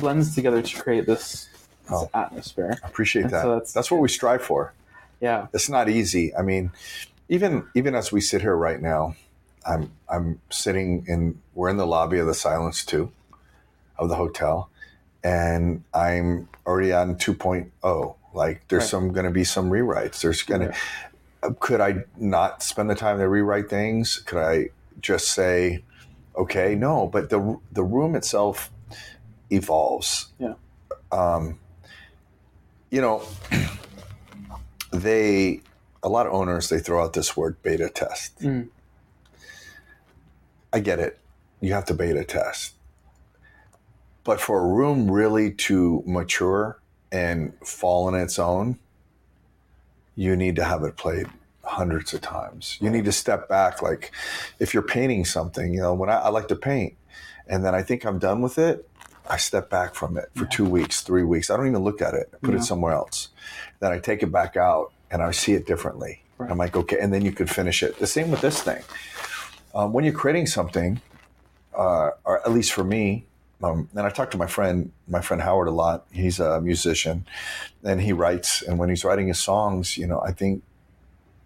blends 0.00 0.34
together 0.34 0.60
to 0.60 0.82
create 0.82 1.06
this, 1.06 1.48
this 1.84 1.90
Oh. 1.90 2.10
atmosphere. 2.12 2.78
I 2.84 2.86
appreciate 2.88 3.22
And 3.22 3.30
that. 3.32 3.42
so 3.42 3.54
that's, 3.54 3.72
that's- 3.72 3.90
what 3.90 4.00
we 4.00 4.08
strive 4.08 4.42
for. 4.42 4.74
Yeah. 5.20 5.46
It's 5.54 5.68
not 5.70 5.88
easy. 5.88 6.34
I 6.36 6.42
mean, 6.42 6.72
even 7.30 7.64
even 7.74 7.94
as 7.94 8.12
we 8.12 8.20
sit 8.20 8.42
here 8.42 8.56
right 8.56 8.80
now, 8.82 9.14
I'm 9.66 9.90
I'm 10.08 10.40
sitting 10.50 11.04
in 11.06 11.40
we're 11.54 11.70
in 11.70 11.76
the 11.78 11.86
lobby 11.86 12.18
of 12.18 12.26
the 12.26 12.34
Silence 12.34 12.84
Two 12.84 13.10
of 13.98 14.08
the 14.10 14.16
hotel, 14.16 14.68
and 15.24 15.84
I'm 15.94 16.48
already 16.66 16.92
on 16.92 17.14
2.0. 17.16 18.14
Like 18.34 18.66
there's 18.68 18.82
Right. 18.84 18.90
some 18.90 19.12
going 19.12 19.26
to 19.26 19.30
be 19.32 19.44
some 19.44 19.70
rewrites. 19.70 20.20
There's 20.22 20.42
going 20.42 20.62
to 20.62 20.74
could 21.60 21.80
I 21.80 22.04
not 22.16 22.62
spend 22.62 22.88
the 22.88 22.94
time 22.94 23.18
to 23.18 23.28
rewrite 23.28 23.68
things? 23.68 24.18
Could 24.20 24.38
I 24.38 24.68
just 25.00 25.28
say, 25.28 25.82
okay, 26.36 26.74
no? 26.74 27.06
But 27.06 27.30
the 27.30 27.58
the 27.72 27.82
room 27.82 28.14
itself 28.14 28.70
evolves. 29.50 30.28
Yeah. 30.38 30.54
Um, 31.10 31.58
you 32.90 33.00
know, 33.00 33.22
they 34.92 35.60
a 36.02 36.08
lot 36.08 36.26
of 36.26 36.32
owners 36.32 36.68
they 36.68 36.78
throw 36.78 37.02
out 37.02 37.12
this 37.12 37.36
word 37.36 37.60
beta 37.62 37.88
test. 37.88 38.38
Mm. 38.40 38.68
I 40.72 40.80
get 40.80 40.98
it. 40.98 41.18
You 41.60 41.72
have 41.74 41.84
to 41.86 41.94
beta 41.94 42.24
test. 42.24 42.74
But 44.24 44.40
for 44.40 44.60
a 44.60 44.66
room 44.66 45.10
really 45.10 45.50
to 45.52 46.02
mature 46.06 46.78
and 47.12 47.52
fall 47.64 48.06
on 48.08 48.14
its 48.14 48.38
own, 48.38 48.78
you 50.16 50.34
need 50.34 50.56
to 50.56 50.64
have 50.64 50.82
it 50.82 50.96
played 50.96 51.26
hundreds 51.62 52.12
of 52.12 52.20
times. 52.22 52.76
You 52.80 52.90
need 52.90 53.04
to 53.04 53.12
step 53.12 53.48
back. 53.48 53.80
Like 53.82 54.10
if 54.58 54.74
you're 54.74 54.82
painting 54.82 55.24
something, 55.24 55.72
you 55.72 55.80
know, 55.80 55.94
when 55.94 56.10
I, 56.10 56.14
I 56.14 56.28
like 56.30 56.48
to 56.48 56.56
paint 56.56 56.94
and 57.46 57.64
then 57.64 57.74
I 57.74 57.82
think 57.82 58.04
I'm 58.04 58.18
done 58.18 58.40
with 58.42 58.58
it, 58.58 58.88
I 59.28 59.36
step 59.36 59.70
back 59.70 59.94
from 59.94 60.16
it 60.16 60.30
for 60.34 60.46
two 60.46 60.64
weeks, 60.64 61.02
three 61.02 61.22
weeks. 61.22 61.48
I 61.50 61.56
don't 61.56 61.68
even 61.68 61.84
look 61.84 62.02
at 62.02 62.14
it. 62.14 62.30
I 62.34 62.38
put 62.38 62.50
Yeah. 62.54 62.60
it 62.60 62.64
somewhere 62.64 62.92
else. 62.92 63.28
Then 63.78 63.92
I 63.92 63.98
take 63.98 64.22
it 64.22 64.32
back 64.32 64.56
out 64.56 64.92
and 65.10 65.22
I 65.22 65.30
see 65.30 65.52
it 65.52 65.66
differently. 65.66 66.22
Right. 66.38 66.50
I'm 66.50 66.58
like, 66.58 66.76
okay, 66.76 66.98
and 67.00 67.12
then 67.12 67.24
you 67.24 67.30
could 67.30 67.48
finish 67.48 67.82
it. 67.82 67.98
The 67.98 68.06
same 68.06 68.30
with 68.30 68.40
this 68.40 68.60
thing. 68.62 68.82
Um, 69.74 69.92
when 69.92 70.04
you're 70.04 70.12
creating 70.14 70.46
something, 70.46 71.00
uh, 71.76 72.10
or 72.24 72.40
at 72.40 72.50
least 72.52 72.72
for 72.72 72.82
me, 72.84 73.26
um, 73.62 73.88
and 73.94 74.00
I 74.06 74.10
talk 74.10 74.30
to 74.32 74.38
my 74.38 74.46
friend, 74.46 74.90
my 75.08 75.20
friend 75.20 75.42
Howard, 75.42 75.68
a 75.68 75.70
lot. 75.70 76.06
He's 76.10 76.40
a 76.40 76.60
musician, 76.60 77.26
and 77.84 78.00
he 78.00 78.12
writes. 78.12 78.62
And 78.62 78.78
when 78.78 78.88
he's 78.88 79.04
writing 79.04 79.28
his 79.28 79.38
songs, 79.38 79.96
you 79.96 80.06
know, 80.06 80.20
I 80.20 80.32
think 80.32 80.62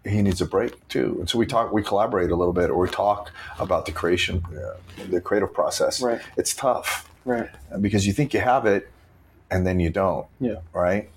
he 0.05 0.21
needs 0.21 0.41
a 0.41 0.45
break 0.45 0.87
too. 0.87 1.17
And 1.19 1.29
so 1.29 1.37
we 1.37 1.45
talk, 1.45 1.71
we 1.73 1.83
collaborate 1.83 2.31
a 2.31 2.35
little 2.35 2.53
bit, 2.53 2.69
or 2.69 2.77
we 2.79 2.89
talk 2.89 3.31
about 3.59 3.85
the 3.85 3.91
creation, 3.91 4.43
uh, 4.57 4.77
the 5.09 5.19
creative 5.21 5.53
process. 5.53 6.01
Right. 6.01 6.21
It's 6.37 6.53
tough 6.53 7.09
Right. 7.25 7.49
because 7.81 8.07
you 8.07 8.13
think 8.13 8.33
you 8.33 8.39
have 8.39 8.65
it, 8.65 8.89
and 9.51 9.67
then 9.67 9.79
you 9.79 9.89
don't. 9.89 10.25
Yeah. 10.39 10.55
Right. 10.73 11.09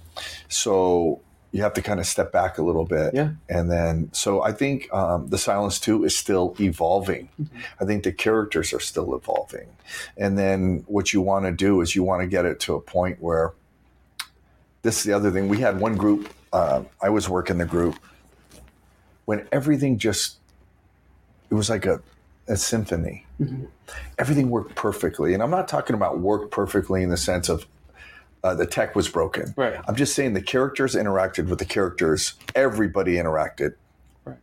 So 0.48 1.20
you 1.52 1.62
have 1.62 1.74
to 1.74 1.82
kind 1.82 1.98
of 1.98 2.06
step 2.06 2.30
back 2.30 2.58
a 2.58 2.62
little 2.62 2.84
bit. 2.84 3.12
Yeah. 3.12 3.30
And 3.48 3.70
then, 3.70 4.10
so 4.12 4.42
I 4.42 4.52
think 4.52 4.92
um, 4.92 5.28
the 5.28 5.38
Silence 5.38 5.80
2 5.80 6.04
is 6.04 6.16
still 6.16 6.54
evolving. 6.60 7.28
I 7.80 7.84
think 7.84 8.04
the 8.04 8.12
characters 8.12 8.72
are 8.72 8.80
still 8.80 9.14
evolving. 9.16 9.66
And 10.16 10.38
then 10.38 10.84
what 10.86 11.12
you 11.12 11.20
want 11.20 11.46
to 11.46 11.52
do 11.52 11.80
is 11.80 11.96
you 11.96 12.04
want 12.04 12.22
to 12.22 12.28
get 12.28 12.44
it 12.44 12.60
to 12.60 12.74
a 12.74 12.80
point 12.80 13.20
where 13.20 13.52
this 14.82 14.98
is 14.98 15.04
the 15.04 15.12
other 15.12 15.30
thing. 15.30 15.48
We 15.48 15.58
had 15.58 15.80
one 15.80 15.96
group, 15.96 16.32
uh, 16.52 16.84
I 17.02 17.10
was 17.10 17.28
working 17.28 17.58
the 17.58 17.66
group 17.66 17.96
when 19.24 19.46
everything 19.50 19.98
just, 19.98 20.36
it 21.50 21.54
was 21.54 21.68
like 21.68 21.84
a, 21.84 22.00
a 22.46 22.56
symphony. 22.56 23.26
Everything 24.18 24.50
worked 24.50 24.76
perfectly. 24.76 25.34
And 25.34 25.42
I'm 25.42 25.50
not 25.50 25.66
talking 25.66 25.94
about 25.94 26.20
work 26.20 26.50
perfectly 26.50 27.02
in 27.02 27.10
the 27.10 27.16
sense 27.16 27.48
of 27.48 27.66
uh, 28.42 28.54
the 28.54 28.66
tech 28.66 28.96
was 28.96 29.08
broken. 29.08 29.52
Right. 29.56 29.80
I'm 29.86 29.96
just 29.96 30.14
saying 30.14 30.32
the 30.32 30.42
characters 30.42 30.94
interacted 30.94 31.48
with 31.48 31.58
the 31.58 31.64
characters. 31.64 32.34
Everybody 32.54 33.16
interacted. 33.16 33.74
Right. 34.24 34.38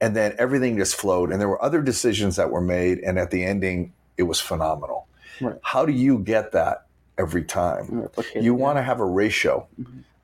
And 0.00 0.16
then 0.16 0.34
everything 0.38 0.76
just 0.76 0.96
flowed. 0.96 1.30
And 1.30 1.40
there 1.40 1.48
were 1.48 1.62
other 1.62 1.82
decisions 1.82 2.36
that 2.36 2.50
were 2.50 2.60
made. 2.60 2.98
And 2.98 3.18
at 3.18 3.30
the 3.30 3.44
ending, 3.44 3.92
it 4.16 4.24
was 4.24 4.40
phenomenal. 4.40 5.06
Right. 5.40 5.56
How 5.62 5.86
do 5.86 5.92
you 5.92 6.18
get 6.18 6.52
that 6.52 6.86
every 7.16 7.44
time? 7.44 8.08
You 8.34 8.54
want 8.54 8.78
to 8.78 8.82
have 8.82 9.00
a 9.00 9.04
ratio 9.04 9.68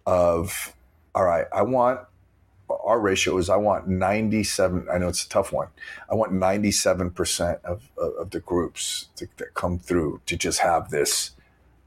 of, 0.06 0.74
all 1.14 1.24
right, 1.24 1.46
I 1.52 1.62
want, 1.62 2.00
our 2.84 3.00
ratio 3.00 3.38
is 3.38 3.48
I 3.48 3.56
want 3.56 3.88
97, 3.88 4.88
I 4.92 4.98
know 4.98 5.08
it's 5.08 5.24
a 5.24 5.28
tough 5.28 5.52
one. 5.52 5.68
I 6.11 6.14
want 6.14 6.32
97% 6.32 7.62
of, 7.62 7.88
of, 7.96 8.12
of 8.14 8.30
the 8.30 8.40
groups 8.40 9.08
to, 9.16 9.26
that 9.38 9.54
come 9.54 9.78
through 9.78 10.20
to 10.26 10.37
just 10.37 10.61
have 10.61 10.90
this 10.90 11.32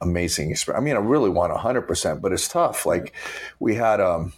amazing 0.02 0.52
experience. 0.52 0.82
I 0.82 0.84
mean, 0.84 0.96
I 0.96 1.00
really 1.00 1.30
want 1.30 1.54
100%, 1.54 2.22
but 2.22 2.32
it's 2.34 2.48
tough. 2.48 2.86
Like 2.86 3.14
we 3.60 3.76
had 3.76 4.02
um, 4.02 4.34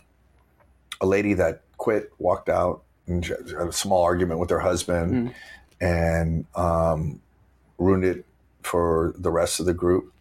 a 1.01 1.05
lady 1.05 1.33
that 1.35 1.61
quit, 1.77 2.11
walked 2.19 2.49
out, 2.49 2.83
and 3.07 3.25
had 3.25 3.67
a 3.67 3.71
small 3.71 4.03
argument 4.03 4.39
with 4.39 4.49
her 4.49 4.59
husband, 4.59 5.13
Mm. 5.13 5.33
and 5.81 6.45
um, 6.55 7.19
ruined 7.77 8.05
it 8.05 8.25
for 8.61 9.13
the 9.17 9.29
rest 9.31 9.59
of 9.59 9.65
the 9.65 9.73
group. 9.73 10.13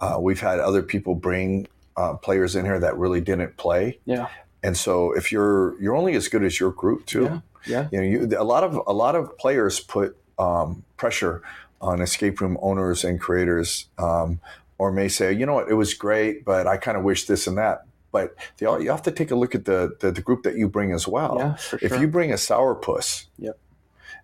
Uh, 0.00 0.18
we've 0.20 0.40
had 0.40 0.60
other 0.60 0.82
people 0.82 1.14
bring 1.14 1.66
uh, 1.96 2.14
players 2.14 2.54
in 2.56 2.64
here 2.64 2.78
that 2.78 2.96
really 2.96 3.20
didn't 3.20 3.56
play, 3.56 3.98
Yeah. 4.04 4.28
and 4.62 4.76
so 4.76 5.12
if 5.12 5.30
you're 5.32 5.80
you're 5.82 5.94
only 5.96 6.14
as 6.14 6.28
good 6.28 6.42
as 6.44 6.58
your 6.60 6.70
group 6.72 7.06
too. 7.06 7.24
Yeah. 7.24 7.40
Yeah. 7.64 7.88
You 7.92 7.98
know, 7.98 8.04
you, 8.04 8.38
a 8.38 8.42
lot 8.44 8.64
of 8.64 8.80
a 8.86 8.92
lot 8.92 9.14
of 9.14 9.36
players 9.38 9.78
put 9.80 10.16
um, 10.38 10.82
pressure 10.96 11.42
on 11.80 12.00
escape 12.00 12.40
room 12.40 12.56
owners 12.62 13.04
and 13.04 13.20
creators, 13.20 13.86
um, 13.98 14.40
or 14.82 14.90
may 14.90 15.06
say, 15.08 15.32
you 15.32 15.46
know 15.46 15.54
what, 15.54 15.68
it 15.70 15.74
was 15.74 15.94
great, 15.94 16.44
but 16.44 16.66
I 16.66 16.76
kind 16.76 16.96
of 16.98 17.04
wish 17.04 17.26
this 17.26 17.46
and 17.46 17.56
that. 17.56 17.76
But 18.10 18.34
they, 18.56 18.66
all- 18.66 18.82
you 18.82 18.90
have 18.90 19.02
to 19.02 19.12
take 19.12 19.30
a 19.30 19.36
look 19.36 19.54
at 19.54 19.64
the, 19.64 19.96
the 20.00 20.10
the 20.10 20.20
group 20.20 20.42
that 20.42 20.56
you 20.56 20.68
bring 20.68 20.90
as 20.92 21.06
well. 21.06 21.36
Yeah. 21.38 21.54
Sure. 21.56 21.78
If 21.80 22.00
you 22.00 22.08
bring 22.08 22.32
a 22.32 22.36
sourpuss, 22.48 23.26
Yep. 23.38 23.56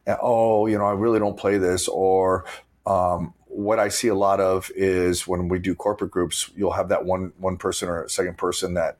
and, 0.07 0.17
oh, 0.21 0.67
you 0.67 0.77
know, 0.79 0.85
I 0.85 0.95
really 1.05 1.21
don't 1.21 1.39
play 1.39 1.59
this, 1.59 1.87
or 1.87 2.45
um, 2.87 3.33
what 3.47 3.79
I 3.79 3.89
see 3.89 4.09
a 4.09 4.15
lot 4.29 4.41
of 4.41 4.71
is 4.75 5.29
when 5.29 5.49
we 5.49 5.59
do 5.61 5.75
corporate 5.77 6.11
groups, 6.11 6.51
you'll 6.57 6.73
have 6.81 6.89
that 6.89 7.05
one 7.05 7.33
one 7.39 7.57
person 7.57 7.89
or 7.89 8.09
second 8.09 8.37
person 8.37 8.75
that 8.75 8.97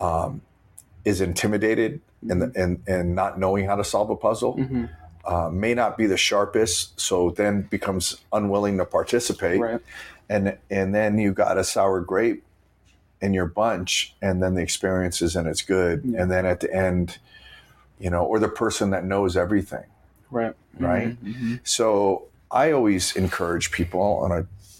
um, 0.00 0.40
is 1.04 1.20
intimidated 1.20 2.00
and, 2.30 2.56
and 2.56 2.82
and 2.86 3.14
not 3.14 3.38
knowing 3.38 3.66
how 3.66 3.76
to 3.76 3.84
solve 3.84 4.08
a 4.10 4.16
puzzle. 4.16 4.52
hmm 4.52 4.84
Uh, 5.28 5.50
may 5.52 5.74
not 5.74 5.98
be 5.98 6.06
the 6.06 6.16
sharpest, 6.16 6.98
so 6.98 7.30
then 7.40 7.54
becomes 7.70 8.04
unwilling 8.32 8.78
to 8.78 8.84
participate 8.86 9.60
Right. 9.60 9.80
And 10.28 10.56
and 10.70 10.94
then 10.94 11.18
you 11.18 11.32
got 11.32 11.56
a 11.58 11.64
sour 11.64 12.00
grape 12.00 12.44
in 13.20 13.34
your 13.34 13.46
bunch 13.46 14.14
and 14.22 14.42
then 14.42 14.54
the 14.54 14.62
experience 14.62 15.20
isn't 15.22 15.46
as 15.48 15.62
good 15.62 16.02
Yeah. 16.04 16.22
and 16.22 16.30
then 16.30 16.46
at 16.46 16.60
the 16.60 16.72
end 16.74 17.18
you 17.98 18.10
know 18.10 18.24
or 18.24 18.38
the 18.38 18.48
person 18.48 18.90
that 18.90 19.04
knows 19.04 19.36
everything 19.36 19.84
Right. 20.30 20.54
Right. 20.78 21.22
Mhm. 21.24 21.60
so 21.64 22.24
i 22.50 22.70
always 22.70 23.16
encourage 23.16 23.70
people 23.72 24.24
and 24.24 24.32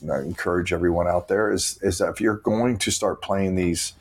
i, 0.09 0.13
I 0.15 0.21
encourage 0.21 0.73
everyone 0.73 1.09
out 1.09 1.27
there 1.29 1.51
is 1.53 1.79
is 1.83 1.99
that 1.99 2.11
if 2.11 2.21
you're 2.21 2.37
going 2.37 2.79
to 2.79 2.91
start 2.91 3.21
playing 3.23 3.57
these 3.57 3.95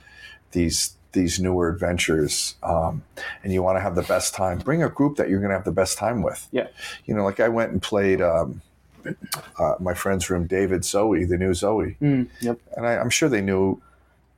these 0.51 0.93
these 1.13 1.39
newer 1.39 1.69
adventures 1.69 2.55
um, 2.61 3.01
and 3.43 3.51
you 3.51 3.63
want 3.63 3.77
to 3.77 3.81
have 3.81 3.95
the 3.95 4.03
best 4.03 4.35
time 4.35 4.59
bring 4.59 4.83
a 4.83 4.89
group 4.89 5.15
that 5.17 5.29
you're 5.29 5.39
going 5.39 5.49
to 5.49 5.55
have 5.55 5.65
the 5.65 5.71
best 5.71 5.97
time 5.97 6.21
with 6.21 6.47
Yeah. 6.51 6.67
you 7.05 7.15
know 7.15 7.23
like 7.23 7.39
i 7.39 7.47
went 7.49 7.71
and 7.71 7.81
played 7.81 8.21
um, 8.21 8.61
uh, 9.59 9.75
my 9.79 9.93
friend's 9.93 10.29
room 10.29 10.45
david 10.47 10.83
zoe 10.85 11.23
the 11.25 11.37
new 11.37 11.53
zoe 11.53 11.95
Mm, 12.01 12.27
yep. 12.41 12.59
and 12.75 12.85
I, 12.87 12.97
I'm 12.97 13.09
sure 13.09 13.29
they 13.29 13.41
knew, 13.41 13.81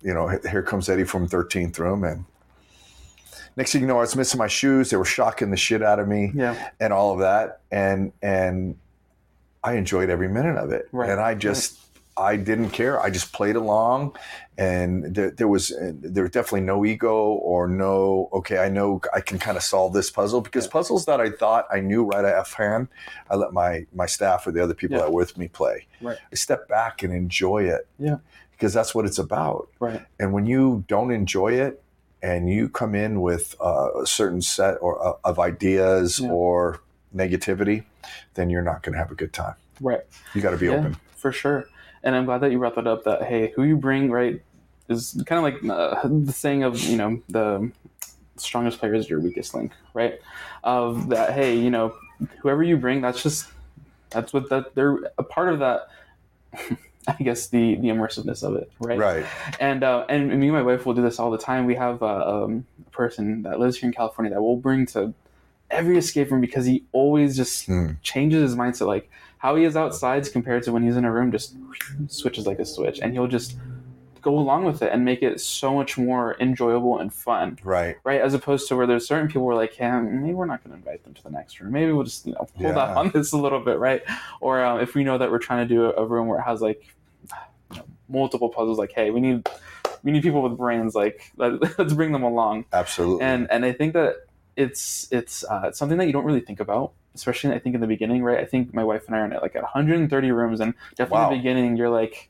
you 0.01 0.13
know, 0.13 0.27
here 0.49 0.63
comes 0.63 0.87
Eddy 0.89 1.03
from 1.03 1.27
13th 1.27 1.77
room. 1.79 2.03
And 2.03 2.23
next 3.57 3.71
thing 3.73 3.81
you 3.81 3.87
know, 3.87 3.97
I 3.97 4.01
was 4.01 4.15
missing 4.15 4.37
my 4.37 4.47
shoes. 4.47 4.89
They 4.89 4.97
were 4.97 5.05
shocking 5.05 5.51
the 5.51 5.57
shit 5.57 5.81
out 5.83 5.99
of 5.99 6.07
me 6.07 6.31
Yeah. 6.33 6.69
and 6.79 6.93
all 6.93 7.11
of 7.13 7.19
that. 7.19 7.59
And, 7.71 8.13
and 8.21 8.75
I 9.63 9.73
enjoyed 9.73 10.09
every 10.09 10.29
minute 10.29 10.55
of 10.57 10.71
it. 10.71 10.87
Right. 10.91 11.09
And 11.09 11.19
I 11.19 11.35
just, 11.35 11.77
I 12.19 12.35
didn't 12.35 12.71
care. 12.71 12.99
I 13.01 13.09
just 13.09 13.31
played 13.31 13.55
along 13.55 14.15
and 14.57 15.15
there, 15.15 15.31
there 15.31 15.47
was, 15.47 15.71
there 15.79 16.23
was 16.23 16.31
definitely 16.31 16.61
no 16.61 16.85
ego 16.85 17.15
or 17.27 17.67
no, 17.67 18.29
okay, 18.33 18.57
I 18.57 18.67
know 18.69 19.01
I 19.13 19.21
can 19.21 19.39
kind 19.39 19.55
of 19.55 19.63
solve 19.63 19.93
this 19.93 20.11
puzzle 20.11 20.41
because 20.41 20.67
puzzles 20.67 21.05
that 21.05 21.21
I 21.21 21.29
thought 21.31 21.65
I 21.71 21.79
knew 21.79 22.03
right 22.03 22.25
offhand, 22.25 22.89
I 23.29 23.35
let 23.37 23.53
my, 23.53 23.85
my 23.93 24.05
staff 24.05 24.45
or 24.45 24.51
the 24.51 24.61
other 24.61 24.73
people 24.73 24.97
Yeah. 24.97 25.03
that 25.03 25.11
were 25.11 25.21
with 25.21 25.37
me 25.37 25.47
play. 25.47 25.87
Right. 26.01 26.17
I 26.31 26.35
step 26.35 26.67
back 26.67 27.03
and 27.03 27.13
enjoy 27.13 27.63
it. 27.63 27.87
Yeah. 27.97 28.17
Because 28.51 28.73
that's 28.73 28.93
what 28.93 29.05
it's 29.05 29.17
about. 29.19 29.69
Right. 29.79 30.05
And 30.19 30.33
when 30.33 30.45
you 30.45 30.83
don't 30.89 31.11
enjoy 31.11 31.53
it 31.53 31.81
and 32.21 32.49
you 32.49 32.67
come 32.67 32.93
in 32.95 33.21
with 33.21 33.55
uh, 33.61 34.01
a 34.01 34.05
certain 34.05 34.41
set 34.41 34.73
or 34.81 35.01
uh, 35.07 35.13
of 35.23 35.39
ideas 35.39 36.19
Yeah. 36.19 36.29
or 36.31 36.81
negativity, 37.15 37.85
then 38.33 38.49
you're 38.49 38.61
not 38.61 38.83
going 38.83 38.93
to 38.93 38.99
have 38.99 39.11
a 39.11 39.15
good 39.15 39.31
time. 39.31 39.55
Right. 39.79 40.01
You 40.33 40.41
got 40.41 40.51
to 40.51 40.57
be 40.57 40.65
Yeah. 40.65 40.73
open. 40.79 40.97
for 41.15 41.31
sure. 41.33 41.65
And 42.03 42.15
I'm 42.15 42.25
glad 42.25 42.39
that 42.41 42.51
you 42.51 42.57
brought 42.59 42.75
that 42.75 42.87
up. 42.87 43.03
That 43.03 43.23
hey, 43.23 43.51
who 43.55 43.63
you 43.63 43.75
bring 43.77 44.09
right 44.11 44.41
is 44.87 45.21
kind 45.25 45.37
of 45.37 45.43
like 45.43 45.77
uh, 45.77 46.07
the 46.07 46.31
saying 46.33 46.63
of 46.63 46.79
you 46.81 46.97
know 46.97 47.21
the 47.29 47.71
strongest 48.37 48.79
player 48.79 48.93
is 48.93 49.09
your 49.09 49.19
weakest 49.19 49.53
link, 49.53 49.71
right? 49.93 50.19
Of 50.63 51.09
that 51.09 51.33
hey, 51.33 51.57
you 51.57 51.69
know 51.69 51.93
whoever 52.41 52.63
you 52.63 52.77
bring, 52.77 53.01
that's 53.01 53.21
just 53.23 53.47
That's 54.11 54.33
what 54.33 54.49
that 54.49 54.75
they're 54.75 54.97
a 55.17 55.23
part 55.23 55.49
of 55.53 55.59
that. 55.59 55.87
I 57.07 57.23
guess 57.23 57.47
the 57.47 57.75
the 57.75 57.87
immersiveness 57.87 58.43
of 58.43 58.55
it, 58.55 58.71
right? 58.79 58.99
Right. 58.99 59.25
And 59.59 59.83
uh, 59.83 60.05
and 60.09 60.27
me 60.27 60.47
and 60.47 60.51
my 60.51 60.61
wife 60.61 60.85
will 60.85 60.93
do 60.93 61.01
this 61.01 61.17
all 61.19 61.31
the 61.31 61.37
time. 61.37 61.65
We 61.65 61.75
have 61.75 62.03
uh, 62.03 62.43
um, 62.43 62.65
a 62.85 62.89
person 62.91 63.43
that 63.43 63.59
lives 63.59 63.77
here 63.77 63.87
in 63.87 63.93
California 63.93 64.33
that 64.33 64.41
we'll 64.41 64.57
bring 64.57 64.85
to 64.87 65.13
every 65.71 65.97
escape 65.97 66.29
room 66.31 66.41
because 66.41 66.65
he 66.65 66.83
always 66.91 67.35
just 67.37 67.65
Hmm. 67.65 67.91
changes 68.03 68.41
his 68.41 68.55
mindset. 68.55 68.87
Like 68.87 69.09
how 69.39 69.55
he 69.55 69.63
is 69.65 69.75
outside 69.75 70.31
compared 70.31 70.63
to 70.63 70.71
when 70.71 70.83
he's 70.83 70.95
in 70.95 71.03
a 71.05 71.11
room, 71.11 71.31
just 71.31 71.55
switches 72.07 72.45
like 72.45 72.59
a 72.59 72.65
switch, 72.65 72.99
and 72.99 73.11
he'll 73.13 73.27
just 73.27 73.57
go 74.21 74.37
along 74.37 74.65
with 74.65 74.81
it 74.81 74.91
and 74.91 75.05
make 75.05 75.23
it 75.23 75.39
so 75.39 75.73
much 75.73 75.97
more 75.97 76.35
enjoyable 76.41 76.99
and 76.99 77.13
fun 77.13 77.57
Right. 77.63 77.95
right? 78.03 78.19
As 78.19 78.33
opposed 78.33 78.67
to 78.67 78.75
where 78.75 78.85
there's 78.85 79.07
certain 79.07 79.27
people 79.27 79.43
who 79.43 79.49
are 79.51 79.55
like, 79.55 79.79
yeah, 79.79 79.97
maybe 80.01 80.33
we're 80.33 80.45
not 80.45 80.61
going 80.61 80.71
to 80.71 80.77
invite 80.77 81.05
them 81.05 81.13
to 81.13 81.23
the 81.23 81.29
next 81.29 81.61
room. 81.61 81.71
Maybe 81.71 81.93
we'll 81.93 82.03
just 82.03 82.25
you 82.27 82.33
know 82.33 82.45
hold 82.55 82.75
Yeah. 82.75 82.81
off 82.81 82.97
on 82.97 83.11
this 83.13 83.31
a 83.31 83.37
little 83.37 83.61
bit, 83.61 83.79
right? 83.79 84.01
Or 84.41 84.61
um, 84.63 84.81
if 84.81 84.93
we 84.93 85.03
know 85.05 85.17
that 85.17 85.31
we're 85.31 85.39
trying 85.39 85.65
to 85.65 85.73
do 85.73 85.85
a, 85.85 86.03
a 86.03 86.05
room 86.05 86.27
where 86.27 86.39
it 86.39 86.43
has 86.43 86.61
like 86.61 86.85
you 87.71 87.77
know, 87.77 87.85
multiple 88.09 88.49
puzzles, 88.49 88.77
like, 88.77 88.91
hey, 88.91 89.09
we 89.09 89.21
need 89.21 89.47
we 90.03 90.11
need 90.11 90.21
people 90.21 90.41
with 90.41 90.57
brains, 90.57 90.95
like 90.95 91.31
let, 91.37 91.53
let's 91.79 91.93
bring 91.93 92.11
them 92.11 92.23
along. 92.23 92.65
Absolutely. 92.73 93.23
And 93.25 93.47
and 93.49 93.63
I 93.63 93.71
think 93.71 93.93
that 93.93 94.15
it's 94.57 95.07
it's 95.11 95.45
uh, 95.45 95.61
it's 95.67 95.77
something 95.79 95.97
that 95.97 96.07
you 96.07 96.13
don't 96.13 96.25
really 96.25 96.41
think 96.41 96.59
about. 96.59 96.91
Especially, 97.15 97.53
I 97.53 97.59
think 97.59 97.75
in 97.75 97.81
the 97.81 97.87
beginning, 97.87 98.23
right? 98.23 98.39
I 98.39 98.45
think 98.45 98.73
my 98.73 98.83
wife 98.83 99.07
and 99.07 99.15
I 99.15 99.19
are 99.19 99.25
in 99.25 99.33
at 99.33 99.41
like 99.41 99.55
130 99.55 100.31
rooms, 100.31 100.59
and 100.59 100.73
definitely 100.95 101.25
in 101.25 101.31
the 101.31 101.37
beginning, 101.37 101.77
you're 101.77 101.89
like, 101.89 102.29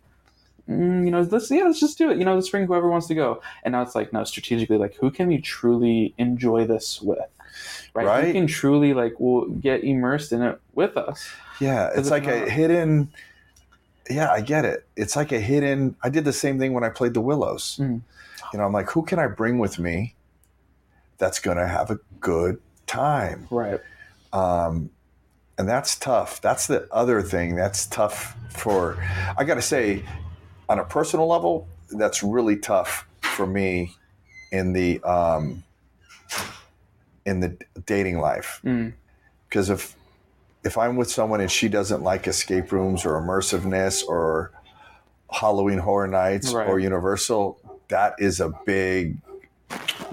mm, 0.69 1.05
you 1.05 1.11
know, 1.11 1.21
let's 1.21 1.51
yeah, 1.51 1.63
let's 1.63 1.79
just 1.79 1.97
do 1.97 2.09
it. 2.09 2.17
You 2.17 2.25
know, 2.25 2.35
let's 2.35 2.49
bring 2.49 2.65
whoever 2.65 2.89
wants 2.89 3.07
to 3.07 3.15
go. 3.15 3.41
And 3.63 3.73
now 3.73 3.81
it's 3.81 3.95
like, 3.95 4.13
no, 4.13 4.23
strategically, 4.23 4.77
like, 4.77 4.95
who 4.95 5.11
can 5.11 5.27
we 5.27 5.39
truly 5.39 6.13
enjoy 6.17 6.65
this 6.65 7.01
with? 7.01 7.19
Right? 7.93 8.27
Who 8.27 8.33
can 8.33 8.47
truly 8.47 8.93
like 8.93 9.19
will 9.19 9.49
get 9.49 9.83
immersed 9.83 10.31
in 10.31 10.41
it 10.41 10.59
with 10.73 10.95
us? 10.95 11.29
Yeah, 11.59 11.89
it's 11.95 12.09
like 12.09 12.27
a 12.27 12.49
hidden. 12.49 13.11
Yeah, 14.09 14.31
I 14.31 14.41
get 14.41 14.65
it. 14.65 14.87
It's 14.95 15.15
like 15.15 15.31
a 15.31 15.39
hidden. 15.39 15.95
I 16.01 16.09
did 16.09 16.25
the 16.25 16.33
same 16.33 16.57
thing 16.57 16.73
when 16.73 16.83
I 16.83 16.89
played 16.89 17.13
the 17.13 17.21
Willows. 17.21 17.77
Mm. 17.81 18.01
You 18.53 18.59
know, 18.59 18.65
I'm 18.65 18.73
like, 18.73 18.89
who 18.89 19.03
can 19.03 19.19
I 19.19 19.27
bring 19.27 19.59
with 19.59 19.77
me 19.77 20.15
that's 21.17 21.39
going 21.39 21.57
to 21.57 21.67
have 21.67 21.91
a 21.91 21.99
good 22.19 22.59
time? 22.87 23.47
Right. 23.51 23.79
Um, 24.33 24.89
and 25.57 25.67
that's 25.67 25.97
tough. 25.97 26.41
That's 26.41 26.67
the 26.67 26.87
other 26.91 27.21
thing 27.21 27.55
that's 27.55 27.85
tough 27.87 28.35
for. 28.51 28.97
I 29.37 29.43
got 29.43 29.55
to 29.55 29.61
say, 29.61 30.03
on 30.69 30.79
a 30.79 30.85
personal 30.85 31.27
level, 31.27 31.67
that's 31.91 32.23
really 32.23 32.55
tough 32.57 33.05
for 33.21 33.45
me 33.47 33.95
in 34.51 34.73
the 34.73 35.01
um, 35.03 35.63
in 37.25 37.39
the 37.39 37.57
dating 37.85 38.19
life 38.19 38.61
Mm. 38.63 38.93
because 39.47 39.69
if 39.69 39.95
if 40.63 40.77
I'm 40.77 40.95
with 40.97 41.09
someone 41.09 41.39
and 41.41 41.49
she 41.51 41.67
doesn't 41.69 42.03
like 42.03 42.27
escape 42.27 42.71
rooms 42.71 43.05
or 43.05 43.19
immersiveness 43.21 44.03
or 44.05 44.51
Halloween 45.31 45.77
Horror 45.79 46.07
Nights 46.07 46.53
Right. 46.53 46.67
or 46.67 46.79
Universal, 46.79 47.59
that 47.87 48.15
is 48.19 48.39
a 48.41 48.49
big 48.65 49.17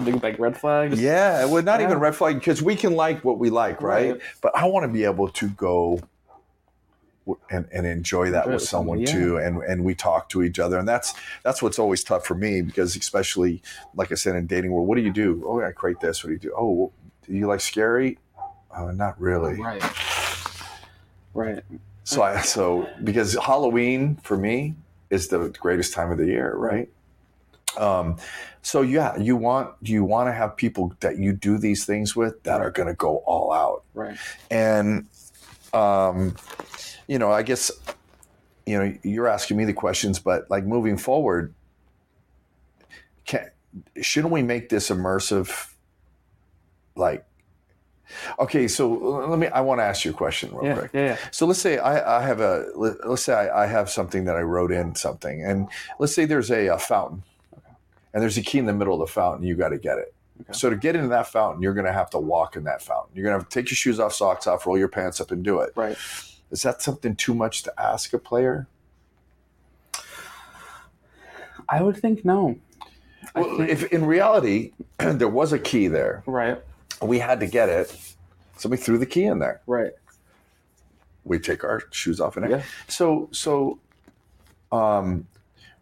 Big 0.03 0.21
like 0.23 0.37
red 0.39 0.57
flags. 0.57 1.01
yeah. 1.01 1.45
Well, 1.45 1.63
not 1.63 1.79
Yeah. 1.79 1.87
even 1.87 1.99
red 1.99 2.15
flag 2.15 2.35
because 2.35 2.61
we 2.61 2.75
can 2.75 2.95
like 2.95 3.23
what 3.23 3.39
we 3.39 3.49
like, 3.49 3.81
right? 3.81 4.11
Right. 4.13 4.21
But 4.41 4.55
I 4.55 4.65
want 4.65 4.83
to 4.83 4.87
be 4.87 5.03
able 5.03 5.29
to 5.29 5.49
go 5.49 5.99
and, 7.49 7.67
and 7.73 7.85
enjoy 7.85 8.31
that 8.31 8.45
Enjoy 8.45 8.53
with 8.53 8.63
someone 8.63 9.05
somebody, 9.05 9.25
too, 9.25 9.37
and 9.37 9.61
and 9.63 9.83
we 9.83 9.93
talk 9.95 10.29
to 10.29 10.43
each 10.43 10.59
other, 10.59 10.77
and 10.77 10.87
that's 10.87 11.13
that's 11.43 11.61
what's 11.61 11.77
always 11.79 12.03
tough 12.03 12.25
for 12.25 12.35
me 12.35 12.61
because 12.61 12.95
especially 12.95 13.61
like 13.95 14.11
I 14.11 14.15
said 14.15 14.35
in 14.35 14.45
dating 14.47 14.71
world, 14.71 14.87
what 14.87 14.95
do 14.95 15.01
you 15.01 15.11
do? 15.11 15.43
Oh, 15.45 15.61
I 15.61 15.71
create 15.71 15.99
this. 15.99 16.23
What 16.23 16.29
do 16.29 16.33
you 16.33 16.39
do? 16.39 16.53
Oh, 16.57 16.91
do 17.25 17.33
you 17.33 17.47
like 17.47 17.59
scary? 17.59 18.17
Uh, 18.73 18.91
not 18.91 19.19
really. 19.19 19.55
Right. 19.59 19.83
Right. 21.33 21.63
So 22.03 22.21
I 22.21 22.41
so 22.41 22.87
because 23.03 23.33
Halloween 23.33 24.15
for 24.23 24.37
me 24.37 24.75
is 25.09 25.27
the 25.27 25.49
greatest 25.59 25.93
time 25.93 26.11
of 26.11 26.17
the 26.17 26.25
year, 26.27 26.53
right? 26.55 26.89
Um, 27.77 28.17
so 28.61 28.81
yeah, 28.81 29.17
you 29.17 29.35
want 29.35 29.73
you 29.81 30.03
want 30.03 30.27
to 30.29 30.33
have 30.33 30.55
people 30.55 30.93
that 31.01 31.17
you 31.17 31.33
do 31.33 31.57
these 31.57 31.85
things 31.85 32.15
with 32.15 32.43
that 32.43 32.61
are 32.61 32.71
going 32.71 32.87
to 32.87 32.93
go 32.95 33.17
all 33.25 33.51
out, 33.53 33.83
Right. 33.93 34.17
and 34.51 35.07
um, 35.73 36.35
you 37.07 37.19
know, 37.19 37.31
I 37.31 37.43
guess 37.43 37.71
you 38.65 38.77
know 38.77 38.93
you're 39.03 39.27
asking 39.27 39.57
me 39.57 39.65
the 39.65 39.73
questions, 39.73 40.19
but 40.19 40.49
like 40.49 40.65
moving 40.65 40.97
forward, 40.97 41.53
can 43.25 43.49
shouldn't 44.01 44.33
we 44.33 44.41
make 44.41 44.69
this 44.69 44.89
immersive? 44.89 45.71
Like, 46.95 47.25
okay, 48.39 48.67
so 48.67 48.91
let 49.29 49.37
me. 49.37 49.47
I 49.47 49.61
want 49.61 49.79
to 49.79 49.83
ask 49.83 50.03
you 50.03 50.11
a 50.11 50.13
question 50.15 50.49
real 50.53 50.65
Yeah. 50.65 50.75
quick. 50.79 50.91
Yeah. 50.93 51.05
Yeah. 51.05 51.17
So 51.31 51.45
let's 51.45 51.61
say 51.61 51.77
I, 51.77 52.19
I 52.19 52.23
have 52.25 52.39
a 52.41 52.65
let- 52.75 53.07
let's 53.07 53.23
say 53.23 53.33
I, 53.33 53.63
I 53.63 53.67
have 53.67 53.89
something 53.89 54.25
that 54.25 54.35
I 54.35 54.41
wrote 54.41 54.71
in 54.71 54.95
something, 54.95 55.45
and 55.45 55.69
let's 55.99 56.13
say 56.15 56.25
there's 56.25 56.49
a, 56.49 56.67
a 56.67 56.77
fountain, 56.79 57.23
and 58.13 58.21
there's 58.21 58.37
a 58.37 58.41
key 58.41 58.57
in 58.59 58.65
the 58.65 58.73
middle 58.73 58.93
of 58.93 58.99
the 59.07 59.11
fountain. 59.11 59.45
You 59.45 59.55
got 59.55 59.69
to 59.69 59.77
get 59.77 59.97
it. 59.97 60.13
Okay. 60.41 60.53
So 60.53 60.69
to 60.69 60.75
get 60.75 60.95
into 60.95 61.07
that 61.09 61.27
fountain, 61.27 61.61
you're 61.61 61.73
going 61.73 61.85
to 61.87 61.93
have 61.93 62.09
to 62.11 62.19
walk 62.19 62.55
in 62.55 62.63
that 62.65 62.81
fountain. 62.81 63.11
You're 63.15 63.23
going 63.23 63.33
to 63.33 63.39
have 63.39 63.49
to 63.49 63.53
take 63.53 63.69
your 63.69 63.75
shoes 63.75 63.99
off, 63.99 64.13
socks 64.13 64.45
off, 64.47 64.65
roll 64.67 64.77
your 64.77 64.87
pants 64.87 65.19
up, 65.19 65.31
and 65.31 65.43
do 65.43 65.59
it. 65.61 65.73
Right. 65.75 65.97
Is 66.51 66.61
that 66.63 66.81
something 66.81 67.15
too 67.15 67.33
much 67.33 67.63
to 67.63 67.73
ask 67.81 68.13
a 68.13 68.19
player? 68.19 68.67
I 71.69 71.81
would 71.81 71.97
think 71.97 72.23
no. 72.23 72.57
Well, 73.35 73.57
think- 73.57 73.69
if 73.69 73.91
in 73.91 74.05
reality 74.05 74.71
there 74.97 75.27
was 75.27 75.53
a 75.53 75.59
key 75.59 75.87
there, 75.87 76.23
right. 76.25 76.61
we 77.01 77.19
had 77.19 77.39
to 77.41 77.47
get 77.47 77.69
it. 77.69 77.95
Somebody 78.57 78.81
threw 78.81 78.97
the 78.97 79.05
key 79.05 79.25
in 79.25 79.39
there. 79.39 79.61
Right. 79.67 79.91
we 81.23 81.39
take 81.39 81.63
our 81.63 81.83
shoes 81.91 82.19
off 82.21 82.37
and 82.37 82.49
Yeah. 82.49 82.61
so 82.87 83.27
so 83.31 83.79
um 84.71 85.27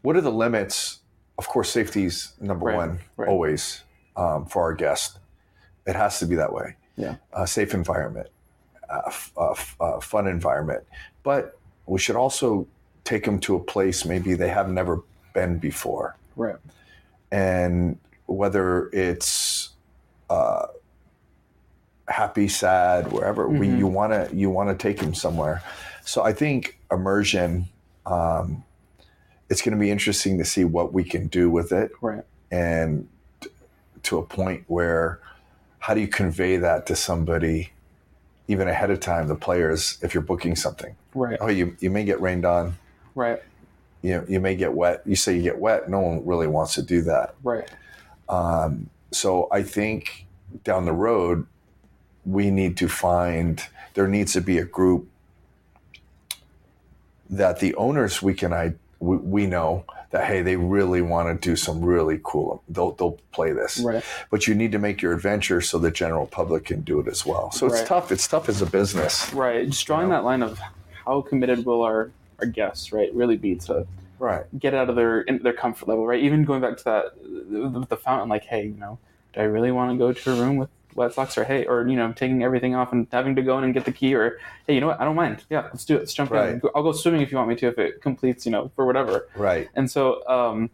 what 0.01 0.15
are 0.15 0.21
the 0.21 0.31
limits 0.31 0.99
of 1.37 1.47
course 1.47 1.69
safety's 1.69 2.33
number 2.39 2.65
Right, 2.67 2.75
one 2.77 2.99
right. 3.17 3.27
always 3.29 3.83
um, 4.15 4.45
for 4.45 4.61
our 4.63 4.73
guest 4.73 5.19
it 5.85 5.95
has 5.95 6.19
to 6.19 6.25
be 6.25 6.35
that 6.35 6.51
way 6.53 6.75
Yeah. 6.95 7.15
a 7.33 7.45
safe 7.47 7.73
environment 7.73 8.29
a, 8.89 9.03
f- 9.07 9.31
a 9.37 9.49
f- 9.51 9.75
a 9.79 10.01
fun 10.01 10.27
environment 10.27 10.83
but 11.23 11.57
we 11.85 11.99
should 11.99 12.15
also 12.15 12.67
take 13.03 13.23
them 13.25 13.39
to 13.39 13.55
a 13.55 13.59
place 13.59 14.05
maybe 14.05 14.33
they 14.35 14.49
have 14.49 14.69
never 14.69 15.01
been 15.33 15.57
before 15.57 16.15
Right. 16.35 16.55
and 17.31 17.97
whether 18.27 18.89
it's 18.91 19.69
uh, 20.29 20.67
happy, 22.07 22.47
sad, 22.47 23.11
wherever 23.11 23.47
we 23.47 23.67
Mhm. 23.67 23.77
you 23.79 23.87
want 23.87 24.11
to 24.13 24.35
you 24.35 24.49
want 24.49 24.69
to 24.69 24.75
take 24.75 24.97
them 24.99 25.13
somewhere. 25.13 25.61
So 26.03 26.23
I 26.23 26.33
think 26.33 26.79
immersion. 26.91 27.67
Um, 28.05 28.63
it's 29.49 29.61
going 29.61 29.73
to 29.75 29.79
be 29.79 29.91
interesting 29.91 30.37
to 30.37 30.45
see 30.45 30.63
what 30.63 30.93
we 30.93 31.03
can 31.03 31.27
do 31.27 31.49
with 31.49 31.71
it, 31.71 31.91
Right. 32.01 32.23
and 32.51 33.07
to 34.03 34.17
a 34.17 34.23
point 34.23 34.63
where 34.67 35.19
how 35.79 35.93
do 35.93 36.01
you 36.01 36.07
convey 36.07 36.57
that 36.57 36.85
to 36.87 36.95
somebody 36.95 37.71
even 38.47 38.67
ahead 38.67 38.89
of 38.91 38.99
time? 38.99 39.27
The 39.27 39.35
players, 39.35 39.97
if 40.01 40.13
you're 40.13 40.23
booking 40.23 40.55
something, 40.55 40.95
Right. 41.13 41.37
oh, 41.39 41.47
you 41.47 41.75
you 41.79 41.89
may 41.89 42.03
get 42.05 42.19
rained 42.21 42.45
on. 42.45 42.77
Right. 43.13 43.41
You 44.01 44.25
you 44.27 44.39
may 44.39 44.55
get 44.55 44.73
wet. 44.73 45.01
You 45.05 45.15
say 45.15 45.35
you 45.35 45.41
get 45.41 45.59
wet. 45.59 45.89
No 45.89 45.99
one 45.99 46.25
really 46.25 46.47
wants 46.47 46.73
to 46.75 46.81
do 46.81 47.01
that. 47.03 47.35
Right. 47.43 47.69
Um, 48.29 48.89
so 49.11 49.47
I 49.51 49.61
think 49.63 50.25
down 50.63 50.85
the 50.85 50.93
road, 50.93 51.45
we 52.25 52.49
need 52.51 52.77
to 52.77 52.87
find 52.87 53.63
there 53.93 54.07
needs 54.07 54.33
to 54.33 54.41
be 54.41 54.57
a 54.57 54.65
group 54.65 55.07
that 57.29 57.59
the 57.59 57.73
owners 57.75 58.21
we 58.21 58.33
can 58.33 58.53
I 58.53 58.73
we, 58.99 59.17
we 59.17 59.45
know 59.45 59.83
that 60.11 60.25
hey 60.25 60.41
they 60.41 60.55
really 60.55 61.01
want 61.01 61.27
to 61.41 61.49
do 61.49 61.55
some 61.55 61.83
really 61.83 62.19
cool 62.23 62.63
they'll 62.69 62.91
they'll 62.93 63.19
play 63.31 63.51
this 63.51 63.79
Right. 63.79 64.03
but 64.29 64.47
you 64.47 64.55
need 64.55 64.71
to 64.71 64.79
make 64.79 65.01
your 65.01 65.13
adventure 65.13 65.61
so 65.61 65.77
the 65.77 65.91
general 65.91 66.25
public 66.27 66.65
can 66.65 66.81
do 66.81 66.99
it 66.99 67.07
as 67.07 67.25
well 67.25 67.51
so 67.51 67.65
it's 67.65 67.79
Right. 67.79 67.87
tough 67.87 68.11
it's 68.11 68.27
tough 68.27 68.47
as 68.49 68.61
a 68.61 68.65
business 68.65 69.33
Right. 69.33 69.67
Just 69.69 69.85
drawing 69.85 70.09
that 70.09 70.23
line 70.23 70.41
of 70.43 70.59
how 71.05 71.21
committed 71.21 71.65
will 71.65 71.81
our 71.81 72.11
our 72.39 72.45
guests 72.45 72.91
right 72.91 73.13
really 73.13 73.37
be 73.37 73.55
to 73.55 73.85
right 74.19 74.45
get 74.59 74.73
out 74.73 74.89
of 74.89 74.95
their 74.95 75.21
in 75.21 75.41
their 75.43 75.53
comfort 75.53 75.87
level, 75.89 76.05
right? 76.07 76.21
Even 76.23 76.43
going 76.45 76.61
back 76.61 76.77
to 76.77 76.83
that 76.85 77.05
the, 77.21 77.85
the 77.89 77.97
fountain, 77.97 78.29
like, 78.29 78.43
hey, 78.45 78.63
you 78.67 78.77
know, 78.79 78.97
do 79.33 79.41
I 79.41 79.43
really 79.43 79.71
want 79.71 79.91
to 79.91 79.97
go 79.97 80.13
to 80.13 80.31
a 80.31 80.35
room 80.35 80.55
with 80.57 80.69
wet 80.95 81.13
socks, 81.13 81.37
or 81.37 81.43
hey, 81.43 81.65
or 81.65 81.87
you 81.87 81.95
know, 81.95 82.11
taking 82.13 82.41
everything 82.43 82.73
off 82.73 82.91
and 82.91 83.05
having 83.11 83.35
to 83.35 83.41
go 83.41 83.57
in 83.57 83.63
and 83.63 83.73
get 83.73 83.85
the 83.85 83.91
key, 83.91 84.15
or 84.15 84.39
hey, 84.65 84.73
you 84.75 84.81
know 84.81 84.87
what, 84.87 84.99
I 84.99 85.05
don't 85.05 85.15
mind. 85.15 85.43
Yeah, 85.49 85.63
let's 85.63 85.85
do 85.85 85.95
it. 85.95 85.99
Let's 85.99 86.13
jump 86.13 86.31
in. 86.31 86.61
I'll 86.73 86.83
go 86.83 86.91
swimming 86.93 87.21
if 87.21 87.31
you 87.31 87.37
want 87.37 87.49
me 87.49 87.55
to, 87.57 87.67
if 87.67 87.77
it 87.77 88.01
completes, 88.01 88.45
you 88.45 88.51
know, 88.51 88.71
for 88.75 88.85
whatever. 88.85 89.27
right 89.35 89.69
And 89.75 89.91
so, 89.91 90.27
um, 90.27 90.69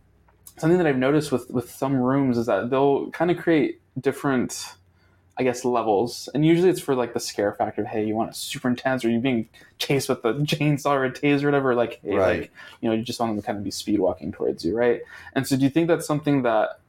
something 0.57 0.78
that 0.78 0.86
I've 0.88 0.97
noticed 0.97 1.32
with 1.32 1.49
with 1.49 1.72
some 1.72 1.95
rooms 1.95 2.38
is 2.38 2.45
that 2.45 2.69
they'll 2.69 3.09
kind 3.11 3.32
of 3.32 3.38
create 3.38 3.82
different, 3.99 4.74
I 5.38 5.43
guess, 5.43 5.65
levels. 5.65 6.30
And 6.36 6.45
usually 6.45 6.69
it's 6.69 6.82
for 6.82 6.93
like 6.93 7.13
the 7.13 7.19
scare 7.19 7.53
factor 7.53 7.82
of 7.82 7.88
hey, 7.88 8.05
you 8.05 8.13
want 8.15 8.30
it 8.32 8.36
super 8.36 8.67
intense, 8.69 9.03
or 9.03 9.09
you 9.09 9.19
being 9.19 9.49
chased 9.80 10.07
with 10.07 10.24
a 10.24 10.34
chainsaw 10.51 10.91
or 10.91 11.05
a 11.05 11.11
taser 11.11 11.43
or 11.43 11.47
whatever. 11.47 11.74
Like, 11.74 11.99
hey, 12.03 12.15
Right. 12.15 12.39
like 12.41 12.51
you 12.82 12.89
know, 12.89 12.95
you 12.95 13.01
just 13.03 13.19
want 13.19 13.32
them 13.32 13.41
to 13.41 13.45
kind 13.45 13.57
of 13.57 13.63
be 13.63 13.72
speed 13.72 13.99
walking 13.99 14.32
towards 14.32 14.63
you, 14.63 14.78
right? 14.78 15.01
And 15.34 15.47
so, 15.47 15.55
do 15.57 15.63
you 15.63 15.69
think 15.69 15.88
that's 15.88 16.05
something 16.05 16.43
that 16.43 16.80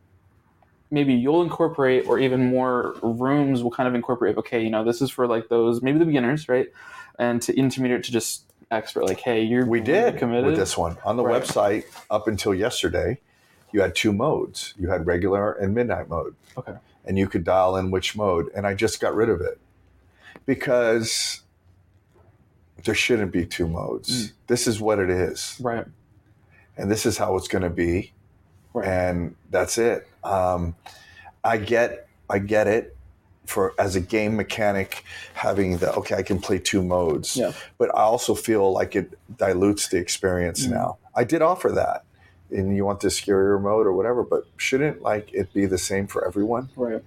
maybe 0.92 1.14
you'll 1.14 1.42
incorporate, 1.42 2.06
or 2.06 2.18
even 2.20 2.44
more 2.50 2.94
rooms 3.02 3.62
will 3.64 3.70
kind 3.72 3.88
of 3.88 3.94
incorporate? 3.96 4.36
Okay, 4.36 4.62
you 4.62 4.70
know, 4.70 4.84
this 4.84 5.02
is 5.02 5.10
for 5.10 5.26
like 5.26 5.48
those 5.48 5.82
maybe 5.82 5.98
the 5.98 6.04
beginners, 6.04 6.48
right? 6.48 6.68
and 7.18 7.42
to 7.42 7.54
intermediate 7.54 8.02
to 8.04 8.10
just 8.10 8.44
expert. 8.70 9.04
Like, 9.04 9.20
hey, 9.20 9.42
you're 9.42 9.66
We 9.66 9.80
did 9.80 10.16
committed. 10.16 10.46
with 10.46 10.56
this 10.56 10.78
one 10.78 10.96
on 11.04 11.16
the 11.18 11.22
Right. 11.22 11.42
website 11.42 11.84
up 12.10 12.26
until 12.26 12.54
yesterday. 12.54 13.18
You 13.70 13.82
had 13.82 13.94
two 13.94 14.14
modes. 14.14 14.72
You 14.78 14.88
had 14.88 15.06
regular 15.06 15.52
and 15.52 15.74
midnight 15.74 16.08
mode, 16.08 16.34
Okay. 16.56 16.72
and 17.04 17.18
you 17.18 17.28
could 17.28 17.44
dial 17.44 17.76
in 17.76 17.90
which 17.90 18.16
mode. 18.16 18.50
And 18.54 18.66
I 18.66 18.72
just 18.72 18.98
got 18.98 19.14
rid 19.14 19.28
of 19.28 19.42
it 19.42 19.58
because 20.46 21.42
there 22.84 22.94
shouldn't 22.94 23.30
be 23.30 23.44
two 23.44 23.68
modes. 23.68 24.28
Mm. 24.28 24.32
This 24.46 24.66
is 24.66 24.80
what 24.80 24.98
it 24.98 25.10
is, 25.10 25.58
Right. 25.60 25.84
and 26.78 26.90
this 26.90 27.04
is 27.06 27.18
how 27.18 27.36
it's 27.36 27.48
going 27.48 27.62
to 27.62 27.70
be, 27.70 28.12
Right. 28.72 28.88
and 28.88 29.36
that's 29.50 29.76
it. 29.76 30.08
Um, 30.24 30.74
I 31.44 31.56
get, 31.58 32.08
I 32.30 32.38
get 32.38 32.66
it. 32.66 32.96
For 33.44 33.74
as 33.76 33.96
a 33.96 34.00
game 34.00 34.36
mechanic, 34.36 35.04
having 35.34 35.78
the 35.78 35.92
okay, 35.94 36.14
I 36.14 36.22
can 36.22 36.38
play 36.40 36.58
two 36.60 36.80
modes 36.80 37.36
Yeah. 37.36 37.52
but 37.76 37.90
I 37.94 38.02
also 38.02 38.34
feel 38.36 38.72
like 38.72 38.94
it 38.94 39.18
dilutes 39.36 39.88
the 39.88 39.98
experience 39.98 40.64
Mm. 40.66 40.70
now. 40.70 40.98
I 41.16 41.24
did 41.24 41.42
offer 41.42 41.70
that, 41.72 42.04
and 42.50 42.74
you 42.74 42.84
want 42.84 43.00
the 43.00 43.08
scarier 43.08 43.60
mode 43.60 43.84
or 43.86 43.92
whatever, 43.92 44.22
but 44.22 44.44
shouldn't 44.56 45.02
like 45.02 45.34
it 45.34 45.52
be 45.52 45.66
the 45.66 45.76
same 45.76 46.06
for 46.06 46.24
everyone? 46.26 46.70
Right. 46.76 47.02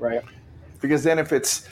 Right. 0.00 0.22
Because 0.80 1.04
then 1.04 1.18
if 1.20 1.32
it's 1.32 1.66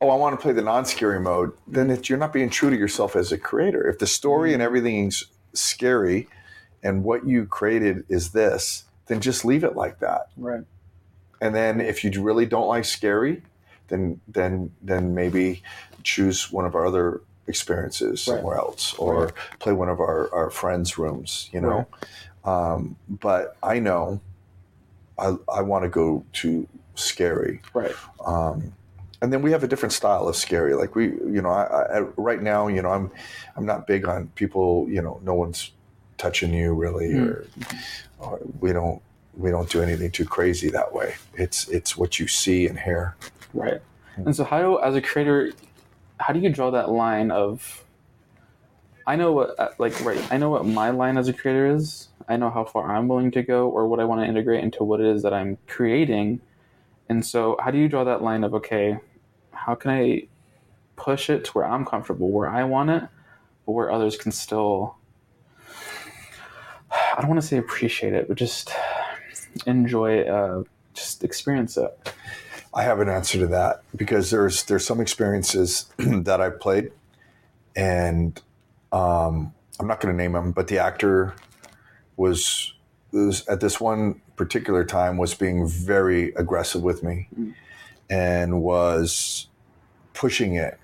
oh, 0.00 0.08
I 0.08 0.14
want 0.14 0.38
to 0.38 0.42
play 0.42 0.52
the 0.52 0.62
non-scary 0.62 1.20
mode, 1.20 1.52
then 1.66 1.90
it, 1.90 2.08
you're 2.08 2.16
not 2.18 2.32
being 2.32 2.48
true 2.48 2.70
to 2.70 2.76
yourself 2.76 3.16
as 3.16 3.32
a 3.32 3.38
creator. 3.38 3.86
If 3.90 3.98
the 3.98 4.06
story 4.06 4.54
and 4.54 4.62
everything's 4.62 5.24
scary, 5.52 6.28
and 6.82 7.04
what 7.04 7.26
you 7.26 7.44
created 7.44 8.04
is 8.08 8.30
this, 8.30 8.84
then 9.10 9.20
just 9.20 9.44
leave 9.44 9.64
it 9.64 9.74
like 9.74 9.98
that. 9.98 10.28
Right. 10.36 10.62
And 11.40 11.52
then 11.52 11.80
if 11.80 12.04
you 12.04 12.22
really 12.22 12.46
don't 12.46 12.68
like 12.68 12.84
scary, 12.84 13.42
then 13.88 14.20
then 14.28 14.70
then 14.82 15.14
maybe 15.14 15.62
choose 16.04 16.50
one 16.52 16.64
of 16.64 16.74
our 16.76 16.86
other 16.86 17.20
experiences 17.48 18.26
Right. 18.28 18.36
somewhere 18.36 18.56
else 18.56 18.94
or 18.94 19.24
Right. 19.24 19.32
play 19.58 19.72
one 19.72 19.88
of 19.88 19.98
our, 19.98 20.32
our 20.32 20.48
friends' 20.50 20.96
rooms, 20.96 21.50
you 21.52 21.60
know. 21.60 21.86
Um, 22.44 22.96
but 23.08 23.56
I 23.62 23.80
know 23.80 24.20
I, 25.18 25.36
I 25.52 25.62
want 25.62 25.82
to 25.82 25.88
go 25.88 26.24
to 26.34 26.68
scary. 26.94 27.60
Right. 27.74 27.94
Um, 28.24 28.72
and 29.22 29.32
then 29.32 29.42
we 29.42 29.50
have 29.50 29.64
a 29.64 29.66
different 29.66 29.92
style 29.92 30.28
of 30.28 30.36
scary. 30.36 30.74
Like 30.74 30.94
we, 30.94 31.06
you 31.06 31.42
know, 31.42 31.50
I, 31.50 31.96
I, 31.96 31.98
right 32.16 32.40
now, 32.40 32.68
you 32.68 32.80
know, 32.80 32.90
I'm 32.90 33.10
I'm 33.56 33.66
not 33.66 33.86
big 33.88 34.06
on 34.06 34.28
people. 34.36 34.86
You 34.88 35.02
know, 35.02 35.20
no 35.24 35.34
one's 35.34 35.72
touching 36.20 36.52
you 36.52 36.74
really, 36.74 37.08
Mm. 37.14 37.28
or, 37.28 37.46
or 38.18 38.40
we 38.60 38.72
don't 38.72 39.00
we 39.36 39.50
don't 39.50 39.70
do 39.70 39.80
anything 39.82 40.10
too 40.10 40.24
crazy 40.26 40.68
that 40.70 40.92
way. 40.92 41.14
It's 41.34 41.68
it's 41.68 41.96
what 41.96 42.18
you 42.20 42.28
see 42.28 42.66
and 42.66 42.78
hear. 42.78 43.16
Right. 43.54 43.80
And 44.16 44.36
so, 44.36 44.44
how 44.44 44.60
do, 44.60 44.80
as 44.80 44.94
a 44.94 45.00
creator, 45.00 45.52
how 46.18 46.32
do 46.34 46.40
you 46.40 46.50
draw 46.50 46.70
that 46.72 46.90
line 46.90 47.30
of? 47.30 47.84
I 49.06 49.16
know 49.16 49.32
what, 49.32 49.58
uh, 49.58 49.70
like, 49.78 49.98
right. 50.04 50.20
I 50.30 50.36
know 50.36 50.50
what 50.50 50.66
my 50.66 50.90
line 50.90 51.16
as 51.16 51.26
a 51.26 51.32
creator 51.32 51.66
is. 51.74 52.08
I 52.28 52.36
know 52.36 52.50
how 52.50 52.64
far 52.64 52.94
I'm 52.94 53.08
willing 53.08 53.30
to 53.32 53.42
go, 53.42 53.68
or 53.68 53.88
what 53.88 53.98
I 53.98 54.04
want 54.04 54.20
to 54.20 54.26
integrate 54.26 54.62
into 54.62 54.84
what 54.84 55.00
it 55.00 55.06
is 55.06 55.22
that 55.22 55.32
I'm 55.32 55.56
creating. 55.66 56.40
And 57.08 57.24
so, 57.24 57.56
how 57.62 57.70
do 57.70 57.78
you 57.78 57.88
draw 57.88 58.04
that 58.04 58.22
line 58.22 58.44
of 58.44 58.52
okay, 58.54 58.98
how 59.52 59.74
can 59.74 59.90
I 59.90 60.28
push 60.96 61.30
it 61.30 61.46
to 61.46 61.50
where 61.52 61.64
I'm 61.64 61.86
comfortable, 61.86 62.30
where 62.30 62.48
I 62.48 62.64
want 62.64 62.90
it, 62.90 63.04
but 63.64 63.72
where 63.72 63.90
others 63.90 64.16
can 64.18 64.32
still. 64.32 64.96
I 67.16 67.20
don't 67.20 67.28
want 67.28 67.40
to 67.40 67.46
say 67.46 67.56
appreciate 67.58 68.12
it, 68.12 68.28
but 68.28 68.36
just 68.36 68.70
enjoy, 69.66 70.22
uh, 70.22 70.62
just 70.94 71.24
experience 71.24 71.76
it. 71.76 72.12
I 72.72 72.82
have 72.84 73.00
an 73.00 73.08
answer 73.08 73.38
to 73.40 73.46
that 73.48 73.82
because 73.96 74.30
there's 74.30 74.62
there's 74.64 74.86
some 74.86 75.00
experiences 75.00 75.86
that 75.98 76.40
I 76.40 76.50
played, 76.50 76.92
and 77.74 78.40
um, 78.92 79.52
I'm 79.80 79.86
not 79.88 80.00
going 80.00 80.14
to 80.16 80.22
name 80.22 80.32
them, 80.32 80.52
but 80.52 80.68
the 80.68 80.78
actor 80.78 81.34
was, 82.16 82.72
was 83.12 83.46
at 83.48 83.60
this 83.60 83.80
one 83.80 84.20
particular 84.36 84.84
time 84.84 85.16
was 85.16 85.34
being 85.34 85.66
very 85.66 86.32
aggressive 86.34 86.82
with 86.82 87.02
me, 87.02 87.28
Mm. 87.38 87.54
and 88.08 88.62
was 88.62 89.48
pushing 90.14 90.54
it 90.54 90.78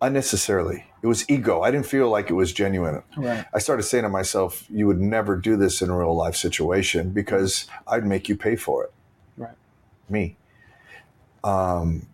unnecessarily. 0.00 0.84
It 1.02 1.06
was 1.06 1.28
ego. 1.30 1.62
I 1.62 1.70
didn't 1.70 1.86
feel 1.86 2.10
like 2.10 2.30
it 2.30 2.34
was 2.34 2.52
genuine. 2.52 3.02
Right. 3.16 3.44
I 3.54 3.58
started 3.58 3.84
saying 3.84 4.02
to 4.02 4.08
myself, 4.08 4.64
"You 4.68 4.86
would 4.86 5.00
never 5.00 5.36
do 5.36 5.56
this 5.56 5.80
in 5.80 5.90
a 5.90 5.96
real 5.96 6.14
life 6.14 6.34
situation 6.36 7.10
because 7.10 7.66
I'd 7.86 8.04
make 8.04 8.28
you 8.28 8.36
pay 8.36 8.56
for 8.56 8.84
it." 8.84 8.92
Right. 9.36 9.54
Me. 10.08 10.36
Um, 11.44 12.06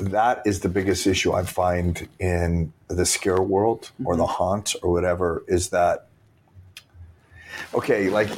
that 0.00 0.42
is 0.46 0.60
the 0.60 0.68
biggest 0.68 1.06
issue 1.06 1.32
I 1.32 1.42
find 1.42 2.08
in 2.20 2.72
the 2.86 3.04
scare 3.04 3.42
world 3.42 3.90
or 4.04 4.16
the 4.16 4.26
haunt 4.26 4.76
or 4.82 4.92
whatever 4.92 5.44
is 5.48 5.70
that 5.70 6.06
okay, 7.74 8.08
like 8.08 8.30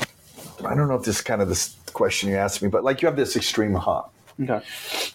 I 0.64 0.74
don't 0.74 0.88
know 0.88 0.94
if 0.94 1.04
this 1.04 1.16
is 1.16 1.22
kind 1.22 1.42
of 1.42 1.48
this 1.48 1.76
question 1.92 2.30
you 2.30 2.36
asked 2.36 2.62
me, 2.62 2.68
but 2.68 2.84
like 2.84 3.02
you 3.02 3.06
have 3.06 3.16
this 3.16 3.36
extreme 3.36 3.74
haunt. 3.74 4.06
Okay. 4.42 4.64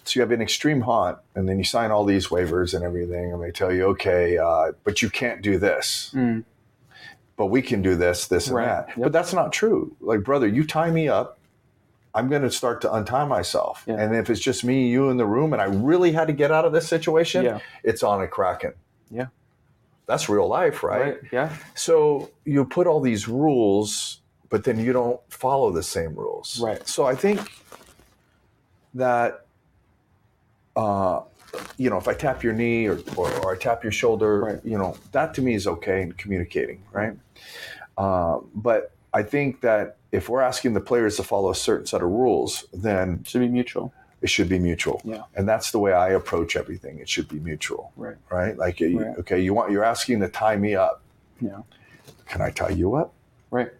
So 0.04 0.18
you 0.18 0.20
have 0.20 0.30
an 0.30 0.40
extreme 0.40 0.82
haunt, 0.82 1.18
and 1.34 1.48
then 1.48 1.58
you 1.58 1.64
sign 1.64 1.90
all 1.90 2.04
these 2.04 2.28
waivers 2.28 2.74
and 2.74 2.84
everything, 2.84 3.32
and 3.32 3.42
they 3.42 3.50
tell 3.50 3.72
you, 3.72 3.84
okay, 3.86 4.38
uh, 4.38 4.72
but 4.84 5.02
you 5.02 5.10
can't 5.10 5.42
do 5.42 5.58
this. 5.58 6.12
Mm. 6.14 6.44
But 7.36 7.46
we 7.46 7.60
can 7.60 7.82
do 7.82 7.96
this, 7.96 8.28
this, 8.28 8.48
and 8.48 8.56
that. 8.58 8.88
Yep. 8.88 8.98
But 8.98 9.12
that's 9.12 9.32
not 9.32 9.52
true. 9.52 9.94
Like, 10.00 10.22
brother, 10.22 10.46
you 10.46 10.64
tie 10.64 10.90
me 10.90 11.08
up, 11.08 11.38
I'm 12.14 12.28
going 12.30 12.42
to 12.42 12.50
start 12.50 12.80
to 12.82 12.92
untie 12.94 13.26
myself. 13.26 13.84
Yeah. 13.86 13.96
And 13.96 14.14
if 14.16 14.30
it's 14.30 14.40
just 14.40 14.64
me, 14.64 14.88
you 14.88 15.10
in 15.10 15.18
the 15.18 15.26
room, 15.26 15.52
and 15.52 15.60
I 15.60 15.66
really 15.66 16.12
had 16.12 16.28
to 16.28 16.32
get 16.32 16.50
out 16.50 16.64
of 16.64 16.72
this 16.72 16.88
situation, 16.88 17.44
Yeah. 17.44 17.58
it's 17.82 18.02
on 18.02 18.22
a 18.22 18.28
kraken. 18.28 18.72
Yeah. 19.10 19.26
That's 20.06 20.28
real 20.28 20.46
life, 20.48 20.82
right? 20.82 21.18
Yeah. 21.32 21.54
So 21.74 22.30
you 22.44 22.64
put 22.64 22.86
all 22.86 23.00
these 23.00 23.28
rules, 23.28 24.20
but 24.48 24.64
then 24.64 24.78
you 24.78 24.92
don't 24.92 25.20
follow 25.28 25.72
the 25.72 25.82
same 25.82 26.14
rules. 26.14 26.60
Right. 26.60 26.86
So 26.88 27.04
I 27.04 27.16
think 27.16 27.40
that, 28.96 29.44
uh, 30.74 31.20
you 31.78 31.88
know, 31.90 31.96
if 31.96 32.08
I 32.08 32.14
tap 32.14 32.42
your 32.42 32.52
knee 32.52 32.86
or, 32.86 32.98
or, 33.16 33.32
or 33.40 33.54
I 33.54 33.58
tap 33.58 33.82
your 33.82 33.92
shoulder, 33.92 34.40
Right. 34.40 34.60
you 34.64 34.76
know, 34.76 34.96
that 35.12 35.32
to 35.34 35.42
me 35.42 35.54
is 35.54 35.66
okay 35.66 36.02
in 36.02 36.12
communicating, 36.12 36.82
right? 36.92 37.14
Uh, 37.96 38.40
but 38.54 38.92
I 39.14 39.22
think 39.22 39.60
that 39.62 39.96
if 40.12 40.28
we're 40.28 40.42
asking 40.42 40.74
the 40.74 40.80
players 40.80 41.16
to 41.16 41.22
follow 41.22 41.50
a 41.50 41.54
certain 41.54 41.86
set 41.86 42.02
of 42.02 42.08
rules, 42.10 42.66
then 42.72 43.20
it 43.22 43.28
Should 43.28 43.40
be 43.40 43.48
mutual. 43.48 43.92
it 44.20 44.28
should 44.28 44.48
be 44.48 44.58
mutual. 44.58 45.00
Yeah. 45.04 45.22
And 45.34 45.48
that's 45.48 45.70
the 45.70 45.78
way 45.78 45.92
I 45.92 46.10
approach 46.10 46.56
everything. 46.56 46.98
It 46.98 47.08
should 47.08 47.28
be 47.28 47.38
mutual, 47.38 47.92
Right. 47.96 48.16
right? 48.30 48.56
Like, 48.56 48.80
Right. 48.80 49.16
okay, 49.18 49.40
you 49.40 49.54
want 49.54 49.70
you're 49.72 49.84
asking 49.84 50.20
to 50.20 50.28
tie 50.28 50.56
me 50.56 50.74
up. 50.74 51.00
Yeah. 51.40 51.60
Can 52.28 52.40
I 52.42 52.50
tie 52.50 52.70
you 52.70 52.96
up? 52.96 53.12
Right. 53.50 53.70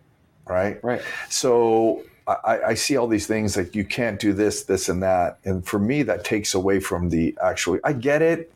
Right. 0.47 0.83
Right. 0.83 1.03
So 1.29 2.03
I, 2.27 2.61
I 2.69 2.75
see 2.75 2.97
all 2.97 3.07
these 3.07 3.27
things 3.27 3.57
like 3.57 3.75
you 3.77 3.85
can't 3.85 4.19
do 4.19 4.33
this, 4.33 4.65
this, 4.65 4.89
and 4.89 5.03
that, 5.03 5.39
and 5.45 5.65
for 5.65 5.79
me, 5.79 6.03
that 6.03 6.25
takes 6.25 6.55
away 6.55 6.81
from 6.81 7.09
the 7.11 7.37
actually. 7.43 7.79
I 7.85 7.93
get 7.93 8.21
it, 8.23 8.53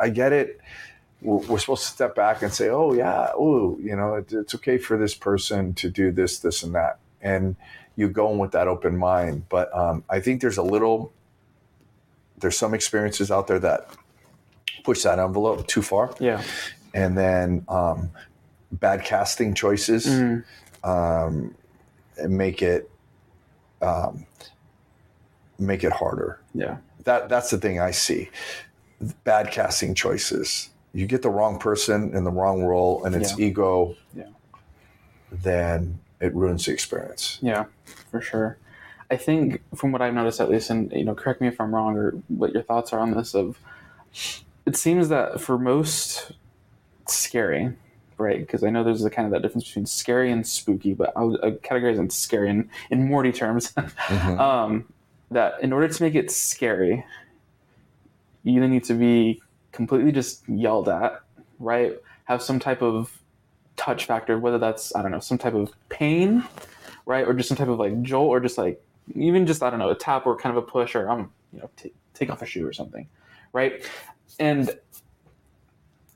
I 0.00 0.08
get 0.10 0.32
it. 0.32 0.60
We're, 1.22 1.38
we're 1.46 1.58
supposed 1.58 1.84
to 1.84 1.88
step 1.90 2.14
back 2.16 2.42
and 2.42 2.52
say, 2.52 2.68
"Oh 2.70 2.92
yeah, 2.92 3.30
oh, 3.36 3.78
you 3.80 3.94
know, 3.94 4.14
it, 4.14 4.32
it's 4.32 4.54
okay 4.56 4.78
for 4.78 4.96
this 4.98 5.14
person 5.14 5.74
to 5.74 5.88
do 5.90 6.10
this, 6.10 6.40
this, 6.40 6.62
and 6.64 6.74
that," 6.74 6.98
and 7.22 7.54
you 7.94 8.08
go 8.08 8.32
in 8.32 8.38
with 8.38 8.50
that 8.52 8.66
open 8.68 8.96
mind. 8.96 9.48
But 9.48 9.72
um, 9.76 10.02
I 10.10 10.18
think 10.20 10.40
there's 10.40 10.58
a 10.58 10.62
little, 10.62 11.12
there's 12.38 12.56
some 12.58 12.74
experiences 12.74 13.30
out 13.30 13.46
there 13.46 13.58
that 13.60 13.88
push 14.84 15.02
that 15.02 15.18
envelope 15.20 15.66
too 15.66 15.82
far, 15.82 16.14
Yeah. 16.18 16.42
and 16.94 17.16
then 17.18 17.64
um, 17.68 18.10
bad 18.72 19.04
casting 19.04 19.54
choices 19.54 20.06
Mm. 20.06 20.44
um, 20.84 21.54
and 22.18 22.36
make 22.36 22.62
it 22.62 22.90
um, 23.80 24.26
make 25.58 25.84
it 25.84 25.92
harder. 25.92 26.40
Yeah. 26.54 26.78
That 27.04 27.28
that's 27.28 27.50
the 27.50 27.58
thing 27.58 27.80
I 27.80 27.90
see. 27.92 28.28
Bad 29.24 29.50
casting 29.50 29.94
choices. 29.94 30.70
You 30.92 31.06
get 31.06 31.22
the 31.22 31.30
wrong 31.30 31.58
person 31.58 32.14
in 32.16 32.24
the 32.24 32.30
wrong 32.30 32.64
role, 32.64 33.04
and 33.04 33.14
it's 33.14 33.38
Yeah. 33.38 33.46
ego. 33.46 33.94
Yeah. 34.14 34.24
Then 35.30 36.00
it 36.20 36.34
ruins 36.34 36.64
the 36.66 36.72
experience. 36.72 37.38
Yeah, 37.40 37.66
for 38.10 38.20
sure. 38.20 38.58
I 39.10 39.16
think 39.16 39.62
from 39.74 39.92
what 39.92 40.02
I've 40.02 40.14
noticed 40.14 40.40
at 40.40 40.50
least, 40.50 40.70
and 40.70 40.90
you 40.92 41.04
know, 41.04 41.14
correct 41.14 41.40
me 41.40 41.48
if 41.48 41.60
I'm 41.60 41.74
wrong 41.74 41.96
or 41.96 42.10
what 42.28 42.52
your 42.52 42.62
thoughts 42.62 42.92
are 42.92 42.98
on 43.00 43.12
this. 43.12 43.34
Of 43.34 43.58
it 44.66 44.76
seems 44.76 45.08
that 45.10 45.40
for 45.40 45.58
most 45.58 46.32
scary, 47.06 47.74
right? 48.18 48.38
Because 48.40 48.64
I 48.64 48.70
know 48.70 48.84
there's 48.84 49.04
a 49.04 49.10
kind 49.10 49.26
of 49.26 49.32
that 49.32 49.42
difference 49.42 49.64
between 49.64 49.86
scary 49.86 50.30
and 50.30 50.46
spooky, 50.46 50.94
but 50.94 51.12
I 51.16 51.22
would 51.22 51.42
uh, 51.42 51.50
categorize 51.62 52.02
it 52.04 52.12
scary 52.12 52.50
in, 52.50 52.68
in 52.90 53.06
Morty 53.08 53.32
terms. 53.32 53.72
Mhm. 53.76 54.38
um, 54.38 54.92
that 55.30 55.62
in 55.62 55.72
order 55.72 55.88
to 55.88 56.02
make 56.02 56.14
it 56.14 56.30
scary, 56.30 57.04
you 58.44 58.56
either 58.56 58.68
need 58.68 58.84
to 58.84 58.94
be 58.94 59.42
completely 59.72 60.10
just 60.12 60.48
yelled 60.48 60.88
at, 60.88 61.20
right? 61.58 61.96
Have 62.24 62.42
some 62.42 62.58
type 62.58 62.82
of 62.82 63.12
touch 63.76 64.06
factor, 64.06 64.38
whether 64.38 64.58
that's 64.58 64.94
I 64.96 65.02
don't 65.02 65.10
know, 65.10 65.20
some 65.20 65.36
type 65.38 65.54
of 65.54 65.70
pain, 65.90 66.44
right, 67.06 67.26
or 67.26 67.34
just 67.34 67.48
some 67.48 67.58
type 67.58 67.68
of 67.68 67.78
like 67.78 68.00
jolt, 68.02 68.28
or 68.28 68.40
just 68.40 68.56
like 68.58 68.82
even 69.14 69.46
just 69.46 69.62
I 69.62 69.70
don't 69.70 69.78
know, 69.78 69.90
a 69.90 69.94
tap 69.94 70.26
or 70.26 70.34
kind 70.36 70.56
of 70.56 70.62
a 70.62 70.66
push, 70.66 70.94
or 70.94 71.10
um, 71.10 71.30
you 71.52 71.60
know, 71.60 71.70
t- 71.76 71.92
take 72.14 72.30
off 72.30 72.40
a 72.42 72.46
shoe 72.46 72.66
or 72.66 72.72
something, 72.72 73.06
right? 73.52 73.84
And 74.38 74.70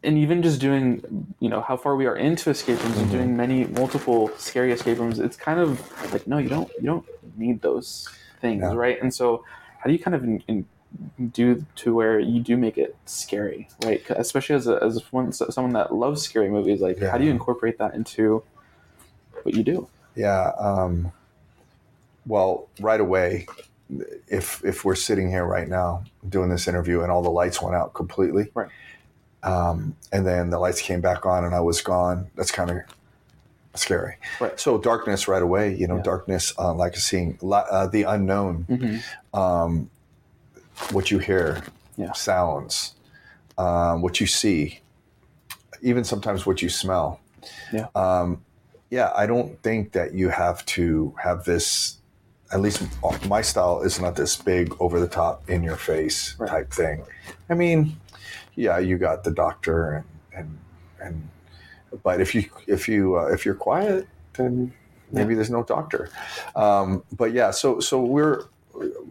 and 0.05 0.19
even 0.19 0.43
just 0.43 0.61
doing, 0.61 1.35
you 1.41 1.49
know, 1.49 1.61
how 1.61 1.77
far 1.77 1.95
we 1.97 2.07
are 2.07 2.17
into 2.17 2.51
escape 2.51 2.83
rooms 2.83 2.97
and 2.99 3.07
Mm-hmm. 3.07 3.17
doing 3.17 3.37
many 3.37 3.65
multiple 3.67 4.31
scary 4.37 4.73
escape 4.73 4.99
rooms, 4.99 5.19
it's 5.19 5.37
kind 5.37 5.61
of 5.61 5.81
like 6.13 6.27
no, 6.27 6.39
you 6.39 6.49
don't 6.49 6.69
you 6.79 6.87
don't 6.87 7.07
need 7.37 7.63
those 7.63 8.09
things, 8.41 8.63
Yeah. 8.63 8.75
right? 8.75 9.01
And 9.01 9.13
so, 9.15 9.45
how 9.79 9.85
do 9.87 9.93
you 9.93 9.99
kind 9.99 10.15
of 10.15 10.25
in, 10.25 10.43
in, 10.49 10.67
do 11.33 11.65
to 11.77 11.95
where 11.95 12.19
you 12.21 12.41
do 12.41 12.57
make 12.57 12.77
it 12.77 12.95
scary, 13.07 13.69
right 13.85 14.03
Especially 14.11 14.55
as 14.57 14.67
a, 14.67 14.79
as 14.83 15.01
one 15.13 15.33
someone 15.33 15.73
that 15.73 15.95
loves 15.95 16.21
scary 16.23 16.51
movies, 16.51 16.81
like 16.81 17.01
how 17.01 17.17
do 17.17 17.25
you 17.25 17.31
incorporate 17.31 17.79
that 17.79 17.95
into 17.95 18.43
what 19.43 19.55
you 19.55 19.63
do? 19.63 19.89
Yeah. 20.15 20.53
Um, 20.59 21.13
well, 22.27 22.69
right 22.81 23.01
away, 23.01 23.47
if 24.29 24.63
if 24.65 24.85
we're 24.85 24.95
sitting 24.95 25.29
here 25.31 25.45
right 25.45 25.69
now 25.69 26.05
doing 26.29 26.49
this 26.51 26.69
interview 26.69 27.01
and 27.03 27.11
all 27.11 27.23
the 27.23 27.31
lights 27.31 27.61
went 27.63 27.75
out 27.75 27.95
completely, 27.95 28.49
Right. 28.55 28.69
Um, 29.43 29.97
and 30.13 30.27
then 30.27 30.51
the 30.51 30.59
lights 30.59 30.81
came 30.81 31.01
back 31.01 31.27
on 31.27 31.45
and 31.45 31.55
I 31.55 31.61
was 31.61 31.81
gone. 31.83 32.31
That's 32.37 32.51
kind 32.53 32.71
of 32.71 32.77
scary. 33.75 34.17
Right. 34.41 34.59
So 34.61 34.79
darkness 34.79 35.27
right 35.29 35.43
away. 35.43 35.75
You 35.75 35.87
know, 35.89 35.97
Yeah. 35.97 36.03
darkness, 36.03 36.53
uh, 36.59 36.73
like 36.75 36.95
seeing 36.97 37.39
uh, 37.43 37.87
the 37.89 38.05
unknown. 38.05 38.67
Mm-hmm. 38.69 39.39
Um, 39.39 39.91
what 40.91 41.11
you 41.11 41.19
hear, 41.19 41.63
Yeah. 41.97 42.13
sounds, 42.13 42.95
um, 43.59 44.01
what 44.03 44.21
you 44.21 44.27
see, 44.27 44.81
even 45.83 46.05
sometimes 46.05 46.47
what 46.47 46.63
you 46.63 46.69
smell. 46.69 47.21
Yeah. 47.73 47.87
Um, 47.95 48.43
yeah, 48.91 49.11
I 49.17 49.27
don't 49.27 49.61
think 49.63 49.93
that 49.93 50.15
you 50.15 50.29
have 50.29 50.65
to 50.67 51.15
have 51.23 51.45
this. 51.45 51.97
At 52.53 52.61
least 52.61 52.83
my 53.27 53.41
style 53.41 53.81
is 53.83 53.99
not 53.99 54.15
this 54.17 54.37
big, 54.37 54.75
over 54.81 55.01
the 55.01 55.09
top, 55.09 55.49
in 55.49 55.63
your 55.63 55.77
face 55.77 56.37
Right. 56.39 56.51
type 56.51 56.71
thing. 56.73 57.03
I 57.49 57.55
mean, 57.55 57.97
yeah, 58.55 58.79
you 58.79 58.99
got 58.99 59.25
the 59.25 59.31
doctor 59.31 59.93
and 59.93 60.05
and 60.35 60.59
and, 61.01 61.29
but 62.03 62.21
if 62.21 62.35
you 62.35 62.45
if 62.67 62.89
you 62.89 63.17
uh, 63.19 63.27
if 63.27 63.45
you're 63.45 63.55
quiet, 63.55 64.07
then 64.35 64.73
maybe 65.11 65.35
there's 65.35 65.51
no 65.51 65.63
doctor. 65.63 66.09
Um, 66.57 67.03
but 67.17 67.33
yeah, 67.33 67.51
so 67.51 67.81
so 67.81 68.01
we're 68.01 68.45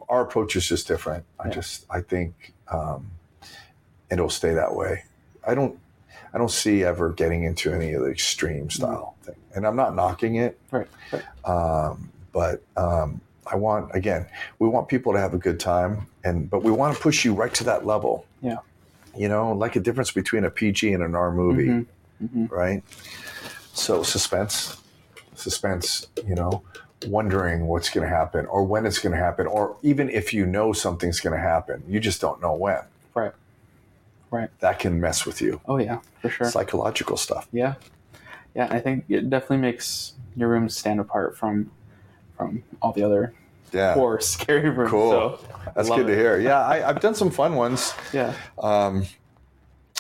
our 0.09 0.21
approach 0.21 0.55
is 0.55 0.67
just 0.67 0.87
different. 0.87 1.23
I 1.39 1.47
Yeah. 1.47 1.53
just 1.53 1.85
I 1.89 2.01
think 2.01 2.53
um, 2.71 3.11
it'll 4.09 4.29
stay 4.29 4.53
that 4.53 4.75
way. 4.75 5.03
I 5.45 5.53
don't 5.55 5.77
I 6.33 6.37
don't 6.37 6.51
see 6.51 6.83
ever 6.83 7.09
getting 7.09 7.43
into 7.43 7.73
any 7.73 7.93
of 7.93 8.03
the 8.03 8.09
extreme 8.09 8.69
style 8.69 9.15
thing, 9.23 9.35
and 9.53 9.67
I'm 9.67 9.75
not 9.75 9.95
knocking 9.95 10.35
it. 10.35 10.57
Right. 10.71 10.87
right. 11.11 11.23
Um, 11.45 12.09
but 12.31 12.63
um, 12.77 13.19
I 13.45 13.57
want 13.57 13.91
again, 13.93 14.25
we 14.59 14.69
want 14.69 14.87
people 14.87 15.13
to 15.13 15.19
have 15.19 15.33
a 15.33 15.37
good 15.37 15.59
time, 15.59 16.07
and 16.23 16.49
but 16.49 16.63
we 16.63 16.71
want 16.71 16.95
to 16.95 17.01
push 17.01 17.25
you 17.25 17.33
right 17.33 17.53
to 17.55 17.63
that 17.65 17.85
level. 17.85 18.25
Yeah. 18.41 18.57
You 19.16 19.28
know, 19.28 19.51
like 19.51 19.76
a 19.76 19.80
difference 19.80 20.12
between 20.12 20.45
a 20.45 20.49
PG 20.49 20.93
and 20.93 21.03
an 21.03 21.16
R 21.16 21.32
movie, 21.32 21.68
Mhm. 21.68 21.86
Mhm. 22.24 22.51
right? 22.51 22.84
So 23.74 24.03
suspense, 24.03 24.78
suspense. 25.36 26.07
You 26.26 26.36
know, 26.36 26.62
wondering 27.07 27.68
what's 27.68 27.89
going 27.89 28.07
to 28.07 28.16
happen 28.16 28.45
or 28.45 28.64
when 28.64 28.86
it's 28.86 28.99
going 28.99 29.12
to 29.14 29.18
happen, 29.22 29.47
or 29.47 29.76
even 29.82 30.09
if 30.09 30.34
you 30.34 30.45
know 30.45 30.72
something's 30.72 31.20
going 31.20 31.36
to 31.36 31.41
happen, 31.41 31.84
you 31.88 31.99
just 31.99 32.22
don't 32.22 32.41
know 32.41 32.53
when. 32.53 32.80
Right. 33.16 33.34
Right. 34.30 34.49
That 34.59 34.80
can 34.80 35.01
mess 35.01 35.26
with 35.26 35.41
you. 35.41 35.59
Oh 35.68 35.78
yeah, 35.78 35.99
for 36.22 36.30
sure. 36.30 36.49
Psychological 36.49 37.18
stuff. 37.18 37.47
Yeah, 37.51 37.74
yeah. 38.55 38.68
I 38.72 38.80
think 38.80 39.05
it 39.09 39.30
definitely 39.30 39.57
makes 39.57 40.14
your 40.38 40.47
room 40.49 40.70
stand 40.70 40.99
apart 41.01 41.36
from 41.38 41.70
from 42.38 42.64
all 42.82 42.93
the 42.93 43.03
other 43.03 43.34
Yeah. 43.72 43.93
horror 43.93 44.19
scary 44.19 44.69
rooms. 44.69 44.89
Cool. 44.91 45.11
So, 45.11 45.39
That's 45.76 45.89
good 45.89 46.07
to 46.07 46.15
hear. 46.15 46.39
Yeah, 46.39 46.59
I, 46.61 46.88
I've 46.89 46.99
done 46.99 47.15
some 47.15 47.32
fun 47.32 47.55
ones. 47.55 47.93
yeah, 48.13 48.34
Um, 48.59 49.05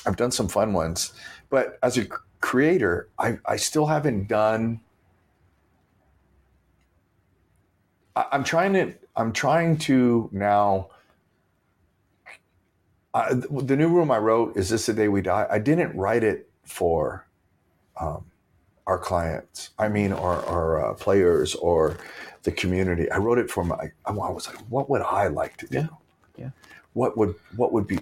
I've 0.05 0.17
done 0.17 0.31
some 0.31 0.47
fun 0.47 0.73
ones, 0.73 1.13
but 1.49 1.77
as 1.83 1.97
a 1.97 2.05
creator, 2.41 3.07
I, 3.19 3.37
I 3.45 3.55
still 3.57 3.85
haven't 3.85 4.27
done. 4.27 4.81
I, 8.15 8.25
I'm 8.31 8.43
trying 8.43 8.73
to. 8.73 8.93
I'm 9.15 9.31
trying 9.33 9.77
to 9.79 10.29
now. 10.31 10.89
I, 13.13 13.33
the 13.33 13.75
new 13.75 13.89
room 13.89 14.09
I 14.09 14.17
wrote 14.19 14.55
is 14.55 14.69
this 14.69 14.85
the 14.85 14.93
day 14.93 15.07
we 15.09 15.21
die. 15.21 15.45
I 15.51 15.59
didn't 15.59 15.95
write 15.97 16.23
it 16.23 16.49
for 16.63 17.25
um, 17.99 18.23
our 18.87 18.97
clients. 18.97 19.69
I 19.77 19.89
mean, 19.89 20.11
our, 20.13 20.43
our 20.45 20.91
uh, 20.91 20.93
players 20.95 21.55
or 21.55 21.97
the 22.43 22.51
community. 22.51 23.09
I 23.11 23.17
wrote 23.17 23.37
it 23.37 23.49
for 23.49 23.63
my. 23.63 23.91
I 24.05 24.11
was 24.11 24.47
like, 24.47 24.57
what 24.69 24.89
would 24.89 25.01
I 25.01 25.27
like 25.27 25.57
to 25.57 25.67
do? 25.67 25.77
Yeah. 25.77 25.87
Yeah. 26.37 26.49
What 26.93 27.17
would 27.17 27.35
what 27.55 27.71
would 27.71 27.87
be 27.87 27.99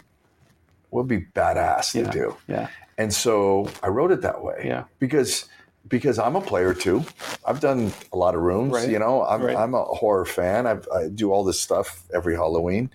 what 0.89 1.01
would 1.05 1.07
be 1.07 1.25
badass 1.35 1.93
Yeah. 1.93 2.03
to 2.05 2.09
do? 2.11 2.35
yeah, 2.47 2.67
And 2.97 3.13
so 3.13 3.69
I 3.83 3.87
wrote 3.89 4.11
it 4.11 4.21
that 4.21 4.41
way 4.43 4.63
yeah, 4.65 4.85
because 4.97 5.45
because 5.87 6.17
I'm 6.19 6.35
a 6.35 6.41
player 6.41 6.73
too. 6.73 7.03
I've 7.45 7.59
done 7.59 7.91
a 8.13 8.17
lot 8.17 8.33
of 8.35 8.41
rooms. 8.41 8.73
Right. 8.73 8.89
You 8.89 8.99
know, 8.99 9.23
I'm 9.23 9.41
Right. 9.43 9.55
I'm 9.57 9.73
a 9.73 9.83
horror 9.83 10.25
fan. 10.25 10.67
I've, 10.67 10.87
I 10.93 11.07
do 11.09 11.31
all 11.31 11.43
this 11.43 11.59
stuff 11.59 12.03
every 12.13 12.35
Halloween. 12.35 12.89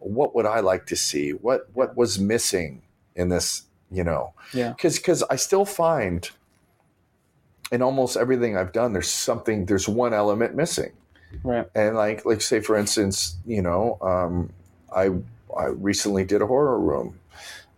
What 0.00 0.34
would 0.34 0.46
I 0.46 0.60
like 0.60 0.86
to 0.86 0.96
see? 0.96 1.30
What 1.30 1.68
what 1.74 1.96
was 1.96 2.18
missing 2.18 2.82
in 3.14 3.28
this? 3.28 3.62
You 3.90 4.04
know, 4.04 4.34
yeah, 4.52 4.70
because 4.72 4.98
because 4.98 5.22
I 5.30 5.36
still 5.36 5.64
find 5.64 6.28
in 7.70 7.82
almost 7.82 8.16
everything 8.16 8.56
I've 8.56 8.72
done, 8.72 8.92
there's 8.92 9.10
something. 9.10 9.66
There's 9.66 9.88
one 9.88 10.14
element 10.14 10.54
missing. 10.54 10.92
right. 11.44 11.66
And 11.74 11.96
like 11.96 12.24
like 12.24 12.40
say 12.40 12.60
for 12.60 12.76
instance, 12.76 13.36
you 13.46 13.62
know, 13.62 13.98
um, 14.00 14.50
I 14.94 15.10
I 15.56 15.66
recently 15.66 16.24
did 16.24 16.42
a 16.42 16.46
horror 16.46 16.78
room. 16.80 17.18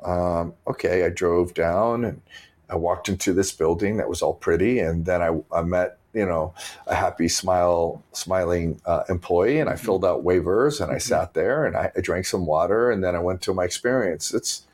Um, 0.02 0.54
okay, 0.66 1.04
I 1.04 1.10
drove 1.10 1.54
down 1.54 2.04
and 2.04 2.22
I 2.70 2.76
walked 2.76 3.08
into 3.08 3.32
this 3.32 3.52
building 3.52 3.96
that 3.96 4.08
was 4.08 4.22
all 4.22 4.34
pretty, 4.34 4.78
and 4.78 5.04
then 5.04 5.20
I, 5.22 5.40
I 5.52 5.62
met 5.62 5.98
you 6.14 6.26
know 6.26 6.54
a 6.86 6.94
happy 6.94 7.28
smile 7.28 8.02
smiling 8.12 8.80
uh, 8.86 9.02
employee, 9.08 9.58
and 9.58 9.68
I 9.68 9.76
filled 9.76 10.04
out 10.04 10.24
waivers 10.24 10.80
and 10.80 10.90
I 10.92 10.96
Mhm. 10.96 11.02
sat 11.02 11.34
there 11.34 11.64
and 11.66 11.76
I, 11.76 11.90
I 11.96 12.00
drank 12.00 12.26
some 12.26 12.46
water, 12.46 12.90
and 12.90 13.02
then 13.02 13.14
I 13.16 13.18
went 13.18 13.42
to 13.42 13.54
my 13.54 13.64
experience. 13.64 14.32
It's 14.32 14.66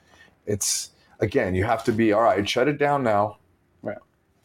it's 0.46 0.90
again, 1.20 1.54
you 1.54 1.64
have 1.64 1.82
to 1.84 1.92
be 1.92 2.12
all 2.12 2.22
right. 2.22 2.46
Shut 2.48 2.68
it 2.68 2.78
down 2.78 3.02
now. 3.02 3.38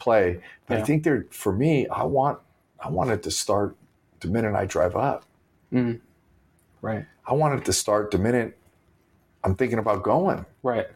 Play. 0.01 0.41
But 0.65 0.75
I 0.75 0.79
Yeah. 0.79 0.85
think 0.85 1.03
there 1.03 1.25
for 1.29 1.53
me, 1.53 1.87
I 1.87 2.03
want 2.03 2.39
I 2.83 2.89
want 2.89 3.11
it 3.11 3.21
to 3.23 3.31
start 3.31 3.75
the 4.19 4.27
minute 4.27 4.55
I 4.55 4.65
drive 4.65 4.95
up. 4.95 5.25
Mm. 5.71 5.99
Right, 6.81 7.05
I 7.27 7.33
want 7.33 7.59
it 7.59 7.65
to 7.65 7.73
start 7.73 8.09
the 8.09 8.17
minute 8.17 8.57
I'm 9.43 9.53
thinking 9.55 9.77
about 9.79 10.01
going. 10.03 10.45
right. 10.63 10.87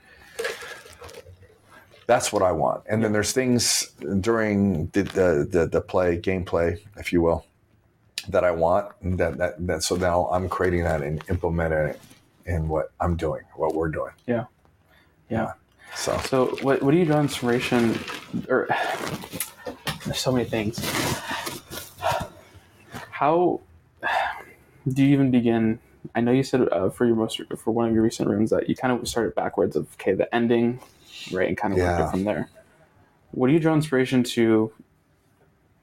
That's 2.08 2.32
what 2.32 2.44
I 2.44 2.52
want. 2.52 2.84
And 2.88 3.04
then 3.04 3.14
there's 3.14 3.32
things 3.32 3.92
during 4.22 4.88
the, 4.94 5.02
the, 5.04 5.48
the, 5.50 5.66
the 5.68 5.82
play, 5.82 6.20
gameplay, 6.20 6.80
if 6.98 7.12
you 7.12 7.20
will, 7.24 7.46
that 8.30 8.44
I 8.44 8.52
want. 8.52 8.92
That, 9.18 9.38
that, 9.40 9.66
that, 9.66 9.82
so 9.84 9.96
now 9.96 10.28
I'm 10.32 10.48
creating 10.48 10.84
that 10.84 11.02
and 11.02 11.20
implementing 11.30 11.80
it 11.90 12.00
in 12.46 12.68
what 12.68 12.92
I'm 13.00 13.16
doing, 13.16 13.42
what 13.56 13.74
we're 13.74 13.90
doing. 13.90 14.12
Yeah. 14.28 14.46
Yeah. 15.32 15.54
So, 15.96 16.18
So, 16.20 16.46
what 16.62 16.84
what 16.84 16.92
do 16.92 16.98
you 16.98 17.06
draw 17.06 17.20
inspiration? 17.20 17.98
Or 18.50 18.68
there's 20.06 20.20
so 20.20 20.32
many 20.32 20.46
things. 20.46 20.80
How 23.10 23.62
do 24.88 25.04
you 25.04 25.14
even 25.14 25.32
begin? 25.32 25.80
I 26.14 26.22
know 26.22 26.32
you 26.32 26.44
said 26.44 26.68
uh, 26.72 26.90
for 26.90 27.06
your 27.06 27.16
most 27.16 27.42
for 27.58 27.72
one 27.72 27.88
of 27.88 27.94
your 27.94 28.04
recent 28.04 28.30
rooms 28.30 28.52
that 28.52 28.70
you 28.70 28.76
kind 28.76 28.94
of 28.94 29.08
started 29.08 29.36
backwards 29.36 29.76
of 29.76 29.88
okay 29.96 30.14
the 30.14 30.34
ending, 30.36 30.80
right, 31.32 31.48
and 31.48 31.58
kind 31.58 31.74
of 31.74 31.80
worked 31.80 32.02
it 32.02 32.12
from 32.12 32.24
there. 32.24 32.50
What 33.32 33.48
do 33.48 33.54
you 33.54 33.60
draw 33.60 33.74
inspiration 33.74 34.24
to? 34.24 34.72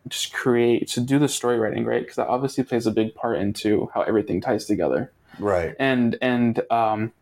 Just 0.09 0.33
create 0.33 0.89
to 0.89 1.01
do 1.01 1.21
the 1.21 1.29
story 1.29 1.61
writing, 1.61 1.85
right? 1.85 2.03
Because 2.03 2.17
that 2.17 2.27
obviously 2.27 2.65
plays 2.65 2.89
a 2.89 2.91
big 2.91 3.15
part 3.15 3.39
into 3.39 3.89
how 3.95 4.03
everything 4.03 4.41
ties 4.41 4.67
together 4.67 5.13
right. 5.39 5.75
and 5.79 6.17
and 6.21 6.61
um 6.71 7.13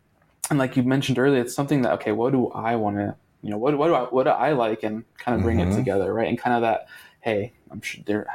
and 0.51 0.59
like 0.59 0.75
you 0.77 0.83
mentioned 0.83 1.17
earlier 1.17 1.41
it's 1.41 1.55
something 1.55 1.81
that 1.81 1.93
okay 1.93 2.11
what 2.11 2.31
do 2.31 2.49
i 2.49 2.75
want 2.75 2.97
to 2.97 3.15
you 3.41 3.49
know 3.49 3.57
what, 3.57 3.75
what 3.77 3.87
do 3.87 3.95
i 3.95 4.01
what 4.03 4.23
do 4.25 4.29
i 4.29 4.51
like 4.51 4.83
and 4.83 5.03
kind 5.17 5.35
of 5.35 5.41
bring 5.41 5.59
it 5.59 5.69
Mhm. 5.69 5.75
together 5.75 6.13
right 6.13 6.27
and 6.27 6.37
kind 6.37 6.55
of 6.55 6.61
that 6.61 6.87
hey 7.21 7.53
i'm 7.71 7.81
sure 7.81 8.03
there 8.05 8.27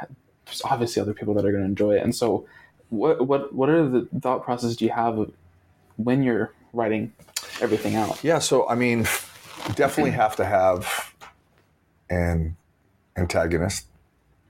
there's 0.45 0.61
obviously 0.65 1.01
other 1.01 1.13
people 1.13 1.33
that 1.35 1.45
are 1.45 1.51
going 1.51 1.63
to 1.63 1.69
enjoy 1.69 1.93
it 1.95 2.03
and 2.03 2.13
so 2.13 2.45
what 2.89 3.25
what 3.25 3.53
what 3.53 3.69
are 3.69 3.87
the 3.87 4.07
thought 4.21 4.43
process 4.43 4.75
do 4.75 4.83
you 4.85 4.91
have 4.91 5.29
when 5.97 6.23
you're 6.23 6.51
writing 6.73 7.13
everything 7.61 7.95
out 7.95 8.21
Yeah. 8.23 8.39
So, 8.39 8.67
I 8.67 8.75
mean, 8.75 9.07
definitely 9.75 10.11
have 10.11 10.35
to 10.37 10.45
have 10.45 11.13
an 12.09 12.55
antagonist, 13.17 13.85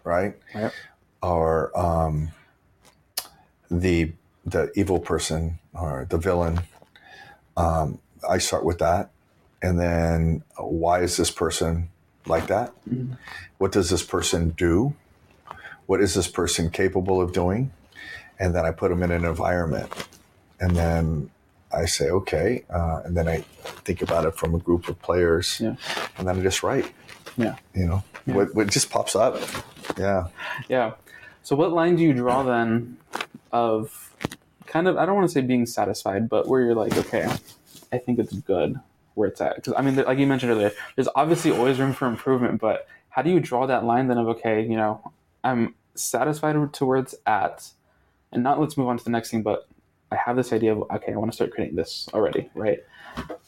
right? 0.04 0.36
Yep. 0.54 0.74
Or 1.24 1.78
um, 1.80 2.30
the 3.72 4.12
the 4.46 4.72
evil 4.76 5.00
person 5.00 5.60
or 5.74 6.06
the 6.10 6.18
villain. 6.18 6.60
Um, 7.58 8.00
I 8.30 8.38
start 8.38 8.64
with 8.64 8.80
that, 8.80 9.10
and 9.62 9.78
then 9.80 10.44
uh, 10.58 10.64
why 10.64 11.02
is 11.02 11.18
this 11.18 11.32
person 11.32 11.90
like 12.26 12.48
that? 12.48 12.72
Mhm. 12.90 13.18
What 13.58 13.72
does 13.74 13.90
this 13.90 14.04
person 14.04 14.52
do? 14.52 14.94
What 15.88 16.00
is 16.02 16.14
this 16.14 16.28
person 16.28 16.70
capable 16.70 17.20
of 17.22 17.34
doing? 17.34 17.72
And 18.40 18.54
then 18.56 18.66
I 18.66 18.72
put 18.72 18.90
them 18.90 19.02
in 19.04 19.12
an 19.12 19.26
environment, 19.26 19.92
and 20.60 20.76
then 20.76 21.32
I 21.74 21.86
say, 21.86 22.10
okay. 22.10 22.64
Uh, 22.70 23.02
and 23.04 23.18
then 23.18 23.28
I 23.28 23.44
think 23.84 24.02
about 24.02 24.26
it 24.26 24.36
from 24.36 24.56
a 24.56 24.60
group 24.60 24.88
of 24.88 25.02
players. 25.02 25.60
Yeah. 25.60 25.76
And 26.18 26.28
then 26.28 26.38
I 26.40 26.42
just 26.42 26.64
write. 26.64 26.92
Yeah. 27.36 27.56
You 27.74 27.86
know, 27.88 28.04
Yeah. 28.26 28.36
what, 28.36 28.56
what 28.56 28.68
just 28.70 28.90
pops 28.90 29.16
up. 29.16 29.42
Yeah. 29.98 30.28
Yeah. 30.70 30.94
So 31.44 31.56
what 31.56 31.72
line 31.74 31.96
do 31.98 32.04
you 32.04 32.14
draw 32.14 32.44
then 32.44 32.98
of 33.52 34.07
kind 34.68 34.88
of 34.88 34.98
I 34.98 35.06
don't 35.06 35.16
want 35.16 35.28
to 35.28 35.34
say 35.34 35.42
being 35.42 35.66
satisfied, 35.66 36.30
but 36.30 36.48
where 36.48 36.62
you're 36.62 36.76
like, 36.76 36.96
okay, 36.98 37.28
I 37.92 37.98
think 37.98 38.20
it's 38.20 38.34
good 38.34 38.80
where 39.16 39.28
it's 39.28 39.42
at. 39.42 39.56
Because 39.56 39.74
I 39.76 39.82
mean, 39.82 39.96
like 39.96 40.20
you 40.20 40.28
mentioned 40.28 40.52
earlier, 40.52 40.72
there's 40.96 41.08
obviously 41.16 41.52
always 41.52 41.80
room 41.80 41.94
for 41.94 42.08
improvement, 42.08 42.62
but 42.62 42.88
how 43.10 43.22
do 43.22 43.32
you 43.32 43.40
draw 43.40 43.66
that 43.66 43.84
line 43.84 44.08
then 44.08 44.18
of 44.18 44.28
okay, 44.28 44.62
you 44.62 44.76
know, 44.76 45.12
I'm 45.44 45.74
satisfied 45.96 46.74
to 46.74 46.86
where 46.86 47.00
it's 47.00 47.16
at, 47.26 47.72
and 48.32 48.44
not 48.44 48.60
let's 48.60 48.78
move 48.78 48.88
on 48.88 48.98
to 48.98 49.04
the 49.04 49.10
next 49.10 49.32
thing, 49.32 49.42
but 49.42 49.68
I 50.12 50.16
have 50.18 50.36
this 50.36 50.54
idea 50.54 50.74
of 50.74 50.84
okay, 50.92 51.14
I 51.14 51.16
want 51.16 51.32
to 51.32 51.36
start 51.36 51.52
creating 51.52 51.76
this 51.76 52.08
already, 52.14 52.50
right? 52.54 52.80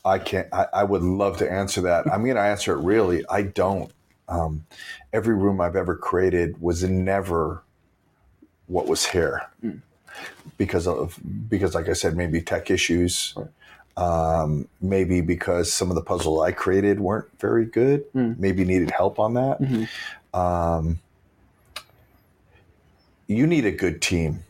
I 0.04 0.18
can't. 0.18 0.48
I, 0.52 0.66
I 0.74 0.84
would 0.84 1.04
love 1.04 1.38
to 1.38 1.52
answer 1.52 1.82
that. 1.82 2.12
I'm 2.12 2.24
going 2.24 2.36
to 2.36 2.42
answer 2.42 2.74
it 2.74 2.84
really. 2.84 3.24
I 3.30 3.44
don't. 3.44 3.92
Um, 4.28 4.66
every 5.14 5.36
room 5.36 5.62
I've 5.62 5.76
ever 5.76 5.96
created 5.96 6.62
was 6.62 6.84
never 6.84 7.64
what 8.68 8.88
was 8.88 9.06
here 9.06 9.42
Mm. 9.64 9.82
Because 10.58 10.88
of 10.88 11.18
because, 11.50 11.76
like 11.76 11.90
I 11.90 11.94
said, 11.94 12.16
maybe 12.18 12.42
tech 12.42 12.70
issues. 12.70 13.34
Right. 13.36 13.48
Um, 13.98 14.68
maybe 14.82 15.20
because 15.20 15.74
some 15.74 15.90
of 15.90 15.96
the 15.96 16.02
puzzles 16.02 16.42
I 16.42 16.52
created 16.52 17.00
weren't 17.00 17.28
very 17.40 17.66
good. 17.66 18.12
Mm. 18.14 18.40
Maybe 18.40 18.64
needed 18.64 18.92
help 18.92 19.20
on 19.20 19.34
that. 19.34 19.62
Mhm. 19.62 19.90
Um, 20.34 21.00
you 23.28 23.46
need 23.46 23.66
a 23.66 23.72
good 23.72 24.02
team. 24.02 24.44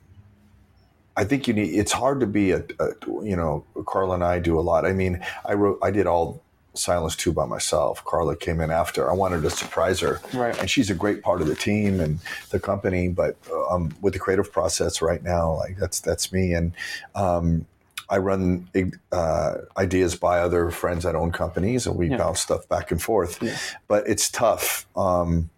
I 1.18 1.26
think 1.26 1.48
you 1.48 1.54
need. 1.54 1.74
It's 1.74 1.92
hard 1.92 2.20
to 2.22 2.28
be 2.28 2.52
a, 2.52 2.64
a 2.80 2.92
you 3.24 3.36
know. 3.36 3.66
Carla 3.86 4.16
and 4.16 4.24
I 4.24 4.40
do 4.40 4.58
a 4.60 4.62
lot. 4.62 4.86
I 4.86 4.94
mean, 4.94 5.24
I 5.46 5.54
wrote. 5.54 5.80
I 5.84 5.92
did 5.92 6.08
all 6.08 6.42
Silence 6.80 7.16
two 7.16 7.32
by 7.34 7.46
myself. 7.46 8.04
Carla 8.06 8.36
came 8.36 8.62
in 8.62 8.72
after. 8.72 9.10
I 9.10 9.14
wanted 9.14 9.42
to 9.44 9.50
surprise 9.50 10.00
her, 10.00 10.20
Right. 10.34 10.58
and 10.60 10.70
she's 10.70 10.90
a 10.90 10.96
great 10.96 11.22
part 11.22 11.42
of 11.42 11.48
the 11.48 11.56
team 11.56 12.00
and 12.00 12.20
the 12.52 12.60
company. 12.60 13.10
But 13.10 13.36
um, 13.70 13.94
with 14.02 14.14
the 14.14 14.20
creative 14.20 14.52
process 14.52 15.02
right 15.02 15.22
now, 15.22 15.54
like 15.56 15.78
that's 15.78 16.00
that's 16.00 16.32
me, 16.32 16.54
and 16.54 16.72
um, 17.16 17.66
I 18.10 18.18
run 18.18 18.68
uh, 19.12 19.56
ideas 19.78 20.16
by 20.16 20.40
other 20.40 20.72
friends 20.72 21.04
that 21.04 21.16
own 21.16 21.32
companies, 21.32 21.86
and 21.86 21.96
we 21.96 22.10
Yeah. 22.10 22.18
bounce 22.18 22.40
stuff 22.40 22.68
back 22.70 22.92
and 22.92 23.02
forth. 23.02 23.42
Yeah. 23.44 23.58
But 23.88 24.08
it's 24.08 24.30
tough. 24.32 24.88
Um, 24.96 25.50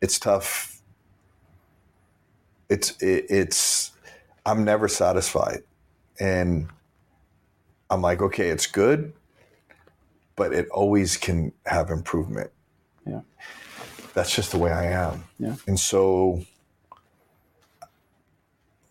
it's 0.00 0.18
tough. 0.18 0.80
It's 2.68 2.90
it, 3.02 3.26
it's. 3.28 3.90
I'm 4.46 4.64
never 4.64 4.88
satisfied, 4.88 5.62
and 6.20 6.68
I'm 7.90 8.02
like, 8.02 8.20
okay, 8.20 8.48
it's 8.48 8.66
good, 8.66 9.12
but 10.36 10.52
it 10.52 10.68
always 10.70 11.16
can 11.16 11.52
have 11.66 11.90
improvement. 11.90 12.50
Yeah. 13.06 13.20
That's 14.14 14.34
just 14.34 14.52
the 14.52 14.58
way 14.58 14.72
I 14.72 14.86
am. 14.86 15.24
Yeah. 15.38 15.56
And 15.66 15.78
so 15.78 16.44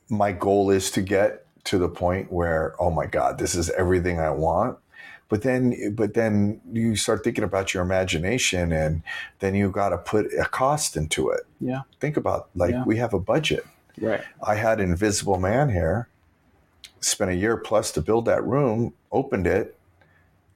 my 0.09 0.31
goal 0.31 0.69
is 0.69 0.91
to 0.91 1.01
get 1.01 1.45
to 1.65 1.77
the 1.77 1.89
point 1.89 2.31
where, 2.31 2.75
oh 2.79 2.89
my 2.91 3.05
God, 3.05 3.37
this 3.37 3.55
is 3.55 3.69
everything 3.71 4.19
I 4.19 4.29
want. 4.31 4.77
But 5.29 5.41
then, 5.41 5.95
but 5.95 6.13
then 6.13 6.61
you 6.71 6.95
start 6.95 7.23
thinking 7.23 7.43
about 7.43 7.73
your 7.73 7.81
imagination, 7.81 8.71
and 8.71 9.01
then 9.39 9.55
you 9.55 9.71
got 9.71 9.89
to 9.89 9.97
put 9.97 10.27
a 10.37 10.45
cost 10.45 10.95
into 10.95 11.29
it. 11.29 11.41
Yeah. 11.59 11.81
Think 11.99 12.17
about 12.17 12.49
like 12.53 12.71
Yeah. 12.71 12.83
we 12.83 12.97
have 12.97 13.13
a 13.13 13.19
budget. 13.19 13.65
Right. 13.99 14.21
I 14.45 14.55
had 14.55 14.79
Invisible 14.79 15.39
Man 15.39 15.69
here, 15.69 16.07
spent 16.99 17.31
a 17.31 17.35
year 17.35 17.57
plus 17.57 17.91
to 17.93 18.01
build 18.01 18.25
that 18.25 18.43
room, 18.43 18.93
opened 19.11 19.47
it, 19.47 19.75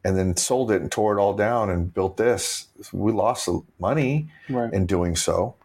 and 0.08 0.18
then 0.18 0.38
sold 0.38 0.72
it 0.72 0.82
and 0.82 0.89
tore 0.89 1.18
it 1.18 1.22
all 1.22 1.34
down 1.34 1.70
and 1.70 1.93
built 1.93 2.16
this. 2.16 2.68
We 2.93 3.12
lost 3.12 3.45
the 3.45 3.62
money 3.78 4.30
Right. 4.47 4.74
in 4.74 4.86
doing 4.86 5.18
so, 5.18 5.55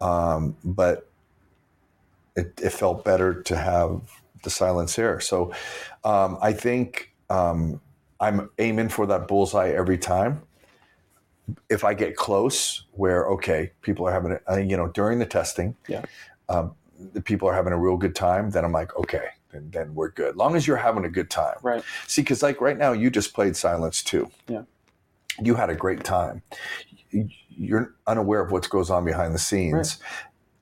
um, 0.00 0.56
but 0.64 1.06
it, 2.34 2.58
it 2.62 2.70
felt 2.70 3.04
better 3.04 3.42
to 3.42 3.54
have 3.54 4.00
the 4.44 4.48
silence 4.48 4.96
here. 4.96 5.20
So 5.20 5.52
um, 6.04 6.38
I 6.40 6.54
think 6.54 7.12
um, 7.28 7.82
I'm 8.18 8.48
aiming 8.58 8.88
for 8.88 9.04
that 9.08 9.28
bullseye 9.28 9.68
every 9.72 9.98
time. 9.98 10.40
If 11.68 11.84
I 11.84 11.92
get 11.92 12.16
close, 12.16 12.84
where 12.92 13.26
okay, 13.32 13.72
people 13.82 14.06
are 14.08 14.12
having, 14.12 14.38
a, 14.46 14.60
you 14.62 14.78
know, 14.78 14.88
during 14.88 15.18
the 15.18 15.26
testing, 15.26 15.76
Yeah. 15.86 16.02
um, 16.48 16.74
the 17.12 17.20
people 17.20 17.46
are 17.46 17.54
having 17.54 17.74
a 17.74 17.78
real 17.78 17.98
good 17.98 18.14
time. 18.14 18.48
Then 18.52 18.64
I'm 18.64 18.72
like, 18.72 18.96
okay, 18.96 19.26
then, 19.52 19.70
then 19.70 19.94
we're 19.94 20.10
good. 20.10 20.36
Long 20.36 20.56
as 20.56 20.66
you're 20.66 20.76
having 20.76 21.04
a 21.04 21.10
good 21.10 21.30
time. 21.30 21.56
Right. 21.62 21.82
See, 22.06 22.22
because 22.22 22.42
like 22.42 22.60
right 22.60 22.76
now, 22.76 22.92
you 22.92 23.10
just 23.10 23.34
played 23.34 23.56
Silence 23.56 24.02
2. 24.02 24.30
Yeah. 24.48 24.62
You 25.40 25.54
had 25.54 25.70
a 25.70 25.74
great 25.74 26.04
time. 26.04 26.42
You're 27.10 27.94
unaware 28.06 28.40
of 28.40 28.50
what 28.50 28.68
goes 28.68 28.90
on 28.90 29.04
behind 29.04 29.34
the 29.34 29.38
scenes, 29.38 29.98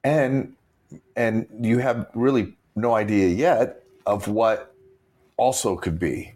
and 0.04 0.54
and 1.16 1.46
you 1.60 1.78
have 1.78 2.08
really 2.14 2.54
no 2.74 2.94
idea 2.94 3.28
yet 3.28 3.84
of 4.06 4.26
what 4.28 4.74
also 5.36 5.76
could 5.76 5.98
be, 5.98 6.32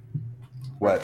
what 0.78 1.02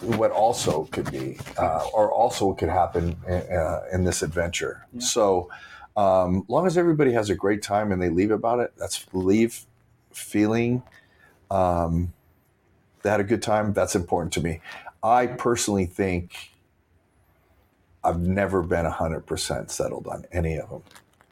what 0.00 0.30
also 0.30 0.84
could 0.92 1.10
be, 1.10 1.38
uh, 1.58 1.86
or 1.92 2.10
also 2.10 2.52
could 2.54 2.68
happen 2.68 3.16
uh, 3.28 3.82
in 3.92 4.04
this 4.04 4.22
adventure. 4.22 4.86
Yeah. 4.92 5.00
So, 5.00 5.50
um, 5.96 6.44
long 6.48 6.66
as 6.66 6.78
everybody 6.78 7.12
has 7.12 7.30
a 7.30 7.34
great 7.34 7.62
time 7.62 7.92
and 7.92 8.00
they 8.00 8.08
leave 8.08 8.30
about 8.30 8.60
it, 8.60 8.72
that's 8.78 9.06
leave 9.12 9.66
feeling 10.12 10.82
um, 11.50 12.12
they 13.02 13.10
had 13.10 13.20
a 13.20 13.24
good 13.24 13.42
time. 13.42 13.72
That's 13.72 13.94
important 13.94 14.32
to 14.34 14.40
me. 14.40 14.60
I 15.02 15.26
personally 15.26 15.86
think 15.86 16.50
I've 18.04 18.20
never 18.20 18.62
been 18.62 18.86
100% 18.86 19.70
settled 19.70 20.06
on 20.06 20.24
any 20.32 20.58
of 20.58 20.70
them. 20.70 20.82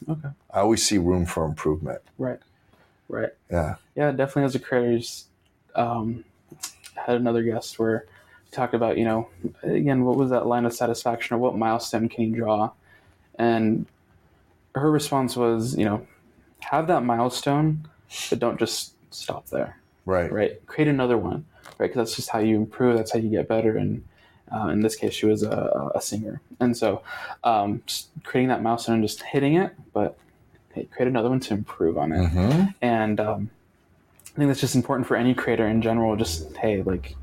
Okay. 0.09 0.29
I 0.53 0.61
always 0.61 0.87
see 0.87 0.99
room 0.99 1.27
for 1.27 1.45
improvement. 1.45 2.01
Right. 2.19 2.39
Right. 3.09 3.31
Yeah. 3.51 3.77
Yeah, 3.95 4.11
definitely 4.13 4.45
as 4.45 4.55
a 4.55 4.59
creators, 4.59 5.27
um, 5.75 6.25
I 6.97 7.03
had 7.07 7.17
another 7.17 7.43
guest 7.43 7.79
where 7.79 8.07
we 8.45 8.51
talked 8.51 8.75
about, 8.75 8.99
you 8.99 9.05
know, 9.05 9.29
again, 9.63 10.05
what 10.05 10.17
was 10.17 10.31
that 10.31 10.47
line 10.47 10.65
of 10.65 10.73
satisfaction 10.73 11.35
or 11.35 11.39
what 11.39 11.57
milestone 11.57 12.09
can 12.09 12.25
you 12.25 12.37
draw? 12.37 12.71
And 13.39 13.87
her 14.75 14.91
response 14.91 15.37
was, 15.37 15.77
you 15.77 15.85
know, 15.85 16.07
have 16.61 16.87
that 16.89 17.03
milestone, 17.03 17.89
but 18.31 18.39
don't 18.39 18.59
just 18.59 18.95
stop 19.13 19.47
there, 19.49 19.79
Right. 20.05 20.31
right? 20.33 20.67
Create 20.67 20.89
another 20.89 21.19
one, 21.19 21.45
right? 21.79 21.89
Because 21.89 21.97
that's 21.97 22.17
just 22.17 22.31
how 22.31 22.39
you 22.39 22.57
improve. 22.57 22.97
That's 22.97 23.13
how 23.13 23.19
you 23.19 23.29
get 23.31 23.49
better. 23.49 23.77
And 23.77 24.05
uh, 24.55 24.69
in 24.69 24.81
this 24.81 24.97
case, 24.97 25.13
she 25.15 25.27
was 25.27 25.43
a, 25.43 25.91
a 25.95 26.01
singer. 26.01 26.41
And 26.61 26.77
so 26.77 27.03
um, 27.45 27.83
just 27.87 28.09
creating 28.25 28.49
that 28.49 28.63
milestone 28.63 28.97
and 28.97 29.05
just 29.05 29.23
hitting 29.23 29.55
it, 29.57 29.73
but 29.93 30.19
hey, 30.75 30.85
create 30.91 31.09
another 31.09 31.29
one 31.29 31.41
to 31.41 31.55
improve 31.55 31.97
on 31.99 32.13
it 32.13 32.29
hmm 32.29 32.65
and 32.81 33.19
um, 33.21 33.51
I 34.35 34.39
think 34.39 34.49
that's 34.51 34.61
just 34.61 34.77
important 34.77 35.09
for 35.09 35.17
any 35.17 35.35
creator 35.35 35.67
in 35.67 35.83
general. 35.83 36.15
Just 36.15 36.57
hey, 36.59 36.83
like 36.83 37.17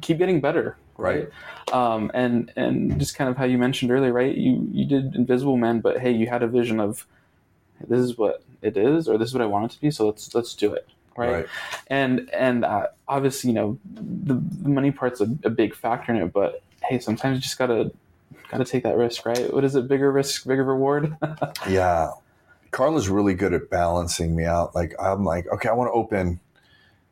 keep 0.00 0.18
getting 0.18 0.40
better, 0.40 0.76
right? 0.96 1.28
Um, 1.72 2.10
and 2.14 2.52
and 2.54 2.96
just 3.00 3.16
kind 3.16 3.28
of 3.28 3.36
how 3.36 3.44
you 3.44 3.58
mentioned 3.58 3.90
earlier, 3.90 4.12
right? 4.12 4.32
You 4.36 4.68
you 4.70 4.84
did 4.86 5.16
Invisible 5.16 5.56
Man, 5.56 5.80
but 5.80 5.98
hey, 5.98 6.12
you 6.12 6.28
had 6.28 6.44
a 6.44 6.46
vision 6.46 6.78
of 6.78 7.06
this 7.88 7.98
is 7.98 8.16
what 8.16 8.44
it 8.64 8.76
is, 8.76 9.08
or 9.08 9.18
this 9.18 9.28
is 9.28 9.34
what 9.34 9.42
I 9.42 9.46
want 9.46 9.70
it 9.70 9.74
to 9.74 9.80
be. 9.80 9.90
So 9.90 10.06
let's 10.06 10.34
let's 10.34 10.54
do 10.54 10.72
it, 10.72 10.88
right? 11.16 11.32
Right. 11.32 11.46
And 11.88 12.30
and 12.32 12.64
uh, 12.64 12.86
obviously, 13.06 13.50
you 13.50 13.54
know, 13.54 13.78
the, 13.94 14.34
the 14.62 14.68
money 14.68 14.90
part's 14.90 15.20
a, 15.20 15.24
a 15.44 15.50
big 15.50 15.74
factor 15.74 16.12
in 16.14 16.22
it, 16.22 16.32
but 16.32 16.62
hey, 16.82 16.98
sometimes 16.98 17.36
you 17.36 17.42
just 17.42 17.58
gotta 17.58 17.90
gotta 18.50 18.64
take 18.64 18.82
that 18.84 18.96
risk, 18.96 19.24
right? 19.26 19.52
What 19.52 19.64
is 19.64 19.74
it? 19.76 19.88
Bigger 19.88 20.10
risk, 20.12 20.46
bigger 20.46 20.64
reward. 20.64 21.16
Yeah. 21.68 22.10
Carla's 22.70 23.08
really 23.08 23.34
good 23.34 23.54
at 23.54 23.70
balancing 23.70 24.34
me 24.34 24.44
out. 24.44 24.74
Like, 24.74 24.94
I'm 25.00 25.24
like, 25.24 25.46
okay, 25.46 25.68
I 25.68 25.72
want 25.72 25.88
to 25.88 25.92
open. 25.92 26.40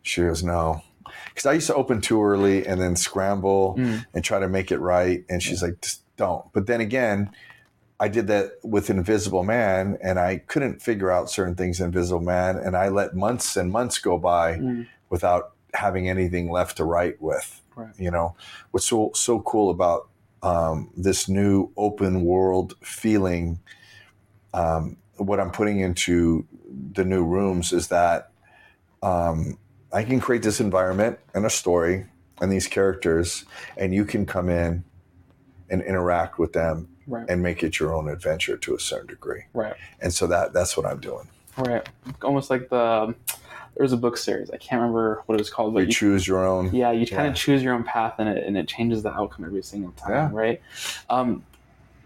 She 0.03 0.21
goes, 0.23 0.43
no. 0.43 0.83
Because 1.29 1.47
I 1.47 1.53
used 1.53 1.69
to 1.69 1.75
open 1.77 2.01
too 2.01 2.21
early 2.25 2.67
and 2.67 2.81
then 2.81 2.97
scramble 2.97 3.77
Mm. 3.79 4.05
and 4.13 4.25
try 4.25 4.41
to 4.41 4.49
make 4.49 4.73
it 4.73 4.79
right. 4.79 5.25
And 5.31 5.41
she's 5.41 5.63
like, 5.63 5.81
just 5.81 6.03
don't. 6.17 6.45
But 6.53 6.67
then 6.67 6.81
again, 6.81 7.31
I 8.03 8.09
did 8.09 8.27
that 8.27 8.55
with 8.65 8.91
Invisible 8.91 9.45
Man 9.45 9.97
and 10.03 10.19
I 10.19 10.39
couldn't 10.39 10.83
figure 10.83 11.09
out 11.09 11.31
certain 11.31 11.55
things 11.55 11.79
in 11.79 11.87
Invisible 11.87 12.21
Man. 12.21 12.57
And 12.57 12.77
I 12.77 12.89
let 12.89 13.15
months 13.15 13.57
and 13.57 13.71
months 13.71 14.01
go 14.01 14.19
by 14.19 14.57
Mm. 14.57 14.89
without 15.09 15.53
having 15.73 16.09
anything 16.09 16.51
left 16.51 16.79
to 16.79 16.85
write 16.85 17.23
with. 17.23 17.63
Right. 17.77 17.95
You 17.97 18.11
know, 18.11 18.35
what's 18.73 18.87
so, 18.87 19.13
so 19.15 19.39
cool 19.43 19.71
about 19.71 20.09
um, 20.43 20.91
this 20.97 21.29
new 21.29 21.71
open 21.77 22.25
world 22.25 22.75
feeling, 22.83 23.61
um, 24.53 24.97
what 25.17 25.39
I'm 25.39 25.53
putting 25.53 25.79
into 25.79 26.45
the 26.95 27.05
new 27.05 27.25
rooms 27.25 27.73
is 27.73 27.87
that 27.89 28.33
um, 29.01 29.59
I 29.93 30.03
can 30.03 30.19
create 30.19 30.43
this 30.43 30.61
environment 30.61 31.21
and 31.35 31.47
a 31.47 31.51
story 31.51 32.07
and 32.41 32.51
these 32.51 32.67
characters, 32.67 33.45
and 33.77 33.95
you 33.95 34.05
can 34.05 34.27
come 34.27 34.49
in 34.49 34.83
and 35.73 35.83
interact 35.83 36.39
with 36.39 36.53
them 36.53 36.87
right. 37.09 37.25
and 37.29 37.43
make 37.43 37.65
it 37.65 37.81
your 37.81 37.95
own 37.95 38.09
adventure 38.09 38.57
to 38.59 38.77
a 38.77 38.79
certain 38.79 39.09
degree. 39.09 39.45
Right. 39.55 39.75
And 40.01 40.13
so 40.15 40.27
that 40.29 40.53
that's 40.53 40.77
what 40.77 40.87
I'm 40.87 41.01
doing. 41.01 41.27
Right. 41.57 41.89
Almost 42.23 42.51
like 42.51 42.69
the 42.69 43.15
there 43.75 43.83
was 43.83 43.95
a 43.95 43.97
book 43.97 44.19
series. 44.19 44.51
I 44.51 44.59
can't 44.59 44.81
remember 44.83 45.23
what 45.25 45.35
it 45.37 45.41
was 45.41 45.49
called, 45.49 45.73
but 45.73 45.81
You 45.81 45.87
you, 45.87 45.93
choose 45.93 46.27
your 46.29 46.47
own. 46.47 46.75
yeah, 46.75 46.93
you 46.93 47.07
kind 47.07 47.25
Yeah. 47.25 47.31
of 47.31 47.35
choose 47.37 47.63
your 47.63 47.73
own 47.73 47.85
path, 47.85 48.15
and 48.19 48.29
it 48.29 48.45
and 48.47 48.57
it 48.57 48.69
changes 48.69 49.03
the 49.03 49.13
outcome 49.13 49.47
every 49.47 49.63
single 49.63 49.93
time, 49.93 50.11
Yeah. 50.13 50.31
right? 50.33 50.61
Um, 51.09 51.43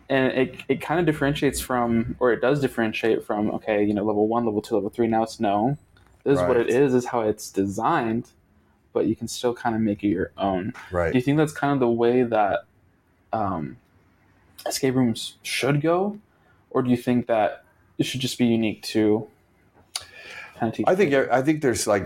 and 0.09 0.33
it 0.33 0.57
it 0.69 0.81
kind 0.81 1.01
of 1.01 1.07
differentiates 1.07 1.61
from, 1.61 2.15
or 2.21 2.33
it 2.33 2.41
does 2.41 2.61
differentiate 2.61 3.25
from, 3.25 3.51
okay, 3.51 3.83
you 3.83 3.93
know, 3.95 4.05
level 4.05 4.29
one, 4.29 4.47
level 4.47 4.63
two, 4.63 4.77
level 4.77 4.91
three. 4.91 5.09
Now 5.09 5.25
it's 5.25 5.41
no. 5.41 5.77
This 6.23 6.39
is 6.41 6.47
what 6.47 6.57
it 6.57 6.69
is. 6.69 6.93
This 6.93 7.05
is 7.05 7.11
how 7.11 7.21
it's 7.23 7.51
designed, 7.51 8.31
but 8.93 9.07
you 9.07 9.15
can 9.17 9.27
still 9.29 9.55
kind 9.55 9.75
of 9.77 9.81
make 9.81 10.03
it 10.05 10.09
your 10.09 10.31
own. 10.39 10.73
Right. 10.93 11.13
Do 11.13 11.19
you 11.19 11.23
think 11.23 11.37
that's 11.39 11.53
kind 11.53 11.73
of 11.73 11.81
the 11.81 11.89
way 11.89 12.23
that 12.23 12.65
um, 13.33 13.77
escape 14.67 14.95
rooms 14.95 15.37
should 15.43 15.81
go, 15.81 16.19
or 16.71 16.83
do 16.83 16.91
you 16.91 16.97
think 16.97 17.27
that 17.27 17.65
it 17.99 18.05
should 18.05 18.21
just 18.21 18.39
be 18.39 18.47
unique 18.47 18.83
to 18.83 19.27
kind 20.59 20.73
of? 20.73 20.85
I 20.87 20.95
think 20.95 21.15
I 21.15 21.43
think 21.43 21.63
there's 21.63 21.87
like 21.87 22.05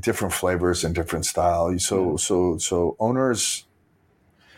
different 0.00 0.34
flavors 0.34 0.84
and 0.84 0.94
different 0.94 1.26
style. 1.26 1.78
So 1.78 2.16
so 2.16 2.58
so 2.58 2.96
owners. 2.98 3.64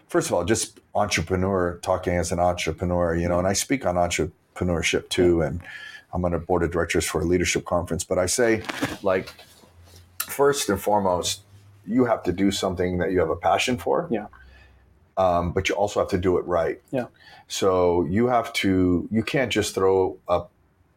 First 0.08 0.28
of 0.28 0.34
all, 0.34 0.44
just 0.44 0.78
entrepreneur 0.94 1.78
talking 1.78 2.16
as 2.16 2.32
an 2.32 2.38
entrepreneur, 2.38 3.16
you 3.16 3.28
know, 3.28 3.38
and 3.38 3.48
I 3.48 3.54
speak 3.54 3.86
on 3.86 3.94
entrepreneurship 3.94 5.08
too, 5.08 5.40
and 5.40 5.62
I'm 6.12 6.22
on 6.24 6.34
a 6.34 6.38
board 6.38 6.62
of 6.62 6.70
directors 6.70 7.06
for 7.06 7.22
a 7.22 7.24
leadership 7.24 7.64
conference. 7.64 8.04
But 8.04 8.18
I 8.18 8.26
say, 8.26 8.62
like, 9.02 9.32
first 10.18 10.68
and 10.68 10.78
foremost, 10.78 11.40
you 11.86 12.04
have 12.04 12.22
to 12.24 12.32
do 12.32 12.50
something 12.50 12.98
that 12.98 13.12
you 13.12 13.20
have 13.20 13.30
a 13.30 13.36
passion 13.36 13.78
for. 13.78 14.06
Yeah. 14.10 14.26
Um, 15.16 15.52
but 15.52 15.68
you 15.68 15.74
also 15.74 16.00
have 16.00 16.08
to 16.10 16.18
do 16.18 16.38
it 16.38 16.46
right. 16.46 16.80
Yeah. 16.90 17.06
So 17.48 18.04
you 18.04 18.28
have 18.28 18.52
to. 18.54 19.08
You 19.10 19.22
can't 19.22 19.52
just 19.52 19.74
throw 19.74 20.16
up 20.28 20.50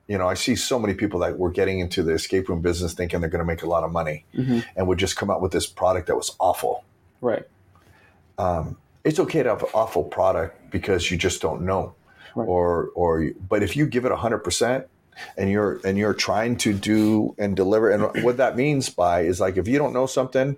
you 0.07 0.19
know, 0.19 0.27
I 0.27 0.35
see 0.35 0.55
so 0.55 0.77
many 0.77 0.93
people 0.93 1.19
that 1.21 1.39
were 1.39 1.49
getting 1.49 1.79
into 1.79 2.03
the 2.03 2.11
escape 2.13 2.47
room 2.47 2.61
business 2.61 2.93
thinking 2.93 3.21
they're 3.21 3.29
going 3.29 3.39
to 3.39 3.45
make 3.45 3.63
a 3.63 3.67
lot 3.67 3.83
of 3.83 3.91
money 3.91 4.23
Mhm. 4.35 4.63
and 4.75 4.87
would 4.87 4.99
just 4.99 5.15
come 5.17 5.31
out 5.31 5.41
with 5.41 5.51
this 5.51 5.65
product 5.65 6.05
that 6.05 6.15
was 6.15 6.35
awful. 6.39 6.83
Right. 7.21 7.41
Um, 8.37 8.77
it's 9.03 9.19
okay 9.19 9.41
to 9.41 9.49
have 9.49 9.63
an 9.63 9.69
awful 9.73 10.03
product 10.03 10.69
because 10.69 11.09
you 11.09 11.17
just 11.17 11.41
don't 11.41 11.61
know, 11.63 11.95
Right. 12.35 12.47
or 12.47 12.89
or 12.93 13.31
but 13.49 13.63
if 13.63 13.75
you 13.75 13.87
give 13.87 14.05
it 14.05 14.11
hundred 14.11 14.39
percent 14.39 14.85
and 15.37 15.49
you're 15.49 15.79
and 15.83 15.97
you're 15.97 16.13
trying 16.13 16.57
to 16.57 16.73
do 16.73 17.33
and 17.39 17.55
deliver, 17.55 17.89
and 17.89 18.23
what 18.23 18.37
that 18.37 18.55
means 18.55 18.89
by 18.89 19.21
is 19.21 19.39
like 19.39 19.57
if 19.57 19.67
you 19.67 19.79
don't 19.79 19.93
know 19.93 20.05
something, 20.05 20.55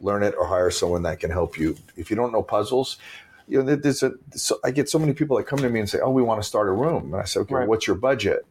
learn 0.00 0.22
it 0.22 0.34
or 0.38 0.46
hire 0.46 0.70
someone 0.70 1.02
that 1.02 1.20
can 1.20 1.30
help 1.30 1.58
you. 1.58 1.76
If 1.96 2.10
you 2.10 2.16
don't 2.16 2.32
know 2.32 2.42
puzzles. 2.42 2.98
You 3.46 3.62
know, 3.62 3.76
there's 3.76 4.02
a. 4.02 4.12
So 4.32 4.58
I 4.64 4.70
get 4.70 4.88
so 4.88 4.98
many 4.98 5.12
people 5.12 5.36
that 5.36 5.44
come 5.46 5.58
to 5.58 5.68
me 5.68 5.78
and 5.78 5.88
say, 5.88 6.00
"Oh, 6.00 6.10
we 6.10 6.22
want 6.22 6.40
to 6.42 6.48
start 6.48 6.66
a 6.68 6.72
room," 6.72 7.12
and 7.12 7.16
I 7.22 7.24
say, 7.26 7.40
"Okay, 7.40 7.54
Right. 7.54 7.68
what's 7.68 7.86
your 7.86 7.96
budget?" 7.96 8.46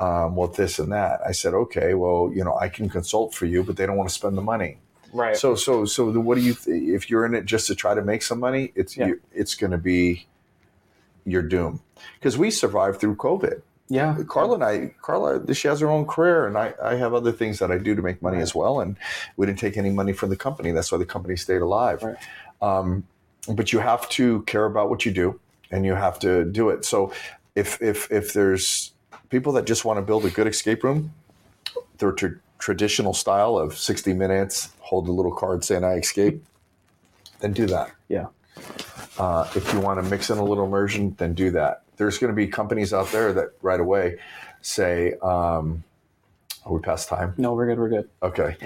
um, 0.00 0.34
well, 0.34 0.48
this 0.48 0.78
and 0.80 0.90
that. 0.92 1.20
I 1.24 1.30
said, 1.30 1.54
okay, 1.54 1.94
well, 1.94 2.30
you 2.34 2.42
know, 2.42 2.56
I 2.56 2.68
can 2.68 2.88
consult 2.88 3.32
for 3.32 3.46
you, 3.46 3.62
but 3.62 3.76
they 3.76 3.86
don't 3.86 3.96
want 3.96 4.08
to 4.08 4.14
spend 4.14 4.36
the 4.36 4.42
money. 4.42 4.78
Right. 5.12 5.36
So, 5.36 5.54
so, 5.54 5.84
so, 5.84 6.10
the, 6.10 6.18
what 6.20 6.34
do 6.36 6.40
you? 6.40 6.54
Th- 6.54 6.82
if 6.96 7.08
you're 7.08 7.24
in 7.24 7.34
it 7.34 7.44
just 7.44 7.68
to 7.68 7.76
try 7.76 7.94
to 7.94 8.02
make 8.02 8.22
some 8.22 8.40
money, 8.40 8.72
it's 8.74 8.96
Yeah. 8.96 9.06
you, 9.06 9.20
it's 9.32 9.54
going 9.54 9.70
to 9.70 9.78
be 9.78 10.26
your 11.24 11.42
doom. 11.42 11.80
Because 12.18 12.36
we 12.36 12.50
survived 12.50 13.00
through 13.00 13.14
COVID. 13.16 13.62
Yeah. 13.88 14.16
Carla 14.28 14.54
and 14.54 14.64
I, 14.64 14.94
Carla, 15.02 15.54
she 15.54 15.68
has 15.68 15.80
her 15.80 15.90
own 15.90 16.06
career, 16.06 16.46
and 16.46 16.56
I, 16.56 16.74
I 16.82 16.94
have 16.96 17.14
other 17.14 17.32
things 17.32 17.58
that 17.58 17.70
I 17.70 17.78
do 17.78 17.94
to 17.94 18.02
make 18.02 18.22
money 18.22 18.36
Right. 18.38 18.42
as 18.42 18.54
well. 18.54 18.80
And 18.80 18.96
we 19.36 19.46
didn't 19.46 19.58
take 19.58 19.76
any 19.76 19.90
money 19.90 20.12
from 20.12 20.30
the 20.30 20.36
company. 20.36 20.70
That's 20.72 20.90
why 20.90 20.98
the 20.98 21.04
company 21.06 21.36
stayed 21.36 21.60
alive. 21.62 22.02
Right. 22.02 22.16
Um, 22.62 23.04
but 23.48 23.72
you 23.72 23.80
have 23.80 24.08
to 24.10 24.42
care 24.42 24.64
about 24.64 24.88
what 24.88 25.04
you 25.04 25.12
do, 25.12 25.38
and 25.70 25.84
you 25.84 25.94
have 25.94 26.18
to 26.20 26.44
do 26.44 26.70
it. 26.70 26.84
So, 26.84 27.12
if 27.54 27.80
if 27.82 28.10
if 28.10 28.32
there's 28.32 28.92
people 29.28 29.52
that 29.52 29.66
just 29.66 29.84
want 29.84 29.98
to 29.98 30.02
build 30.02 30.24
a 30.24 30.30
good 30.30 30.46
escape 30.46 30.82
room, 30.82 31.12
the 31.98 32.12
tr- 32.12 32.38
traditional 32.58 33.12
style 33.12 33.58
of 33.58 33.76
60 33.76 34.14
minutes, 34.14 34.70
hold 34.80 35.06
the 35.06 35.12
little 35.12 35.32
card 35.34 35.62
saying 35.64 35.84
I 35.84 35.94
escape, 35.96 36.42
then 37.40 37.52
do 37.52 37.66
that. 37.66 37.90
Yeah. 38.08 38.26
Uh, 39.18 39.48
if 39.54 39.72
you 39.72 39.80
want 39.80 40.02
to 40.02 40.08
mix 40.10 40.30
in 40.30 40.38
a 40.38 40.44
little 40.44 40.64
immersion, 40.64 41.14
then 41.18 41.34
do 41.34 41.50
that. 41.52 41.82
There's 41.96 42.18
going 42.18 42.32
to 42.32 42.36
be 42.36 42.46
companies 42.48 42.92
out 42.92 43.10
there 43.12 43.32
that 43.32 43.50
right 43.62 43.78
away 43.80 44.18
say, 44.62 45.12
um, 45.22 45.84
"Are 46.64 46.72
we 46.72 46.80
past 46.80 47.08
time?" 47.08 47.34
No, 47.36 47.54
we're 47.54 47.66
good. 47.66 47.78
We're 47.78 47.88
good. 47.88 48.10
Okay, 48.22 48.56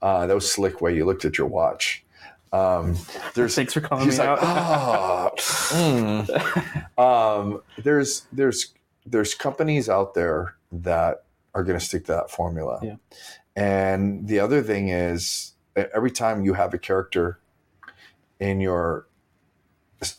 uh, 0.00 0.26
that 0.26 0.34
was 0.34 0.50
slick 0.50 0.80
way 0.80 0.94
you 0.96 1.04
looked 1.04 1.24
at 1.24 1.36
your 1.36 1.46
watch. 1.46 2.04
Um, 2.52 2.96
there's 3.34 3.54
Thanks 3.54 3.74
for 3.74 3.82
calling 3.82 4.06
He's 4.06 4.18
me 4.18 4.24
like, 4.24 4.38
out. 4.38 4.38
ah, 4.42 5.30
mm." 5.36 6.98
um, 6.98 7.60
there's 7.76 8.26
there's 8.32 8.72
there's 9.04 9.34
companies 9.34 9.88
out 9.88 10.14
there 10.14 10.54
that 10.72 11.24
are 11.54 11.62
going 11.62 11.78
to 11.78 11.84
stick 11.84 12.06
to 12.06 12.12
that 12.12 12.30
formula. 12.30 12.80
Yeah. 12.82 12.96
And 13.56 14.28
the 14.28 14.38
other 14.38 14.62
thing 14.62 14.88
is, 14.88 15.52
every 15.76 16.10
time 16.10 16.44
you 16.44 16.54
have 16.54 16.72
a 16.72 16.78
character 16.78 17.40
in 18.38 18.60
your 18.60 19.06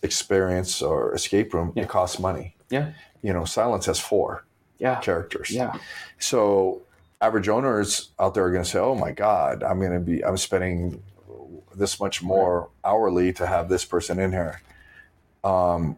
experience 0.04 0.82
or 0.82 1.14
escape 1.14 1.54
room, 1.54 1.72
Yeah. 1.76 1.84
it 1.84 1.90
costs 1.90 2.20
money. 2.20 2.56
Yeah. 2.70 2.92
You 3.22 3.34
know, 3.34 3.46
Silence 3.46 3.86
has 3.88 4.00
four 4.00 4.46
yeah. 4.78 5.00
characters. 5.02 5.52
Yeah. 5.52 5.78
So 6.20 6.82
average 7.22 7.50
owners 7.50 8.10
out 8.20 8.34
there 8.34 8.46
are 8.46 8.52
going 8.52 8.64
to 8.64 8.70
say, 8.70 8.80
"Oh 8.80 8.96
my 8.96 9.12
God, 9.12 9.64
I'm 9.64 9.80
going 9.80 9.92
to 9.94 10.00
be 10.00 10.24
I'm 10.24 10.38
spending 10.38 11.02
this 11.76 12.00
much 12.00 12.22
more 12.22 12.70
hourly 12.84 13.34
to 13.34 13.46
have 13.46 13.70
this 13.70 13.86
person 13.86 14.20
in 14.20 14.32
here." 14.32 14.62
Um, 15.44 15.98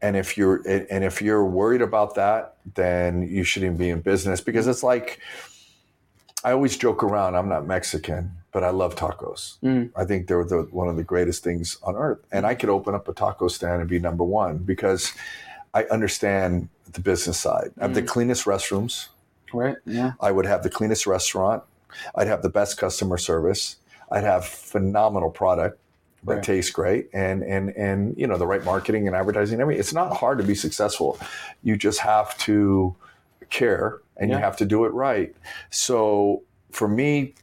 and 0.00 0.16
if 0.16 0.36
you're 0.36 0.62
and 0.68 1.02
if 1.04 1.20
you're 1.22 1.44
worried 1.44 1.82
about 1.82 2.14
that, 2.16 2.56
then 2.74 3.22
you 3.22 3.42
shouldn't 3.44 3.78
be 3.78 3.90
in 3.90 4.00
business 4.00 4.40
because 4.40 4.66
it's 4.68 4.82
like 4.84 5.18
I 6.44 6.52
always 6.52 6.76
joke 6.76 7.02
around. 7.02 7.34
I'm 7.34 7.48
not 7.48 7.66
Mexican, 7.66 8.30
but 8.58 8.66
I 8.66 8.70
love 8.70 8.96
tacos. 8.96 9.56
Mm. 9.62 9.92
I 9.94 10.04
think 10.04 10.26
they're 10.26 10.42
the, 10.42 10.62
one 10.72 10.88
of 10.88 10.96
the 10.96 11.04
greatest 11.04 11.44
things 11.44 11.78
on 11.84 11.94
earth, 11.94 12.18
and 12.32 12.44
I 12.44 12.56
could 12.56 12.68
open 12.70 12.92
up 12.92 13.06
a 13.06 13.12
taco 13.12 13.46
stand 13.46 13.80
and 13.80 13.88
be 13.88 14.00
number 14.00 14.24
one 14.24 14.58
because 14.58 15.12
I 15.74 15.84
understand 15.84 16.68
the 16.92 17.00
business 17.00 17.38
side. 17.38 17.70
I 17.78 17.82
have 17.82 17.94
the 17.94 18.02
cleanest 18.02 18.46
restrooms. 18.46 19.10
Right. 19.52 19.76
Yeah. 19.86 20.14
I 20.20 20.32
would 20.32 20.44
have 20.44 20.64
the 20.64 20.70
cleanest 20.70 21.06
restaurant. 21.06 21.62
I'd 22.16 22.26
have 22.26 22.42
the 22.42 22.48
best 22.48 22.78
customer 22.78 23.16
service. 23.16 23.76
I'd 24.10 24.24
have 24.24 24.44
phenomenal 24.44 25.30
product 25.30 25.78
that 26.24 26.34
Right. 26.34 26.42
tastes 26.42 26.72
great 26.72 27.10
and 27.12 27.44
and 27.44 27.70
and 27.76 28.18
you 28.18 28.26
know 28.26 28.38
the 28.38 28.46
right 28.46 28.64
marketing 28.64 29.06
and 29.06 29.14
advertising 29.14 29.54
and 29.54 29.62
everything. 29.62 29.78
It's 29.78 29.92
not 29.92 30.16
hard 30.16 30.38
to 30.38 30.44
be 30.44 30.56
successful. 30.56 31.16
You 31.62 31.76
just 31.76 32.00
have 32.00 32.36
to 32.38 32.96
care 33.50 34.00
and 34.16 34.32
you 34.32 34.36
have 34.36 34.56
to 34.56 34.64
do 34.64 34.84
it 34.84 34.92
right. 34.94 35.32
So 35.70 36.42
for 36.72 36.88
me 36.88 37.34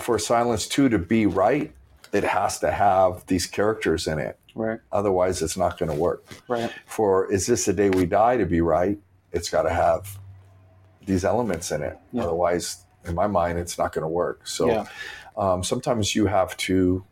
for 0.00 0.18
Silence 0.18 0.66
2 0.66 0.88
to 0.90 0.98
be 0.98 1.26
right, 1.26 1.72
it 2.12 2.24
has 2.24 2.58
to 2.60 2.70
have 2.70 3.24
these 3.26 3.46
characters 3.46 4.06
in 4.06 4.18
it. 4.18 4.38
Right. 4.54 4.80
Otherwise 4.90 5.42
it's 5.42 5.56
not 5.56 5.78
going 5.78 5.90
to 5.90 5.96
work. 5.96 6.24
Right. 6.48 6.72
For 6.86 7.30
Is 7.32 7.46
This 7.46 7.66
the 7.66 7.72
Day 7.72 7.90
We 7.90 8.06
Die 8.06 8.36
to 8.38 8.46
be 8.46 8.60
right, 8.60 8.98
it's 9.32 9.50
got 9.50 9.62
to 9.62 9.70
have 9.70 10.18
these 11.04 11.24
elements 11.24 11.70
in 11.70 11.82
it. 11.82 11.98
Yeah. 12.12 12.22
Otherwise, 12.24 12.84
in 13.04 13.14
my 13.14 13.26
mind, 13.26 13.58
it's 13.58 13.78
not 13.78 13.92
going 13.92 14.02
to 14.02 14.08
work. 14.08 14.46
So 14.46 14.66
Yeah. 14.68 14.86
um, 15.36 15.62
sometimes 15.62 16.14
you 16.14 16.26
have 16.26 16.56
to 16.58 17.04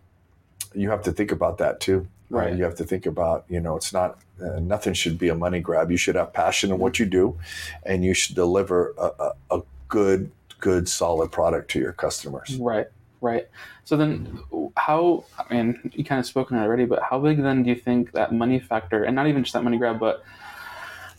you 0.77 0.91
have 0.91 1.03
to 1.03 1.13
think 1.13 1.31
about 1.31 1.59
that 1.59 1.81
too. 1.81 2.09
Uh, 2.33 2.37
Right. 2.39 2.57
you 2.57 2.65
have 2.65 2.75
to 2.77 2.85
think 2.85 3.07
about 3.07 3.45
you 3.49 3.61
know 3.61 3.77
it's 3.77 3.93
not 3.93 4.19
uh, 4.43 4.59
nothing 4.59 4.95
should 4.95 5.19
be 5.19 5.29
a 5.29 5.35
money 5.35 5.61
grab. 5.61 5.91
You 5.91 5.97
should 5.97 6.17
have 6.17 6.33
passion 6.33 6.73
in 6.73 6.79
what 6.79 6.99
you 6.99 7.07
do, 7.07 7.39
and 7.85 8.05
you 8.05 8.15
should 8.15 8.35
deliver 8.35 8.93
a, 8.99 9.11
a, 9.21 9.33
a 9.59 9.63
good 9.89 10.33
good 10.65 10.89
solid 10.89 11.31
product 11.31 11.71
to 11.71 11.79
your 11.79 11.93
customers. 11.93 12.57
Right. 12.57 12.87
Right. 13.21 13.49
So 13.85 13.97
then, 13.97 14.41
how? 14.77 15.25
I 15.39 15.55
mean, 15.55 15.93
you 15.95 16.05
kind 16.05 16.19
of 16.19 16.27
spoken 16.27 16.59
already, 16.59 16.85
but 16.87 17.03
how 17.03 17.19
big 17.19 17.43
then 17.43 17.63
do 17.63 17.71
you 17.71 17.77
think 17.77 18.13
that 18.13 18.33
money 18.33 18.59
factor, 18.59 19.05
and 19.05 19.15
not 19.15 19.27
even 19.29 19.45
just 19.45 19.53
that 19.55 19.63
money 19.63 19.79
grab, 19.79 19.99
but 19.99 20.25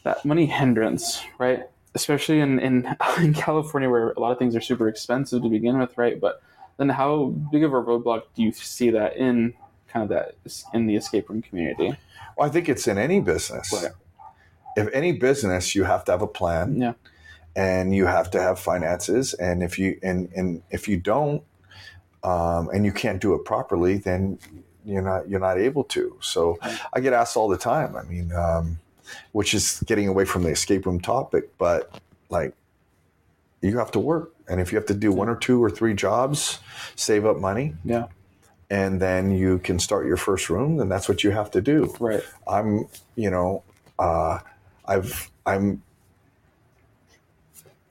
that 0.04 0.24
money 0.24 0.46
hindrance, 0.46 1.24
right? 1.39 1.64
Especially 1.96 2.41
in 2.41 2.60
in, 2.60 2.96
in 3.20 3.34
California, 3.34 3.89
where 3.89 4.12
a 4.12 4.20
lot 4.20 4.32
of 4.32 4.38
things 4.38 4.56
are 4.56 4.62
super 4.62 4.88
expensive 4.88 5.41
to 5.41 5.50
begin 5.50 5.80
with, 5.80 5.98
right? 5.98 6.20
But 6.20 6.43
then, 6.78 6.89
how 6.89 7.34
big 7.52 7.64
of 7.64 7.74
a 7.74 7.82
roadblock 7.82 8.24
do 8.36 8.43
you 8.43 8.52
see 8.52 8.91
that 8.91 9.18
in 9.18 9.54
kind 9.88 10.04
of 10.04 10.10
that 10.10 10.36
in 10.74 10.86
the 10.86 10.96
escape 10.96 11.30
room 11.30 11.41
community? 11.41 11.98
Well, 12.38 12.48
I 12.48 12.52
think 12.52 12.70
it's 12.70 12.88
in 12.88 13.00
any 13.00 13.20
business. 13.20 13.72
Right. 13.74 13.91
If 14.78 14.93
any 14.93 15.14
business, 15.14 15.74
you 15.74 15.86
have 15.86 16.04
to 16.06 16.12
have 16.12 16.22
a 16.22 16.28
plan. 16.28 16.80
Yeah. 16.80 16.93
And 17.56 17.95
you 17.95 18.06
have 18.06 18.30
to 18.32 18.41
have 18.41 18.60
finances 18.60 19.34
and 19.36 19.64
if 19.64 19.80
you 19.80 19.97
and 20.03 20.30
and 20.36 20.62
if 20.72 20.88
you 20.88 20.97
don't 20.97 21.41
um, 22.24 22.70
and 22.74 22.86
you 22.86 22.91
can't 22.91 23.22
do 23.22 23.34
it 23.34 23.45
properly 23.45 23.97
then 23.97 24.38
you're 24.86 25.01
not 25.01 25.28
you're 25.30 25.39
not 25.39 25.58
able 25.58 25.84
to 25.84 26.16
so 26.22 26.58
i 26.93 26.99
get 26.99 27.14
asked 27.14 27.36
all 27.38 27.47
the 27.47 27.58
time 27.58 27.95
i 27.95 28.03
mean 28.03 28.32
um, 28.34 28.78
which 29.32 29.53
is 29.53 29.82
getting 29.86 30.08
away 30.08 30.26
from 30.26 30.43
the 30.43 30.49
escape 30.49 30.86
room 30.86 30.99
topic 30.99 31.49
but 31.58 31.99
like 32.30 32.53
you 33.62 33.78
have 33.78 33.91
to 33.91 33.99
work 33.99 34.34
and 34.47 34.60
if 34.62 34.72
you 34.72 34.78
have 34.78 34.86
to 34.86 34.93
do 34.93 35.12
one 35.12 35.30
or 35.30 35.36
two 35.36 35.64
or 35.64 35.70
three 35.70 35.93
jobs 35.93 36.60
save 36.95 37.26
up 37.26 37.38
money 37.38 37.74
Yeah. 37.84 38.08
and 38.70 38.99
then 39.01 39.32
you 39.32 39.60
can 39.60 39.80
start 39.80 40.06
your 40.06 40.18
first 40.18 40.49
room 40.49 40.78
then 40.78 40.89
that's 40.89 41.08
what 41.10 41.24
you 41.24 41.32
have 41.32 41.49
to 41.51 41.62
do 41.62 41.95
Right. 41.99 42.24
I'm, 42.47 42.88
you 43.16 43.32
know, 43.32 43.64
uh, 43.97 44.39
I've, 44.86 45.32
I'm, 45.47 45.82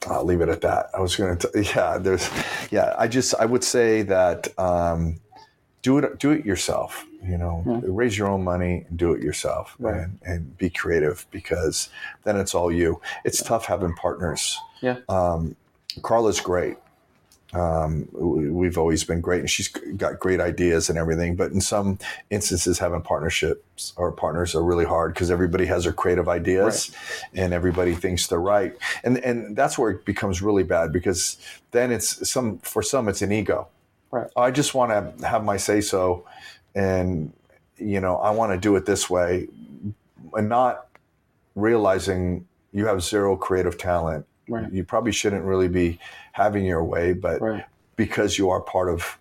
I'll 0.07 0.23
leave 0.25 0.41
it 0.41 0.49
at 0.49 0.61
that. 0.61 0.89
I 0.93 0.99
was 0.99 1.15
going 1.15 1.37
to, 1.37 1.49
yeah, 1.75 1.97
there's, 1.97 2.29
yeah, 2.71 2.93
I 2.97 3.07
just, 3.07 3.35
I 3.39 3.45
would 3.45 3.63
say 3.63 4.01
that 4.03 4.47
um, 4.59 5.19
do 5.81 5.97
it, 5.99 6.19
do 6.19 6.31
it 6.31 6.45
yourself. 6.45 7.05
You 7.23 7.37
know, 7.39 7.63
Yeah. 7.65 7.79
raise 7.85 8.15
your 8.17 8.27
own 8.27 8.43
money 8.43 8.85
and 8.87 8.97
do 8.99 9.11
it 9.13 9.21
yourself, 9.23 9.75
Right. 9.79 9.95
and, 9.95 10.19
and 10.25 10.57
be 10.59 10.69
creative 10.69 11.25
because 11.31 11.89
then 12.23 12.37
it's 12.37 12.53
all 12.53 12.71
you. 12.71 13.01
It's 13.23 13.41
tough 13.41 13.65
having 13.65 13.93
partners. 13.95 14.59
Yeah. 14.81 14.97
Um, 15.09 15.55
Carla's 16.03 16.39
great. 16.39 16.77
Um, 17.55 18.09
we- 18.11 18.49
we've 18.49 18.77
always 18.77 19.03
been 19.05 19.21
great, 19.21 19.39
and 19.39 19.49
she's 19.49 19.69
got 19.69 20.19
great 20.19 20.41
ideas 20.41 20.89
and 20.89 20.99
everything. 20.99 21.35
But 21.35 21.51
in 21.53 21.61
some 21.61 21.97
instances, 22.29 22.79
having 22.79 23.01
partnerships 23.01 23.93
or 23.95 24.11
partners 24.11 24.53
are 24.55 24.63
really 24.63 24.83
hard 24.85 25.13
because 25.13 25.31
everybody 25.31 25.65
has 25.67 25.85
their 25.85 25.93
creative 25.93 26.27
ideas, 26.27 26.91
and 27.33 27.53
everybody 27.53 27.95
thinks 27.95 28.27
they're 28.27 28.39
right, 28.39 28.75
and 29.03 29.17
and 29.19 29.55
that's 29.55 29.77
where 29.77 29.91
it 29.91 30.03
becomes 30.05 30.41
really 30.41 30.63
bad 30.63 30.91
because 30.91 31.37
then 31.71 31.91
it's 31.91 32.29
some 32.29 32.57
for 32.59 32.81
some 32.83 33.07
it's 33.07 33.21
an 33.21 33.31
ego. 33.31 33.67
Right. 34.11 34.27
I 34.35 34.51
just 34.51 34.73
want 34.73 34.91
to 35.19 35.27
have 35.27 35.43
my 35.43 35.57
say 35.57 35.79
so, 35.81 36.25
and 36.75 37.31
you 37.77 38.01
know 38.01 38.17
I 38.17 38.31
want 38.31 38.51
to 38.51 38.57
do 38.57 38.75
it 38.75 38.85
this 38.85 39.09
way, 39.09 39.47
and 40.33 40.49
not 40.49 40.87
realizing 41.55 42.45
you 42.73 42.85
have 42.87 43.01
zero 43.01 43.37
creative 43.37 43.77
talent. 43.77 44.25
Right. 44.47 44.71
You 44.71 44.83
probably 44.83 45.11
shouldn't 45.11 45.43
really 45.43 45.67
be 45.67 45.99
having 46.35 46.65
your 46.65 46.83
way, 46.83 47.13
but 47.13 47.39
Right. 47.41 47.63
because 47.95 48.37
you 48.37 48.49
are 48.49 48.59
part 48.59 48.89
of 48.89 49.17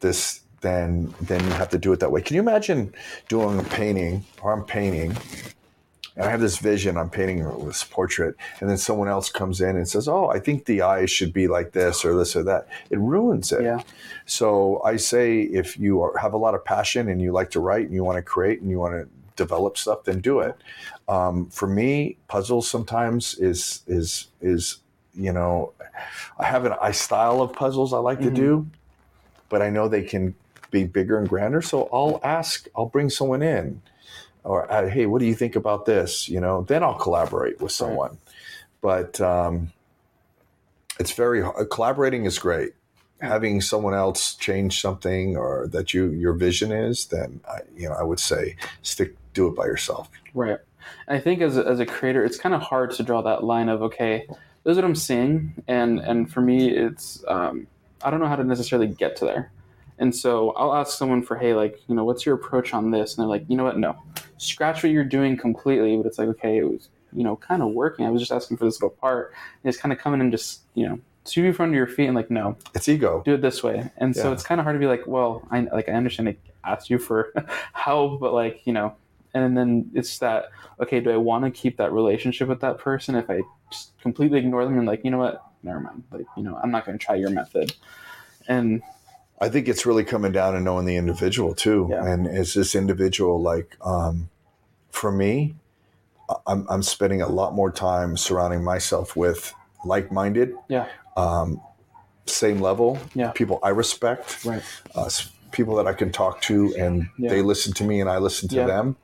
this, 0.00 0.40
then 0.62 1.12
then 1.20 1.44
you 1.44 1.50
have 1.50 1.68
to 1.68 1.78
do 1.78 1.92
it 1.92 2.00
that 2.00 2.10
way. 2.10 2.22
Can 2.22 2.34
you 2.34 2.40
imagine 2.40 2.94
doing 3.28 3.58
a 3.60 3.62
painting, 3.62 4.24
or 4.40 4.52
I'm 4.54 4.64
painting, 4.64 5.14
and 6.16 6.24
I 6.24 6.30
have 6.30 6.40
this 6.40 6.56
vision, 6.56 6.96
I'm 6.96 7.10
painting 7.10 7.44
this 7.66 7.84
portrait, 7.84 8.36
and 8.60 8.70
then 8.70 8.78
someone 8.78 9.06
else 9.06 9.28
comes 9.28 9.60
in 9.60 9.76
and 9.76 9.86
says, 9.86 10.08
"Oh, 10.08 10.28
I 10.30 10.38
think 10.38 10.64
the 10.64 10.80
eyes 10.80 11.10
should 11.10 11.34
be 11.34 11.46
like 11.46 11.72
this 11.72 12.06
or 12.06 12.16
this 12.16 12.34
or 12.34 12.42
that." 12.44 12.66
It 12.88 12.98
ruins 12.98 13.52
it. 13.52 13.62
Yeah. 13.62 13.80
So 14.24 14.80
I 14.82 14.96
say, 14.96 15.42
if 15.42 15.78
you 15.78 16.00
are, 16.00 16.16
have 16.16 16.32
a 16.32 16.38
lot 16.38 16.54
of 16.54 16.64
passion 16.64 17.08
and 17.10 17.20
you 17.20 17.32
like 17.32 17.50
to 17.50 17.60
write 17.60 17.84
and 17.84 17.92
you 17.92 18.02
want 18.02 18.16
to 18.16 18.22
create 18.22 18.62
and 18.62 18.70
you 18.70 18.78
want 18.78 18.94
to 18.94 19.06
develop 19.36 19.76
stuff, 19.76 20.04
then 20.04 20.20
do 20.20 20.40
it. 20.40 20.54
Um, 21.06 21.50
for 21.50 21.68
me, 21.68 22.16
puzzles 22.28 22.66
sometimes 22.66 23.34
is 23.34 23.82
is 23.86 24.28
is 24.40 24.78
you 25.16 25.32
know, 25.32 25.72
I 26.38 26.44
have 26.44 26.64
an 26.64 26.74
I 26.80 26.92
style 26.92 27.40
of 27.40 27.52
puzzles 27.52 27.92
I 27.92 27.98
like 27.98 28.20
to 28.20 28.30
do, 28.30 28.66
but 29.48 29.62
I 29.62 29.70
know 29.70 29.88
they 29.88 30.02
can 30.02 30.34
be 30.70 30.84
bigger 30.84 31.18
and 31.18 31.28
grander. 31.28 31.62
So 31.62 31.88
I'll 31.92 32.20
ask, 32.22 32.66
I'll 32.76 32.86
bring 32.86 33.08
someone 33.10 33.42
in, 33.42 33.80
or 34.44 34.70
uh, 34.70 34.88
hey, 34.88 35.06
what 35.06 35.20
do 35.20 35.26
you 35.26 35.34
think 35.34 35.56
about 35.56 35.86
this? 35.86 36.28
You 36.28 36.40
know, 36.40 36.62
then 36.62 36.82
I'll 36.82 36.98
collaborate 36.98 37.60
with 37.60 37.72
someone. 37.72 38.18
But 38.80 39.20
um, 39.20 39.72
it's 41.00 41.12
very 41.12 41.42
collaborating 41.70 42.24
is 42.24 42.38
great. 42.38 42.72
Having 43.20 43.62
someone 43.62 43.94
else 43.94 44.34
change 44.34 44.80
something 44.80 45.36
or 45.36 45.68
that 45.68 45.94
you 45.94 46.10
your 46.10 46.34
vision 46.34 46.70
is, 46.70 47.06
then 47.06 47.40
I, 47.48 47.60
you 47.74 47.88
know 47.88 47.94
I 47.94 48.02
would 48.02 48.20
say 48.20 48.56
stick 48.82 49.16
do 49.32 49.48
it 49.48 49.56
by 49.56 49.64
yourself. 49.64 50.10
Right. 50.34 50.58
I 51.08 51.18
think 51.18 51.40
as 51.40 51.56
a, 51.56 51.66
as 51.66 51.80
a 51.80 51.86
creator, 51.86 52.24
it's 52.24 52.36
kind 52.36 52.54
of 52.54 52.60
hard 52.60 52.90
to 52.92 53.02
draw 53.02 53.22
that 53.22 53.42
line 53.42 53.68
of 53.68 53.82
okay, 53.82 54.26
this 54.66 54.72
is 54.72 54.76
what 54.78 54.84
I'm 54.84 54.96
seeing, 54.96 55.62
and 55.68 56.00
and 56.00 56.30
for 56.30 56.40
me, 56.40 56.68
it's 56.70 57.24
um, 57.28 57.68
I 58.02 58.10
don't 58.10 58.18
know 58.18 58.26
how 58.26 58.34
to 58.34 58.42
necessarily 58.42 58.88
get 58.88 59.14
to 59.16 59.24
there, 59.24 59.52
and 60.00 60.14
so 60.14 60.50
I'll 60.50 60.74
ask 60.74 60.98
someone 60.98 61.22
for 61.22 61.36
hey, 61.36 61.54
like 61.54 61.78
you 61.86 61.94
know, 61.94 62.04
what's 62.04 62.26
your 62.26 62.34
approach 62.34 62.74
on 62.74 62.90
this, 62.90 63.16
and 63.16 63.22
they're 63.22 63.28
like, 63.28 63.44
you 63.48 63.56
know 63.56 63.62
what, 63.62 63.78
no, 63.78 63.96
scratch 64.38 64.82
what 64.82 64.90
you're 64.90 65.04
doing 65.04 65.36
completely, 65.36 65.96
but 65.96 66.04
it's 66.04 66.18
like 66.18 66.28
okay, 66.30 66.58
it 66.58 66.64
was 66.68 66.88
you 67.12 67.22
know 67.22 67.36
kind 67.36 67.62
of 67.62 67.68
working. 67.70 68.06
I 68.06 68.10
was 68.10 68.20
just 68.20 68.32
asking 68.32 68.56
for 68.56 68.64
this 68.64 68.82
little 68.82 68.90
part, 68.96 69.32
and 69.62 69.68
it's 69.68 69.80
kind 69.80 69.92
of 69.92 70.00
coming 70.00 70.20
and 70.20 70.32
just 70.32 70.62
you 70.74 70.88
know 70.88 70.98
sweep 71.22 71.54
from 71.54 71.72
your 71.72 71.86
feet 71.86 72.06
and 72.06 72.16
like 72.16 72.30
no, 72.30 72.56
It's 72.74 72.88
ego. 72.88 73.22
do 73.24 73.34
it 73.34 73.42
this 73.42 73.62
way. 73.62 73.88
And 73.98 74.14
so 74.14 74.32
it's 74.32 74.42
kind 74.42 74.60
of 74.60 74.64
hard 74.64 74.74
to 74.74 74.80
be 74.80 74.86
like, 74.86 75.06
well, 75.06 75.46
I 75.50 75.60
like 75.60 75.88
I 75.88 75.92
understand 75.92 76.28
I 76.28 76.36
asked 76.64 76.90
you 76.90 76.98
for 76.98 77.32
help, 77.72 78.18
but 78.20 78.32
like 78.32 78.62
you 78.64 78.72
know, 78.72 78.96
and 79.44 79.56
then 79.56 79.90
it's 79.94 80.18
that 80.18 80.50
okay, 80.80 81.00
do 81.00 81.10
I 81.10 81.16
want 81.16 81.44
to 81.44 81.50
keep 81.50 81.76
that 81.78 81.92
relationship 81.92 82.48
with 82.48 82.60
that 82.60 82.78
person 82.78 83.14
if 83.14 83.30
I 83.30 83.42
just 83.70 83.98
completely 84.00 84.38
ignore 84.38 84.64
them 84.64 84.78
and 84.78 84.86
like 84.86 85.04
you 85.04 85.10
know 85.10 85.18
what, 85.18 85.42
never 85.62 85.80
mind, 85.80 86.04
like 86.10 86.26
you 86.36 86.42
know, 86.42 86.58
I'm 86.62 86.70
not 86.70 86.86
going 86.86 86.98
to 86.98 87.04
try 87.04 87.16
your 87.16 87.30
method. 87.30 87.74
And 88.48 88.82
I 89.40 89.48
think 89.48 89.68
it's 89.68 89.84
really 89.84 90.04
coming 90.04 90.32
down 90.32 90.54
to 90.54 90.60
knowing 90.60 90.86
the 90.86 90.96
individual 90.96 91.54
too. 91.54 91.88
Yeah. 91.90 92.06
And 92.06 92.26
is 92.26 92.54
this 92.54 92.74
individual 92.74 93.40
like, 93.40 93.76
um, 93.84 94.30
for 94.90 95.12
me, 95.12 95.54
I'm, 96.46 96.66
I'm 96.70 96.82
spending 96.82 97.20
a 97.22 97.28
lot 97.28 97.54
more 97.54 97.70
time 97.70 98.16
surrounding 98.16 98.64
myself 98.64 99.14
with 99.14 99.52
like-minded, 99.84 100.54
yeah, 100.68 100.86
um, 101.16 101.60
same 102.26 102.60
level, 102.60 102.98
Yeah. 103.14 103.30
people 103.32 103.60
I 103.62 103.68
respect, 103.68 104.44
right, 104.44 104.62
uh, 104.94 105.10
people 105.52 105.76
that 105.76 105.86
I 105.86 105.92
can 105.92 106.10
talk 106.10 106.40
to 106.42 106.74
and 106.76 107.08
Yeah. 107.18 107.30
they 107.30 107.42
listen 107.42 107.72
to 107.74 107.84
me 107.84 108.00
and 108.00 108.10
I 108.10 108.18
listen 108.18 108.48
to 108.48 108.56
Yeah. 108.56 108.66
them. 108.66 108.96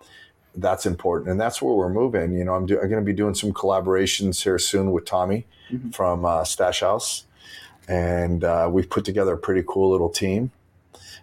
That's 0.55 0.85
important, 0.85 1.31
and 1.31 1.41
that's 1.41 1.63
where 1.63 1.75
we're 1.75 1.89
moving. 1.89 2.33
You 2.35 2.45
know, 2.45 2.55
I'm, 2.55 2.67
do- 2.67 2.79
I'm 2.81 2.89
going 2.91 3.01
to 3.03 3.07
be 3.07 3.15
doing 3.15 3.35
some 3.35 3.53
collaborations 3.53 4.43
here 4.43 4.59
soon 4.59 4.93
with 4.93 5.05
Tommy 5.07 5.47
Mhm. 5.71 5.95
from 5.95 6.25
uh, 6.27 6.45
Stash 6.45 6.81
House, 6.81 7.25
and 7.89 8.45
uh, 8.45 8.69
we've 8.71 8.91
put 8.91 9.05
together 9.07 9.33
a 9.33 9.39
pretty 9.39 9.65
cool 9.67 9.91
little 9.91 10.11
team. 10.11 10.51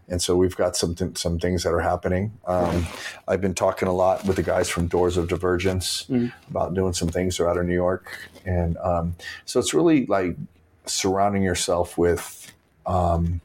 And 0.07 0.19
so 0.19 0.35
we've 0.35 0.55
got 0.55 0.75
some 0.75 0.95
th- 0.95 1.19
some 1.19 1.37
things 1.37 1.61
that 1.61 1.71
are 1.71 1.81
happening. 1.81 2.31
Um, 2.47 2.87
I've 3.27 3.41
been 3.41 3.53
talking 3.53 3.87
a 3.87 3.93
lot 3.93 4.25
with 4.25 4.37
the 4.37 4.41
guys 4.43 4.67
from 4.67 4.87
Doors 4.87 5.17
of 5.17 5.27
Divergence 5.27 6.05
Mhm. 6.09 6.33
about 6.49 6.73
doing 6.73 6.93
some 6.93 7.09
things. 7.09 7.37
They're 7.37 7.47
out 7.47 7.57
of 7.57 7.67
New 7.67 7.75
York, 7.75 8.07
and 8.43 8.75
um, 8.77 9.15
so 9.45 9.59
it's 9.59 9.71
really 9.75 10.07
like 10.07 10.35
surrounding 10.87 11.43
yourself 11.43 11.95
with 11.99 12.51
um, 12.87 13.41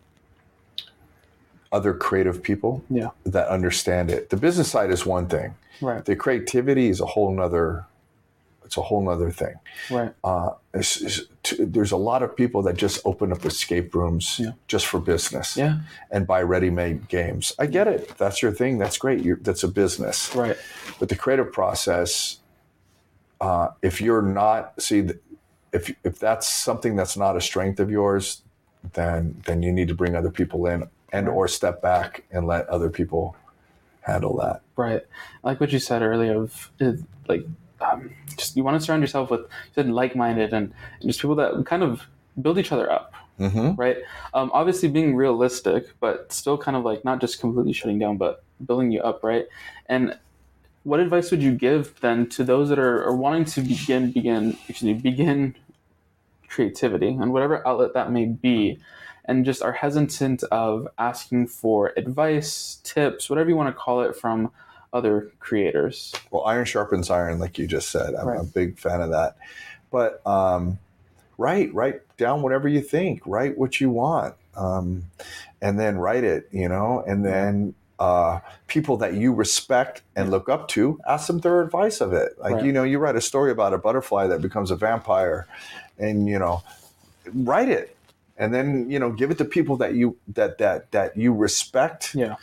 other 1.70 1.92
creative 1.92 2.42
people 2.42 2.82
Yeah. 2.88 3.10
that 3.26 3.48
understand 3.48 4.10
it. 4.10 4.30
The 4.30 4.36
business 4.38 4.70
side 4.70 4.90
is 4.90 5.04
one 5.04 5.26
thing. 5.26 5.54
Right, 5.80 6.04
The 6.04 6.16
creativity 6.16 6.88
is 6.88 7.00
a 7.00 7.06
whole 7.06 7.32
nother. 7.34 7.86
It's 8.64 8.76
a 8.78 8.82
whole 8.82 9.02
nother 9.02 9.30
thing. 9.30 9.54
right, 9.90 10.14
Uh, 10.24 10.50
it's- 10.72 10.96
it's- 11.02 11.20
t- 11.42 11.62
there's 11.64 11.92
a 11.92 11.96
lot 11.98 12.22
of 12.22 12.34
people 12.34 12.62
that 12.62 12.76
just 12.76 13.00
open 13.04 13.30
up 13.30 13.44
escape 13.44 13.94
rooms 13.94 14.38
Yeah. 14.40 14.52
just 14.68 14.86
for 14.86 14.98
business 15.00 15.56
yeah, 15.56 15.80
and 16.10 16.26
buy 16.26 16.40
ready-made 16.42 17.08
games. 17.08 17.52
I 17.58 17.66
get 17.66 17.86
it. 17.88 18.16
That's 18.16 18.40
your 18.42 18.52
thing. 18.52 18.78
That's 18.78 18.96
great. 18.96 19.20
You're, 19.22 19.36
that's 19.36 19.62
a 19.64 19.68
business. 19.68 20.34
right, 20.34 20.56
But 20.98 21.10
the 21.10 21.16
creative 21.16 21.52
process, 21.52 22.38
uh, 23.40 23.68
if 23.82 24.00
you're 24.00 24.22
not 24.22 24.80
see, 24.80 25.10
if 25.72 25.94
if 26.04 26.18
that's 26.18 26.48
something 26.48 26.96
that's 26.96 27.16
not 27.16 27.36
a 27.36 27.40
strength 27.40 27.80
of 27.80 27.90
yours, 27.90 28.42
then 28.94 29.42
then 29.44 29.62
you 29.62 29.72
need 29.72 29.88
to 29.88 29.94
bring 29.94 30.14
other 30.16 30.30
people 30.30 30.66
in 30.66 30.88
and 31.12 31.28
or 31.28 31.48
step 31.48 31.82
back 31.82 32.22
and 32.32 32.46
let 32.46 32.66
other 32.68 32.88
people 32.88 33.36
handle 34.04 34.36
that. 34.38 34.62
right. 34.76 35.02
Like 35.42 35.60
what 35.60 35.72
you 35.72 35.78
said 35.78 36.02
earlier 36.02 36.40
of 36.40 36.70
like 37.28 37.44
um, 37.80 38.10
just 38.36 38.56
you 38.56 38.64
want 38.64 38.78
to 38.78 38.84
surround 38.84 39.02
yourself 39.02 39.30
with 39.30 39.42
like-minded 39.76 40.52
and, 40.52 40.72
and 41.00 41.08
just 41.08 41.20
people 41.20 41.36
that 41.36 41.64
kind 41.66 41.82
of 41.82 42.02
build 42.40 42.58
each 42.58 42.72
other 42.72 42.90
up. 42.90 43.12
Mm-hmm. 43.40 43.74
right? 43.74 43.96
Um, 44.32 44.52
obviously, 44.54 44.88
being 44.88 45.16
realistic, 45.16 45.88
but 45.98 46.32
still 46.32 46.56
kind 46.56 46.76
of 46.76 46.84
like 46.84 47.04
not 47.04 47.20
just 47.20 47.40
completely 47.40 47.72
shutting 47.72 47.98
down, 47.98 48.16
but 48.16 48.44
building 48.64 48.92
you 48.92 49.00
up, 49.00 49.24
right? 49.24 49.46
And 49.86 50.16
what 50.84 51.00
advice 51.00 51.32
would 51.32 51.42
you 51.42 51.52
give 51.52 52.00
then 52.00 52.28
to 52.28 52.44
those 52.44 52.68
that 52.68 52.78
are, 52.78 53.02
are 53.04 53.16
wanting 53.16 53.44
to 53.46 53.60
begin 53.62 54.12
begin 54.12 54.50
excuse 54.68 54.82
me 54.82 54.92
begin 54.94 55.56
creativity 56.54 57.08
and 57.08 57.32
whatever 57.32 57.66
outlet 57.66 57.94
that 57.94 58.12
may 58.12 58.26
be, 58.26 58.78
and 59.26 59.44
just 59.44 59.62
are 59.62 59.72
hesitant 59.72 60.42
of 60.44 60.88
asking 60.98 61.46
for 61.46 61.92
advice, 61.96 62.80
tips, 62.84 63.30
whatever 63.30 63.48
you 63.50 63.56
want 63.56 63.68
to 63.68 63.78
call 63.80 64.02
it, 64.02 64.16
from 64.16 64.50
other 64.92 65.30
creators? 65.40 66.12
Well, 66.30 66.44
iron 66.44 66.64
sharpens 66.64 67.10
iron, 67.10 67.38
like 67.38 67.58
you 67.58 67.66
just 67.66 67.90
said. 67.90 68.14
I'm 68.14 68.28
Right. 68.28 68.40
a 68.40 68.44
big 68.44 68.78
fan 68.78 69.00
of 69.00 69.10
that. 69.10 69.36
But 69.90 70.24
um, 70.26 70.78
write, 71.38 71.72
write 71.74 72.02
down 72.16 72.42
whatever 72.42 72.68
you 72.68 72.80
think. 72.80 73.22
Write 73.26 73.56
what 73.58 73.80
you 73.80 73.90
want, 73.90 74.34
um, 74.56 75.04
and 75.60 75.78
then 75.80 75.98
write 75.98 76.24
it. 76.24 76.48
You 76.52 76.68
know, 76.68 77.02
and 77.06 77.24
then 77.24 77.74
uh, 77.98 78.40
people 78.66 78.96
that 78.98 79.14
you 79.14 79.32
respect 79.32 80.02
and 80.16 80.30
look 80.30 80.48
up 80.48 80.68
to, 80.68 81.00
ask 81.08 81.28
them 81.28 81.38
their 81.40 81.62
advice 81.62 82.00
of 82.00 82.12
it. 82.12 82.38
Like 82.38 82.54
Right. 82.54 82.64
you 82.64 82.72
know, 82.72 82.82
you 82.82 82.98
write 82.98 83.16
a 83.16 83.20
story 83.20 83.50
about 83.52 83.72
a 83.72 83.78
butterfly 83.78 84.26
that 84.26 84.42
becomes 84.42 84.70
a 84.70 84.76
vampire, 84.76 85.46
and 85.98 86.28
you 86.28 86.38
know, 86.38 86.62
write 87.32 87.68
it, 87.68 87.93
and 88.36 88.52
then 88.52 88.90
you 88.90 88.98
know, 88.98 89.10
give 89.12 89.30
it 89.30 89.38
to 89.38 89.44
people 89.44 89.76
that 89.78 89.94
you 89.94 90.16
that 90.28 90.58
that 90.58 90.90
that 90.92 91.16
you 91.16 91.32
respect. 91.32 92.14
Yeah. 92.14 92.36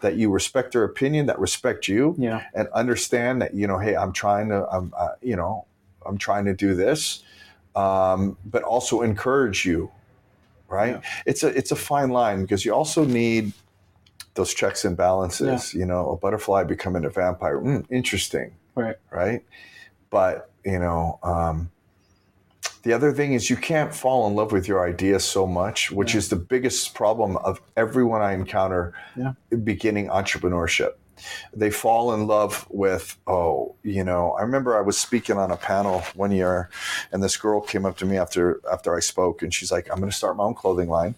That 0.00 0.14
you 0.14 0.30
respect 0.30 0.74
their 0.74 0.84
opinion, 0.84 1.26
that 1.26 1.40
respect 1.40 1.88
you, 1.88 2.14
Yeah, 2.18 2.44
and 2.54 2.68
understand 2.68 3.42
that 3.42 3.54
you 3.54 3.66
know 3.66 3.78
hey 3.80 3.96
i'm 3.96 4.12
trying 4.12 4.48
to 4.50 4.64
i'm 4.70 4.92
uh, 4.96 5.08
you 5.20 5.34
know 5.34 5.64
i'm 6.06 6.16
trying 6.18 6.44
to 6.44 6.54
do 6.54 6.72
this 6.76 7.24
um, 7.74 8.36
but 8.44 8.62
also 8.62 9.00
encourage 9.02 9.66
you 9.66 9.90
right 10.68 10.90
Yeah. 10.92 11.00
it's 11.26 11.42
a 11.42 11.48
it's 11.48 11.72
a 11.72 11.76
fine 11.76 12.10
line 12.10 12.42
because 12.42 12.64
you 12.64 12.72
also 12.72 13.04
need 13.04 13.52
those 14.34 14.54
checks 14.54 14.84
and 14.84 14.96
balances 14.96 15.74
you 15.74 15.84
know 15.84 16.10
a 16.10 16.16
butterfly 16.16 16.62
becoming 16.62 17.04
a 17.04 17.10
vampire 17.10 17.58
mm, 17.58 17.84
interesting 17.90 18.52
right, 18.76 18.94
right 19.10 19.42
but 20.10 20.48
you 20.64 20.78
know 20.78 21.18
um, 21.24 21.72
The 22.88 22.94
other 22.94 23.12
thing 23.12 23.34
is 23.34 23.50
you 23.50 23.56
can't 23.58 23.94
fall 23.94 24.26
in 24.28 24.34
love 24.34 24.50
with 24.50 24.66
your 24.66 24.82
idea 24.88 25.20
so 25.20 25.46
much, 25.46 25.90
which 25.92 26.14
is 26.14 26.30
the 26.30 26.36
biggest 26.36 26.94
problem 26.94 27.36
of 27.36 27.60
everyone 27.76 28.22
I 28.22 28.32
encounter 28.32 28.94
Yeah. 29.14 29.32
beginning 29.62 30.08
entrepreneurship. 30.08 30.92
They 31.54 31.70
fall 31.70 32.14
in 32.14 32.26
love 32.26 32.66
with, 32.70 33.18
oh, 33.26 33.74
you 33.82 34.02
know, 34.04 34.32
I 34.38 34.40
remember 34.40 34.74
I 34.74 34.80
was 34.80 34.96
speaking 34.96 35.36
on 35.36 35.50
a 35.50 35.56
panel 35.58 36.02
one 36.14 36.30
year 36.30 36.70
and 37.12 37.22
this 37.22 37.36
girl 37.36 37.60
came 37.60 37.84
up 37.84 37.98
to 37.98 38.06
me 38.06 38.16
after 38.16 38.58
after 38.72 38.96
I 38.96 39.00
spoke 39.00 39.42
and 39.42 39.52
she's 39.52 39.70
like, 39.70 39.90
I'm 39.92 40.00
gonna 40.00 40.10
start 40.10 40.38
my 40.38 40.44
own 40.44 40.54
clothing 40.54 40.88
line 40.88 41.14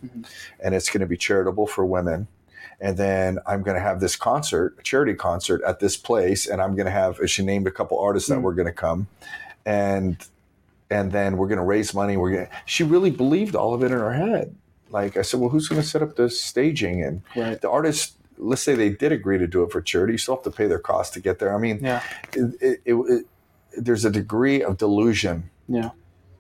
and 0.59 0.75
it's 0.75 0.91
gonna 0.91 1.07
be 1.07 1.17
charitable 1.17 1.69
for 1.69 1.87
women. 1.87 2.27
And 2.81 2.97
then 2.97 3.39
I'm 3.47 3.63
going 3.63 3.77
to 3.77 3.81
have 3.83 4.01
this 4.01 4.17
concert, 4.17 4.75
a 4.79 4.83
charity 4.83 5.13
concert 5.15 5.61
at 5.67 5.79
this 5.81 5.97
place, 5.99 6.47
and 6.47 6.63
I'm 6.63 6.75
going 6.77 6.87
to 6.87 6.91
have. 6.91 7.19
She 7.31 7.45
named 7.45 7.67
a 7.67 7.71
couple 7.71 7.99
artists 8.01 8.29
that 8.31 8.39
Mm. 8.39 8.43
were 8.43 8.55
going 8.55 8.69
to 8.69 8.73
come, 8.73 9.07
and 9.67 10.17
and 10.91 11.13
then 11.13 11.37
we're 11.37 11.47
going 11.49 11.59
to 11.59 11.65
raise 11.65 11.95
money. 11.95 12.17
We're 12.17 12.33
going. 12.33 12.49
She 12.67 12.83
really 12.85 13.11
believed 13.11 13.55
all 13.55 13.75
of 13.75 13.83
it 13.83 13.87
in 13.87 13.93
her 13.93 14.13
head. 14.13 14.55
Like 14.91 15.17
I 15.17 15.23
said, 15.23 15.39
well, 15.41 15.51
who's 15.51 15.69
going 15.69 15.81
to 15.81 15.87
set 15.87 16.03
up 16.03 16.17
the 16.17 16.29
staging 16.29 17.03
and 17.05 17.23
Right. 17.37 17.61
the 17.61 17.71
artists? 17.71 18.17
Let's 18.39 18.63
say 18.63 18.75
they 18.75 18.89
did 18.91 19.13
agree 19.13 19.39
to 19.39 19.47
do 19.47 19.63
it 19.63 19.71
for 19.71 19.81
charity. 19.83 20.15
You 20.15 20.19
still 20.19 20.35
have 20.37 20.45
to 20.45 20.51
pay 20.51 20.67
their 20.67 20.79
cost 20.79 21.13
to 21.15 21.21
get 21.21 21.39
there. 21.39 21.55
I 21.55 21.59
mean, 21.59 21.79
Yeah. 21.83 22.03
it, 22.33 22.55
it, 22.61 22.81
it, 22.87 23.27
there's 23.77 24.05
a 24.05 24.11
degree 24.11 24.63
of 24.63 24.79
delusion 24.79 25.49
Yeah. 25.69 25.91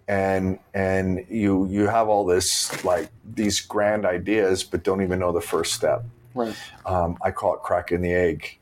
and 0.08 0.58
and 0.74 1.24
you 1.30 1.66
you 1.66 1.86
have 1.86 2.08
all 2.08 2.24
this 2.24 2.84
like 2.84 3.08
these 3.34 3.60
grand 3.60 4.04
ideas 4.04 4.64
but 4.64 4.82
don't 4.82 5.00
even 5.02 5.20
know 5.20 5.30
the 5.30 5.40
first 5.40 5.74
step 5.74 6.02
Right. 6.34 6.56
um, 6.86 7.16
i 7.22 7.30
call 7.30 7.54
it 7.54 7.60
cracking 7.62 8.00
the 8.02 8.12
egg 8.12 8.58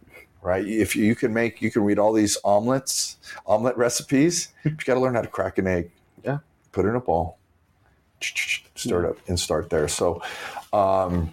right? 0.49 0.66
If 0.66 0.96
you, 0.96 1.14
can 1.14 1.32
make 1.32 1.61
you 1.61 1.70
can 1.70 1.84
read 1.84 1.99
all 1.99 2.12
these 2.12 2.38
omelets 2.44 3.18
omelet 3.46 3.76
recipes 3.76 4.49
you 4.64 4.70
got 4.70 4.94
to 4.94 5.01
learn 5.01 5.14
how 5.14 5.22
to 5.22 5.28
crack 5.28 5.59
an 5.59 5.66
egg. 5.66 5.90
Yeah. 6.24 6.38
put 6.72 6.84
it 6.84 6.88
in 6.88 6.96
a 6.96 7.01
bowl 7.01 7.38
stir 8.20 9.05
it 9.05 9.11
up 9.11 9.16
and 9.28 9.38
start 9.38 9.70
there. 9.70 9.88
So 9.88 10.22
um, 10.72 11.30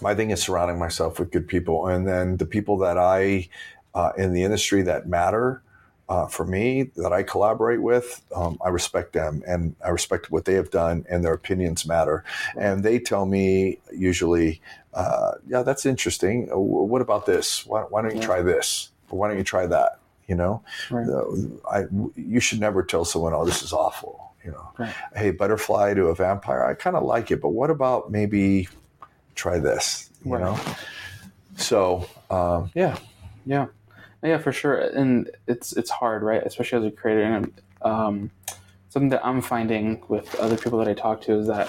my 0.00 0.14
thing 0.14 0.30
is 0.30 0.42
surrounding 0.42 0.78
myself 0.78 1.18
with 1.18 1.30
good 1.30 1.48
people. 1.48 1.86
And 1.88 2.06
then 2.06 2.36
the 2.36 2.46
people 2.46 2.78
that 2.78 2.98
i 2.98 3.48
uh, 3.94 4.10
in 4.18 4.32
the 4.32 4.42
industry 4.42 4.82
that 4.82 5.06
matter 5.06 5.62
uh, 6.08 6.26
for 6.26 6.44
me 6.44 6.90
that 6.96 7.12
I 7.12 7.22
collaborate 7.22 7.80
with, 7.82 8.22
um, 8.34 8.58
I 8.64 8.68
respect 8.68 9.12
them 9.14 9.42
and 9.46 9.74
I 9.84 9.88
respect 9.90 10.30
what 10.30 10.44
they 10.44 10.54
have 10.54 10.70
done 10.70 11.04
and 11.08 11.24
their 11.24 11.32
opinions 11.32 11.86
matter. 11.86 12.24
And 12.56 12.82
they 12.84 12.98
tell 12.98 13.24
me 13.26 13.78
usually, 13.92 14.60
uh, 14.92 15.32
yeah, 15.48 15.62
that's 15.62 15.86
interesting. 15.86 16.50
Uh, 16.52 16.58
What 16.58 17.00
about 17.00 17.26
this? 17.26 17.64
Why, 17.66 17.82
why 17.82 18.02
don't 18.02 18.12
you 18.12 18.20
Yeah. 18.20 18.26
try 18.26 18.42
this? 18.42 18.90
Or 19.10 19.18
why 19.18 19.28
don't 19.28 19.38
you 19.38 19.44
try 19.44 19.66
that? 19.66 19.98
You 20.26 20.34
know, 20.36 20.62
Right. 20.90 21.06
I, 21.70 21.84
you 22.16 22.40
should 22.40 22.58
never 22.60 22.82
tell 22.82 23.04
someone, 23.04 23.34
oh, 23.34 23.44
this 23.44 23.62
is 23.62 23.72
awful. 23.72 24.32
You 24.44 24.52
know, 24.52 24.70
Right. 24.78 24.94
hey, 25.14 25.30
butterfly 25.30 25.94
to 25.94 26.06
a 26.08 26.14
vampire, 26.14 26.64
I 26.64 26.74
kind 26.74 26.96
of 26.96 27.02
like 27.02 27.30
it, 27.30 27.40
but 27.40 27.50
what 27.50 27.70
about 27.70 28.10
maybe 28.10 28.68
try 29.34 29.58
this? 29.58 30.10
You 30.24 30.36
Right. 30.36 30.42
know? 30.42 30.58
So, 31.56 32.06
um, 32.30 32.70
yeah. 32.74 32.96
Yeah, 33.46 33.66
yeah, 34.24 34.38
for 34.38 34.52
sure. 34.52 34.76
And 34.76 35.30
it's 35.46 35.72
it's 35.74 35.90
hard, 35.90 36.22
right? 36.22 36.42
Especially 36.42 36.78
as 36.78 36.92
a 36.92 36.96
creator. 36.96 37.22
And 37.22 37.52
um, 37.82 38.30
something 38.88 39.10
that 39.10 39.24
I'm 39.24 39.40
finding 39.42 40.02
with 40.08 40.34
other 40.36 40.56
people 40.56 40.78
that 40.78 40.88
I 40.88 40.94
talk 40.94 41.20
to 41.22 41.32
is 41.38 41.46
that 41.48 41.68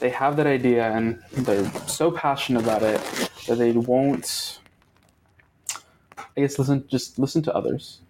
they 0.00 0.10
have 0.10 0.36
that 0.36 0.46
idea 0.46 0.90
and 0.90 1.22
they're 1.32 1.70
so 1.86 2.10
passionate 2.10 2.62
about 2.62 2.82
it 2.82 3.00
that 3.46 3.56
they 3.58 3.72
won't. 3.72 4.58
I 6.36 6.40
guess 6.40 6.58
listen, 6.58 6.84
just 6.88 7.18
listen 7.18 7.42
to 7.42 7.54
others. 7.54 8.00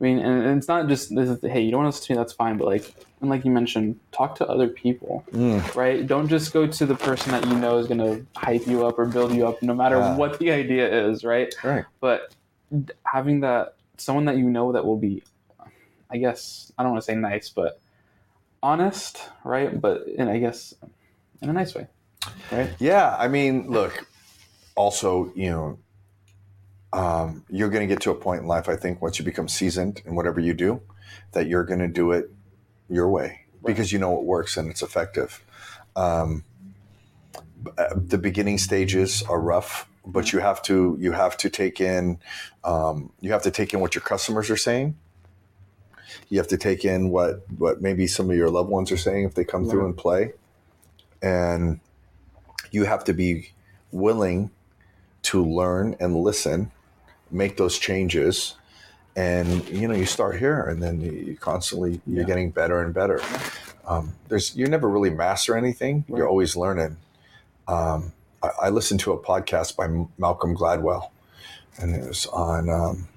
I 0.00 0.04
mean, 0.04 0.18
and, 0.18 0.44
and 0.44 0.58
it's 0.58 0.68
not 0.68 0.88
just 0.88 1.14
this 1.14 1.28
is, 1.28 1.40
hey, 1.42 1.60
you 1.62 1.70
don't 1.70 1.84
want 1.84 1.94
to 1.94 1.96
listen 1.96 2.06
to 2.08 2.12
me, 2.12 2.16
that's 2.18 2.32
fine. 2.32 2.58
But 2.58 2.66
like, 2.66 2.92
and 3.20 3.30
like 3.30 3.44
you 3.44 3.50
mentioned, 3.50 3.98
talk 4.10 4.34
to 4.36 4.46
other 4.48 4.68
people 4.68 5.24
Mm. 5.32 5.74
right? 5.74 6.06
Don't 6.06 6.28
just 6.28 6.52
go 6.52 6.66
to 6.66 6.86
the 6.86 6.96
person 6.96 7.32
that 7.32 7.46
you 7.46 7.54
know 7.54 7.78
is 7.78 7.86
going 7.86 7.98
to 7.98 8.26
hype 8.36 8.66
you 8.66 8.84
up 8.84 8.98
or 8.98 9.06
build 9.06 9.32
you 9.32 9.46
up, 9.46 9.62
no 9.62 9.74
matter 9.74 10.00
what 10.14 10.38
the 10.38 10.50
idea 10.52 11.08
is, 11.08 11.24
right? 11.24 11.54
Right. 11.64 11.84
But 12.00 12.34
having 13.04 13.40
that 13.40 13.76
someone 13.96 14.24
that 14.26 14.36
you 14.36 14.48
know 14.48 14.72
that 14.72 14.84
will 14.84 14.96
be, 14.96 15.22
I 16.10 16.18
guess 16.18 16.72
I 16.78 16.82
don't 16.82 16.92
want 16.92 17.02
to 17.02 17.06
say 17.06 17.14
nice, 17.14 17.48
but 17.48 17.80
honest, 18.62 19.28
right? 19.44 19.80
But 19.80 20.06
and 20.18 20.28
I 20.28 20.38
guess 20.38 20.74
in 21.40 21.48
a 21.48 21.52
nice 21.52 21.74
way, 21.74 21.86
right? 22.50 22.70
Yeah, 22.78 23.16
I 23.18 23.28
mean, 23.28 23.70
look. 23.70 24.06
Also, 24.74 25.30
you 25.36 25.50
know, 25.50 25.78
um, 26.94 27.44
you're 27.50 27.68
going 27.68 27.86
to 27.86 27.92
get 27.94 28.02
to 28.02 28.10
a 28.10 28.14
point 28.14 28.40
in 28.40 28.46
life. 28.46 28.70
I 28.70 28.76
think 28.76 29.02
once 29.02 29.18
you 29.18 29.24
become 29.24 29.48
seasoned 29.48 30.00
in 30.06 30.14
whatever 30.14 30.40
you 30.40 30.54
do, 30.54 30.80
that 31.32 31.46
you're 31.46 31.64
going 31.64 31.80
to 31.80 31.88
do 31.88 32.12
it 32.12 32.30
your 32.88 33.08
way 33.10 33.40
because 33.64 33.92
you 33.92 33.98
know 33.98 34.16
it 34.18 34.24
works 34.24 34.56
and 34.56 34.70
it's 34.70 34.82
effective. 34.82 35.44
Um, 35.94 36.44
uh, 37.78 37.94
the 37.94 38.18
beginning 38.18 38.58
stages 38.58 39.22
are 39.22 39.40
rough, 39.40 39.88
but 40.06 40.32
you 40.32 40.40
have 40.40 40.62
to 40.62 40.96
you 41.00 41.12
have 41.12 41.36
to 41.38 41.50
take 41.50 41.80
in 41.80 42.18
um, 42.64 43.12
you 43.20 43.32
have 43.32 43.42
to 43.42 43.50
take 43.50 43.72
in 43.74 43.80
what 43.80 43.94
your 43.94 44.02
customers 44.02 44.50
are 44.50 44.56
saying. 44.56 44.96
You 46.28 46.38
have 46.38 46.48
to 46.48 46.56
take 46.58 46.84
in 46.84 47.10
what 47.10 47.42
what 47.58 47.80
maybe 47.80 48.06
some 48.06 48.30
of 48.30 48.36
your 48.36 48.50
loved 48.50 48.68
ones 48.70 48.90
are 48.92 48.96
saying 48.96 49.24
if 49.24 49.34
they 49.34 49.44
come 49.44 49.68
through 49.68 49.86
and 49.86 49.96
play, 49.96 50.32
and 51.22 51.80
you 52.70 52.84
have 52.84 53.04
to 53.04 53.12
be 53.12 53.52
willing 53.90 54.50
to 55.22 55.44
learn 55.44 55.94
and 56.00 56.16
listen, 56.16 56.72
make 57.30 57.56
those 57.56 57.78
changes, 57.78 58.56
and 59.16 59.66
you 59.68 59.86
know 59.88 59.94
you 59.94 60.06
start 60.06 60.38
here, 60.38 60.62
and 60.62 60.82
then 60.82 61.00
you 61.00 61.36
constantly 61.40 62.00
you're 62.06 62.20
Yeah. 62.22 62.26
getting 62.26 62.50
better 62.50 62.82
and 62.82 62.92
better. 62.92 63.20
Um, 63.86 64.14
there's 64.28 64.56
you 64.56 64.66
never 64.66 64.88
really 64.88 65.10
master 65.10 65.56
anything; 65.56 66.04
you're 66.08 66.28
always 66.28 66.56
learning. 66.56 66.96
Um, 67.68 68.12
I, 68.42 68.48
I 68.62 68.68
listened 68.70 69.00
to 69.00 69.12
a 69.12 69.18
podcast 69.18 69.76
by 69.76 69.84
M- 69.84 70.08
Malcolm 70.18 70.56
Gladwell, 70.56 71.10
and 71.80 71.94
it 71.94 72.06
was 72.06 72.26
on. 72.26 72.68
Um, 72.68 73.08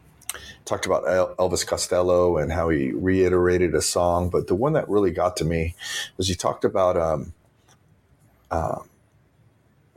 talked 0.66 0.86
about 0.88 1.08
El- 1.08 1.36
Elvis 1.36 1.66
Costello 1.66 2.38
and 2.38 2.52
how 2.52 2.70
he 2.70 2.92
reiterated 2.92 3.76
a 3.76 3.82
song, 3.82 4.30
but 4.30 4.48
the 4.48 4.56
one 4.56 4.74
that 4.74 4.90
really 4.90 5.12
got 5.12 5.38
to 5.38 5.46
me 5.46 5.76
was 6.18 6.28
he 6.28 6.34
talked 6.34 6.66
about 6.66 6.98
um, 6.98 7.34
uh, 8.50 8.80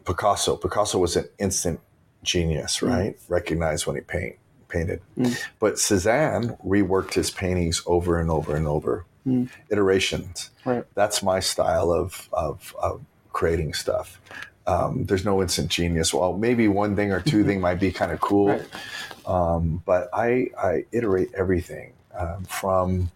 Picasso. 0.04 0.56
Picasso 0.56 0.98
was 0.98 1.16
an 1.16 1.28
instant 1.38 1.80
genius, 2.22 2.82
right? 2.82 3.16
Recognized 3.28 3.86
when 3.86 3.96
he 3.96 4.02
paint 4.02 4.36
painted. 4.68 5.00
Mm. 5.18 5.38
But 5.58 5.78
Cezanne 5.78 6.56
reworked 6.64 7.14
his 7.14 7.30
paintings 7.30 7.82
over 7.86 8.18
and 8.20 8.30
over 8.30 8.54
and 8.54 8.66
over, 8.66 9.06
Mm. 9.26 9.48
iterations. 9.70 10.50
Right. 10.64 10.84
That's 10.94 11.22
my 11.22 11.40
style 11.40 11.90
of 11.90 12.28
of, 12.32 12.74
of 12.82 13.00
creating 13.32 13.72
stuff. 13.74 14.20
Um, 14.68 15.04
there's 15.06 15.24
no 15.24 15.40
instant 15.40 15.70
genius. 15.70 16.12
Well, 16.12 16.36
maybe 16.36 16.68
one 16.68 16.94
thing 16.94 17.10
or 17.10 17.20
two 17.20 17.42
thing 17.48 17.60
might 17.60 17.80
be 17.80 17.90
kind 17.90 18.12
of 18.12 18.20
cool, 18.20 18.48
Right. 18.48 18.66
um, 19.26 19.82
but 19.86 20.10
I 20.12 20.50
I 20.62 20.84
iterate 20.92 21.30
everything 21.34 21.94
um, 22.14 22.44
from 22.44 23.10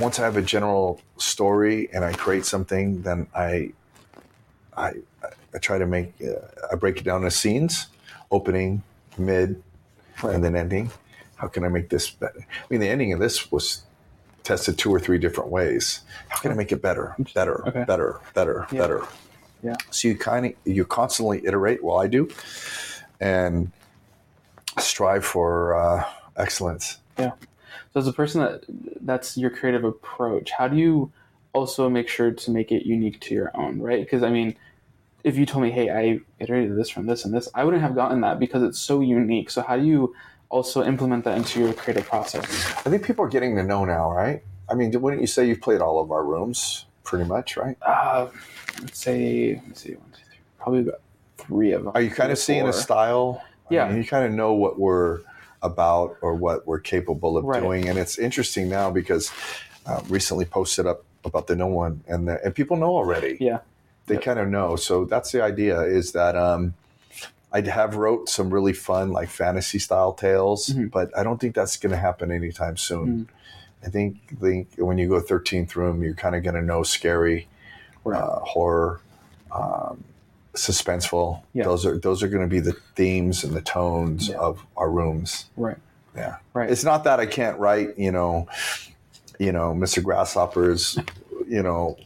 once 0.00 0.18
I 0.18 0.24
have 0.24 0.36
a 0.36 0.42
general 0.42 1.00
story 1.18 1.88
and 1.92 2.04
I 2.04 2.12
create 2.12 2.44
something, 2.44 3.02
then 3.02 3.28
I 3.34 3.72
I 4.76 4.94
I 5.54 5.58
try 5.58 5.78
to 5.78 5.86
make 5.86 6.12
uh, 6.20 6.40
I 6.72 6.74
break 6.74 6.96
it 6.98 7.04
down 7.04 7.22
into 7.22 7.30
scenes, 7.30 7.86
opening, 8.30 8.82
mid, 9.16 9.62
Right. 10.22 10.34
and 10.34 10.42
then 10.44 10.56
ending. 10.56 10.90
How 11.36 11.46
can 11.46 11.62
I 11.62 11.68
make 11.68 11.88
this 11.90 12.10
better? 12.10 12.40
I 12.40 12.64
mean, 12.68 12.80
the 12.80 12.88
ending 12.88 13.12
of 13.12 13.20
this 13.20 13.52
was 13.52 13.82
tested 14.42 14.76
two 14.76 14.90
or 14.92 14.98
three 14.98 15.18
different 15.18 15.50
ways. 15.50 16.00
How 16.28 16.40
can 16.40 16.50
I 16.50 16.54
make 16.54 16.72
it 16.72 16.82
better, 16.82 17.14
better, 17.34 17.68
Okay. 17.68 17.84
better, 17.84 18.18
better, 18.34 18.66
Yeah. 18.72 18.80
better? 18.80 19.04
Yeah. 19.62 19.76
So 19.90 20.08
you 20.08 20.16
kind 20.16 20.46
of 20.46 20.52
you 20.64 20.84
constantly 20.84 21.44
iterate. 21.44 21.82
Well, 21.82 21.98
I 21.98 22.06
do, 22.06 22.28
and 23.20 23.72
strive 24.78 25.24
for 25.24 25.74
uh, 25.74 26.04
excellence. 26.36 26.98
Yeah. 27.18 27.32
So 27.92 28.00
as 28.00 28.06
a 28.06 28.12
person 28.12 28.40
that 28.42 28.64
that's 29.00 29.36
your 29.36 29.50
creative 29.50 29.84
approach, 29.84 30.50
how 30.52 30.68
do 30.68 30.76
you 30.76 31.12
also 31.52 31.88
make 31.88 32.08
sure 32.08 32.30
to 32.30 32.50
make 32.50 32.70
it 32.70 32.86
unique 32.86 33.20
to 33.20 33.34
your 33.34 33.50
own, 33.54 33.80
right? 33.80 34.00
Because 34.00 34.22
I 34.22 34.30
mean, 34.30 34.56
if 35.24 35.36
you 35.36 35.46
told 35.46 35.64
me, 35.64 35.70
"Hey, 35.70 35.90
I 35.90 36.20
iterated 36.38 36.76
this 36.76 36.88
from 36.88 37.06
this 37.06 37.24
and 37.24 37.34
this," 37.34 37.48
I 37.54 37.64
wouldn't 37.64 37.82
have 37.82 37.94
gotten 37.94 38.20
that 38.20 38.38
because 38.38 38.62
it's 38.62 38.78
so 38.78 39.00
unique. 39.00 39.50
So 39.50 39.62
how 39.62 39.76
do 39.76 39.84
you 39.84 40.14
also 40.50 40.84
implement 40.84 41.24
that 41.24 41.36
into 41.36 41.60
your 41.60 41.72
creative 41.72 42.06
process? 42.06 42.44
I 42.86 42.90
think 42.90 43.04
people 43.04 43.24
are 43.24 43.28
getting 43.28 43.56
to 43.56 43.62
know 43.62 43.84
now, 43.84 44.10
right? 44.12 44.42
I 44.70 44.74
mean, 44.74 44.98
wouldn't 45.00 45.22
you 45.22 45.26
say 45.26 45.46
you've 45.46 45.60
played 45.60 45.80
all 45.80 46.00
of 46.00 46.12
our 46.12 46.22
rooms, 46.22 46.84
pretty 47.08 47.24
much, 47.24 47.56
right? 47.56 47.76
Uh, 47.80 48.28
let's 48.82 48.98
say, 49.00 49.54
let 49.54 49.66
me 49.68 49.74
see, 49.74 49.92
one, 49.94 50.04
two, 50.12 50.18
three, 50.28 50.38
probably 50.58 50.80
about 50.82 51.00
three 51.38 51.72
of 51.72 51.82
them. 51.84 51.92
Are 51.94 52.02
you 52.02 52.10
kind 52.10 52.30
of 52.30 52.38
seeing 52.38 52.68
a 52.68 52.72
four. 52.72 52.80
style? 52.82 53.42
I 53.70 53.74
Yeah. 53.74 53.88
mean, 53.88 53.96
you 53.96 54.04
kind 54.06 54.26
of 54.26 54.32
know 54.32 54.52
what 54.52 54.78
we're 54.78 55.20
about 55.62 56.16
or 56.20 56.34
what 56.34 56.66
we're 56.66 56.78
capable 56.80 57.38
of 57.38 57.44
Right. 57.46 57.62
doing, 57.62 57.88
and 57.88 57.98
it's 57.98 58.18
interesting 58.18 58.68
now 58.68 58.90
because 58.90 59.32
uh, 59.86 60.02
recently 60.10 60.44
posted 60.44 60.86
up 60.86 61.02
about 61.24 61.46
the 61.46 61.56
no 61.56 61.66
one, 61.66 62.02
and 62.06 62.28
the, 62.28 62.44
and 62.44 62.54
people 62.54 62.76
know 62.76 62.94
already. 62.94 63.38
Yeah. 63.40 63.60
they 64.06 64.14
Yep. 64.14 64.22
kind 64.22 64.38
of 64.38 64.48
know. 64.48 64.76
So 64.76 65.04
that's 65.04 65.32
the 65.32 65.42
idea: 65.42 65.80
is 65.82 66.12
that 66.12 66.34
um, 66.36 66.72
I 67.52 67.60
have 67.62 67.96
wrote 67.96 68.28
some 68.28 68.48
really 68.52 68.72
fun 68.74 69.10
like 69.12 69.28
fantasy 69.30 69.78
style 69.78 70.12
tales, 70.14 70.68
Mhm. 70.68 70.90
but 70.90 71.10
I 71.16 71.22
don't 71.22 71.38
think 71.40 71.54
that's 71.54 71.76
going 71.78 71.90
to 71.92 71.98
happen 71.98 72.30
anytime 72.30 72.76
soon. 72.78 73.28
I 73.84 73.88
think 73.90 74.16
think 74.40 74.68
when 74.76 74.98
you 74.98 75.08
go 75.08 75.20
thirteenth 75.20 75.76
room, 75.76 76.02
you're 76.02 76.14
kind 76.14 76.34
of 76.34 76.42
going 76.42 76.54
to 76.56 76.62
know 76.62 76.82
scary, 76.82 77.48
Right. 78.04 78.20
uh, 78.20 78.40
horror, 78.40 79.00
um, 79.52 80.02
suspenseful. 80.54 81.42
Yeah. 81.52 81.64
Those 81.64 81.86
are 81.86 81.98
those 81.98 82.22
are 82.22 82.28
going 82.28 82.42
to 82.42 82.48
be 82.48 82.60
the 82.60 82.76
themes 82.96 83.44
and 83.44 83.54
the 83.54 83.60
tones 83.62 84.28
Yeah. 84.28 84.36
of 84.38 84.64
our 84.76 84.90
rooms. 84.90 85.46
Right. 85.56 85.76
Yeah. 86.16 86.36
Right. 86.54 86.68
It's 86.70 86.84
not 86.84 87.04
that 87.04 87.20
I 87.20 87.26
can't 87.26 87.58
write, 87.58 87.96
you 87.98 88.10
know, 88.10 88.48
you 89.38 89.52
know, 89.52 89.72
Mr. 89.72 90.02
Grasshopper's, 90.02 90.98
you 91.46 91.62
know, 91.62 91.96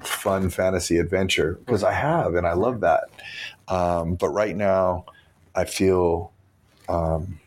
fun 0.00 0.48
fantasy 0.50 0.98
adventure 0.98 1.58
because 1.66 1.82
I 1.82 1.92
have 1.92 2.34
and 2.36 2.46
I 2.46 2.52
love 2.52 2.80
that. 2.80 3.04
Um, 3.68 4.14
but 4.14 4.28
right 4.28 4.54
now, 4.56 5.06
I 5.54 5.64
feel 5.64 6.32
um, 6.88 7.40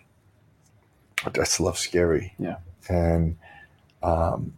I 1.26 1.30
just 1.30 1.60
love 1.62 1.78
scary. 1.78 2.34
Yeah. 2.38 2.58
And 2.90 3.38
um, 4.06 4.54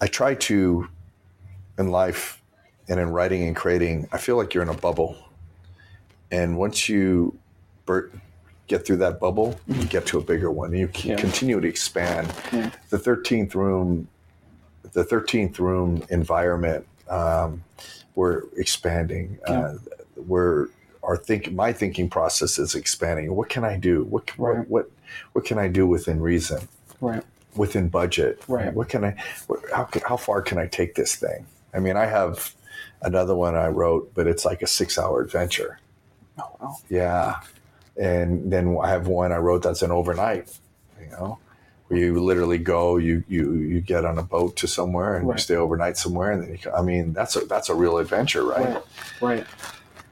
I 0.00 0.06
try 0.06 0.34
to, 0.34 0.88
in 1.78 1.88
life 1.90 2.42
and 2.88 2.98
in 2.98 3.10
writing 3.10 3.42
and 3.46 3.54
creating, 3.54 4.08
I 4.12 4.18
feel 4.18 4.36
like 4.36 4.54
you're 4.54 4.62
in 4.62 4.68
a 4.68 4.74
bubble. 4.74 5.16
And 6.30 6.56
once 6.56 6.88
you 6.88 7.38
bur- 7.84 8.10
get 8.66 8.86
through 8.86 8.98
that 8.98 9.20
bubble, 9.20 9.58
you 9.66 9.84
get 9.84 10.06
to 10.06 10.18
a 10.18 10.22
bigger 10.22 10.50
one. 10.50 10.72
You 10.72 10.88
Yeah. 10.94 11.16
continue 11.16 11.60
to 11.60 11.68
expand. 11.68 12.32
Yeah. 12.52 12.70
The 12.90 12.98
13th 12.98 13.54
room, 13.54 14.08
the 14.92 15.04
13th 15.04 15.58
room 15.58 16.02
environment, 16.10 16.86
um, 17.08 17.62
we're 18.14 18.42
expanding. 18.56 19.38
Uh, 19.46 19.74
we're 20.16 20.68
our 21.02 21.16
think 21.16 21.52
my 21.52 21.72
thinking 21.72 22.10
process 22.10 22.58
is 22.58 22.74
expanding. 22.74 23.34
What 23.34 23.48
can 23.48 23.64
I 23.64 23.76
do? 23.78 24.04
What 24.04 24.36
Right. 24.38 24.58
what, 24.58 24.68
what 24.68 24.90
what 25.32 25.44
can 25.44 25.58
I 25.58 25.68
do 25.68 25.86
within 25.86 26.20
reason? 26.20 26.68
Right. 27.00 27.22
within 27.56 27.88
budget. 27.88 28.42
Right. 28.48 28.72
What 28.74 28.88
can 28.88 29.04
I? 29.04 29.14
How 29.74 29.88
how 30.06 30.16
far 30.16 30.42
can 30.42 30.58
I 30.58 30.66
take 30.66 30.94
this 30.94 31.14
thing? 31.16 31.46
I 31.74 31.80
mean, 31.80 31.96
I 31.96 32.06
have 32.06 32.54
another 33.02 33.34
one 33.34 33.54
I 33.54 33.68
wrote, 33.68 34.12
but 34.14 34.26
it's 34.26 34.44
like 34.44 34.62
a 34.62 34.66
six-hour 34.66 35.20
adventure. 35.22 35.78
Oh, 36.38 36.50
wow. 36.60 36.76
Yeah, 36.88 37.40
and 37.96 38.50
then 38.52 38.76
I 38.82 38.88
have 38.90 39.06
one 39.06 39.32
I 39.32 39.36
wrote 39.38 39.62
that's 39.62 39.82
an 39.82 39.90
overnight. 39.90 40.56
You 41.00 41.10
know, 41.10 41.38
where 41.88 41.98
you 42.00 42.20
literally 42.20 42.58
go, 42.58 42.96
you 42.96 43.24
you 43.28 43.54
you 43.54 43.80
get 43.80 44.04
on 44.04 44.18
a 44.18 44.22
boat 44.22 44.56
to 44.56 44.66
somewhere 44.68 45.16
and 45.16 45.26
Right. 45.28 45.36
you 45.38 45.42
stay 45.42 45.56
overnight 45.56 45.96
somewhere, 45.96 46.32
and 46.32 46.42
then 46.42 46.58
you, 46.62 46.70
I 46.72 46.82
mean, 46.82 47.12
that's 47.12 47.36
a 47.36 47.40
that's 47.40 47.68
a 47.68 47.74
real 47.74 47.98
adventure, 47.98 48.44
right? 48.44 48.74
Right. 48.74 48.82
Right. 49.22 49.46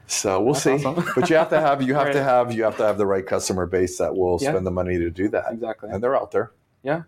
So 0.09 0.41
we'll 0.41 0.53
That's 0.53 0.63
see. 0.63 0.85
awesome. 0.85 1.05
but 1.15 1.29
you 1.29 1.35
have 1.35 1.49
to 1.49 1.59
have 1.59 1.81
you 1.81 1.93
have 1.95 2.11
to 2.13 2.23
have 2.23 2.53
you 2.53 2.63
have 2.63 2.77
to 2.77 2.83
have 2.85 2.97
the 2.97 3.05
right 3.05 3.25
customer 3.25 3.65
base 3.65 3.97
that 3.97 4.15
will 4.15 4.37
Yeah. 4.41 4.51
spend 4.51 4.65
the 4.65 4.71
money 4.71 4.97
to 4.97 5.09
do 5.09 5.27
that, 5.29 5.51
Exactly. 5.51 5.89
and 5.91 6.01
they're 6.01 6.15
out 6.15 6.31
there. 6.31 6.51
Yeah. 6.87 7.03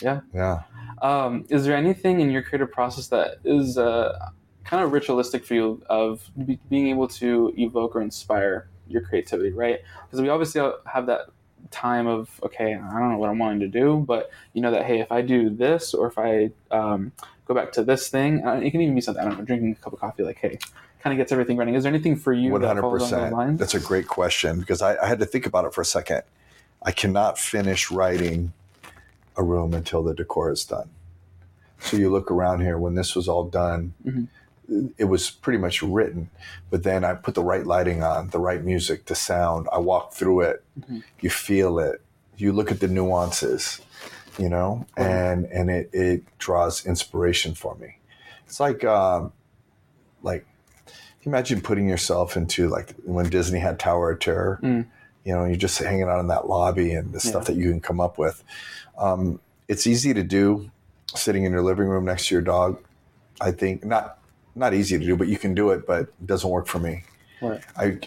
Yeah. 0.00 0.20
Yeah. 0.32 0.62
Um, 1.02 1.44
is 1.48 1.64
there 1.64 1.76
anything 1.76 2.20
in 2.20 2.30
your 2.30 2.42
creative 2.42 2.70
process 2.70 3.08
that 3.08 3.38
is 3.44 3.76
uh, 3.76 4.30
kind 4.64 4.84
of 4.84 4.92
ritualistic 4.92 5.44
for 5.44 5.54
you 5.54 5.82
of 5.90 6.30
be- 6.46 6.60
being 6.68 6.88
able 6.88 7.08
to 7.08 7.52
evoke 7.58 7.96
or 7.96 8.02
inspire 8.02 8.68
your 8.86 9.02
creativity, 9.02 9.50
right? 9.50 9.80
Because 10.06 10.22
we 10.22 10.28
obviously 10.28 10.60
have 10.86 11.06
that 11.06 11.26
time 11.70 12.06
of 12.06 12.40
okay, 12.42 12.74
I 12.74 12.98
don't 12.98 13.10
know 13.10 13.18
what 13.18 13.30
I'm 13.30 13.38
wanting 13.38 13.60
to 13.60 13.68
do, 13.68 14.04
but 14.06 14.30
you 14.52 14.62
know 14.62 14.70
that 14.70 14.84
hey, 14.84 15.00
if 15.00 15.10
I 15.10 15.22
do 15.22 15.50
this 15.50 15.92
or 15.92 16.06
if 16.06 16.18
I 16.18 16.50
um, 16.70 17.12
go 17.46 17.54
back 17.54 17.72
to 17.72 17.82
this 17.82 18.08
thing, 18.08 18.46
uh, 18.46 18.54
it 18.54 18.70
can 18.70 18.80
even 18.80 18.94
be 18.94 19.00
something 19.00 19.24
I 19.24 19.28
don't 19.28 19.38
know, 19.38 19.44
drinking 19.44 19.72
a 19.72 19.82
cup 19.82 19.92
of 19.92 20.00
coffee, 20.00 20.22
like 20.22 20.38
hey, 20.38 20.58
kind 21.00 21.12
of 21.12 21.18
gets 21.18 21.32
everything 21.32 21.56
running. 21.56 21.74
Is 21.74 21.82
there 21.82 21.92
anything 21.92 22.16
for 22.16 22.32
you 22.32 22.52
One 22.52 22.60
that 22.60 22.68
hundred 22.68 22.82
falls 22.82 23.10
along 23.10 23.10
those 23.10 23.30
percent. 23.30 23.58
That's 23.58 23.74
a 23.74 23.80
great 23.80 24.06
question 24.06 24.60
because 24.60 24.82
I, 24.82 24.96
I 25.02 25.06
had 25.06 25.18
to 25.18 25.26
think 25.26 25.46
about 25.46 25.64
it 25.64 25.74
for 25.74 25.80
a 25.80 25.86
second. 25.86 26.22
I 26.82 26.92
cannot 26.92 27.38
finish 27.38 27.90
writing 27.90 28.52
a 29.36 29.42
room 29.42 29.74
until 29.74 30.02
the 30.02 30.14
decor 30.14 30.50
is 30.52 30.64
done. 30.64 30.90
So 31.80 31.96
you 31.96 32.10
look 32.10 32.30
around 32.30 32.60
here 32.60 32.76
when 32.78 32.94
this 32.94 33.14
was 33.16 33.26
all 33.28 33.44
done, 33.44 33.94
Mhm. 34.04 34.28
it 34.98 35.04
was 35.06 35.30
pretty 35.30 35.58
much 35.58 35.82
written. 35.82 36.28
But 36.70 36.82
then 36.82 37.04
I 37.04 37.14
put 37.14 37.34
the 37.34 37.42
right 37.42 37.66
lighting 37.66 38.02
on, 38.02 38.28
the 38.28 38.38
right 38.38 38.62
music, 38.62 39.06
the 39.06 39.14
sound. 39.14 39.66
I 39.72 39.78
walk 39.78 40.12
through 40.12 40.42
it. 40.42 40.62
Mhm. 40.80 41.02
You 41.20 41.30
feel 41.30 41.78
it. 41.78 42.00
You 42.36 42.52
look 42.52 42.70
at 42.70 42.80
the 42.80 42.88
nuances, 42.88 43.80
you 44.38 44.48
know, 44.48 44.86
and 44.96 45.44
and 45.46 45.70
it 45.70 45.90
it 45.92 46.22
draws 46.38 46.84
inspiration 46.86 47.54
for 47.54 47.74
me. 47.76 47.98
It's 48.46 48.60
like 48.60 48.84
um, 48.84 49.32
like 50.22 50.46
imagine 51.22 51.60
putting 51.60 51.88
yourself 51.88 52.36
into 52.36 52.68
like 52.68 52.94
when 53.04 53.28
Disney 53.28 53.58
had 53.58 53.78
Tower 53.78 54.10
of 54.12 54.20
Terror. 54.20 54.58
Mm. 54.62 54.86
You 55.24 55.34
know, 55.34 55.44
you're 55.44 55.56
just 55.56 55.78
hanging 55.78 56.04
out 56.04 56.18
in 56.20 56.28
that 56.28 56.48
lobby 56.48 56.92
and 56.94 57.12
the 57.12 57.20
stuff 57.20 57.44
that 57.46 57.56
you 57.56 57.68
can 57.70 57.80
come 57.80 58.00
up 58.00 58.16
with. 58.16 58.42
Um, 59.00 59.40
it's 59.66 59.86
easy 59.86 60.14
to 60.14 60.22
do 60.22 60.70
sitting 61.14 61.44
in 61.44 61.52
your 61.52 61.62
living 61.62 61.88
room 61.88 62.04
next 62.04 62.28
to 62.28 62.34
your 62.34 62.42
dog. 62.42 62.78
I 63.40 63.50
think 63.50 63.84
not 63.84 64.18
not 64.54 64.74
easy 64.74 64.98
to 64.98 65.04
do, 65.04 65.16
but 65.16 65.26
you 65.28 65.38
can 65.38 65.54
do 65.54 65.70
it. 65.70 65.86
But 65.86 66.00
it 66.02 66.26
doesn't 66.26 66.48
work 66.48 66.66
for 66.66 66.78
me. 66.78 67.02
Right. 67.40 67.60
I 67.76 67.98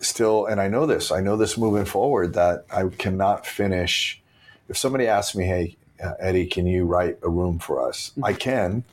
still, 0.00 0.46
and 0.46 0.60
I 0.60 0.68
know 0.68 0.86
this. 0.86 1.10
I 1.10 1.20
know 1.20 1.36
this 1.36 1.56
moving 1.56 1.86
forward 1.86 2.34
that 2.34 2.66
I 2.70 2.86
cannot 2.88 3.46
finish. 3.46 4.20
If 4.68 4.76
somebody 4.76 5.06
asks 5.08 5.34
me, 5.34 5.44
"Hey, 5.46 5.76
uh, 6.02 6.12
Eddy, 6.20 6.46
can 6.46 6.66
you 6.66 6.84
write 6.84 7.18
a 7.22 7.28
room 7.28 7.58
for 7.58 7.88
us?" 7.88 8.12
I 8.22 8.34
can, 8.34 8.84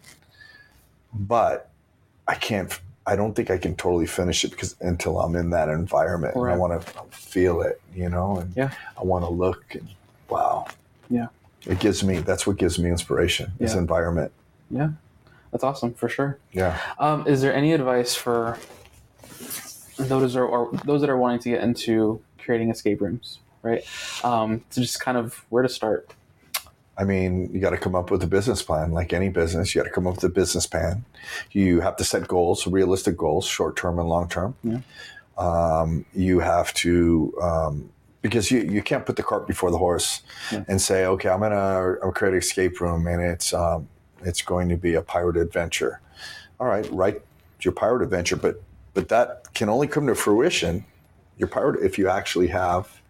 but 1.13 1.69
I 2.27 2.35
can't. 2.35 2.79
I 3.05 3.15
don't 3.15 3.33
think 3.35 3.49
I 3.49 3.57
can 3.57 3.75
totally 3.75 4.05
finish 4.05 4.45
it 4.45 4.51
because 4.51 4.75
until 4.79 5.19
I'm 5.19 5.35
in 5.35 5.49
that 5.49 5.69
environment, 5.69 6.35
and 6.35 6.45
I 6.49 6.55
want 6.55 6.81
to 6.81 6.91
feel 7.09 7.61
it, 7.61 7.81
you 7.95 8.09
know, 8.09 8.37
and 8.37 8.53
Yeah. 8.55 8.71
I 8.97 9.03
want 9.03 9.25
to 9.25 9.29
look 9.29 9.63
and 9.73 9.87
wow, 10.29 10.67
Yeah. 11.09 11.27
It 11.65 11.79
gives 11.79 12.03
me. 12.03 12.19
That's 12.19 12.45
what 12.47 12.57
gives 12.57 12.79
me 12.79 12.89
inspiration. 12.89 13.53
Is 13.59 13.75
environment. 13.75 14.31
Yeah, 14.69 14.89
that's 15.51 15.63
awesome 15.63 15.93
for 15.93 16.09
sure. 16.09 16.39
Yeah. 16.51 16.79
Um, 16.99 17.27
is 17.27 17.41
there 17.41 17.53
any 17.53 17.73
advice 17.73 18.15
for 18.15 18.57
those 19.97 20.35
are 20.35 20.45
or 20.45 20.71
those 20.85 21.01
that 21.01 21.09
are 21.09 21.17
wanting 21.17 21.39
to 21.39 21.49
get 21.49 21.61
into 21.61 22.21
creating 22.39 22.69
escape 22.69 23.01
rooms, 23.01 23.39
right? 23.61 23.83
Um, 24.23 24.63
to 24.71 24.81
just 24.81 24.99
kind 24.99 25.17
of 25.17 25.45
where 25.49 25.63
to 25.63 25.69
start. 25.69 26.13
I 26.97 27.03
mean, 27.03 27.49
you 27.53 27.59
got 27.59 27.71
to 27.71 27.77
come 27.77 27.95
up 27.95 28.11
with 28.11 28.21
a 28.23 28.27
business 28.27 28.61
plan. 28.61 28.91
Like 28.91 29.13
any 29.13 29.29
business, 29.29 29.73
you 29.73 29.81
got 29.81 29.87
to 29.87 29.93
come 29.93 30.05
up 30.05 30.15
with 30.15 30.23
a 30.23 30.29
business 30.29 30.67
plan. 30.67 31.05
You 31.51 31.79
have 31.79 31.95
to 31.97 32.03
set 32.03 32.27
goals, 32.27 32.67
realistic 32.67 33.17
goals, 33.17 33.45
short 33.45 33.75
term 33.75 33.97
and 33.97 34.07
long 34.07 34.27
term. 34.29 34.55
Yeah. 34.63 34.81
Um, 35.37 36.05
you 36.13 36.39
have 36.39 36.73
to 36.75 37.33
um, 37.41 37.89
because 38.21 38.51
you, 38.51 38.61
you 38.61 38.81
can't 38.81 39.05
put 39.05 39.15
the 39.15 39.23
cart 39.23 39.47
before 39.47 39.71
the 39.71 39.77
horse 39.77 40.21
Yeah. 40.51 40.63
and 40.67 40.81
say, 40.81 41.05
okay, 41.05 41.29
I'm 41.29 41.39
gonna 41.39 41.95
I'm 42.03 42.11
create 42.11 42.33
an 42.33 42.37
escape 42.39 42.79
room 42.81 43.07
and 43.07 43.21
it's 43.21 43.53
um, 43.53 43.87
it's 44.23 44.41
going 44.41 44.69
to 44.69 44.77
be 44.77 44.93
a 44.95 45.01
pirate 45.01 45.37
adventure. 45.37 45.99
All 46.59 46.67
right, 46.67 46.87
write 46.91 47.21
your 47.61 47.73
pirate 47.73 48.03
adventure, 48.03 48.35
but 48.35 48.61
but 48.93 49.09
that 49.09 49.53
can 49.53 49.69
only 49.69 49.87
come 49.87 50.07
to 50.07 50.15
fruition 50.15 50.85
your 51.37 51.47
pirate 51.47 51.83
if 51.83 51.97
you 51.97 52.07
actually 52.09 52.47
have 52.47 53.01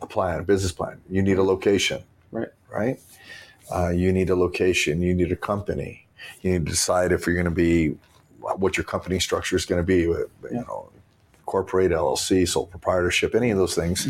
a 0.00 0.06
plan, 0.06 0.38
a 0.40 0.42
business 0.42 0.72
plan. 0.72 1.00
You 1.10 1.22
need 1.22 1.38
a 1.38 1.42
location 1.42 2.02
Right. 2.30 2.48
right? 2.70 3.00
Uh, 3.70 3.88
you 3.90 4.12
need 4.12 4.30
a 4.30 4.36
location, 4.36 5.02
you 5.02 5.14
need 5.14 5.30
a 5.32 5.36
company, 5.36 6.06
you 6.40 6.52
need 6.52 6.64
to 6.64 6.70
decide 6.70 7.12
if 7.12 7.26
you're 7.26 7.34
going 7.34 7.44
to 7.44 7.50
be 7.50 7.96
what 8.40 8.76
your 8.78 8.84
company 8.84 9.18
structure 9.20 9.56
is 9.56 9.66
going 9.66 9.80
to 9.80 9.86
be. 9.86 9.98
You 10.02 10.30
know, 10.50 10.90
corporate, 11.48 11.90
LLC, 11.92 12.46
sole 12.46 12.66
proprietorship, 12.66 13.34
any 13.34 13.50
of 13.50 13.56
those 13.58 13.74
things. 13.74 14.06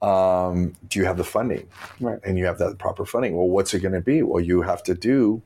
Um, 0.00 0.74
do 0.88 0.98
you 0.98 1.04
have 1.04 1.16
the 1.16 1.24
funding? 1.24 1.68
Right. 2.00 2.18
And 2.24 2.36
you 2.38 2.46
have 2.46 2.58
that 2.58 2.78
proper 2.78 3.04
funding. 3.04 3.36
Well, 3.36 3.48
what's 3.48 3.72
it 3.74 3.80
going 3.80 3.94
to 3.94 4.00
be? 4.00 4.22
Well, 4.22 4.42
you 4.42 4.62
have 4.62 4.82
to 4.84 4.94
do. 4.94 5.42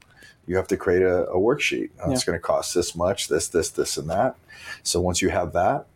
You 0.47 0.57
have 0.57 0.69
to 0.69 0.77
create 0.77 1.03
a, 1.03 1.27
a 1.27 1.36
worksheet. 1.36 1.90
Uh, 2.01 2.12
It's 2.12 2.24
going 2.24 2.39
to 2.39 2.43
cost 2.43 2.74
this 2.74 2.94
much, 2.94 3.28
this, 3.28 3.48
this, 3.48 3.69
this, 3.70 3.97
and 3.97 4.09
that. 4.09 4.36
So 4.85 5.01
once 5.01 5.20
you 5.20 5.31
have 5.31 5.53
that, 5.53 5.86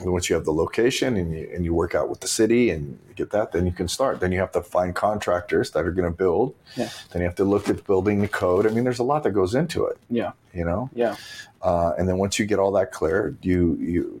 once 0.00 0.28
you 0.28 0.34
have 0.34 0.44
the 0.44 0.52
location 0.52 1.16
and 1.16 1.32
you, 1.32 1.48
and 1.54 1.64
you 1.64 1.72
work 1.72 1.94
out 1.94 2.08
with 2.08 2.18
the 2.20 2.26
city 2.26 2.70
and 2.70 2.98
you 3.08 3.14
get 3.14 3.30
that, 3.30 3.52
then 3.52 3.64
you 3.64 3.70
can 3.72 3.86
start. 3.86 4.18
Then 4.18 4.32
you 4.32 4.40
have 4.40 4.50
to 4.52 4.62
find 4.62 4.92
contractors 4.92 5.70
that 5.72 5.84
are 5.86 5.92
going 5.92 6.10
to 6.10 6.16
build. 6.16 6.54
Yeah. 6.76 6.88
Then 7.10 7.22
you 7.22 7.28
have 7.28 7.36
to 7.36 7.44
look 7.44 7.68
at 7.68 7.84
building 7.86 8.20
the 8.20 8.26
code. 8.28 8.66
I 8.66 8.70
mean, 8.70 8.82
there's 8.82 8.98
a 8.98 9.04
lot 9.04 9.22
that 9.22 9.30
goes 9.30 9.54
into 9.54 9.86
it. 9.86 9.98
Yeah. 10.10 10.32
You 10.52 10.64
know. 10.64 10.90
Yeah. 10.94 11.14
Uh, 11.62 11.92
and 11.96 12.08
then 12.08 12.18
once 12.18 12.38
you 12.40 12.46
get 12.46 12.58
all 12.58 12.72
that 12.72 12.90
clear, 12.90 13.36
you 13.42 13.76
you 13.80 14.20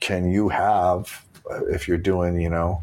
can 0.00 0.30
you 0.30 0.48
have 0.48 1.24
if 1.70 1.86
you're 1.88 1.98
doing 1.98 2.40
you 2.40 2.50
know 2.50 2.82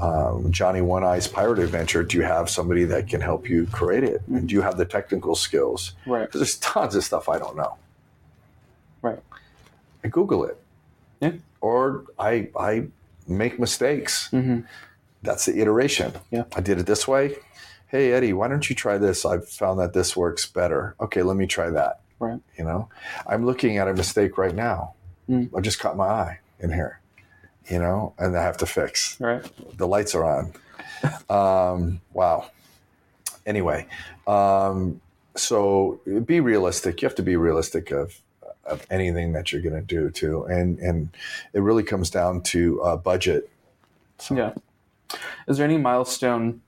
um, 0.00 0.52
Johnny 0.52 0.80
One 0.80 1.02
Eyes 1.02 1.26
Pirate 1.26 1.58
Adventure, 1.58 2.04
do 2.04 2.16
you 2.16 2.22
have 2.22 2.48
somebody 2.48 2.84
that 2.84 3.08
can 3.08 3.20
help 3.20 3.48
you 3.48 3.66
create 3.66 4.04
it? 4.04 4.22
And 4.28 4.48
do 4.48 4.54
you 4.54 4.62
have 4.62 4.76
the 4.76 4.84
technical 4.84 5.34
skills? 5.34 5.94
Right. 6.06 6.22
Because 6.22 6.40
there's 6.40 6.56
tons 6.58 6.94
of 6.94 7.02
stuff 7.02 7.28
I 7.28 7.38
don't 7.38 7.56
know. 7.56 7.76
Right. 9.02 9.18
I 10.04 10.08
Google 10.08 10.44
it. 10.44 10.56
Yeah. 11.20 11.32
Or 11.60 12.04
I 12.18 12.48
I 12.58 12.86
make 13.26 13.58
mistakes. 13.58 14.28
hmm 14.30 14.60
That's 15.22 15.46
the 15.46 15.60
iteration. 15.60 16.12
Yeah. 16.30 16.44
I 16.54 16.60
did 16.60 16.78
it 16.78 16.86
this 16.86 17.08
way. 17.08 17.36
Hey 17.88 18.12
Eddy, 18.12 18.32
why 18.32 18.48
don't 18.48 18.68
you 18.70 18.76
try 18.76 18.98
this? 18.98 19.24
I've 19.24 19.48
found 19.48 19.80
that 19.80 19.94
this 19.94 20.16
works 20.16 20.46
better. 20.46 20.94
Okay, 21.00 21.22
let 21.22 21.36
me 21.36 21.46
try 21.46 21.70
that. 21.70 22.00
Right. 22.20 22.40
You 22.56 22.64
know, 22.64 22.88
I'm 23.26 23.44
looking 23.46 23.78
at 23.78 23.88
a 23.88 23.94
mistake 23.94 24.38
right 24.38 24.54
now. 24.54 24.94
Mm. 25.28 25.50
I 25.56 25.60
just 25.60 25.78
caught 25.80 25.96
my 25.96 26.06
eye 26.06 26.38
in 26.60 26.72
here. 26.72 27.00
You 27.68 27.78
know, 27.78 28.14
and 28.18 28.36
I 28.36 28.42
have 28.42 28.56
to 28.58 28.66
fix. 28.66 29.20
Right. 29.20 29.44
The 29.76 29.86
lights 29.86 30.14
are 30.14 30.24
on. 30.24 30.52
Um, 31.28 32.00
wow. 32.12 32.50
Anyway, 33.44 33.86
um, 34.26 35.00
so 35.36 36.00
be 36.24 36.40
realistic. 36.40 37.02
You 37.02 37.06
have 37.06 37.14
to 37.16 37.22
be 37.22 37.36
realistic 37.36 37.90
of 37.90 38.20
of 38.64 38.86
anything 38.90 39.32
that 39.32 39.50
you're 39.50 39.62
going 39.62 39.74
to 39.74 39.80
do 39.80 40.10
too, 40.10 40.44
and 40.44 40.78
and 40.78 41.10
it 41.52 41.60
really 41.60 41.82
comes 41.82 42.10
down 42.10 42.42
to 42.42 42.82
uh, 42.82 42.96
budget. 42.96 43.50
Yeah. 44.30 44.54
Is 45.46 45.58
there 45.58 45.64
any 45.64 45.78
milestone 45.78 46.60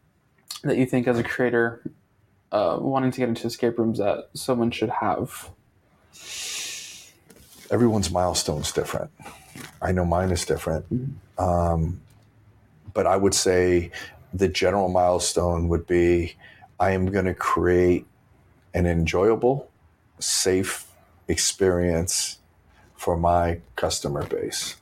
that 0.63 0.77
you 0.77 0.87
think, 0.87 1.07
as 1.07 1.19
a 1.19 1.23
creator, 1.23 1.83
uh, 2.53 2.79
wanting 2.81 3.11
to 3.11 3.19
get 3.19 3.29
into 3.29 3.47
escape 3.47 3.79
rooms, 3.79 3.99
that 3.99 4.31
someone 4.35 4.71
should 4.71 4.91
have? 4.91 5.51
Everyone's 7.71 8.11
milestone's 8.11 8.73
different. 8.73 9.11
I 9.81 9.93
know 9.93 10.05
mine 10.05 10.31
is 10.31 10.45
different, 10.45 10.87
um, 11.39 12.01
but 12.95 13.07
I 13.07 13.17
would 13.17 13.35
say 13.35 13.91
the 14.33 14.49
general 14.49 14.89
milestone 14.89 15.69
would 15.69 15.87
be 15.87 16.37
I 16.79 16.93
am 16.93 17.07
going 17.07 17.27
to 17.27 17.35
create 17.35 18.07
an 18.73 18.87
enjoyable, 18.87 19.69
safe 20.19 20.87
experience 21.29 22.39
for 22.97 23.17
my 23.17 23.61
customer 23.77 24.25
base. 24.25 24.77